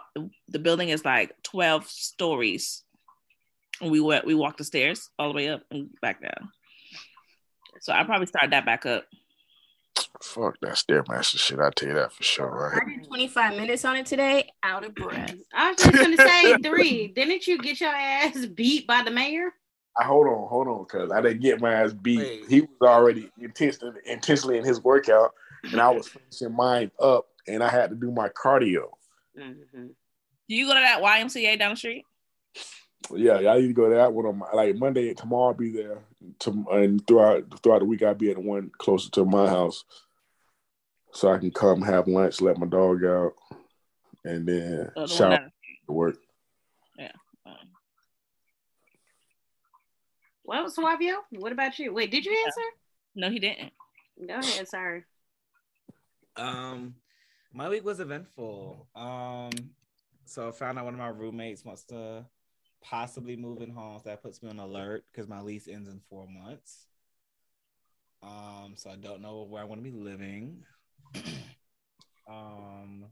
the 0.49 0.59
building 0.59 0.89
is 0.89 1.05
like 1.05 1.41
12 1.45 1.87
stories. 1.89 2.82
And 3.80 3.91
we 3.91 4.01
went, 4.01 4.24
we 4.24 4.35
walked 4.35 4.59
the 4.59 4.64
stairs 4.64 5.11
all 5.18 5.28
the 5.28 5.35
way 5.35 5.49
up 5.49 5.62
and 5.70 5.91
back 6.01 6.20
down. 6.20 6.51
So 7.80 7.93
I 7.93 8.03
probably 8.05 8.26
start 8.26 8.51
that 8.51 8.66
back 8.66 8.87
up. 8.87 9.05
Fuck 10.24 10.56
that 10.62 10.72
stairmaster 10.72 11.38
shit. 11.38 11.58
I 11.58 11.68
tell 11.70 11.88
you 11.90 11.94
that 11.96 12.12
for 12.12 12.22
sure, 12.22 12.48
right? 12.48 12.82
I 12.82 12.96
did 12.96 13.06
25 13.06 13.56
minutes 13.56 13.84
on 13.84 13.96
it 13.96 14.06
today, 14.06 14.50
out 14.62 14.82
of 14.82 14.94
breath. 14.94 15.34
I 15.54 15.70
was 15.70 15.76
just 15.82 16.00
gonna 16.00 16.16
say 16.16 16.56
three. 16.64 17.08
Didn't 17.08 17.46
you 17.46 17.58
get 17.58 17.78
your 17.78 17.94
ass 17.94 18.46
beat 18.46 18.86
by 18.86 19.02
the 19.02 19.10
mayor? 19.10 19.50
I 19.98 20.04
hold 20.04 20.26
on, 20.26 20.48
hold 20.48 20.66
on, 20.66 20.84
cause 20.86 21.12
I 21.12 21.20
didn't 21.20 21.42
get 21.42 21.60
my 21.60 21.74
ass 21.74 21.92
beat. 21.92 22.18
Wait. 22.18 22.44
He 22.48 22.62
was 22.62 22.70
already 22.82 23.30
intentionally 23.38 24.00
intentionally 24.06 24.56
in 24.56 24.64
his 24.64 24.82
workout, 24.82 25.34
and 25.62 25.78
I 25.78 25.90
was 25.90 26.08
finishing 26.08 26.56
mine 26.56 26.90
up, 26.98 27.26
and 27.46 27.62
I 27.62 27.68
had 27.68 27.90
to 27.90 27.96
do 27.96 28.10
my 28.10 28.30
cardio. 28.30 28.88
Mhm. 29.38 29.90
Do 30.48 30.54
you 30.54 30.66
go 30.66 30.74
to 30.74 30.80
that 30.80 31.02
YMCA 31.02 31.58
down 31.58 31.72
the 31.72 31.76
street? 31.76 32.06
Yeah, 33.14 33.36
I 33.50 33.58
need 33.58 33.68
to 33.68 33.72
go 33.74 33.90
to 33.90 33.94
that 33.96 34.14
one 34.14 34.24
on 34.24 34.38
my 34.38 34.50
like 34.52 34.76
Monday. 34.76 35.12
Tomorrow 35.12 35.48
I'll 35.48 35.54
be 35.54 35.70
there, 35.70 35.98
to, 36.40 36.64
and 36.72 37.06
throughout 37.06 37.62
throughout 37.62 37.80
the 37.80 37.84
week 37.84 38.02
I'll 38.02 38.14
be 38.14 38.30
at 38.30 38.38
one 38.38 38.70
closer 38.78 39.10
to 39.10 39.24
my 39.26 39.46
house, 39.46 39.84
so 41.14 41.32
I 41.32 41.38
can 41.38 41.50
come 41.50 41.80
have 41.82 42.08
lunch, 42.08 42.40
let 42.40 42.58
my 42.58 42.66
dog 42.66 43.04
out, 43.04 43.34
and 44.24 44.46
then 44.46 44.90
the 44.94 45.06
shower 45.06 45.50
to 45.86 45.92
work. 45.92 46.16
Yeah. 46.98 47.12
Well, 50.44 50.68
Suavio, 50.68 51.16
what 51.30 51.52
about 51.52 51.78
you? 51.78 51.94
Wait, 51.94 52.10
did 52.10 52.26
you 52.26 52.36
answer? 52.44 52.60
no, 53.14 53.30
he 53.30 53.38
didn't. 53.38 53.72
Go 54.26 54.34
ahead, 54.34 54.68
sorry. 54.68 55.04
Um, 56.36 56.94
my 57.52 57.68
week 57.68 57.84
was 57.84 58.00
eventful. 58.00 58.88
Um, 58.94 59.50
so 60.26 60.48
I 60.48 60.50
found 60.50 60.78
out 60.78 60.84
one 60.84 60.94
of 60.94 61.00
my 61.00 61.08
roommates 61.08 61.64
wants 61.64 61.84
to 61.84 62.26
possibly 62.82 63.36
move 63.36 63.62
in 63.62 63.70
home. 63.70 63.98
So 63.98 64.10
that 64.10 64.22
puts 64.22 64.42
me 64.42 64.50
on 64.50 64.58
alert 64.58 65.04
because 65.10 65.28
my 65.28 65.40
lease 65.40 65.68
ends 65.68 65.88
in 65.88 66.00
four 66.10 66.26
months. 66.26 66.86
Um, 68.22 68.74
so 68.76 68.90
I 68.90 68.96
don't 68.96 69.22
know 69.22 69.46
where 69.48 69.62
I 69.62 69.66
want 69.66 69.82
to 69.82 69.90
be 69.90 69.96
living. 69.96 70.62
um, 72.28 73.06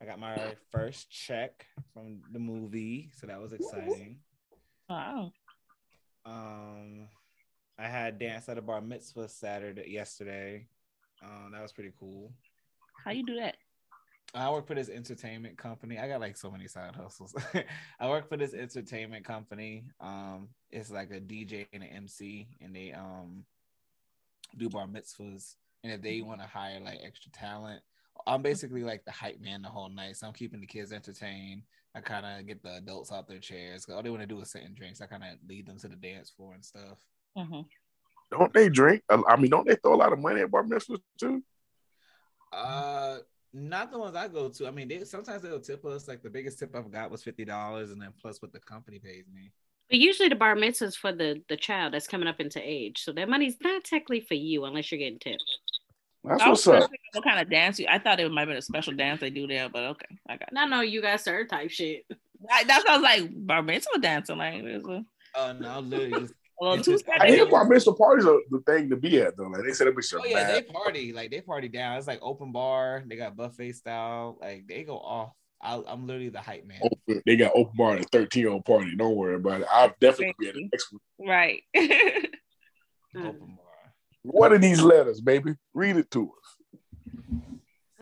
I 0.00 0.04
got 0.04 0.18
my 0.18 0.56
first 0.70 1.10
check 1.10 1.66
from 1.92 2.20
the 2.32 2.38
movie, 2.38 3.10
so 3.14 3.26
that 3.26 3.40
was 3.40 3.52
exciting. 3.52 4.18
Wow. 4.88 5.32
Um, 6.24 7.08
I 7.78 7.88
had 7.88 8.18
dance 8.18 8.48
at 8.48 8.58
a 8.58 8.62
bar 8.62 8.80
mitzvah 8.80 9.28
Saturday 9.28 9.88
yesterday. 9.88 10.66
Um, 11.22 11.52
that 11.52 11.62
was 11.62 11.72
pretty 11.72 11.92
cool. 11.98 12.32
How 13.04 13.12
you 13.12 13.24
do 13.24 13.36
that? 13.36 13.56
I 14.34 14.50
work 14.50 14.66
for 14.66 14.74
this 14.74 14.88
entertainment 14.88 15.58
company. 15.58 15.98
I 15.98 16.08
got 16.08 16.20
like 16.20 16.36
so 16.36 16.50
many 16.50 16.66
side 16.66 16.96
hustles. 16.96 17.34
I 18.00 18.08
work 18.08 18.28
for 18.28 18.36
this 18.36 18.54
entertainment 18.54 19.24
company. 19.24 19.84
Um, 20.00 20.48
it's 20.70 20.90
like 20.90 21.10
a 21.10 21.20
DJ 21.20 21.66
and 21.72 21.82
an 21.82 21.90
MC, 21.90 22.48
and 22.60 22.74
they 22.74 22.92
um 22.92 23.44
do 24.56 24.70
bar 24.70 24.86
mitzvahs. 24.86 25.56
And 25.82 25.92
if 25.92 26.00
they 26.00 26.20
want 26.22 26.40
to 26.40 26.46
hire 26.46 26.80
like 26.80 27.00
extra 27.04 27.30
talent, 27.32 27.82
I'm 28.26 28.42
basically 28.42 28.84
like 28.84 29.04
the 29.04 29.10
hype 29.10 29.40
man 29.40 29.62
the 29.62 29.68
whole 29.68 29.88
night. 29.88 30.16
So 30.16 30.26
I'm 30.26 30.32
keeping 30.32 30.60
the 30.60 30.66
kids 30.66 30.92
entertained. 30.92 31.62
I 31.94 32.00
kind 32.00 32.24
of 32.24 32.46
get 32.46 32.62
the 32.62 32.76
adults 32.76 33.12
out 33.12 33.28
their 33.28 33.38
chairs. 33.38 33.86
All 33.88 34.02
they 34.02 34.10
want 34.10 34.22
to 34.22 34.26
do 34.26 34.40
is 34.40 34.50
sit 34.50 34.62
and 34.62 34.74
drinks. 34.74 35.00
I 35.00 35.06
kind 35.06 35.24
of 35.24 35.30
lead 35.46 35.66
them 35.66 35.78
to 35.78 35.88
the 35.88 35.96
dance 35.96 36.30
floor 36.30 36.54
and 36.54 36.64
stuff. 36.64 36.98
Mhm. 37.36 37.66
Don't 38.30 38.52
they 38.54 38.68
drink? 38.68 39.02
I 39.10 39.36
mean, 39.36 39.50
don't 39.50 39.66
they 39.66 39.74
throw 39.74 39.94
a 39.94 39.96
lot 39.96 40.12
of 40.12 40.18
money 40.18 40.40
at 40.40 40.50
bar 40.50 40.62
mitzvahs 40.62 41.00
too? 41.18 41.42
Uh, 42.52 43.18
not 43.52 43.90
the 43.90 43.98
ones 43.98 44.16
I 44.16 44.28
go 44.28 44.48
to. 44.48 44.66
I 44.66 44.70
mean, 44.70 44.88
they 44.88 45.04
sometimes 45.04 45.42
they'll 45.42 45.60
tip 45.60 45.84
us. 45.84 46.08
Like 46.08 46.22
the 46.22 46.30
biggest 46.30 46.58
tip 46.58 46.74
I've 46.74 46.90
got 46.90 47.10
was 47.10 47.22
fifty 47.22 47.44
dollars, 47.44 47.90
and 47.90 48.00
then 48.00 48.12
plus 48.20 48.40
what 48.40 48.52
the 48.52 48.60
company 48.60 48.98
pays 48.98 49.24
me. 49.32 49.52
But 49.90 49.98
usually 49.98 50.30
the 50.30 50.36
bar 50.36 50.54
mitzvah 50.54 50.86
is 50.86 50.96
for 50.96 51.12
the 51.12 51.42
the 51.48 51.56
child 51.58 51.92
that's 51.92 52.06
coming 52.06 52.28
up 52.28 52.40
into 52.40 52.60
age, 52.62 53.02
so 53.02 53.12
that 53.12 53.28
money's 53.28 53.56
not 53.60 53.84
technically 53.84 54.20
for 54.20 54.34
you 54.34 54.64
unless 54.64 54.90
you're 54.90 54.98
getting 54.98 55.18
tipped. 55.18 55.44
That's 56.24 56.46
what's 56.46 56.66
up. 56.68 56.90
What 57.12 57.24
kind 57.24 57.40
of 57.40 57.50
dance? 57.50 57.78
You, 57.78 57.86
I 57.90 57.98
thought 57.98 58.20
it 58.20 58.30
might 58.30 58.42
have 58.42 58.48
been 58.48 58.56
a 58.56 58.62
special 58.62 58.92
dance 58.92 59.20
they 59.20 59.30
do 59.30 59.46
there, 59.46 59.68
but 59.68 59.82
okay, 59.82 60.18
I 60.28 60.36
got. 60.36 60.52
No, 60.52 60.66
no, 60.66 60.80
you 60.80 61.02
got 61.02 61.20
served 61.20 61.50
type 61.50 61.70
shit. 61.70 62.06
I, 62.50 62.64
that 62.64 62.84
sounds 62.86 63.02
like 63.02 63.28
bar 63.32 63.62
mitzvah 63.62 63.98
dancing. 64.00 64.38
Like 64.38 64.62
there's 64.62 64.84
a, 64.84 65.04
Oh 65.34 65.50
uh, 65.50 65.52
no, 65.54 65.80
literally. 65.80 66.20
Just, 66.20 66.34
a 66.60 66.64
little 66.64 66.78
It's 66.78 67.02
two. 67.02 67.12
I 67.20 67.28
hear 67.28 67.46
bar 67.46 67.64
mitzvah 67.66 67.94
parties 67.94 68.26
are 68.26 68.38
the 68.50 68.60
thing 68.66 68.90
to 68.90 68.96
be 68.96 69.20
at 69.20 69.36
though. 69.36 69.44
Like 69.44 69.62
they 69.66 69.72
said, 69.72 69.86
it 69.86 69.96
be 69.96 70.02
so 70.02 70.20
oh 70.20 70.24
yeah, 70.24 70.52
they 70.52 70.62
party 70.62 71.12
like 71.12 71.30
they 71.30 71.40
party 71.40 71.68
down. 71.68 71.98
It's 71.98 72.06
like 72.06 72.20
open 72.22 72.52
bar. 72.52 73.02
They 73.06 73.16
got 73.16 73.36
buffet 73.36 73.72
style. 73.72 74.38
Like 74.40 74.66
they 74.66 74.84
go 74.84 74.98
off. 74.98 75.32
I, 75.60 75.80
I'm 75.86 76.06
literally 76.06 76.28
the 76.28 76.40
hype 76.40 76.66
man. 76.66 76.80
Open, 76.82 77.22
they 77.24 77.36
got 77.36 77.52
open 77.54 77.76
bar 77.76 77.94
at 77.94 78.00
a 78.00 78.08
13 78.10 78.40
year 78.40 78.50
old 78.50 78.64
party. 78.64 78.94
Don't 78.96 79.14
worry 79.14 79.36
about 79.36 79.60
it. 79.60 79.68
I'll 79.70 79.94
definitely 80.00 80.34
be 80.38 80.48
at 80.48 80.54
the 80.54 80.68
next 80.72 80.92
one. 80.92 81.28
Right. 81.28 81.62
Open 83.16 83.56
bar. 83.56 83.61
What 84.22 84.52
are 84.52 84.58
these 84.58 84.80
letters, 84.80 85.20
baby? 85.20 85.56
Read 85.74 85.96
it 85.96 86.10
to 86.12 86.32
us. 86.32 86.56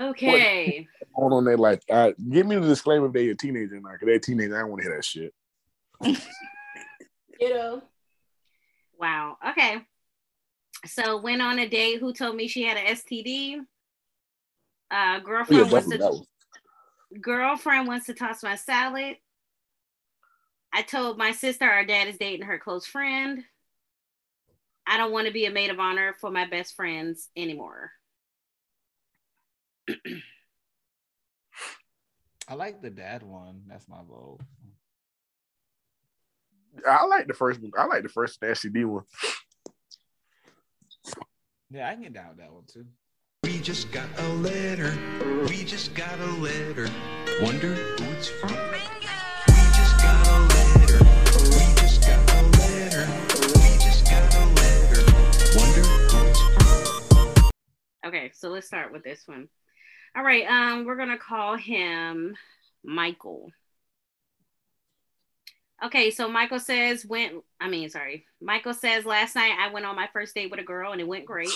Okay. 0.00 0.88
Going 1.16 1.32
on 1.32 1.44
there, 1.44 1.56
like, 1.56 1.82
uh, 1.90 2.12
give 2.30 2.46
me 2.46 2.56
the 2.56 2.66
disclaimer 2.66 3.06
if 3.06 3.12
they're 3.12 3.30
a 3.30 3.34
teenager 3.34 3.80
now, 3.80 3.92
because 3.92 4.06
they're 4.06 4.14
a 4.16 4.20
teenager. 4.20 4.56
I 4.56 4.60
don't 4.60 4.70
want 4.70 4.82
to 4.82 4.88
hear 4.88 4.96
that 4.96 5.04
shit. 5.04 5.34
You 7.40 7.48
know, 7.48 7.82
Wow. 9.00 9.38
Okay. 9.50 9.78
So 10.86 11.20
went 11.20 11.40
on 11.40 11.58
a 11.58 11.68
date. 11.68 12.00
Who 12.00 12.12
told 12.12 12.36
me 12.36 12.48
she 12.48 12.62
had 12.62 12.76
an 12.76 12.94
STD? 12.96 13.56
Uh, 13.58 13.62
Oh, 14.92 14.92
yeah, 14.92 15.20
girlfriend 15.20 15.70
wants 15.72 15.88
to 15.88 15.98
that 15.98 16.24
girlfriend 17.20 17.88
wants 17.88 18.06
to 18.06 18.14
toss 18.14 18.42
my 18.42 18.56
salad. 18.56 19.16
I 20.72 20.82
told 20.82 21.18
my 21.18 21.32
sister 21.32 21.64
our 21.64 21.84
dad 21.84 22.08
is 22.08 22.18
dating 22.18 22.46
her 22.46 22.58
close 22.58 22.86
friend. 22.86 23.44
I 24.91 24.97
don't 24.97 25.12
want 25.12 25.28
to 25.28 25.32
be 25.32 25.47
a 25.47 25.53
maid 25.53 25.70
of 25.70 25.78
honor 25.78 26.16
for 26.20 26.32
my 26.32 26.47
best 26.49 26.74
friends 26.74 27.28
anymore. 27.36 27.93
I 32.49 32.55
like 32.55 32.82
the 32.82 32.91
dad 32.91 33.22
one. 33.22 33.62
That's 33.68 33.88
my 33.88 33.99
vote. 34.03 34.41
I 36.84 37.07
like 37.07 37.28
the 37.28 37.34
first 37.34 37.62
one. 37.62 37.70
I 37.78 37.86
like 37.86 38.03
the 38.03 38.09
first 38.09 38.41
STD 38.41 38.84
one. 38.84 39.05
Yeah, 41.70 41.88
I 41.88 41.93
can 41.93 42.03
get 42.03 42.12
down 42.12 42.30
with 42.30 42.38
that 42.38 42.53
one 42.53 42.64
too. 42.66 42.84
We 43.45 43.61
just 43.61 43.93
got 43.93 44.09
a 44.18 44.28
letter. 44.34 44.93
We 45.49 45.64
just 45.64 45.95
got 45.95 46.18
a 46.18 46.32
letter. 46.41 46.88
Wonder 47.41 47.74
who 47.74 48.05
it's 48.16 48.28
from. 48.28 48.99
Okay, 58.11 58.32
so 58.34 58.48
let's 58.48 58.66
start 58.66 58.92
with 58.92 59.04
this 59.04 59.22
one. 59.28 59.48
All 60.16 60.24
right, 60.24 60.44
um, 60.44 60.84
we're 60.84 60.96
gonna 60.96 61.16
call 61.16 61.56
him 61.56 62.34
Michael. 62.82 63.52
Okay, 65.84 66.11
so 66.11 66.28
Michael 66.28 66.58
says 66.58 67.06
went. 67.06 67.34
I 67.61 67.68
mean, 67.68 67.88
sorry, 67.88 68.26
Michael 68.42 68.74
says 68.74 69.04
last 69.04 69.36
night 69.36 69.56
I 69.56 69.72
went 69.72 69.86
on 69.86 69.94
my 69.94 70.08
first 70.12 70.34
date 70.34 70.50
with 70.50 70.58
a 70.58 70.64
girl 70.64 70.90
and 70.90 71.00
it 71.00 71.06
went 71.06 71.24
great. 71.24 71.52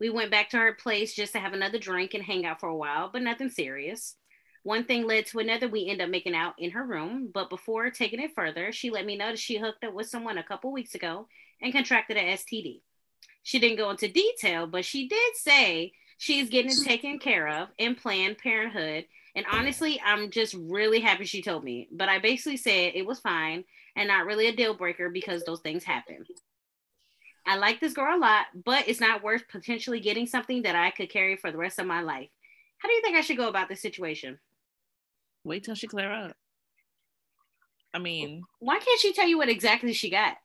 We 0.00 0.08
went 0.08 0.30
back 0.30 0.48
to 0.50 0.56
her 0.56 0.72
place 0.72 1.14
just 1.14 1.34
to 1.34 1.38
have 1.38 1.52
another 1.52 1.78
drink 1.78 2.14
and 2.14 2.24
hang 2.24 2.46
out 2.46 2.60
for 2.60 2.70
a 2.70 2.76
while, 2.76 3.10
but 3.12 3.20
nothing 3.20 3.50
serious. 3.50 4.16
One 4.62 4.84
thing 4.84 5.06
led 5.06 5.26
to 5.26 5.40
another. 5.40 5.68
We 5.68 5.86
end 5.86 6.00
up 6.00 6.08
making 6.08 6.34
out 6.34 6.54
in 6.56 6.70
her 6.70 6.86
room, 6.86 7.30
but 7.30 7.50
before 7.50 7.90
taking 7.90 8.22
it 8.22 8.34
further, 8.34 8.72
she 8.72 8.88
let 8.88 9.04
me 9.04 9.18
know 9.18 9.32
that 9.32 9.38
she 9.38 9.58
hooked 9.58 9.84
up 9.84 9.92
with 9.92 10.08
someone 10.08 10.38
a 10.38 10.42
couple 10.42 10.72
weeks 10.72 10.94
ago 10.94 11.28
and 11.60 11.74
contracted 11.74 12.16
an 12.16 12.38
STD. 12.38 12.80
She 13.44 13.60
didn't 13.60 13.78
go 13.78 13.90
into 13.90 14.08
detail, 14.08 14.66
but 14.66 14.84
she 14.84 15.06
did 15.06 15.36
say 15.36 15.92
she's 16.18 16.48
getting 16.50 16.74
taken 16.74 17.18
care 17.20 17.46
of 17.46 17.68
in 17.78 17.94
Planned 17.94 18.38
Parenthood. 18.38 19.04
And 19.36 19.46
honestly, 19.52 20.00
I'm 20.04 20.30
just 20.30 20.54
really 20.54 21.00
happy 21.00 21.24
she 21.26 21.42
told 21.42 21.62
me. 21.62 21.88
But 21.92 22.08
I 22.08 22.18
basically 22.18 22.56
said 22.56 22.92
it 22.94 23.06
was 23.06 23.20
fine 23.20 23.64
and 23.96 24.08
not 24.08 24.26
really 24.26 24.48
a 24.48 24.56
deal 24.56 24.74
breaker 24.74 25.10
because 25.10 25.44
those 25.44 25.60
things 25.60 25.84
happen. 25.84 26.24
I 27.46 27.56
like 27.56 27.80
this 27.80 27.92
girl 27.92 28.16
a 28.16 28.18
lot, 28.18 28.46
but 28.64 28.88
it's 28.88 29.00
not 29.00 29.22
worth 29.22 29.46
potentially 29.48 30.00
getting 30.00 30.26
something 30.26 30.62
that 30.62 30.74
I 30.74 30.90
could 30.90 31.10
carry 31.10 31.36
for 31.36 31.52
the 31.52 31.58
rest 31.58 31.78
of 31.78 31.86
my 31.86 32.00
life. 32.00 32.30
How 32.78 32.88
do 32.88 32.94
you 32.94 33.02
think 33.02 33.16
I 33.16 33.20
should 33.20 33.36
go 33.36 33.48
about 33.48 33.68
this 33.68 33.82
situation? 33.82 34.38
Wait 35.44 35.64
till 35.64 35.74
she 35.74 35.86
clear 35.86 36.10
up. 36.10 36.36
I 37.92 37.98
mean, 37.98 38.42
Why 38.58 38.78
can't 38.78 39.00
she 39.00 39.12
tell 39.12 39.28
you 39.28 39.36
what 39.38 39.50
exactly 39.50 39.92
she 39.92 40.10
got? 40.10 40.36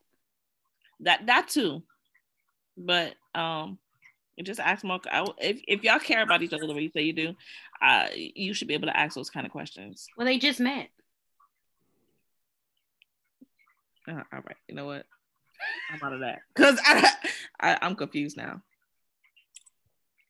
that 1.02 1.26
that 1.28 1.48
too, 1.48 1.84
but 2.80 3.14
um, 3.36 3.78
just 4.44 4.60
ask 4.60 4.84
more. 4.84 5.00
I, 5.12 5.26
if 5.40 5.62
if 5.68 5.84
y'all 5.84 6.00
care 6.00 6.24
about 6.24 6.42
each 6.42 6.54
other 6.54 6.66
the 6.66 6.74
way 6.74 6.82
you 6.82 6.92
say 6.92 7.02
you 7.02 7.14
do, 7.14 7.36
uh, 7.82 8.08
you 8.14 8.54
should 8.54 8.68
be 8.68 8.74
able 8.74 8.88
to 8.88 8.98
ask 8.98 9.16
those 9.16 9.30
kind 9.30 9.46
of 9.46 9.52
questions. 9.52 10.08
Well, 10.18 10.26
they 10.26 10.38
just 10.38 10.60
met. 10.60 10.90
Uh, 14.08 14.14
all 14.14 14.24
right, 14.32 14.58
you 14.68 14.76
know 14.76 14.86
what? 14.86 15.06
I'm 15.94 16.02
out 16.02 16.14
of 16.14 16.22
that 16.22 16.40
because 16.56 16.80
I, 16.84 17.12
I 17.60 17.78
I'm 17.82 17.96
confused 17.96 18.38
now. 18.38 18.62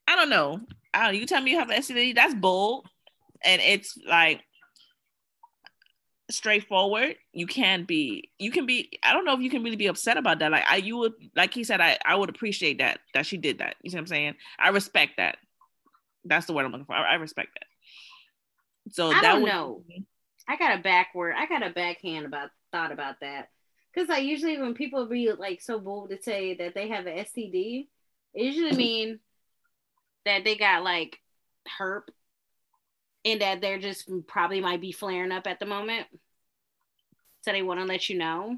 I 0.07 0.15
don't 0.15 0.29
know. 0.29 0.61
I 0.93 1.05
don't, 1.05 1.19
you 1.19 1.27
tell 1.27 1.41
me 1.41 1.51
you 1.51 1.59
have 1.59 1.69
an 1.69 1.81
STD. 1.81 2.15
That's 2.15 2.33
bold, 2.33 2.87
and 3.43 3.61
it's 3.61 3.97
like 4.07 4.41
straightforward. 6.29 7.15
You 7.33 7.47
can 7.47 7.83
be. 7.83 8.29
You 8.37 8.51
can 8.51 8.65
be. 8.65 8.99
I 9.03 9.13
don't 9.13 9.25
know 9.25 9.33
if 9.33 9.41
you 9.41 9.49
can 9.49 9.63
really 9.63 9.75
be 9.75 9.87
upset 9.87 10.17
about 10.17 10.39
that. 10.39 10.51
Like 10.51 10.63
I, 10.67 10.77
you 10.77 10.97
would, 10.97 11.13
like 11.35 11.53
he 11.53 11.63
said, 11.63 11.81
I 11.81 11.97
I 12.05 12.15
would 12.15 12.29
appreciate 12.29 12.77
that 12.79 12.99
that 13.13 13.25
she 13.25 13.37
did 13.37 13.59
that. 13.59 13.75
You 13.81 13.89
see 13.89 13.97
what 13.97 14.01
I'm 14.01 14.07
saying? 14.07 14.35
I 14.57 14.69
respect 14.69 15.17
that. 15.17 15.37
That's 16.25 16.45
the 16.45 16.53
word 16.53 16.65
I'm 16.65 16.71
looking 16.71 16.85
for. 16.85 16.95
I, 16.95 17.13
I 17.13 17.15
respect 17.15 17.49
that. 17.59 18.93
So 18.93 19.11
I 19.11 19.21
that 19.21 19.33
don't 19.33 19.41
would, 19.43 19.51
know. 19.51 19.83
I 20.47 20.57
got 20.57 20.79
a 20.79 20.81
backward. 20.81 21.35
I 21.37 21.45
got 21.45 21.65
a 21.65 21.69
backhand 21.69 22.25
about 22.25 22.49
thought 22.71 22.91
about 22.91 23.19
that 23.21 23.49
because 23.93 24.09
like 24.09 24.23
usually 24.23 24.59
when 24.59 24.73
people 24.73 25.05
be 25.07 25.31
like 25.31 25.61
so 25.61 25.79
bold 25.79 26.09
to 26.09 26.21
say 26.21 26.55
that 26.55 26.73
they 26.75 26.89
have 26.89 27.05
an 27.05 27.17
STD, 27.19 27.87
it 28.33 28.43
usually 28.43 28.75
mean 28.75 29.19
that 30.25 30.43
they 30.43 30.55
got 30.55 30.83
like 30.83 31.19
herp 31.79 32.03
and 33.25 33.41
that 33.41 33.61
they're 33.61 33.79
just 33.79 34.09
probably 34.27 34.61
might 34.61 34.81
be 34.81 34.91
flaring 34.91 35.31
up 35.31 35.47
at 35.47 35.59
the 35.59 35.65
moment. 35.65 36.07
So 37.43 37.51
they 37.51 37.61
want 37.61 37.79
to 37.79 37.85
let 37.85 38.09
you 38.09 38.17
know. 38.17 38.57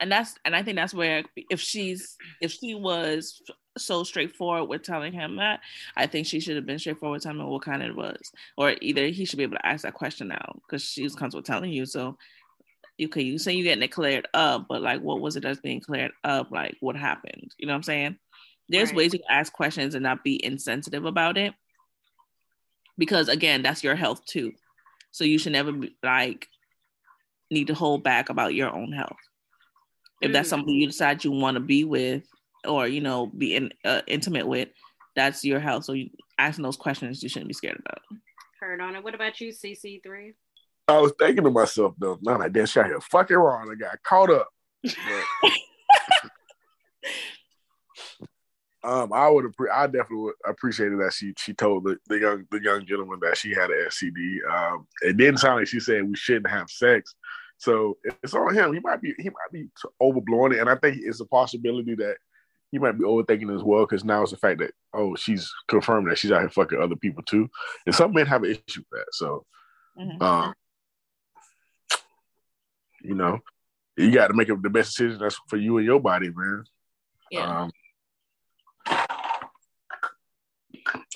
and 0.00 0.10
that's 0.10 0.34
and 0.44 0.54
I 0.54 0.62
think 0.62 0.76
that's 0.76 0.94
where 0.94 1.24
if 1.50 1.60
she's 1.60 2.16
if 2.40 2.52
she 2.52 2.74
was 2.74 3.40
so 3.78 4.04
straightforward 4.04 4.68
with 4.68 4.82
telling 4.82 5.12
him 5.12 5.36
that, 5.36 5.60
I 5.96 6.06
think 6.06 6.26
she 6.26 6.40
should 6.40 6.56
have 6.56 6.66
been 6.66 6.78
straightforward 6.78 7.22
telling 7.22 7.40
him 7.40 7.48
what 7.48 7.62
kind 7.62 7.82
it 7.82 7.94
was, 7.96 8.32
or 8.56 8.74
either 8.80 9.06
he 9.08 9.24
should 9.24 9.36
be 9.38 9.42
able 9.42 9.56
to 9.56 9.66
ask 9.66 9.82
that 9.82 9.94
question 9.94 10.28
now 10.28 10.60
because 10.66 10.82
she 10.84 11.02
was 11.02 11.14
comfortable 11.16 11.42
telling 11.42 11.72
you. 11.72 11.86
So, 11.86 12.16
you 12.98 13.08
okay, 13.08 13.22
you 13.22 13.38
say 13.38 13.52
you're 13.54 13.64
getting 13.64 13.82
it 13.82 13.88
cleared 13.92 14.28
up, 14.34 14.66
but 14.68 14.82
like, 14.82 15.00
what 15.00 15.20
was 15.20 15.36
it 15.36 15.42
that's 15.42 15.60
being 15.60 15.80
cleared 15.80 16.12
up? 16.24 16.50
Like, 16.50 16.76
what 16.80 16.96
happened? 16.96 17.52
You 17.58 17.66
know 17.66 17.72
what 17.72 17.78
I'm 17.78 17.82
saying? 17.84 18.16
There's 18.68 18.90
Right. 18.90 18.96
ways 18.96 19.12
you 19.12 19.20
can 19.20 19.30
ask 19.30 19.52
questions 19.52 19.94
and 19.94 20.02
not 20.02 20.24
be 20.24 20.42
insensitive 20.44 21.04
about 21.04 21.36
it, 21.36 21.54
because 22.98 23.28
again, 23.28 23.62
that's 23.62 23.84
your 23.84 23.94
health 23.94 24.24
too. 24.24 24.52
So 25.10 25.24
you 25.24 25.38
should 25.38 25.52
never 25.52 25.72
be 25.72 25.96
like 26.02 26.48
need 27.50 27.68
to 27.68 27.74
hold 27.74 28.02
back 28.02 28.30
about 28.30 28.54
your 28.54 28.74
own 28.74 28.90
health 28.92 29.16
if 30.20 30.32
that's 30.32 30.48
something 30.48 30.74
you 30.74 30.86
decide 30.86 31.22
you 31.22 31.30
want 31.30 31.54
to 31.56 31.60
be 31.60 31.84
with 31.84 32.24
or 32.66 32.88
you 32.88 33.00
know 33.00 33.26
be 33.26 33.54
in, 33.54 33.70
uh, 33.84 34.00
intimate 34.06 34.46
with 34.46 34.68
that's 35.14 35.44
your 35.44 35.60
health 35.60 35.84
so 35.84 35.92
you 35.92 36.08
asking 36.38 36.62
those 36.64 36.76
questions 36.76 37.22
you 37.22 37.28
shouldn't 37.28 37.48
be 37.48 37.54
scared 37.54 37.78
about 37.78 38.00
Heard 38.64 38.80
on 38.80 38.96
it. 38.96 39.04
What 39.04 39.14
about 39.14 39.42
you, 39.42 39.52
CC3? 39.52 40.32
I 40.88 40.98
was 40.98 41.12
thinking 41.18 41.44
to 41.44 41.50
myself 41.50 41.94
though, 41.98 42.18
man, 42.22 42.40
I 42.40 42.48
did 42.48 42.66
shot 42.66 42.86
here 42.86 42.98
fucking 42.98 43.36
wrong. 43.36 43.70
I 43.70 43.74
got 43.74 44.02
caught 44.02 44.30
up. 44.30 44.48
But- 44.84 45.52
um, 48.84 49.12
I 49.12 49.28
would 49.28 49.46
appre- 49.46 49.72
I 49.72 49.86
definitely 49.86 50.18
would 50.18 50.34
appreciated 50.46 51.00
that 51.00 51.12
she 51.12 51.32
she 51.38 51.54
told 51.54 51.84
the, 51.84 51.96
the 52.08 52.18
young 52.18 52.44
the 52.50 52.60
young 52.62 52.84
gentleman 52.86 53.18
that 53.22 53.36
she 53.36 53.50
had 53.50 53.70
an 53.70 53.86
STD. 53.88 54.38
Um, 54.50 54.86
it 55.02 55.16
didn't 55.16 55.38
sound 55.38 55.58
like 55.60 55.68
she 55.68 55.80
said 55.80 56.08
we 56.08 56.16
shouldn't 56.16 56.48
have 56.50 56.68
sex. 56.70 57.14
So 57.56 57.96
it's 58.22 58.34
on 58.34 58.54
him. 58.54 58.74
He 58.74 58.80
might 58.80 59.00
be 59.00 59.14
he 59.18 59.30
might 59.30 59.52
be 59.52 59.68
overblowing 60.02 60.54
it, 60.54 60.60
and 60.60 60.68
I 60.68 60.74
think 60.76 60.98
it's 61.00 61.20
a 61.20 61.26
possibility 61.26 61.94
that 61.94 62.16
he 62.70 62.78
might 62.78 62.98
be 62.98 63.04
overthinking 63.04 63.50
it 63.50 63.56
as 63.56 63.62
well. 63.62 63.86
Because 63.86 64.04
now 64.04 64.22
it's 64.22 64.32
the 64.32 64.36
fact 64.36 64.58
that 64.58 64.72
oh 64.92 65.14
she's 65.16 65.50
confirmed 65.68 66.10
that 66.10 66.18
she's 66.18 66.32
out 66.32 66.40
here 66.40 66.50
fucking 66.50 66.80
other 66.80 66.96
people 66.96 67.22
too, 67.22 67.48
and 67.86 67.94
some 67.94 68.12
men 68.12 68.26
have 68.26 68.42
an 68.42 68.50
issue 68.50 68.80
with 68.80 68.86
that. 68.90 69.06
So 69.12 69.46
Mhm. 69.98 70.20
um, 70.20 70.54
you 73.00 73.14
know, 73.14 73.38
you 73.96 74.10
got 74.10 74.28
to 74.28 74.34
make 74.34 74.50
up 74.50 74.60
the 74.60 74.70
best 74.70 74.96
decision 74.96 75.18
that's 75.20 75.38
for 75.48 75.56
you 75.56 75.76
and 75.78 75.86
your 75.86 76.00
body, 76.00 76.30
man. 76.34 76.64
yeah 77.30 77.62
Um, 77.62 77.70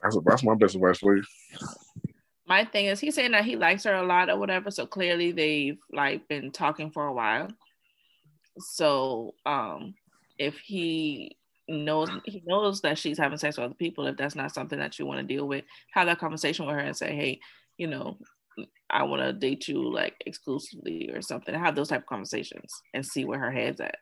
that's, 0.02 0.16
that's 0.24 0.44
my 0.44 0.54
best 0.54 0.74
advice 0.74 0.98
for 0.98 1.16
you. 1.16 1.22
my 2.46 2.64
thing 2.64 2.86
is 2.86 3.00
he's 3.00 3.14
saying 3.14 3.32
that 3.32 3.44
he 3.44 3.56
likes 3.56 3.84
her 3.84 3.94
a 3.94 4.06
lot 4.06 4.30
or 4.30 4.38
whatever 4.38 4.70
so 4.70 4.86
clearly 4.86 5.32
they've 5.32 5.78
like 5.92 6.26
been 6.28 6.50
talking 6.50 6.90
for 6.90 7.06
a 7.06 7.12
while. 7.12 7.48
So 8.58 9.34
um 9.46 9.94
if 10.38 10.58
he 10.58 11.36
knows 11.68 12.08
he 12.24 12.42
knows 12.46 12.80
that 12.80 12.96
she's 12.96 13.18
having 13.18 13.36
sex 13.38 13.56
with 13.58 13.66
other 13.66 13.74
people 13.74 14.06
if 14.06 14.16
that's 14.16 14.34
not 14.34 14.54
something 14.54 14.78
that 14.78 14.98
you 14.98 15.04
want 15.04 15.20
to 15.20 15.34
deal 15.34 15.46
with 15.46 15.64
have 15.92 16.06
that 16.06 16.18
conversation 16.18 16.64
with 16.64 16.74
her 16.74 16.80
and 16.80 16.96
say 16.96 17.14
hey 17.14 17.38
you 17.76 17.86
know 17.86 18.16
i 18.88 19.02
want 19.02 19.20
to 19.20 19.34
date 19.34 19.68
you 19.68 19.92
like 19.92 20.14
exclusively 20.24 21.10
or 21.12 21.20
something. 21.20 21.54
Have 21.54 21.74
those 21.74 21.88
type 21.88 22.00
of 22.00 22.06
conversations 22.06 22.72
and 22.94 23.04
see 23.04 23.24
where 23.24 23.38
her 23.38 23.52
head's 23.52 23.80
at. 23.80 23.96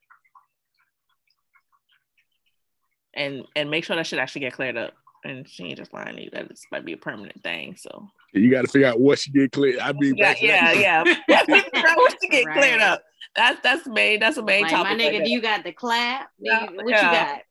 And 3.14 3.44
and 3.56 3.70
make 3.70 3.84
sure 3.84 3.96
that 3.96 4.06
shit 4.06 4.18
actually 4.18 4.42
get 4.42 4.52
cleared 4.52 4.76
up 4.76 4.92
and 5.26 5.48
she 5.48 5.64
ain't 5.64 5.78
just 5.78 5.92
lying 5.92 6.16
to 6.16 6.22
you 6.24 6.30
that 6.32 6.48
this 6.48 6.64
might 6.70 6.84
be 6.84 6.92
a 6.92 6.96
permanent 6.96 7.42
thing 7.42 7.76
so 7.76 8.08
You 8.32 8.50
got 8.50 8.62
to 8.62 8.68
figure 8.68 8.88
out 8.88 9.00
what 9.00 9.18
she 9.18 9.30
did 9.30 9.52
clear. 9.52 9.78
I 9.80 9.92
mean, 9.92 10.16
yeah, 10.16 10.24
back 10.32 10.42
yeah, 10.42 10.72
yeah. 10.72 11.04
Figure 11.44 11.88
out 11.88 11.96
what 11.96 12.18
to 12.20 12.28
get 12.28 12.46
Right. 12.46 12.56
cleared 12.58 12.80
up. 12.80 13.02
That's 13.34 13.60
that's 13.62 13.86
main. 13.86 14.20
That's 14.20 14.36
a 14.36 14.42
main 14.42 14.62
Like, 14.62 14.72
my 14.72 14.78
topic. 14.84 14.98
nigga, 14.98 15.18
right 15.18 15.24
do 15.24 15.30
you 15.30 15.40
got 15.42 15.64
the 15.64 15.72
clap? 15.72 16.30
Yeah, 16.38 16.66
what 16.70 16.88
yeah. 16.88 16.96
you 16.96 17.16
got? 17.16 17.42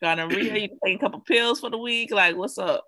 there. 0.00 0.16
gonorrhea? 0.16 0.54
You 0.54 0.68
taking 0.84 0.96
a 0.96 0.98
couple 0.98 1.20
pills 1.20 1.60
for 1.60 1.70
the 1.70 1.78
week? 1.78 2.10
Like, 2.12 2.36
what's 2.36 2.58
up? 2.58 2.84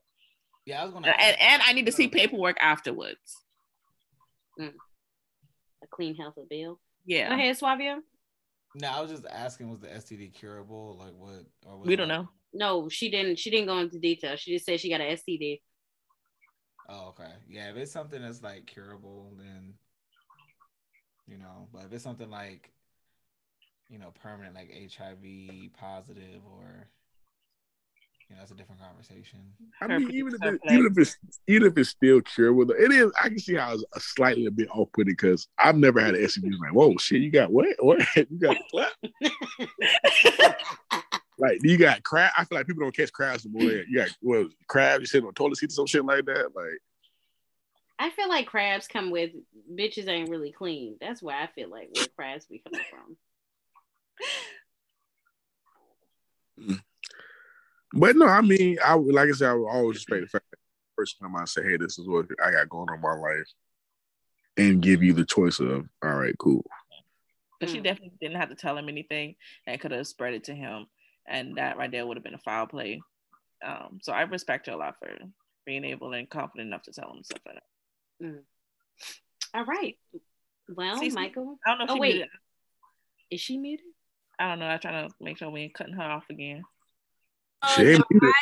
Yeah, 0.64 0.82
I 0.82 0.84
was 0.84 0.92
gonna. 0.92 1.08
And, 1.08 1.20
and, 1.20 1.36
and 1.40 1.62
I 1.62 1.72
need 1.72 1.86
to 1.86 1.92
see 1.92 2.08
paperwork 2.08 2.56
afterwards. 2.60 3.18
Mm. 4.60 4.72
A 5.82 5.86
clean, 5.90 6.14
healthy 6.16 6.42
bill. 6.48 6.74
Go 6.74 6.78
Yeah, 7.04 7.32
ahead, 7.32 7.56
Suavio. 7.58 7.98
No, 8.74 8.88
I 8.88 9.00
was 9.00 9.10
just 9.10 9.24
asking, 9.26 9.70
was 9.70 9.80
the 9.80 9.88
STD 9.88 10.34
curable? 10.34 10.96
Like 10.98 11.14
what? 11.16 11.44
Or 11.64 11.78
was 11.78 11.86
we 11.88 11.96
don't 11.96 12.08
know. 12.08 12.28
No, 12.52 12.88
she 12.88 13.10
didn't. 13.10 13.38
She 13.38 13.50
didn't 13.50 13.66
go 13.66 13.78
into 13.78 13.98
detail. 13.98 14.36
She 14.36 14.52
just 14.54 14.66
said 14.66 14.80
she 14.80 14.90
got 14.90 15.00
an 15.00 15.16
STD. 15.16 15.60
Oh, 16.88 17.08
okay. 17.08 17.32
Yeah, 17.48 17.70
if 17.70 17.76
it's 17.76 17.92
something 17.92 18.22
that's 18.22 18.42
like 18.42 18.66
curable, 18.66 19.32
then 19.38 19.74
you 21.26 21.38
know. 21.38 21.68
But 21.72 21.84
if 21.86 21.92
it's 21.92 22.04
something 22.04 22.30
like, 22.30 22.70
you 23.90 23.98
know, 23.98 24.12
permanent, 24.22 24.54
like 24.54 24.72
HIV 24.72 25.72
positive, 25.78 26.42
or 26.46 26.88
you 28.28 28.36
know, 28.36 28.40
that's 28.40 28.52
a 28.52 28.54
different 28.54 28.80
conversation. 28.80 29.40
I 29.80 29.88
mean, 29.88 30.10
even 30.12 30.34
if, 30.34 30.42
it, 30.42 30.60
even 30.70 30.86
if 30.86 30.98
it's 30.98 31.16
even 31.48 31.68
if 31.68 31.78
it's 31.78 31.90
still 31.90 32.20
curable, 32.20 32.70
it 32.70 32.92
is. 32.92 33.12
I 33.20 33.28
can 33.28 33.38
see 33.38 33.54
how 33.54 33.74
it's 33.74 33.84
a 33.94 34.00
slightly 34.00 34.46
a 34.46 34.50
bit 34.50 34.68
off 34.70 34.88
putting 34.92 35.12
because 35.12 35.48
I've 35.58 35.76
never 35.76 36.00
had 36.00 36.14
an 36.14 36.22
STD. 36.22 36.50
Like, 36.60 36.72
whoa, 36.72 36.96
shit, 36.98 37.20
you 37.20 37.30
got 37.30 37.50
what? 37.50 37.66
What? 37.80 38.00
You 38.16 38.38
got 38.38 38.56
clap? 38.70 38.92
Like, 41.38 41.58
you 41.62 41.76
got 41.76 42.02
crab? 42.02 42.32
I 42.36 42.44
feel 42.44 42.58
like 42.58 42.66
people 42.66 42.82
don't 42.82 42.96
catch 42.96 43.12
crabs 43.12 43.44
anymore. 43.44 43.70
You 43.70 43.98
got 43.98 44.08
well, 44.22 44.48
crabs. 44.68 45.00
You 45.00 45.06
sitting 45.06 45.26
on 45.26 45.34
toilet 45.34 45.56
seats 45.58 45.74
or 45.74 45.76
some 45.76 45.86
shit 45.86 46.04
like 46.04 46.24
that. 46.26 46.54
Like, 46.54 46.80
I 47.98 48.10
feel 48.10 48.28
like 48.28 48.46
crabs 48.46 48.88
come 48.88 49.10
with 49.10 49.30
bitches 49.74 50.08
ain't 50.08 50.30
really 50.30 50.52
clean. 50.52 50.96
That's 51.00 51.22
where 51.22 51.36
I 51.36 51.46
feel 51.48 51.70
like 51.70 51.88
where 51.90 52.08
crabs 52.08 52.46
be 52.46 52.62
coming 52.66 52.84
from. 52.90 53.16
but 57.92 58.16
no, 58.16 58.26
I 58.26 58.40
mean, 58.40 58.78
I 58.84 58.94
like 58.94 59.28
I 59.28 59.32
said, 59.32 59.50
I 59.50 59.54
would 59.54 59.68
always 59.68 59.96
respect 59.96 60.22
the 60.22 60.28
fact 60.28 60.44
that 60.50 60.56
the 60.56 61.02
first 61.02 61.18
time 61.20 61.36
I 61.36 61.44
say, 61.44 61.62
hey, 61.62 61.76
this 61.76 61.98
is 61.98 62.06
what 62.06 62.26
I 62.42 62.50
got 62.50 62.68
going 62.68 62.88
on 62.88 62.96
in 62.96 63.00
my 63.00 63.14
life, 63.14 63.48
and 64.56 64.82
give 64.82 65.02
you 65.02 65.12
the 65.12 65.24
choice 65.24 65.60
of, 65.60 65.86
all 66.02 66.14
right, 66.14 66.36
cool. 66.38 66.64
But 67.60 67.70
she 67.70 67.78
Mm. 67.78 67.84
definitely 67.84 68.18
didn't 68.20 68.36
have 68.36 68.50
to 68.50 68.54
tell 68.54 68.76
him 68.76 68.88
anything 68.88 69.36
and 69.66 69.80
could 69.80 69.92
have 69.92 70.06
spread 70.06 70.34
it 70.34 70.44
to 70.44 70.54
him. 70.54 70.86
And 71.28 71.56
that 71.56 71.76
right 71.76 71.90
there 71.90 72.06
would 72.06 72.16
have 72.16 72.24
been 72.24 72.34
a 72.34 72.38
foul 72.38 72.66
play. 72.66 73.00
Um, 73.64 73.98
so 74.02 74.12
I 74.12 74.22
respect 74.22 74.66
her 74.66 74.72
a 74.72 74.76
lot 74.76 74.96
for 74.98 75.10
being 75.64 75.84
able 75.84 76.12
and 76.12 76.28
confident 76.30 76.68
enough 76.68 76.82
to 76.82 76.92
tell 76.92 77.10
him 77.12 77.24
stuff 77.24 77.40
like 77.46 77.56
that. 78.20 78.42
All 79.54 79.64
right. 79.64 79.96
Well, 80.68 81.00
Cece? 81.00 81.14
Michael, 81.14 81.58
I 81.66 81.70
don't 81.70 81.78
know 81.78 81.84
if 81.84 81.90
Oh, 81.90 81.94
she 81.94 82.00
wait. 82.00 82.14
muted. 82.14 82.30
is 83.30 83.40
she 83.40 83.58
muted? 83.58 83.86
I 84.38 84.48
don't 84.48 84.58
know. 84.58 84.66
I'm 84.66 84.78
trying 84.78 85.08
to 85.08 85.14
make 85.20 85.38
sure 85.38 85.50
we 85.50 85.62
ain't 85.62 85.74
cutting 85.74 85.94
her 85.94 86.02
off 86.02 86.24
again. 86.30 86.62
Oh, 87.62 87.76
no. 87.78 87.84
I 87.84 87.88
didn't. 87.90 88.32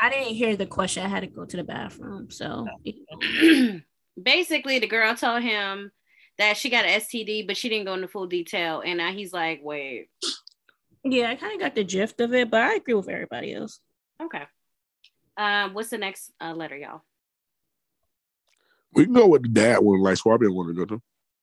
I 0.00 0.10
didn't 0.10 0.34
hear 0.34 0.56
the 0.56 0.66
question. 0.66 1.04
I 1.04 1.08
had 1.08 1.20
to 1.20 1.26
go 1.26 1.44
to 1.44 1.56
the 1.56 1.64
bathroom. 1.64 2.30
So 2.30 2.66
Basically, 4.22 4.78
the 4.78 4.86
girl 4.86 5.14
told 5.14 5.42
him 5.42 5.90
that 6.38 6.56
she 6.56 6.70
got 6.70 6.84
an 6.84 7.00
STD, 7.00 7.46
but 7.46 7.56
she 7.56 7.68
didn't 7.68 7.86
go 7.86 7.94
into 7.94 8.08
full 8.08 8.26
detail. 8.26 8.82
And 8.84 8.98
now 8.98 9.12
he's 9.12 9.32
like, 9.32 9.60
wait, 9.62 10.08
yeah, 11.04 11.30
I 11.30 11.34
kind 11.34 11.54
of 11.54 11.60
got 11.60 11.74
the 11.74 11.84
gist 11.84 12.20
of 12.20 12.34
it, 12.34 12.50
but 12.50 12.62
I 12.62 12.74
agree 12.74 12.94
with 12.94 13.08
everybody 13.08 13.54
else. 13.54 13.80
okay. 14.22 14.44
Um, 15.36 15.72
what's 15.74 15.88
the 15.88 15.98
next 15.98 16.30
uh, 16.40 16.52
letter, 16.52 16.76
y'all? 16.76 17.02
We 18.92 19.04
can 19.04 19.14
go 19.14 19.26
with 19.26 19.42
the 19.42 19.48
dad 19.48 19.78
one, 19.78 20.00
like 20.00 20.18
Swab 20.18 20.40
didn't 20.40 20.54
want 20.54 20.68
to 20.68 20.74
go 20.74 20.84
to. 20.84 21.02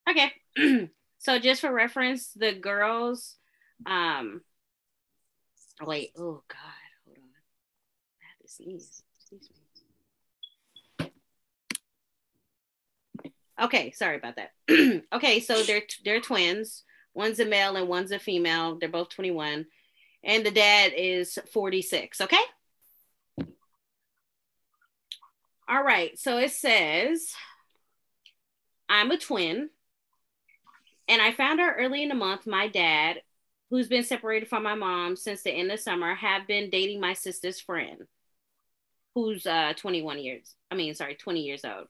Okay. 0.10 0.90
so 1.18 1.40
just 1.40 1.61
for 1.61 1.73
reference, 1.73 2.30
the 2.34 2.53
girls, 2.53 3.36
um, 3.86 4.41
wait, 5.81 6.11
oh 6.18 6.44
God, 6.48 6.57
hold 7.06 7.18
on. 7.18 7.23
I 7.23 8.27
have 8.30 8.40
to 8.41 8.48
sneeze. 8.48 9.03
Excuse 9.18 9.49
me. 9.49 9.60
Okay, 13.61 13.91
sorry 13.91 14.15
about 14.15 14.38
that. 14.38 14.52
okay, 15.14 15.40
so 15.41 15.64
they're 15.64 15.84
they're 16.06 16.22
twins. 16.22 16.84
One's 17.20 17.41
a 17.41 17.46
male 17.46 17.76
and 17.76 17.90
one's 17.90 18.14
a 18.14 18.18
female. 18.18 18.78
They're 18.80 18.88
both 18.88 19.10
21. 19.10 19.66
And 20.24 20.46
the 20.46 20.52
dad 20.52 20.94
is 20.96 21.38
46, 21.52 22.22
okay? 22.22 22.38
All 25.68 25.84
right, 25.84 26.18
so 26.18 26.38
it 26.38 26.52
says 26.52 27.34
I'm 28.88 29.12
a 29.12 29.18
twin. 29.18 29.70
And 31.10 31.22
I 31.22 31.34
found 31.34 31.60
out 31.60 31.74
early 31.78 32.04
in 32.04 32.08
the 32.08 32.16
month 32.16 32.48
my 32.48 32.70
dad, 32.70 33.18
who's 33.70 33.90
been 33.90 34.06
separated 34.06 34.48
from 34.48 34.64
my 34.64 34.76
mom 34.76 35.18
since 35.18 35.44
the 35.44 35.52
end 35.52 35.74
of 35.74 35.82
summer, 35.82 36.16
have 36.16 36.48
been 36.48 36.70
dating 36.70 37.02
my 37.02 37.12
sister's 37.12 37.60
friend, 37.60 38.08
who's 39.14 39.46
uh 39.46 39.74
21 39.76 40.20
years. 40.20 40.56
I 40.72 40.76
mean, 40.76 40.96
sorry, 40.96 41.16
20 41.16 41.41
years 41.41 41.66
old. 41.66 41.88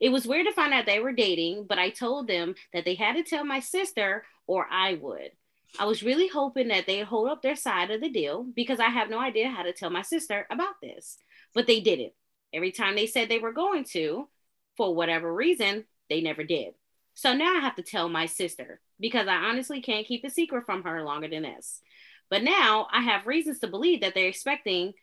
It 0.00 0.10
was 0.10 0.26
weird 0.26 0.46
to 0.46 0.52
find 0.52 0.74
out 0.74 0.84
they 0.84 1.00
were 1.00 1.12
dating, 1.12 1.64
but 1.66 1.78
I 1.78 1.88
told 1.88 2.28
them 2.28 2.56
that 2.74 2.84
they 2.84 2.94
had 2.94 3.14
to 3.14 3.22
tell 3.22 3.42
my 3.42 3.60
sister 3.60 4.24
or 4.46 4.66
I 4.70 4.94
would. 4.94 5.30
I 5.78 5.84
was 5.84 6.02
really 6.02 6.28
hoping 6.28 6.68
that 6.68 6.86
they'd 6.86 7.04
hold 7.04 7.28
up 7.28 7.42
their 7.42 7.56
side 7.56 7.90
of 7.90 8.00
the 8.00 8.08
deal 8.08 8.44
because 8.44 8.80
I 8.80 8.88
have 8.88 9.10
no 9.10 9.18
idea 9.18 9.50
how 9.50 9.62
to 9.62 9.72
tell 9.72 9.90
my 9.90 10.02
sister 10.02 10.46
about 10.50 10.80
this. 10.82 11.18
But 11.54 11.66
they 11.66 11.80
didn't. 11.80 12.12
Every 12.52 12.72
time 12.72 12.94
they 12.96 13.06
said 13.06 13.28
they 13.28 13.38
were 13.38 13.52
going 13.52 13.84
to, 13.92 14.28
for 14.76 14.94
whatever 14.94 15.32
reason, 15.32 15.84
they 16.08 16.20
never 16.20 16.44
did. 16.44 16.74
So 17.14 17.34
now 17.34 17.56
I 17.56 17.60
have 17.60 17.76
to 17.76 17.82
tell 17.82 18.08
my 18.08 18.26
sister 18.26 18.80
because 19.00 19.26
I 19.26 19.36
honestly 19.36 19.80
can't 19.80 20.06
keep 20.06 20.24
a 20.24 20.30
secret 20.30 20.64
from 20.66 20.84
her 20.84 21.02
longer 21.02 21.28
than 21.28 21.42
this. 21.42 21.80
But 22.30 22.42
now 22.42 22.88
I 22.92 23.02
have 23.02 23.26
reasons 23.26 23.60
to 23.60 23.68
believe 23.68 24.00
that 24.00 24.14
they're 24.14 24.28
expecting 24.28 24.94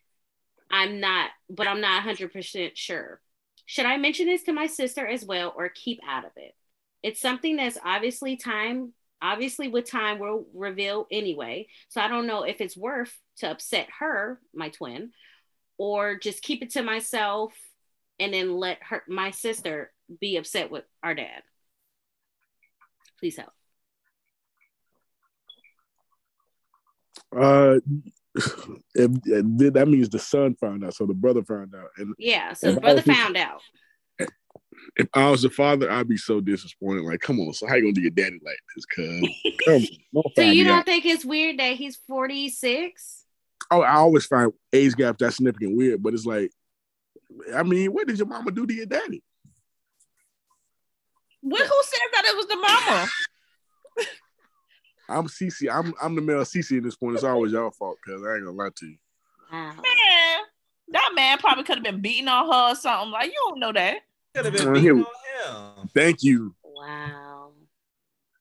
I'm 0.72 1.00
not, 1.00 1.30
but 1.50 1.68
I'm 1.68 1.82
not 1.82 2.04
100% 2.04 2.72
sure. 2.74 3.22
Should 3.66 3.86
I 3.86 3.98
mention 3.98 4.26
this 4.26 4.44
to 4.44 4.54
my 4.54 4.68
sister 4.68 5.06
as 5.06 5.24
well 5.24 5.54
or 5.56 5.70
keep 5.70 6.00
out 6.08 6.26
of 6.26 6.32
it? 6.36 6.56
It's 7.04 7.22
something 7.22 7.58
that's 7.58 7.78
obviously 7.86 8.38
time, 8.38 8.94
obviously 9.24 9.70
with 9.70 9.90
time 9.90 10.20
will 10.20 10.46
reveal 10.54 11.08
anyway. 11.10 11.68
So 11.88 12.02
I 12.02 12.10
don't 12.10 12.28
know 12.28 12.44
if 12.44 12.60
it's 12.62 12.78
worth 12.78 13.18
to 13.38 13.50
upset 13.50 13.88
her, 14.00 14.40
my 14.54 14.70
twin, 14.70 15.12
or 15.78 16.18
just 16.20 16.44
keep 16.44 16.62
it 16.62 16.72
to 16.72 16.84
myself 16.84 17.54
and 18.20 18.34
then 18.34 18.58
let 18.58 18.78
her, 18.84 19.02
my 19.08 19.32
sister, 19.32 19.92
be 20.20 20.36
upset 20.38 20.70
with 20.70 20.84
our 21.02 21.16
dad. 21.16 21.42
Please 23.20 23.38
help. 23.38 23.54
Uh, 27.36 27.80
if, 28.36 29.12
if- 29.26 29.74
that 29.74 29.88
means 29.88 30.10
the 30.10 30.20
son 30.20 30.56
found 30.56 30.84
out, 30.84 30.94
so 30.94 31.06
the 31.06 31.14
brother 31.14 31.44
found 31.44 31.74
out. 31.74 31.90
And 31.98 32.14
Yeah. 32.20 32.54
So 32.54 32.74
the 32.74 32.82
brother 32.82 33.02
found 33.02 33.38
out. 33.38 33.62
If 34.96 35.08
I 35.14 35.30
was 35.30 35.42
the 35.42 35.50
father, 35.50 35.92
I'd 35.92 36.08
be 36.08 36.18
so 36.18 36.42
disappointed. 36.42 37.04
Like, 37.04 37.20
come 37.20 37.40
on, 37.40 37.54
so 37.54 37.68
how 37.68 37.76
you 37.76 37.84
gonna 37.84 37.94
do 37.94 38.02
your 38.02 38.12
daddy 38.12 38.40
like 38.44 38.60
this? 38.76 38.86
Cause 38.86 39.30
come 39.66 39.88
on, 40.16 40.24
So 40.36 40.42
you 40.42 40.64
don't 40.64 40.80
out. 40.80 40.86
think 40.86 41.06
it's 41.06 41.26
weird 41.26 41.60
that 41.60 41.76
he's 41.76 41.98
46? 42.08 43.26
Oh, 43.72 43.82
I 43.82 43.96
always 43.96 44.26
find 44.26 44.52
age 44.72 44.96
gap 44.96 45.18
that 45.20 45.34
significant 45.34 45.76
weird, 45.78 46.04
but 46.04 46.14
it's 46.14 46.26
like, 46.26 46.52
I 47.56 47.64
mean, 47.64 47.92
what 47.92 48.08
did 48.08 48.18
your 48.18 48.28
mama 48.28 48.52
do 48.52 48.68
to 48.68 48.74
your 48.74 48.86
daddy? 48.86 49.24
Well, 51.42 51.66
who 51.66 51.82
said 51.84 52.08
that 52.14 52.26
it 52.26 52.38
was 52.38 52.48
the 52.48 52.56
mama? 52.56 53.10
I'm 55.10 55.28
CC. 55.28 55.70
I'm 55.70 55.94
I'm 56.02 56.16
the 56.16 56.22
male 56.22 56.42
CC 56.42 56.78
at 56.78 56.84
this 56.84 56.96
point. 56.96 57.16
It's 57.16 57.24
always 57.24 57.52
your 57.52 57.72
fault, 57.72 57.98
cause 58.08 58.24
I 58.26 58.36
ain't 58.36 58.46
gonna 58.46 58.58
lie 58.58 58.70
to 58.74 58.86
you. 58.86 58.98
Man, 59.52 59.76
that 60.90 61.12
man 61.14 61.38
probably 61.38 61.64
could 61.64 61.76
have 61.76 61.84
been 61.84 62.02
beating 62.02 62.28
on 62.28 62.46
her 62.46 62.72
or 62.72 62.76
something. 62.76 63.12
Like 63.12 63.28
you 63.28 63.46
don't 63.50 63.60
know 63.60 63.74
that. 63.74 63.98
Could 64.36 64.46
have 64.46 64.54
been 64.54 64.74
beating 64.74 64.92
on 64.92 65.06
him. 65.78 65.90
Thank 65.94 66.24
you. 66.24 66.56
Wow. 66.64 67.52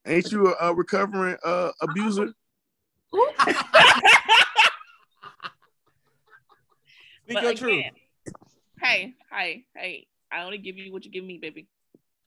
Ain't 0.06 0.32
you 0.32 0.48
a, 0.55 0.70
a 0.70 0.74
recovering 0.74 1.36
uh, 1.44 1.70
abuser? 1.81 2.28
Speak 7.24 7.35
But 7.35 7.43
your 7.44 7.55
truth. 7.55 7.85
Hey, 8.81 9.14
hey, 9.31 9.64
hey! 9.77 10.06
I 10.32 10.43
only 10.43 10.59
give 10.59 10.77
you 10.77 10.93
what 10.93 11.05
you 11.05 11.10
give 11.10 11.24
me, 11.24 11.39
baby. 11.39 11.69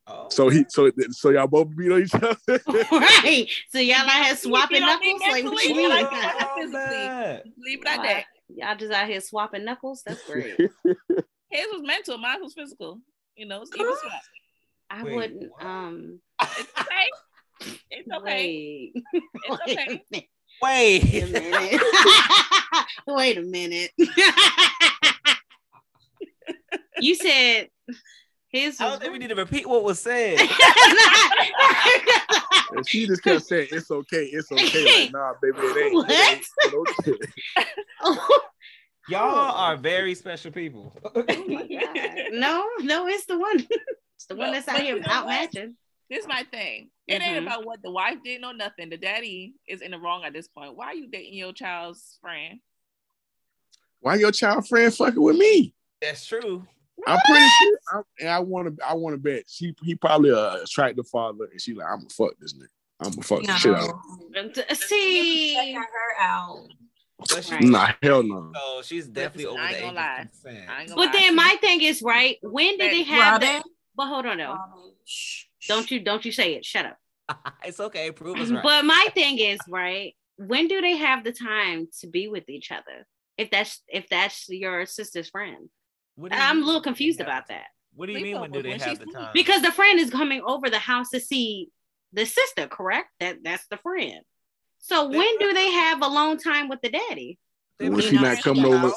Oh. 0.08 0.28
So 0.30 0.50
he 0.50 0.64
so 0.70 0.90
so 1.10 1.32
y'all 1.32 1.48
both 1.48 1.76
beat 1.76 1.92
on 1.92 2.04
each 2.04 2.14
other. 2.14 2.38
right. 2.92 3.48
So 3.72 3.80
y'all 3.80 3.96
out 4.08 4.24
here 4.24 4.30
You 4.30 4.36
swapping 4.36 4.78
beat 4.78 4.84
on 4.84 5.00
knuckles? 5.02 5.22
Like 5.32 5.44
what 5.46 5.64
you 5.64 5.76
mean? 5.76 5.90
like- 5.90 6.08
Oh, 6.12 6.56
physically. 6.56 7.52
Leave 7.58 7.82
it 7.82 7.88
at 7.88 7.98
Wow. 7.98 8.04
that. 8.04 8.26
Y'all 8.56 8.76
just 8.78 8.92
out 8.94 9.08
here 9.10 9.20
swapping 9.20 9.66
knuckles? 9.66 10.04
That's 10.06 10.24
great. 10.28 10.56
His 10.58 11.68
was 11.74 11.82
mental, 11.84 12.18
mine 12.20 12.42
was 12.42 12.54
physical. 12.54 13.00
You 13.36 13.48
know, 13.48 13.62
it's 13.62 13.72
even 13.76 13.94
swap. 13.98 14.14
I 14.90 15.04
Wait, 15.04 15.16
wouldn't 15.16 15.52
what? 15.52 15.66
um 15.66 16.20
It's 16.42 16.72
okay. 16.80 17.10
It's 17.90 18.12
okay. 18.12 18.92
wait. 18.94 19.04
It's 19.14 19.26
Wait 20.62 21.04
okay. 21.04 21.22
a 21.22 21.28
minute. 21.28 21.72
Wait. 21.72 21.82
Wait 23.08 23.38
a 23.38 23.42
minute. 23.42 23.92
you 27.00 27.16
said 27.16 27.70
his 28.48 28.80
I 28.80 28.86
was 28.86 28.94
don't 28.94 29.02
think 29.02 29.14
we 29.14 29.20
need 29.20 29.28
to 29.30 29.36
repeat 29.36 29.68
what 29.68 29.84
was 29.84 30.00
said. 30.00 30.40
and 32.72 32.88
she 32.88 33.06
just 33.06 33.22
kept 33.22 33.46
saying, 33.46 33.68
"It's 33.72 33.92
okay, 33.92 34.26
it's 34.26 34.52
okay." 34.52 35.04
Like, 35.04 35.12
nah, 35.12 35.34
baby, 35.42 35.58
it 35.60 35.78
ain't. 35.86 35.94
What? 35.94 36.10
It 36.10 36.38
ain't. 36.38 36.48
It 36.60 36.74
okay. 38.08 38.18
Y'all 39.10 39.52
are 39.56 39.78
very 39.78 40.16
special 40.16 40.52
people. 40.52 40.94
Oh. 41.16 41.24
No, 42.32 42.68
no, 42.82 43.08
it's 43.08 43.26
the 43.28 43.38
one. 43.38 43.66
It's 44.16 44.26
the 44.28 44.36
one 44.36 44.48
But- 44.50 44.54
that's 44.54 44.68
out 44.68 44.82
here 44.82 44.96
you 44.96 45.02
know 45.02 45.26
matching. 45.26 45.76
This 46.10 46.20
is 46.22 46.28
my 46.28 46.44
thing. 46.52 46.90
It 47.08 47.22
ain't 47.22 47.40
Mhm. 47.40 47.48
about 47.48 47.66
what 47.66 47.82
the 47.82 47.92
wife 47.92 48.18
did, 48.24 48.42
no 48.42 48.52
nothing. 48.52 48.90
The 48.90 48.98
daddy 48.98 49.54
is 49.68 49.82
in 49.82 49.92
the 49.92 50.00
wrong 50.00 50.24
at 50.24 50.34
this 50.34 50.48
point. 50.48 50.76
Why 50.76 50.88
are 50.88 50.94
you 50.96 51.08
dating 51.08 51.34
your 51.36 51.54
child's 51.54 52.18
friend? 52.22 52.60
Why 54.02 54.16
your 54.16 54.32
child 54.32 54.68
friend 54.68 54.94
fucking 54.94 55.22
with 55.22 55.38
me? 55.38 55.74
That's 56.02 56.26
true. 56.26 56.66
I'm 57.08 57.20
pretty 57.28 57.48
sure. 57.60 57.80
I'm, 57.94 58.04
and 58.20 58.30
I 58.30 58.40
want 58.40 58.78
to. 58.78 58.86
I 58.88 58.94
want 58.94 59.14
to 59.16 59.18
bet 59.18 59.44
she. 59.48 59.76
He 59.84 59.96
probably 59.96 60.32
uh, 60.32 60.58
attracted 60.64 60.98
the 60.98 61.04
father, 61.10 61.46
and 61.52 61.60
she 61.60 61.74
like, 61.74 61.88
I'm 61.88 61.98
gonna 62.00 62.10
fuck 62.10 62.34
this 62.40 62.54
nigga. 62.54 62.68
I'm 63.02 63.10
gonna 63.12 63.22
fuck 63.24 63.44
the 63.44 63.56
shit 63.58 63.76
out. 63.76 63.90
of 63.90 64.56
him. 64.70 64.76
See, 64.76 65.74
her 65.74 65.86
out. 66.20 66.68
But 67.18 67.46
she, 67.46 67.58
Nah, 67.60 67.92
hell 68.04 68.24
no. 68.24 68.52
so 68.54 68.82
she's 68.82 69.08
definitely 69.08 69.46
over 69.46 69.60
I 69.60 69.72
the 69.72 69.78
ain't 69.78 69.78
age 69.78 69.82
gonna 69.84 69.96
lie. 69.96 70.12
of 70.22 70.28
consent. 70.32 70.70
I 70.70 70.80
ain't 70.82 70.90
gonna 70.90 70.96
but 71.02 71.06
lie. 71.16 71.22
then 71.22 71.36
my 71.36 71.58
thing 71.62 71.82
is 71.82 72.02
right. 72.02 72.38
When 72.42 72.78
did 72.78 72.92
they 72.92 73.04
have? 73.04 73.34
Robin. 73.34 73.48
that? 73.48 73.64
But 73.96 74.08
hold 74.08 74.26
on, 74.26 74.38
though. 74.38 74.58
Shh, 75.06 75.46
Don't 75.68 75.90
you 75.90 76.02
don't 76.02 76.26
you 76.26 76.32
say 76.32 76.56
it. 76.56 76.66
Shut 76.66 76.86
up. 76.86 76.98
it's 77.64 77.80
okay. 77.80 78.12
Prove 78.12 78.38
us 78.38 78.50
right. 78.52 78.62
But 78.64 78.86
my 78.86 79.08
thing 79.14 79.38
is 79.40 79.60
right. 79.70 80.14
When 80.38 80.68
do 80.68 80.82
they 80.82 80.98
have 80.98 81.24
the 81.24 81.32
time 81.32 81.88
to 82.02 82.08
be 82.08 82.28
with 82.28 82.50
each 82.50 82.72
other? 82.72 83.08
If 83.38 83.50
that's 83.50 83.82
if 83.88 84.08
that's 84.10 84.48
your 84.50 84.86
sister's 84.86 85.30
friend, 85.30 85.70
What 86.16 86.32
do 86.32 86.38
you 86.38 86.44
I'm 86.44 86.52
a 86.52 86.60
mean 86.60 86.66
little 86.66 86.74
when 86.76 86.82
they 86.82 86.88
confused 86.90 87.20
have- 87.20 87.28
about 87.28 87.48
that 87.48 87.68
What 87.96 88.08
do 88.08 88.14
you 88.14 88.22
mean? 88.24 88.42
When 88.42 88.52
do 88.52 88.60
Sleepover, 88.60 88.64
they 88.64 88.70
when 88.70 88.80
have 88.80 88.90
she's 88.90 89.00
the 89.00 89.06
sleep. 89.06 89.16
time? 89.16 89.32
because 89.34 89.62
the 89.62 89.72
friend 89.72 90.00
is 90.00 90.10
coming 90.10 90.42
over 90.46 90.70
the 90.70 90.80
house 90.80 91.10
to 91.12 91.20
see 91.22 91.70
the 92.12 92.26
sister. 92.26 92.68
Correct? 92.68 93.08
That 93.22 93.38
that's 93.44 93.66
the 93.68 93.78
friend. 93.78 94.20
So 94.88 95.10
They- 95.10 95.18
when 95.18 95.38
do 95.40 95.52
they 95.54 95.72
have 95.72 96.02
alone 96.04 96.38
time 96.38 96.70
with 96.70 96.82
the 96.82 96.90
daddy? 96.90 97.40
When 97.80 98.00
she 98.00 98.16
not 98.18 98.42
coming 98.42 98.64
over, 98.66 98.94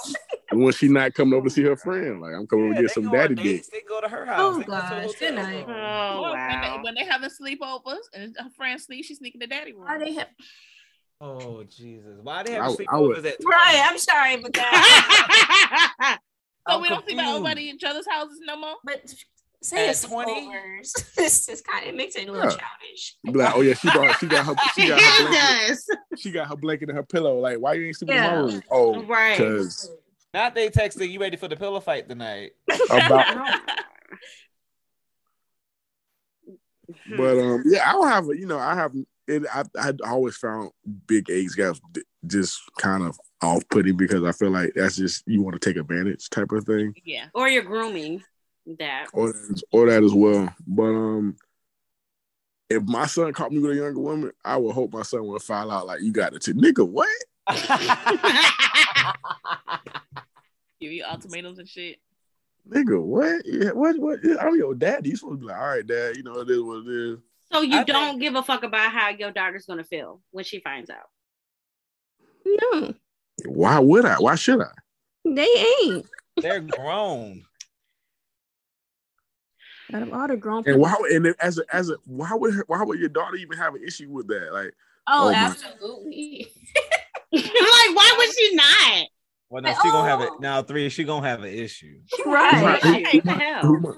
when 0.52 0.72
she 0.72 0.86
not 0.88 1.12
coming 1.14 1.34
over 1.34 1.48
to 1.48 1.50
see 1.54 1.62
her 1.64 1.76
friend, 1.76 2.20
like 2.20 2.32
I'm 2.34 2.46
coming 2.46 2.66
over 2.66 2.74
to 2.76 2.82
get 2.82 2.90
some 2.92 3.10
daddy 3.10 3.34
dick. 3.34 3.44
dates, 3.44 3.68
They 3.70 3.80
go 3.88 4.00
to 4.00 4.08
her 4.08 4.24
house. 4.24 4.38
Oh, 4.40 4.58
They 4.58 4.64
go 4.64 4.72
a 4.74 4.76
gosh, 4.76 4.90
hotel 5.06 5.12
good 5.18 5.34
night. 5.34 5.64
Oh 5.66 5.72
Well, 6.22 6.22
when, 6.32 6.32
they, 6.60 6.68
wow. 6.68 6.80
when 6.84 6.94
they 6.94 7.04
having 7.04 7.30
sleepovers 7.30 8.04
and 8.14 8.36
her 8.38 8.50
friend 8.50 8.80
sleep, 8.80 9.04
she's 9.04 9.18
sneaking 9.18 9.40
the 9.40 9.46
daddy 9.48 9.72
room. 9.72 9.84
Why 9.86 9.98
they 9.98 10.12
have? 10.12 10.28
Oh 11.20 11.64
Jesus! 11.64 12.18
Why 12.22 12.44
they 12.44 12.56
I- 12.56 12.62
have 12.62 12.72
I 12.72 12.74
sleepovers 12.76 13.08
would- 13.16 13.26
at 13.26 13.36
Right, 13.44 13.82
I'm 13.90 13.98
sorry, 13.98 14.36
but 14.36 14.52
that. 14.54 16.18
So 16.68 16.74
I'm 16.76 16.82
we 16.82 16.88
don't 16.90 17.04
sleep 17.04 17.18
at 17.18 17.24
confused. 17.24 17.42
nobody 17.44 17.62
each 17.62 17.82
other's 17.84 18.06
houses 18.08 18.38
no 18.44 18.56
more. 18.60 18.76
but 18.84 19.12
say 19.62 19.84
At 19.86 19.90
it's 19.90 20.02
20? 20.04 20.46
overs. 20.48 20.92
This 21.16 21.46
just 21.46 21.66
kind 21.66 21.88
of 21.88 21.94
makes 21.94 22.14
it 22.16 22.28
a 22.28 22.32
little 22.32 22.50
Yeah. 22.50 22.56
childish. 22.56 23.16
Like, 23.24 23.56
oh 23.56 23.60
yeah, 23.62 23.74
she 23.74 23.88
got 23.88 24.18
she 24.20 24.26
got 24.26 24.46
her 24.46 24.54
she 24.74 24.88
got 24.88 25.00
her 25.00 25.28
blanket, 25.28 25.68
does. 25.68 25.90
she 26.16 26.30
got 26.30 26.48
her 26.48 26.56
blanket 26.56 26.88
and 26.88 26.96
her 26.96 27.04
pillow. 27.04 27.38
Like, 27.38 27.58
why 27.58 27.74
you 27.74 27.86
ain't 27.86 27.96
sleeping 27.96 28.16
Yeah. 28.16 28.34
in 28.40 28.46
my 28.46 28.52
room? 28.52 28.62
Oh, 28.70 29.02
Right. 29.04 29.36
because 29.38 29.90
Not 30.34 30.54
they 30.54 30.68
texting 30.70 31.10
you 31.10 31.20
ready 31.20 31.36
for 31.36 31.48
the 31.48 31.56
pillow 31.56 31.80
fight 31.80 32.08
tonight. 32.08 32.52
about 32.90 33.60
But 37.16 37.38
um, 37.38 37.62
yeah, 37.66 37.88
I 37.88 37.92
don't 37.92 38.08
have 38.08 38.28
a, 38.30 38.36
you 38.38 38.46
know, 38.46 38.58
I 38.58 38.74
have 38.74 38.92
it. 39.26 39.44
I 39.52 39.62
I 39.80 39.92
always 40.10 40.36
found 40.38 40.70
big 41.06 41.28
age 41.28 41.54
gaps 41.54 41.80
d- 41.92 42.02
just 42.26 42.60
kind 42.78 43.02
of 43.02 43.18
off 43.42 43.62
putting 43.68 43.94
because 43.96 44.24
I 44.24 44.32
feel 44.32 44.50
like 44.50 44.72
that's 44.74 44.96
just 44.96 45.22
you 45.26 45.42
want 45.42 45.60
to 45.60 45.68
take 45.68 45.76
advantage 45.78 46.30
type 46.30 46.50
of 46.50 46.64
thing, 46.64 46.94
Yeah. 47.04 47.26
or 47.34 47.46
you're 47.46 47.62
grooming 47.62 48.22
that. 48.78 49.06
or 49.12 49.32
that, 49.32 49.62
or 49.72 49.90
that 49.90 50.02
as 50.02 50.12
well. 50.12 50.52
But 50.66 50.82
um, 50.84 51.36
if 52.70 52.82
my 52.84 53.06
son 53.06 53.32
caught 53.32 53.50
me 53.52 53.58
with 53.60 53.72
a 53.72 53.76
younger 53.76 54.00
woman, 54.00 54.32
I 54.44 54.56
would 54.56 54.72
hope 54.74 54.92
my 54.92 55.02
son 55.02 55.26
would 55.26 55.42
file 55.42 55.70
out 55.70 55.86
like 55.86 56.00
you 56.02 56.12
got 56.12 56.34
it 56.34 56.42
to 56.42 56.54
nigga 56.54 56.86
what? 56.88 57.08
Give 60.80 60.92
you 60.92 61.04
ultimatums 61.10 61.58
and 61.58 61.68
shit. 61.68 61.96
Nigga, 62.68 63.02
what? 63.02 63.42
Yeah, 63.46 63.70
what? 63.70 63.98
What? 63.98 64.20
I'm 64.40 64.54
your 64.56 64.74
dad. 64.74 65.06
You 65.06 65.16
supposed 65.16 65.40
to 65.40 65.46
be 65.46 65.46
like, 65.46 65.58
all 65.60 65.66
right, 65.68 65.86
dad. 65.86 66.16
You 66.16 66.22
know 66.22 66.34
it 66.40 66.50
is 66.50 66.62
what 66.62 66.86
it 66.86 66.88
is. 66.88 67.18
So 67.50 67.62
you 67.62 67.78
I 67.78 67.84
don't 67.84 68.10
think- 68.10 68.20
give 68.20 68.34
a 68.34 68.42
fuck 68.42 68.62
about 68.62 68.92
how 68.92 69.08
your 69.08 69.30
daughter's 69.32 69.64
gonna 69.66 69.82
feel 69.84 70.20
when 70.30 70.44
she 70.44 70.60
finds 70.60 70.90
out. 70.90 71.08
No, 72.44 72.94
Why 73.46 73.78
would 73.78 74.04
I? 74.04 74.16
Why 74.16 74.34
should 74.34 74.60
I? 74.60 74.70
they 75.24 75.48
ain't. 75.82 76.06
They're 76.36 76.60
grown. 76.60 77.44
Out 79.94 80.02
of 80.02 80.12
all 80.12 80.28
the 80.28 80.36
grown 80.36 80.58
And 80.58 80.66
people. 80.66 80.80
why? 80.82 80.94
And 81.12 81.24
then 81.24 81.34
as 81.40 81.58
a 81.58 81.62
as 81.72 81.88
a 81.90 81.96
why 82.04 82.34
would 82.34 82.54
her, 82.54 82.64
why 82.66 82.82
would 82.82 82.98
your 82.98 83.08
daughter 83.08 83.36
even 83.36 83.56
have 83.58 83.74
an 83.74 83.82
issue 83.86 84.10
with 84.10 84.28
that? 84.28 84.50
Like, 84.52 84.74
Oh, 85.10 85.28
Oh, 85.28 85.32
absolutely. 85.32 86.46
like, 87.32 87.44
why 87.52 88.14
would 88.18 88.34
she 88.36 88.54
not? 88.54 89.06
Well, 89.50 89.62
no, 89.62 89.70
she 89.70 89.90
gonna 89.90 90.08
have 90.08 90.20
it 90.20 90.28
Oh. 90.32 90.38
now. 90.40 90.62
Three, 90.62 90.88
she 90.90 91.04
gonna 91.04 91.26
have 91.26 91.42
an 91.42 91.48
issue. 91.52 92.00
right. 92.26 92.82
Right. 92.84 93.14
What 93.14 93.24
the 93.24 93.30
hell? 93.32 93.62
who 93.62 93.80
my- 93.80 93.88
Why 93.90 93.96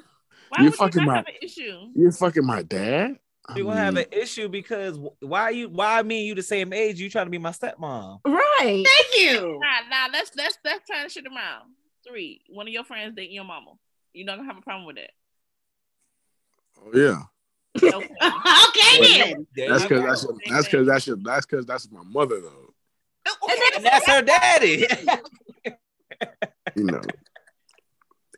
You're 0.63 0.65
would 0.71 0.75
fucking 0.75 1.01
you 1.03 1.07
not 1.07 1.13
my- 1.13 1.17
have 1.17 1.27
an 1.27 1.35
issue? 1.43 1.79
you're 1.95 2.13
fucking 2.13 2.47
my 2.47 2.63
dad. 2.63 3.19
I 3.49 3.57
She 3.57 3.63
gonna 3.63 3.77
have 3.77 3.97
an 3.97 4.07
issue 4.13 4.49
because 4.49 4.99
why 5.21 5.51
you? 5.51 5.69
Why 5.69 6.03
me 6.03 6.19
and 6.21 6.27
you 6.29 6.35
the 6.37 6.43
same 6.43 6.73
age? 6.73 7.01
You 7.01 7.11
trying 7.11 7.27
to 7.27 7.31
be 7.31 7.39
my 7.39 7.51
stepmom? 7.51 8.21
Right. 8.25 8.87
Thank 8.87 9.21
you. 9.23 9.59
Nah, 9.61 9.89
nah, 9.89 10.09
let's 10.13 10.31
let's 10.37 10.59
let's 10.65 10.89
turn 10.89 11.09
shit 11.09 11.25
around. 11.27 11.71
Three. 12.07 12.43
One 12.49 12.67
of 12.69 12.73
your 12.73 12.85
friends 12.85 13.15
dating 13.17 13.35
your 13.35 13.45
mama. 13.45 13.73
You're 14.13 14.27
not 14.27 14.37
gonna 14.37 14.49
have 14.49 14.59
a 14.59 14.63
problem 14.63 14.87
with 14.87 14.97
that. 14.97 15.11
Oh, 16.85 16.91
yeah. 16.95 17.23
Okay. 17.77 17.89
okay 18.69 19.33
then. 19.55 19.69
That's 19.69 19.85
because 19.85 20.03
that's 20.03 20.25
your, 20.25 20.37
that's 20.49 20.67
because 20.67 20.87
that's 20.87 21.07
your, 21.07 21.17
that's 21.23 21.47
because 21.47 21.67
that's 21.67 21.91
my 21.91 22.03
mother 22.05 22.41
though. 22.41 22.75
and 23.77 23.85
that's 23.85 24.07
her 24.09 24.23
daddy. 24.23 24.87
You 26.77 26.85
know. 26.85 27.01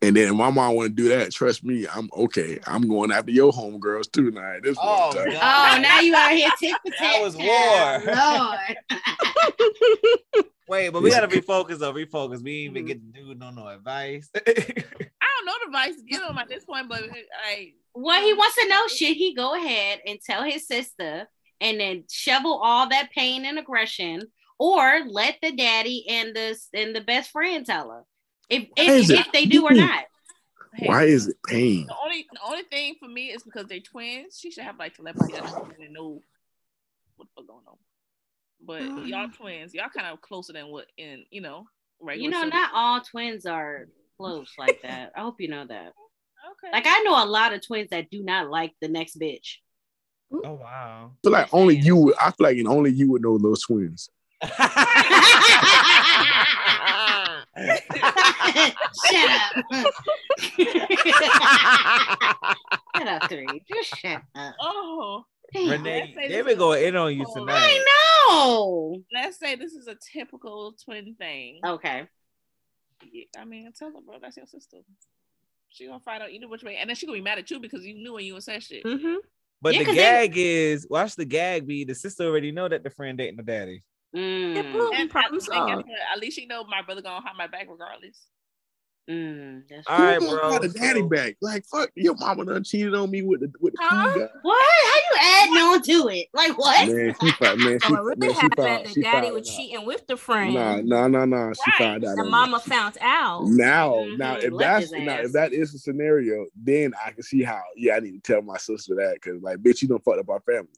And 0.02 0.16
then 0.16 0.36
my 0.36 0.50
mom 0.50 0.74
want 0.74 0.88
to 0.88 0.94
do 1.02 1.08
that. 1.10 1.30
Trust 1.30 1.62
me, 1.64 1.86
I'm 1.94 2.10
okay. 2.16 2.58
I'm 2.66 2.88
going 2.88 3.12
after 3.12 3.30
your 3.30 3.52
homegirls 3.52 4.10
too 4.10 4.32
now. 4.32 4.56
This 4.60 4.76
Oh, 4.80 5.06
one 5.06 5.16
time. 5.16 5.32
God. 5.32 5.78
Oh, 5.78 5.80
now 5.80 6.00
you 6.00 6.14
out 6.14 6.32
here 6.32 6.50
tit 6.58 6.74
for 6.84 6.90
tat. 6.90 6.98
That 7.00 7.22
was 7.22 7.36
war. 7.36 8.02
Lord. 10.34 10.46
Wait, 10.68 10.88
but 10.88 11.02
we 11.02 11.10
gotta 11.10 11.28
refocus 11.28 11.78
though. 11.78 11.92
Refocus. 11.92 12.42
We 12.42 12.64
ain't 12.64 12.76
even 12.76 12.86
get 12.86 13.12
the 13.12 13.20
dude 13.20 13.38
no 13.38 13.50
no 13.50 13.68
advice. 13.68 14.28
I 15.42 15.44
don't 15.44 15.46
know 15.46 15.52
the 15.60 15.78
advice 15.78 15.96
to 15.96 16.04
give 16.04 16.22
him 16.22 16.38
at 16.38 16.48
this 16.48 16.64
point, 16.64 16.88
but 16.88 17.02
I 17.46 17.72
Well, 17.94 18.22
he 18.22 18.32
um, 18.32 18.38
wants 18.38 18.56
to 18.56 18.68
know, 18.68 18.86
should 18.88 19.16
he 19.16 19.34
go 19.34 19.54
ahead 19.54 20.00
and 20.06 20.18
tell 20.24 20.42
his 20.42 20.66
sister 20.66 21.28
and 21.60 21.80
then 21.80 22.04
shovel 22.10 22.60
all 22.62 22.88
that 22.88 23.10
pain 23.12 23.44
and 23.44 23.58
aggression, 23.58 24.22
or 24.58 25.02
let 25.06 25.36
the 25.42 25.52
daddy 25.52 26.06
and 26.08 26.34
the 26.34 26.58
and 26.74 26.94
the 26.94 27.00
best 27.00 27.30
friend 27.30 27.64
tell 27.64 27.90
her 27.90 28.02
if 28.48 28.68
is 28.76 29.10
if, 29.10 29.20
if 29.20 29.32
they 29.32 29.46
do 29.46 29.64
or 29.64 29.72
not? 29.72 30.04
hey, 30.74 30.86
Why 30.86 31.04
is 31.04 31.28
it 31.28 31.36
pain? 31.46 31.86
the 31.86 31.96
only 32.04 32.26
the 32.32 32.40
only 32.44 32.62
thing 32.64 32.96
for 32.98 33.08
me 33.08 33.30
is 33.30 33.42
because 33.42 33.66
they're 33.66 33.80
twins. 33.80 34.38
She 34.38 34.50
should 34.50 34.64
have 34.64 34.78
like 34.78 34.94
telepathy 34.94 35.34
and 35.34 35.92
know 35.92 36.20
what 37.16 37.28
the 37.28 37.42
fuck 37.42 37.46
going 37.46 37.64
on. 37.66 37.76
But 38.64 38.82
hmm. 38.82 39.06
y'all 39.06 39.28
twins, 39.28 39.74
y'all 39.74 39.88
kind 39.94 40.08
of 40.08 40.20
closer 40.20 40.52
than 40.52 40.68
what 40.68 40.86
in 40.96 41.24
you 41.30 41.40
know 41.40 41.66
regular. 42.00 42.24
You 42.24 42.30
know, 42.30 42.42
siblings. 42.42 42.54
not 42.54 42.70
all 42.74 43.00
twins 43.00 43.46
are 43.46 43.88
close 44.22 44.52
like 44.58 44.80
that. 44.82 45.12
I 45.16 45.20
hope 45.20 45.40
you 45.40 45.48
know 45.48 45.66
that. 45.66 45.92
okay. 46.52 46.72
Like 46.72 46.84
I 46.86 47.00
know 47.02 47.22
a 47.22 47.26
lot 47.26 47.52
of 47.52 47.64
twins 47.66 47.90
that 47.90 48.10
do 48.10 48.22
not 48.22 48.48
like 48.50 48.72
the 48.80 48.88
next 48.88 49.18
bitch. 49.18 49.56
oh 50.32 50.54
wow. 50.54 51.10
I 51.12 51.16
feel 51.22 51.32
like 51.32 51.52
only 51.52 51.76
you. 51.76 51.96
would- 51.96 52.14
I 52.20 52.30
feel 52.30 52.46
like 52.46 52.56
only 52.66 52.90
you 52.92 53.10
would 53.12 53.22
know 53.22 53.38
those 53.38 53.62
twins. 53.62 54.08
shut 54.42 54.58
up. 59.30 60.28
shut 62.96 63.08
up, 63.08 63.28
three. 63.28 63.62
Just 63.72 63.96
shut 63.98 64.22
up. 64.34 64.54
oh, 64.60 65.24
Damn. 65.52 65.70
Renee, 65.70 66.14
they 66.16 66.28
this 66.28 66.46
been 66.46 66.58
going 66.58 66.84
in 66.84 66.96
on 66.96 67.16
you 67.16 67.26
tonight. 67.34 67.58
I 67.58 67.84
know. 68.30 68.96
let's 69.12 69.38
say 69.38 69.54
this 69.54 69.72
is 69.72 69.86
a 69.86 69.96
typical 70.12 70.74
twin 70.84 71.14
thing. 71.18 71.60
Okay. 71.64 72.08
Yeah, 73.10 73.24
I 73.38 73.44
mean, 73.44 73.70
tell 73.76 73.90
her, 73.92 74.00
bro, 74.04 74.18
that's 74.20 74.36
your 74.36 74.46
sister. 74.46 74.78
She 75.70 75.86
gonna 75.86 76.00
fight 76.00 76.20
out 76.22 76.30
either 76.30 76.48
which 76.48 76.62
way, 76.62 76.76
and 76.76 76.88
then 76.88 76.96
she 76.96 77.06
gonna 77.06 77.18
be 77.18 77.22
mad 77.22 77.38
at 77.38 77.50
you 77.50 77.58
because 77.58 77.84
you 77.84 77.94
knew 77.94 78.12
when 78.14 78.24
you 78.24 78.40
said 78.40 78.62
shit. 78.62 78.84
Mm-hmm. 78.84 79.16
But 79.60 79.72
Yeah, 79.74 79.78
the 79.80 79.84
'cause 79.86 79.94
they- 79.96 80.00
gag 80.28 80.32
is 80.36 80.86
watch 80.90 81.14
the 81.16 81.24
gag 81.24 81.66
be 81.66 81.84
the 81.84 81.94
sister 81.94 82.24
already 82.24 82.52
know 82.52 82.68
that 82.68 82.82
the 82.84 82.90
friend 82.90 83.16
dating 83.16 83.36
the 83.36 83.42
daddy. 83.42 83.82
Mm, 84.14 84.72
boom. 84.72 84.92
And, 84.94 85.08
Problem 85.10 85.40
solved. 85.40 85.86
At 86.12 86.18
least 86.20 86.36
she 86.38 86.44
know 86.46 86.64
my 86.64 86.82
brother 86.82 87.00
gonna 87.00 87.26
have 87.26 87.36
my 87.36 87.46
back 87.46 87.66
regardless. 87.70 88.26
Mm, 89.10 89.62
that's 89.68 89.86
All 89.88 89.98
right, 89.98 90.14
Who 90.18 90.26
gonna 90.26 90.38
bro. 90.38 90.50
call 90.50 90.60
the 90.60 90.68
daddy 90.68 91.00
so- 91.00 91.08
back. 91.08 91.36
Like 91.40 91.64
fuck, 91.66 91.90
your 91.94 92.14
mama 92.16 92.44
done 92.44 92.64
cheated 92.64 92.94
on 92.94 93.10
me 93.10 93.22
with 93.22 93.40
the 93.40 93.52
with 93.60 93.74
the 93.74 93.78
Huh? 93.82 94.12
guy. 94.18 94.28
What? 94.42 94.64
How 94.84 94.96
you 94.96 95.18
adding 95.20 95.56
on 95.56 95.82
to 95.82 96.08
it? 96.08 96.28
Like 96.32 96.56
what? 96.58 96.88
Man, 96.88 97.14
she 97.20 97.30
found 97.32 97.60
man, 97.60 97.78
she, 97.80 97.86
So 97.88 97.92
what 97.94 98.04
really 98.04 98.16
man, 98.18 98.30
she 98.30 98.36
happened? 98.40 98.56
found, 98.56 98.84
The 98.86 98.90
she 98.90 99.02
daddy 99.02 99.26
found 99.28 99.34
was 99.40 99.48
out. 99.50 99.56
cheating 99.56 99.86
with 99.86 100.06
the 100.06 100.16
friend. 100.16 100.54
Nah, 100.54 100.76
nah, 100.82 101.08
nah, 101.08 101.24
nah. 101.24 101.52
She 101.52 101.70
Right. 101.70 101.78
found 101.78 102.04
out. 102.04 102.16
The 102.16 102.24
mama 102.24 102.56
it. 102.58 102.62
found 102.62 102.98
out. 103.00 103.44
Now, 103.46 103.92
Mhm, 103.94 104.18
now, 104.18 104.34
if 104.36 104.52
left 104.52 104.58
that's 104.58 104.92
his 104.92 105.04
now, 105.04 105.16
if 105.20 105.32
that 105.32 105.52
is 105.52 105.74
a 105.74 105.78
scenario, 105.78 106.46
then 106.54 106.92
I 107.04 107.10
can 107.10 107.22
see 107.22 107.42
how. 107.42 107.62
Yeah, 107.76 107.96
I 107.96 108.00
need 108.00 108.12
to 108.12 108.32
tell 108.32 108.42
my 108.42 108.56
sister 108.58 108.94
that 108.96 109.14
because, 109.14 109.42
like, 109.42 109.58
bitch, 109.58 109.82
you 109.82 109.88
don't 109.88 110.02
fuck 110.04 110.18
up 110.18 110.28
our 110.30 110.40
family. 110.40 110.68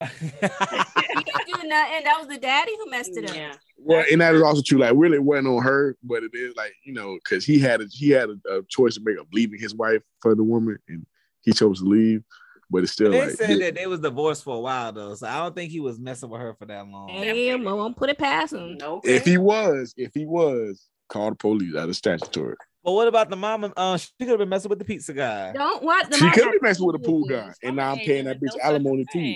He 0.00 1.22
didn't 1.24 1.46
do 1.46 1.68
nothing. 1.68 1.94
And 1.96 2.06
that 2.06 2.16
was 2.18 2.28
the 2.28 2.38
daddy 2.38 2.72
who 2.78 2.90
messed 2.90 3.16
it 3.16 3.28
up. 3.28 3.34
Yeah. 3.34 3.54
Well, 3.78 4.04
and 4.10 4.20
that 4.20 4.34
is 4.34 4.42
also 4.42 4.62
true. 4.62 4.78
Like, 4.78 4.92
really, 4.96 5.16
it 5.16 5.24
wasn't 5.24 5.48
on 5.48 5.62
her, 5.62 5.96
but 6.02 6.22
it 6.22 6.32
is 6.34 6.54
like 6.56 6.74
you 6.84 6.92
know, 6.92 7.16
because 7.22 7.44
he 7.44 7.58
had 7.58 7.80
a, 7.80 7.86
he 7.90 8.10
had 8.10 8.28
a, 8.28 8.56
a 8.56 8.62
choice 8.68 8.94
to 8.94 9.00
make 9.04 9.18
of 9.18 9.26
leaving 9.32 9.60
his 9.60 9.74
wife 9.74 10.02
for 10.20 10.34
the 10.34 10.42
woman, 10.42 10.78
and 10.88 11.06
he 11.42 11.52
chose 11.52 11.80
to 11.80 11.86
leave. 11.86 12.22
But 12.70 12.82
it's 12.82 12.92
still 12.92 13.12
they 13.12 13.26
like, 13.26 13.36
said 13.36 13.60
that 13.60 13.76
they 13.76 13.86
was 13.86 14.00
divorced 14.00 14.44
for 14.44 14.56
a 14.56 14.60
while 14.60 14.92
though, 14.92 15.14
so 15.14 15.26
I 15.26 15.38
don't 15.38 15.54
think 15.54 15.70
he 15.70 15.80
was 15.80 15.98
messing 15.98 16.28
with 16.28 16.40
her 16.40 16.54
for 16.54 16.66
that 16.66 16.86
long. 16.86 17.08
Damn, 17.08 17.66
I 17.66 17.72
won't 17.72 17.96
put 17.96 18.10
it 18.10 18.18
past 18.18 18.52
him. 18.52 18.76
Okay. 18.80 19.16
if 19.16 19.24
he 19.24 19.38
was, 19.38 19.94
if 19.96 20.12
he 20.12 20.26
was, 20.26 20.86
call 21.08 21.30
the 21.30 21.36
police 21.36 21.74
out 21.74 21.88
of 21.88 21.96
statutory. 21.96 22.56
But 22.84 22.92
what 22.92 23.08
about 23.08 23.30
the 23.30 23.36
mama? 23.36 23.72
Uh, 23.76 23.96
she 23.96 24.10
could 24.18 24.28
have 24.28 24.38
been 24.38 24.48
messing 24.48 24.68
with 24.68 24.78
the 24.78 24.84
pizza 24.84 25.14
guy. 25.14 25.52
Don't 25.52 25.82
what 25.82 26.10
the 26.10 26.16
She 26.16 26.24
mama 26.24 26.34
could 26.34 26.44
got 26.44 26.52
be 26.52 26.58
messing 26.62 26.86
with 26.86 27.00
the 27.00 27.06
pool 27.06 27.26
business. 27.26 27.56
guy, 27.62 27.68
and 27.68 27.76
now 27.76 27.92
I'm 27.92 27.98
paying 27.98 28.24
that 28.26 28.40
no 28.40 28.48
bitch 28.48 28.52
such 28.52 28.60
alimony 28.62 29.06
too. 29.12 29.34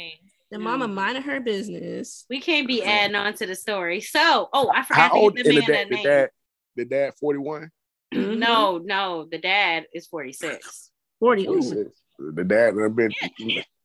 Thing. 0.53 0.59
The 0.61 0.65
mama 0.65 0.87
Mm. 0.89 0.95
minding 0.95 1.23
her 1.23 1.41
business. 1.41 2.25
we 2.31 2.41
can't 2.41 2.67
be 2.67 2.83
adding 2.83 3.17
on 3.17 3.35
to 3.35 3.47
the 3.47 3.55
story. 3.55 4.01
So, 4.01 4.49
oh, 4.53 4.71
I 4.75 4.83
forgot 4.85 5.13
old? 5.13 5.37
to 5.37 5.41
And 5.41 5.51
give 5.53 5.67
the 5.67 5.67
the 5.67 5.73
man 5.73 5.89
dad, 5.89 5.93
a 5.93 5.97
the 5.97 6.03
dad, 6.03 6.31
the 6.77 6.85
dad, 6.85 7.15
forty 7.19 7.39
one. 7.39 7.71
Mhm. 8.15 8.37
No, 8.39 8.79
no, 8.79 9.27
the 9.31 9.39
dad 9.39 9.87
is 9.95 10.07
46. 10.07 10.91
40. 11.21 11.45
The 12.19 12.45
dad 12.45 12.75
done 12.77 12.93
been 12.93 13.11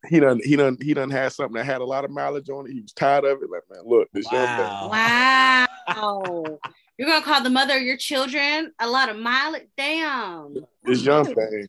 he 0.10 0.20
done 0.20 0.40
he 0.44 0.56
done 0.56 0.78
he 0.82 0.94
done 0.94 1.10
had 1.10 1.32
something 1.32 1.56
that 1.56 1.64
had 1.66 1.82
a 1.82 1.86
lot 1.86 2.04
of 2.06 2.12
mileage 2.12 2.50
on 2.50 2.68
it. 2.68 2.74
He 2.74 2.82
was 2.82 2.92
tired 2.94 3.24
of 3.26 3.42
it. 3.42 3.50
Like, 3.50 3.64
man, 3.70 3.82
look, 3.86 4.10
this 4.14 4.30
young 4.32 4.44
man. 4.46 4.90
Wow. 4.90 5.68
Wow. 5.88 6.60
You're 6.98 7.08
gonna 7.08 7.24
call 7.24 7.42
the 7.44 7.50
mother 7.50 7.78
of 7.78 7.82
your 7.84 7.98
children 7.98 8.74
a 8.80 8.88
lot 8.90 9.10
of 9.10 9.18
mileage? 9.18 9.68
Damn. 9.78 10.56
This 10.84 11.04
young 11.04 11.26
thing. 11.26 11.68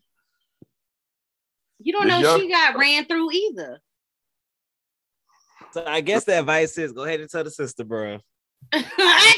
You 1.80 1.92
don't 1.92 2.06
This 2.08 2.12
know 2.14 2.20
young- 2.20 2.40
she 2.40 2.48
got 2.50 2.76
ran 2.76 3.04
through 3.06 3.30
either. 3.32 3.80
So 5.73 5.85
I 5.86 6.01
guess 6.01 6.24
the 6.24 6.39
advice 6.39 6.78
is 6.78 6.93
go 6.93 7.05
ahead 7.05 7.20
and 7.20 7.31
tell 7.31 7.45
the 7.45 7.51
sister, 7.51 7.85
bro. 7.85 8.19
At 8.73 8.85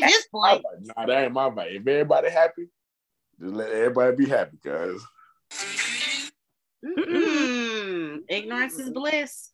this 0.01 0.27
point. 0.29 0.65
like, 0.65 0.97
nah, 0.97 1.07
that 1.07 1.25
ain't 1.25 1.33
my 1.33 1.51
vibe. 1.51 1.77
If 1.81 1.87
everybody 1.87 2.31
happy, 2.31 2.69
just 3.41 3.55
let 3.55 3.71
everybody 3.71 4.17
be 4.17 4.27
happy, 4.27 4.59
guys. 4.63 5.01
Ignorance 8.29 8.79
is 8.79 8.91
bliss. 8.91 9.53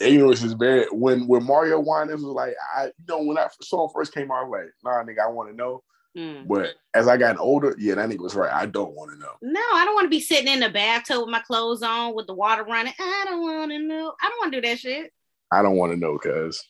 ignorance 0.00 0.42
is 0.42 0.54
bad. 0.54 0.86
When 0.92 1.26
when 1.26 1.44
Mario 1.44 1.80
Winans 1.80 2.22
was 2.22 2.34
like, 2.34 2.54
I 2.76 2.86
you 2.86 2.92
know 3.08 3.22
when 3.22 3.36
that 3.36 3.52
song 3.62 3.90
first 3.94 4.12
came 4.12 4.30
out, 4.30 4.44
I 4.44 4.44
was 4.44 4.60
like, 4.60 4.72
nah, 4.84 5.02
nigga, 5.04 5.24
I 5.24 5.30
want 5.30 5.50
to 5.50 5.56
know. 5.56 5.82
Mm. 6.16 6.48
But 6.48 6.74
as 6.94 7.06
I 7.06 7.16
got 7.16 7.38
older, 7.38 7.74
yeah, 7.78 7.94
that 7.94 8.08
nigga 8.08 8.20
was 8.20 8.34
right. 8.34 8.52
I 8.52 8.66
don't 8.66 8.94
want 8.94 9.12
to 9.12 9.18
know. 9.18 9.32
No, 9.42 9.60
I 9.74 9.84
don't 9.84 9.94
want 9.94 10.06
to 10.06 10.10
be 10.10 10.20
sitting 10.20 10.52
in 10.52 10.60
the 10.60 10.68
bathtub 10.68 11.20
with 11.20 11.28
my 11.28 11.40
clothes 11.40 11.82
on 11.82 12.14
with 12.14 12.26
the 12.26 12.34
water 12.34 12.64
running. 12.64 12.94
I 12.98 13.24
don't 13.28 13.42
want 13.42 13.70
to 13.70 13.78
know. 13.78 14.14
I 14.20 14.28
don't 14.28 14.38
want 14.38 14.52
to 14.52 14.60
do 14.60 14.68
that 14.68 14.78
shit. 14.78 15.12
I 15.52 15.62
don't 15.62 15.76
want 15.76 15.92
to 15.92 15.98
know 15.98 16.18
because 16.20 16.66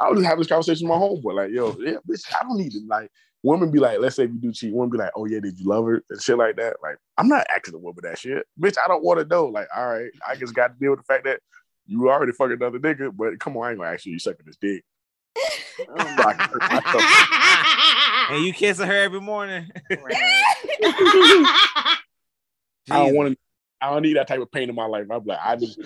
I 0.00 0.08
was 0.08 0.18
just 0.18 0.26
having 0.26 0.40
this 0.40 0.48
conversation 0.48 0.88
with 0.88 0.98
my 0.98 1.04
homeboy. 1.04 1.34
Like, 1.34 1.50
yo, 1.50 1.76
yeah, 1.78 1.98
bitch, 2.08 2.24
I 2.38 2.42
don't 2.42 2.58
need 2.58 2.72
to 2.72 2.80
like 2.88 3.10
women 3.42 3.70
be 3.70 3.78
like, 3.78 4.00
let's 4.00 4.16
say 4.16 4.26
we 4.26 4.38
do 4.38 4.52
cheat, 4.52 4.74
women 4.74 4.90
be 4.90 4.98
like, 4.98 5.12
oh 5.14 5.26
yeah, 5.26 5.40
did 5.40 5.58
you 5.58 5.66
love 5.66 5.86
her? 5.86 6.02
And 6.10 6.20
shit 6.20 6.38
like 6.38 6.56
that. 6.56 6.76
Like, 6.82 6.96
I'm 7.16 7.28
not 7.28 7.46
asking 7.54 7.74
a 7.74 7.78
woman 7.78 8.00
that 8.02 8.18
shit. 8.18 8.46
Bitch, 8.60 8.76
I 8.82 8.88
don't 8.88 9.04
want 9.04 9.20
to 9.20 9.26
know. 9.26 9.46
Like, 9.46 9.68
all 9.74 9.86
right, 9.86 10.10
I 10.26 10.36
just 10.36 10.54
got 10.54 10.68
to 10.68 10.74
deal 10.78 10.90
with 10.90 11.00
the 11.00 11.04
fact 11.04 11.24
that 11.24 11.40
you 11.86 12.10
already 12.10 12.32
fucking 12.32 12.54
another 12.54 12.80
nigga, 12.80 13.16
but 13.16 13.38
come 13.38 13.56
on, 13.56 13.64
I 13.64 13.70
ain't 13.70 13.78
gonna 13.78 13.92
ask 13.92 14.06
you 14.06 14.12
you 14.12 14.18
sucking 14.18 14.46
this 14.46 14.56
dick. 14.56 14.84
Oh 15.88 16.16
and 18.30 18.44
you 18.44 18.52
kissing 18.52 18.86
her 18.86 19.02
every 19.02 19.20
morning. 19.20 19.70
I 19.90 21.96
don't 22.88 23.14
want 23.14 23.32
to. 23.32 23.38
I 23.80 23.90
don't 23.90 24.02
need 24.02 24.16
that 24.16 24.26
type 24.26 24.40
of 24.40 24.50
pain 24.50 24.70
in 24.70 24.74
my 24.74 24.86
life. 24.86 25.06
I'm 25.10 25.24
like, 25.24 25.38
I 25.42 25.56
just, 25.56 25.78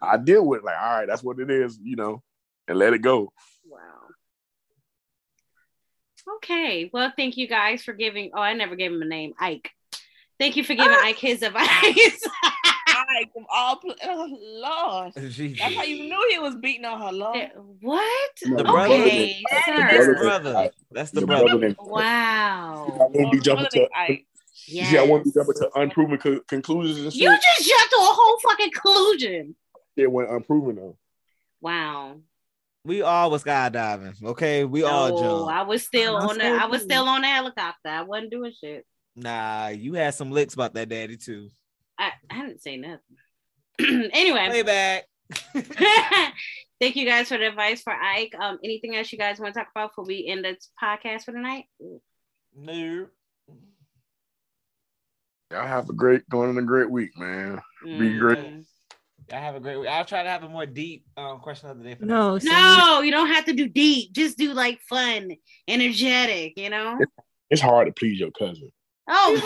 I 0.00 0.16
deal 0.16 0.46
with 0.46 0.60
it. 0.60 0.64
Like, 0.64 0.78
all 0.80 0.98
right, 0.98 1.06
that's 1.06 1.22
what 1.22 1.38
it 1.38 1.50
is, 1.50 1.78
you 1.82 1.94
know, 1.94 2.22
and 2.66 2.78
let 2.78 2.94
it 2.94 3.02
go. 3.02 3.32
Wow. 3.66 3.78
Okay. 6.36 6.88
Well, 6.90 7.12
thank 7.16 7.36
you 7.36 7.46
guys 7.46 7.82
for 7.82 7.92
giving. 7.92 8.30
Oh, 8.34 8.40
I 8.40 8.54
never 8.54 8.76
gave 8.76 8.92
him 8.92 9.02
a 9.02 9.06
name. 9.06 9.34
Ike. 9.38 9.70
Thank 10.38 10.56
you 10.56 10.64
for 10.64 10.74
giving 10.74 10.90
ah. 10.90 11.04
Ike 11.04 11.18
his 11.18 11.42
advice. 11.42 12.26
Like 13.14 13.32
from 13.32 13.46
all, 13.52 13.76
pl- 13.76 13.94
oh 14.04 14.38
Lord, 14.40 15.12
Jesus. 15.32 15.58
that's 15.60 15.74
how 15.76 15.82
you 15.84 16.08
knew 16.08 16.28
he 16.30 16.38
was 16.38 16.56
beating 16.56 16.84
on 16.84 17.00
her, 17.00 17.12
Lord. 17.12 17.50
what? 17.80 18.30
The 18.42 18.64
brother- 18.64 18.94
okay, 18.94 19.42
the 19.50 19.56
sir. 19.64 19.76
That's 19.76 20.06
the 20.06 20.12
brother- 20.14 20.52
brother. 20.52 20.70
That's 20.90 21.10
the 21.12 21.26
brother. 21.26 21.44
brother 21.44 21.60
named- 21.60 21.76
I 21.78 23.06
won't 23.12 23.32
be 23.32 23.40
jumping 23.40 23.66
to. 23.72 23.88
Ike. 23.96 24.26
You 24.66 24.84
see, 24.84 24.98
I 24.98 25.02
won't 25.02 25.24
be 25.24 25.30
jumping 25.32 25.54
to 25.54 25.70
unproven 25.76 26.18
co- 26.18 26.40
conclusions 26.48 26.98
and. 27.00 27.14
You 27.14 27.28
just 27.30 27.68
jumped 27.68 27.90
to 27.90 27.96
a 27.96 28.00
whole 28.00 28.38
fucking 28.40 28.70
conclusion. 28.72 29.56
It 29.96 30.10
went 30.10 30.30
unproven 30.30 30.76
though. 30.76 30.96
Wow. 31.60 32.16
We 32.84 33.02
all 33.02 33.30
was 33.30 33.44
skydiving. 33.44 34.22
Okay, 34.22 34.64
we 34.64 34.82
all 34.82 35.08
jumped. 35.18 35.52
I 35.52 35.62
was 35.62 35.82
still 35.84 36.16
I'm 36.16 36.28
on 36.30 36.38
the. 36.38 36.44
I 36.46 36.66
was 36.66 36.82
still 36.82 37.04
on 37.08 37.20
the 37.22 37.28
helicopter. 37.28 37.88
I 37.88 38.02
wasn't 38.02 38.30
doing 38.30 38.52
shit. 38.58 38.84
Nah, 39.16 39.68
you 39.68 39.94
had 39.94 40.14
some 40.14 40.30
licks 40.32 40.54
about 40.54 40.74
that 40.74 40.88
daddy 40.88 41.16
too. 41.16 41.48
I, 41.98 42.12
I 42.30 42.46
didn't 42.46 42.62
say 42.62 42.76
nothing. 42.76 44.10
anyway, 44.12 44.48
Way 44.48 44.62
back. 44.62 45.04
thank 46.80 46.96
you 46.96 47.06
guys 47.06 47.28
for 47.28 47.38
the 47.38 47.48
advice 47.48 47.82
for 47.82 47.92
Ike. 47.92 48.34
Um, 48.38 48.58
anything 48.62 48.96
else 48.96 49.10
you 49.12 49.18
guys 49.18 49.38
want 49.38 49.54
to 49.54 49.60
talk 49.60 49.68
about 49.74 49.90
before 49.90 50.04
we 50.04 50.26
end 50.26 50.44
this 50.44 50.70
podcast 50.82 51.24
for 51.24 51.32
tonight? 51.32 51.64
no. 52.56 53.06
Y'all 55.50 55.66
have 55.66 55.88
a 55.88 55.92
great 55.92 56.28
going 56.28 56.50
in 56.50 56.58
a 56.58 56.62
great 56.62 56.90
week, 56.90 57.16
man. 57.16 57.60
Be 57.84 58.18
great. 58.18 58.38
Mm. 58.38 58.64
I 59.32 59.36
have 59.36 59.54
a 59.54 59.60
great 59.60 59.78
week. 59.78 59.88
I'll 59.88 60.04
try 60.04 60.22
to 60.22 60.28
have 60.28 60.42
a 60.42 60.48
more 60.48 60.66
deep 60.66 61.04
um, 61.16 61.38
question 61.38 61.70
of 61.70 61.78
the 61.78 61.84
day 61.84 61.94
for 61.94 62.04
No, 62.04 62.32
next 62.32 62.44
see, 62.44 62.50
No, 62.50 63.02
you 63.02 63.10
don't 63.10 63.28
have 63.28 63.44
to 63.44 63.52
do 63.52 63.68
deep. 63.68 64.12
Just 64.12 64.36
do 64.36 64.52
like 64.52 64.80
fun, 64.80 65.30
energetic. 65.68 66.58
You 66.58 66.70
know. 66.70 66.98
It's 67.50 67.60
hard 67.60 67.86
to 67.86 67.92
please 67.92 68.18
your 68.18 68.32
cousin. 68.32 68.72
Oh, 69.08 69.32
week. 69.32 69.42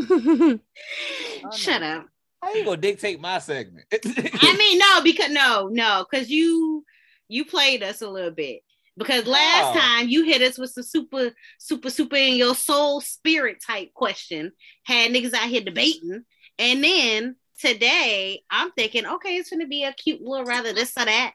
Oh, 0.00 1.56
shut 1.56 1.82
up. 1.82 2.06
How 2.42 2.54
you 2.54 2.64
gonna 2.64 2.76
dictate 2.76 3.20
my 3.20 3.38
segment? 3.38 3.86
I 3.92 4.56
mean, 4.56 4.78
no, 4.78 5.02
because 5.02 5.30
no, 5.30 5.68
no, 5.68 6.06
because 6.08 6.30
you 6.30 6.84
you 7.28 7.44
played 7.44 7.82
us 7.82 8.02
a 8.02 8.08
little 8.08 8.30
bit. 8.30 8.60
Because 8.96 9.26
last 9.26 9.76
Oh. 9.76 9.78
time 9.80 10.08
you 10.08 10.24
hit 10.24 10.42
us 10.42 10.58
with 10.58 10.70
some 10.70 10.82
super, 10.82 11.32
super, 11.58 11.88
super 11.88 12.16
in 12.16 12.34
your 12.34 12.54
soul 12.54 13.00
spirit 13.00 13.58
type 13.64 13.94
question, 13.94 14.52
had 14.84 15.12
niggas 15.12 15.34
out 15.34 15.48
here 15.48 15.60
debating, 15.60 16.24
and 16.58 16.82
then 16.82 17.36
today 17.60 18.42
I'm 18.50 18.72
thinking, 18.72 19.06
okay, 19.06 19.36
it's 19.36 19.50
gonna 19.50 19.68
be 19.68 19.84
a 19.84 19.92
cute 19.92 20.20
little 20.20 20.44
rather 20.44 20.72
this 20.72 20.92
or 20.96 21.04
that, 21.04 21.32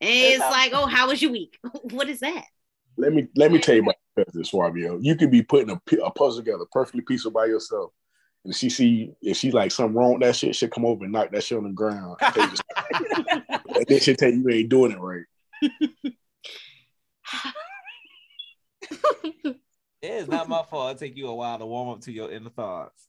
and 0.00 0.10
it's 0.10 0.42
It's 0.42 0.50
like, 0.50 0.72
oh, 0.74 0.86
how 0.86 1.08
was 1.08 1.22
your 1.22 1.32
week? 1.32 1.58
what 1.90 2.08
is 2.08 2.20
that? 2.20 2.44
Let 2.98 3.12
me 3.12 3.28
let 3.36 3.52
me 3.52 3.58
tell 3.58 3.74
you 3.76 3.82
about 3.82 3.96
this, 4.16 4.26
cousin, 4.26 4.42
Suavio. 4.42 4.98
You 5.02 5.16
can 5.16 5.30
be 5.30 5.42
putting 5.42 5.70
a, 5.70 5.80
a 6.02 6.10
puzzle 6.10 6.42
together 6.42 6.64
perfectly 6.70 7.02
peaceful 7.02 7.30
by 7.30 7.46
yourself. 7.46 7.92
And 8.46 8.54
she 8.54 8.70
see 8.70 9.10
if 9.20 9.36
she 9.36 9.50
like 9.50 9.72
something 9.72 9.94
wrong 9.96 10.12
with 10.14 10.22
that 10.22 10.36
shit, 10.36 10.54
she'll 10.54 10.68
come 10.68 10.84
over 10.84 11.02
and 11.04 11.12
knock 11.12 11.30
that 11.32 11.42
shit 11.44 11.58
on 11.58 11.64
the 11.64 11.70
ground. 11.70 12.16
and 12.20 12.34
tell 12.34 12.48
you- 12.48 13.84
then 13.88 14.00
she'll 14.00 14.14
tell 14.16 14.30
you 14.30 14.42
you 14.48 14.50
ain't 14.50 14.68
doing 14.68 14.92
it 14.92 14.98
right. 15.00 15.24
it 19.32 19.56
is 20.02 20.28
not 20.28 20.48
my 20.48 20.62
fault. 20.70 20.96
It 20.96 20.98
take 21.04 21.16
you 21.16 21.28
a 21.28 21.34
while 21.34 21.58
to 21.58 21.66
warm 21.66 21.88
up 21.90 22.00
to 22.02 22.12
your 22.12 22.30
inner 22.30 22.50
thoughts. 22.50 23.08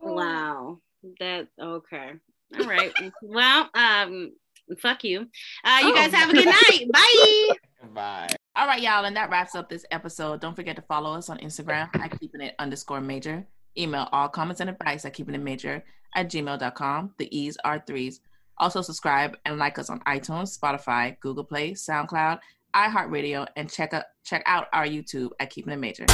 Wow. 0.00 0.78
That 1.20 1.48
okay. 1.60 2.12
All 2.58 2.66
right. 2.66 2.92
well, 3.22 3.68
um, 3.74 4.32
fuck 4.78 5.04
you. 5.04 5.20
Uh, 5.64 5.78
you 5.82 5.90
Oh. 5.90 5.94
guys 5.94 6.12
have 6.12 6.30
a 6.30 6.32
good 6.32 6.46
night. 6.46 6.86
Bye. 6.92 7.48
Bye. 7.94 8.28
All 8.54 8.66
right, 8.66 8.80
y'all, 8.80 9.04
and 9.04 9.16
that 9.16 9.30
wraps 9.30 9.54
up 9.54 9.68
this 9.68 9.84
episode. 9.90 10.40
Don't 10.40 10.54
forget 10.54 10.76
to 10.76 10.82
follow 10.82 11.14
us 11.14 11.28
on 11.28 11.38
Instagram 11.38 11.88
at 11.96 12.18
keeping 12.20 12.40
it 12.42 12.54
underscore 12.58 13.00
major. 13.00 13.46
Email 13.76 14.08
all 14.12 14.28
comments 14.28 14.60
and 14.60 14.70
advice 14.70 15.04
at 15.04 15.14
keeping 15.14 15.34
it 15.34 15.40
major 15.42 15.82
at 16.14 16.30
gmail.com. 16.30 17.14
The 17.18 17.36
E's 17.36 17.56
are 17.64 17.82
threes. 17.86 18.20
Also, 18.58 18.82
subscribe 18.82 19.36
and 19.44 19.58
like 19.58 19.78
us 19.78 19.90
on 19.90 20.00
iTunes, 20.00 20.58
Spotify, 20.58 21.18
Google 21.20 21.44
Play, 21.44 21.72
SoundCloud, 21.72 22.38
iHeartRadio, 22.74 23.46
and 23.56 23.70
check 23.70 23.94
out 23.94 24.04
check 24.24 24.42
out 24.46 24.66
our 24.72 24.86
YouTube 24.86 25.30
at 25.40 25.50
Keeping 25.50 25.72
It 25.72 25.78
Major. 25.78 26.06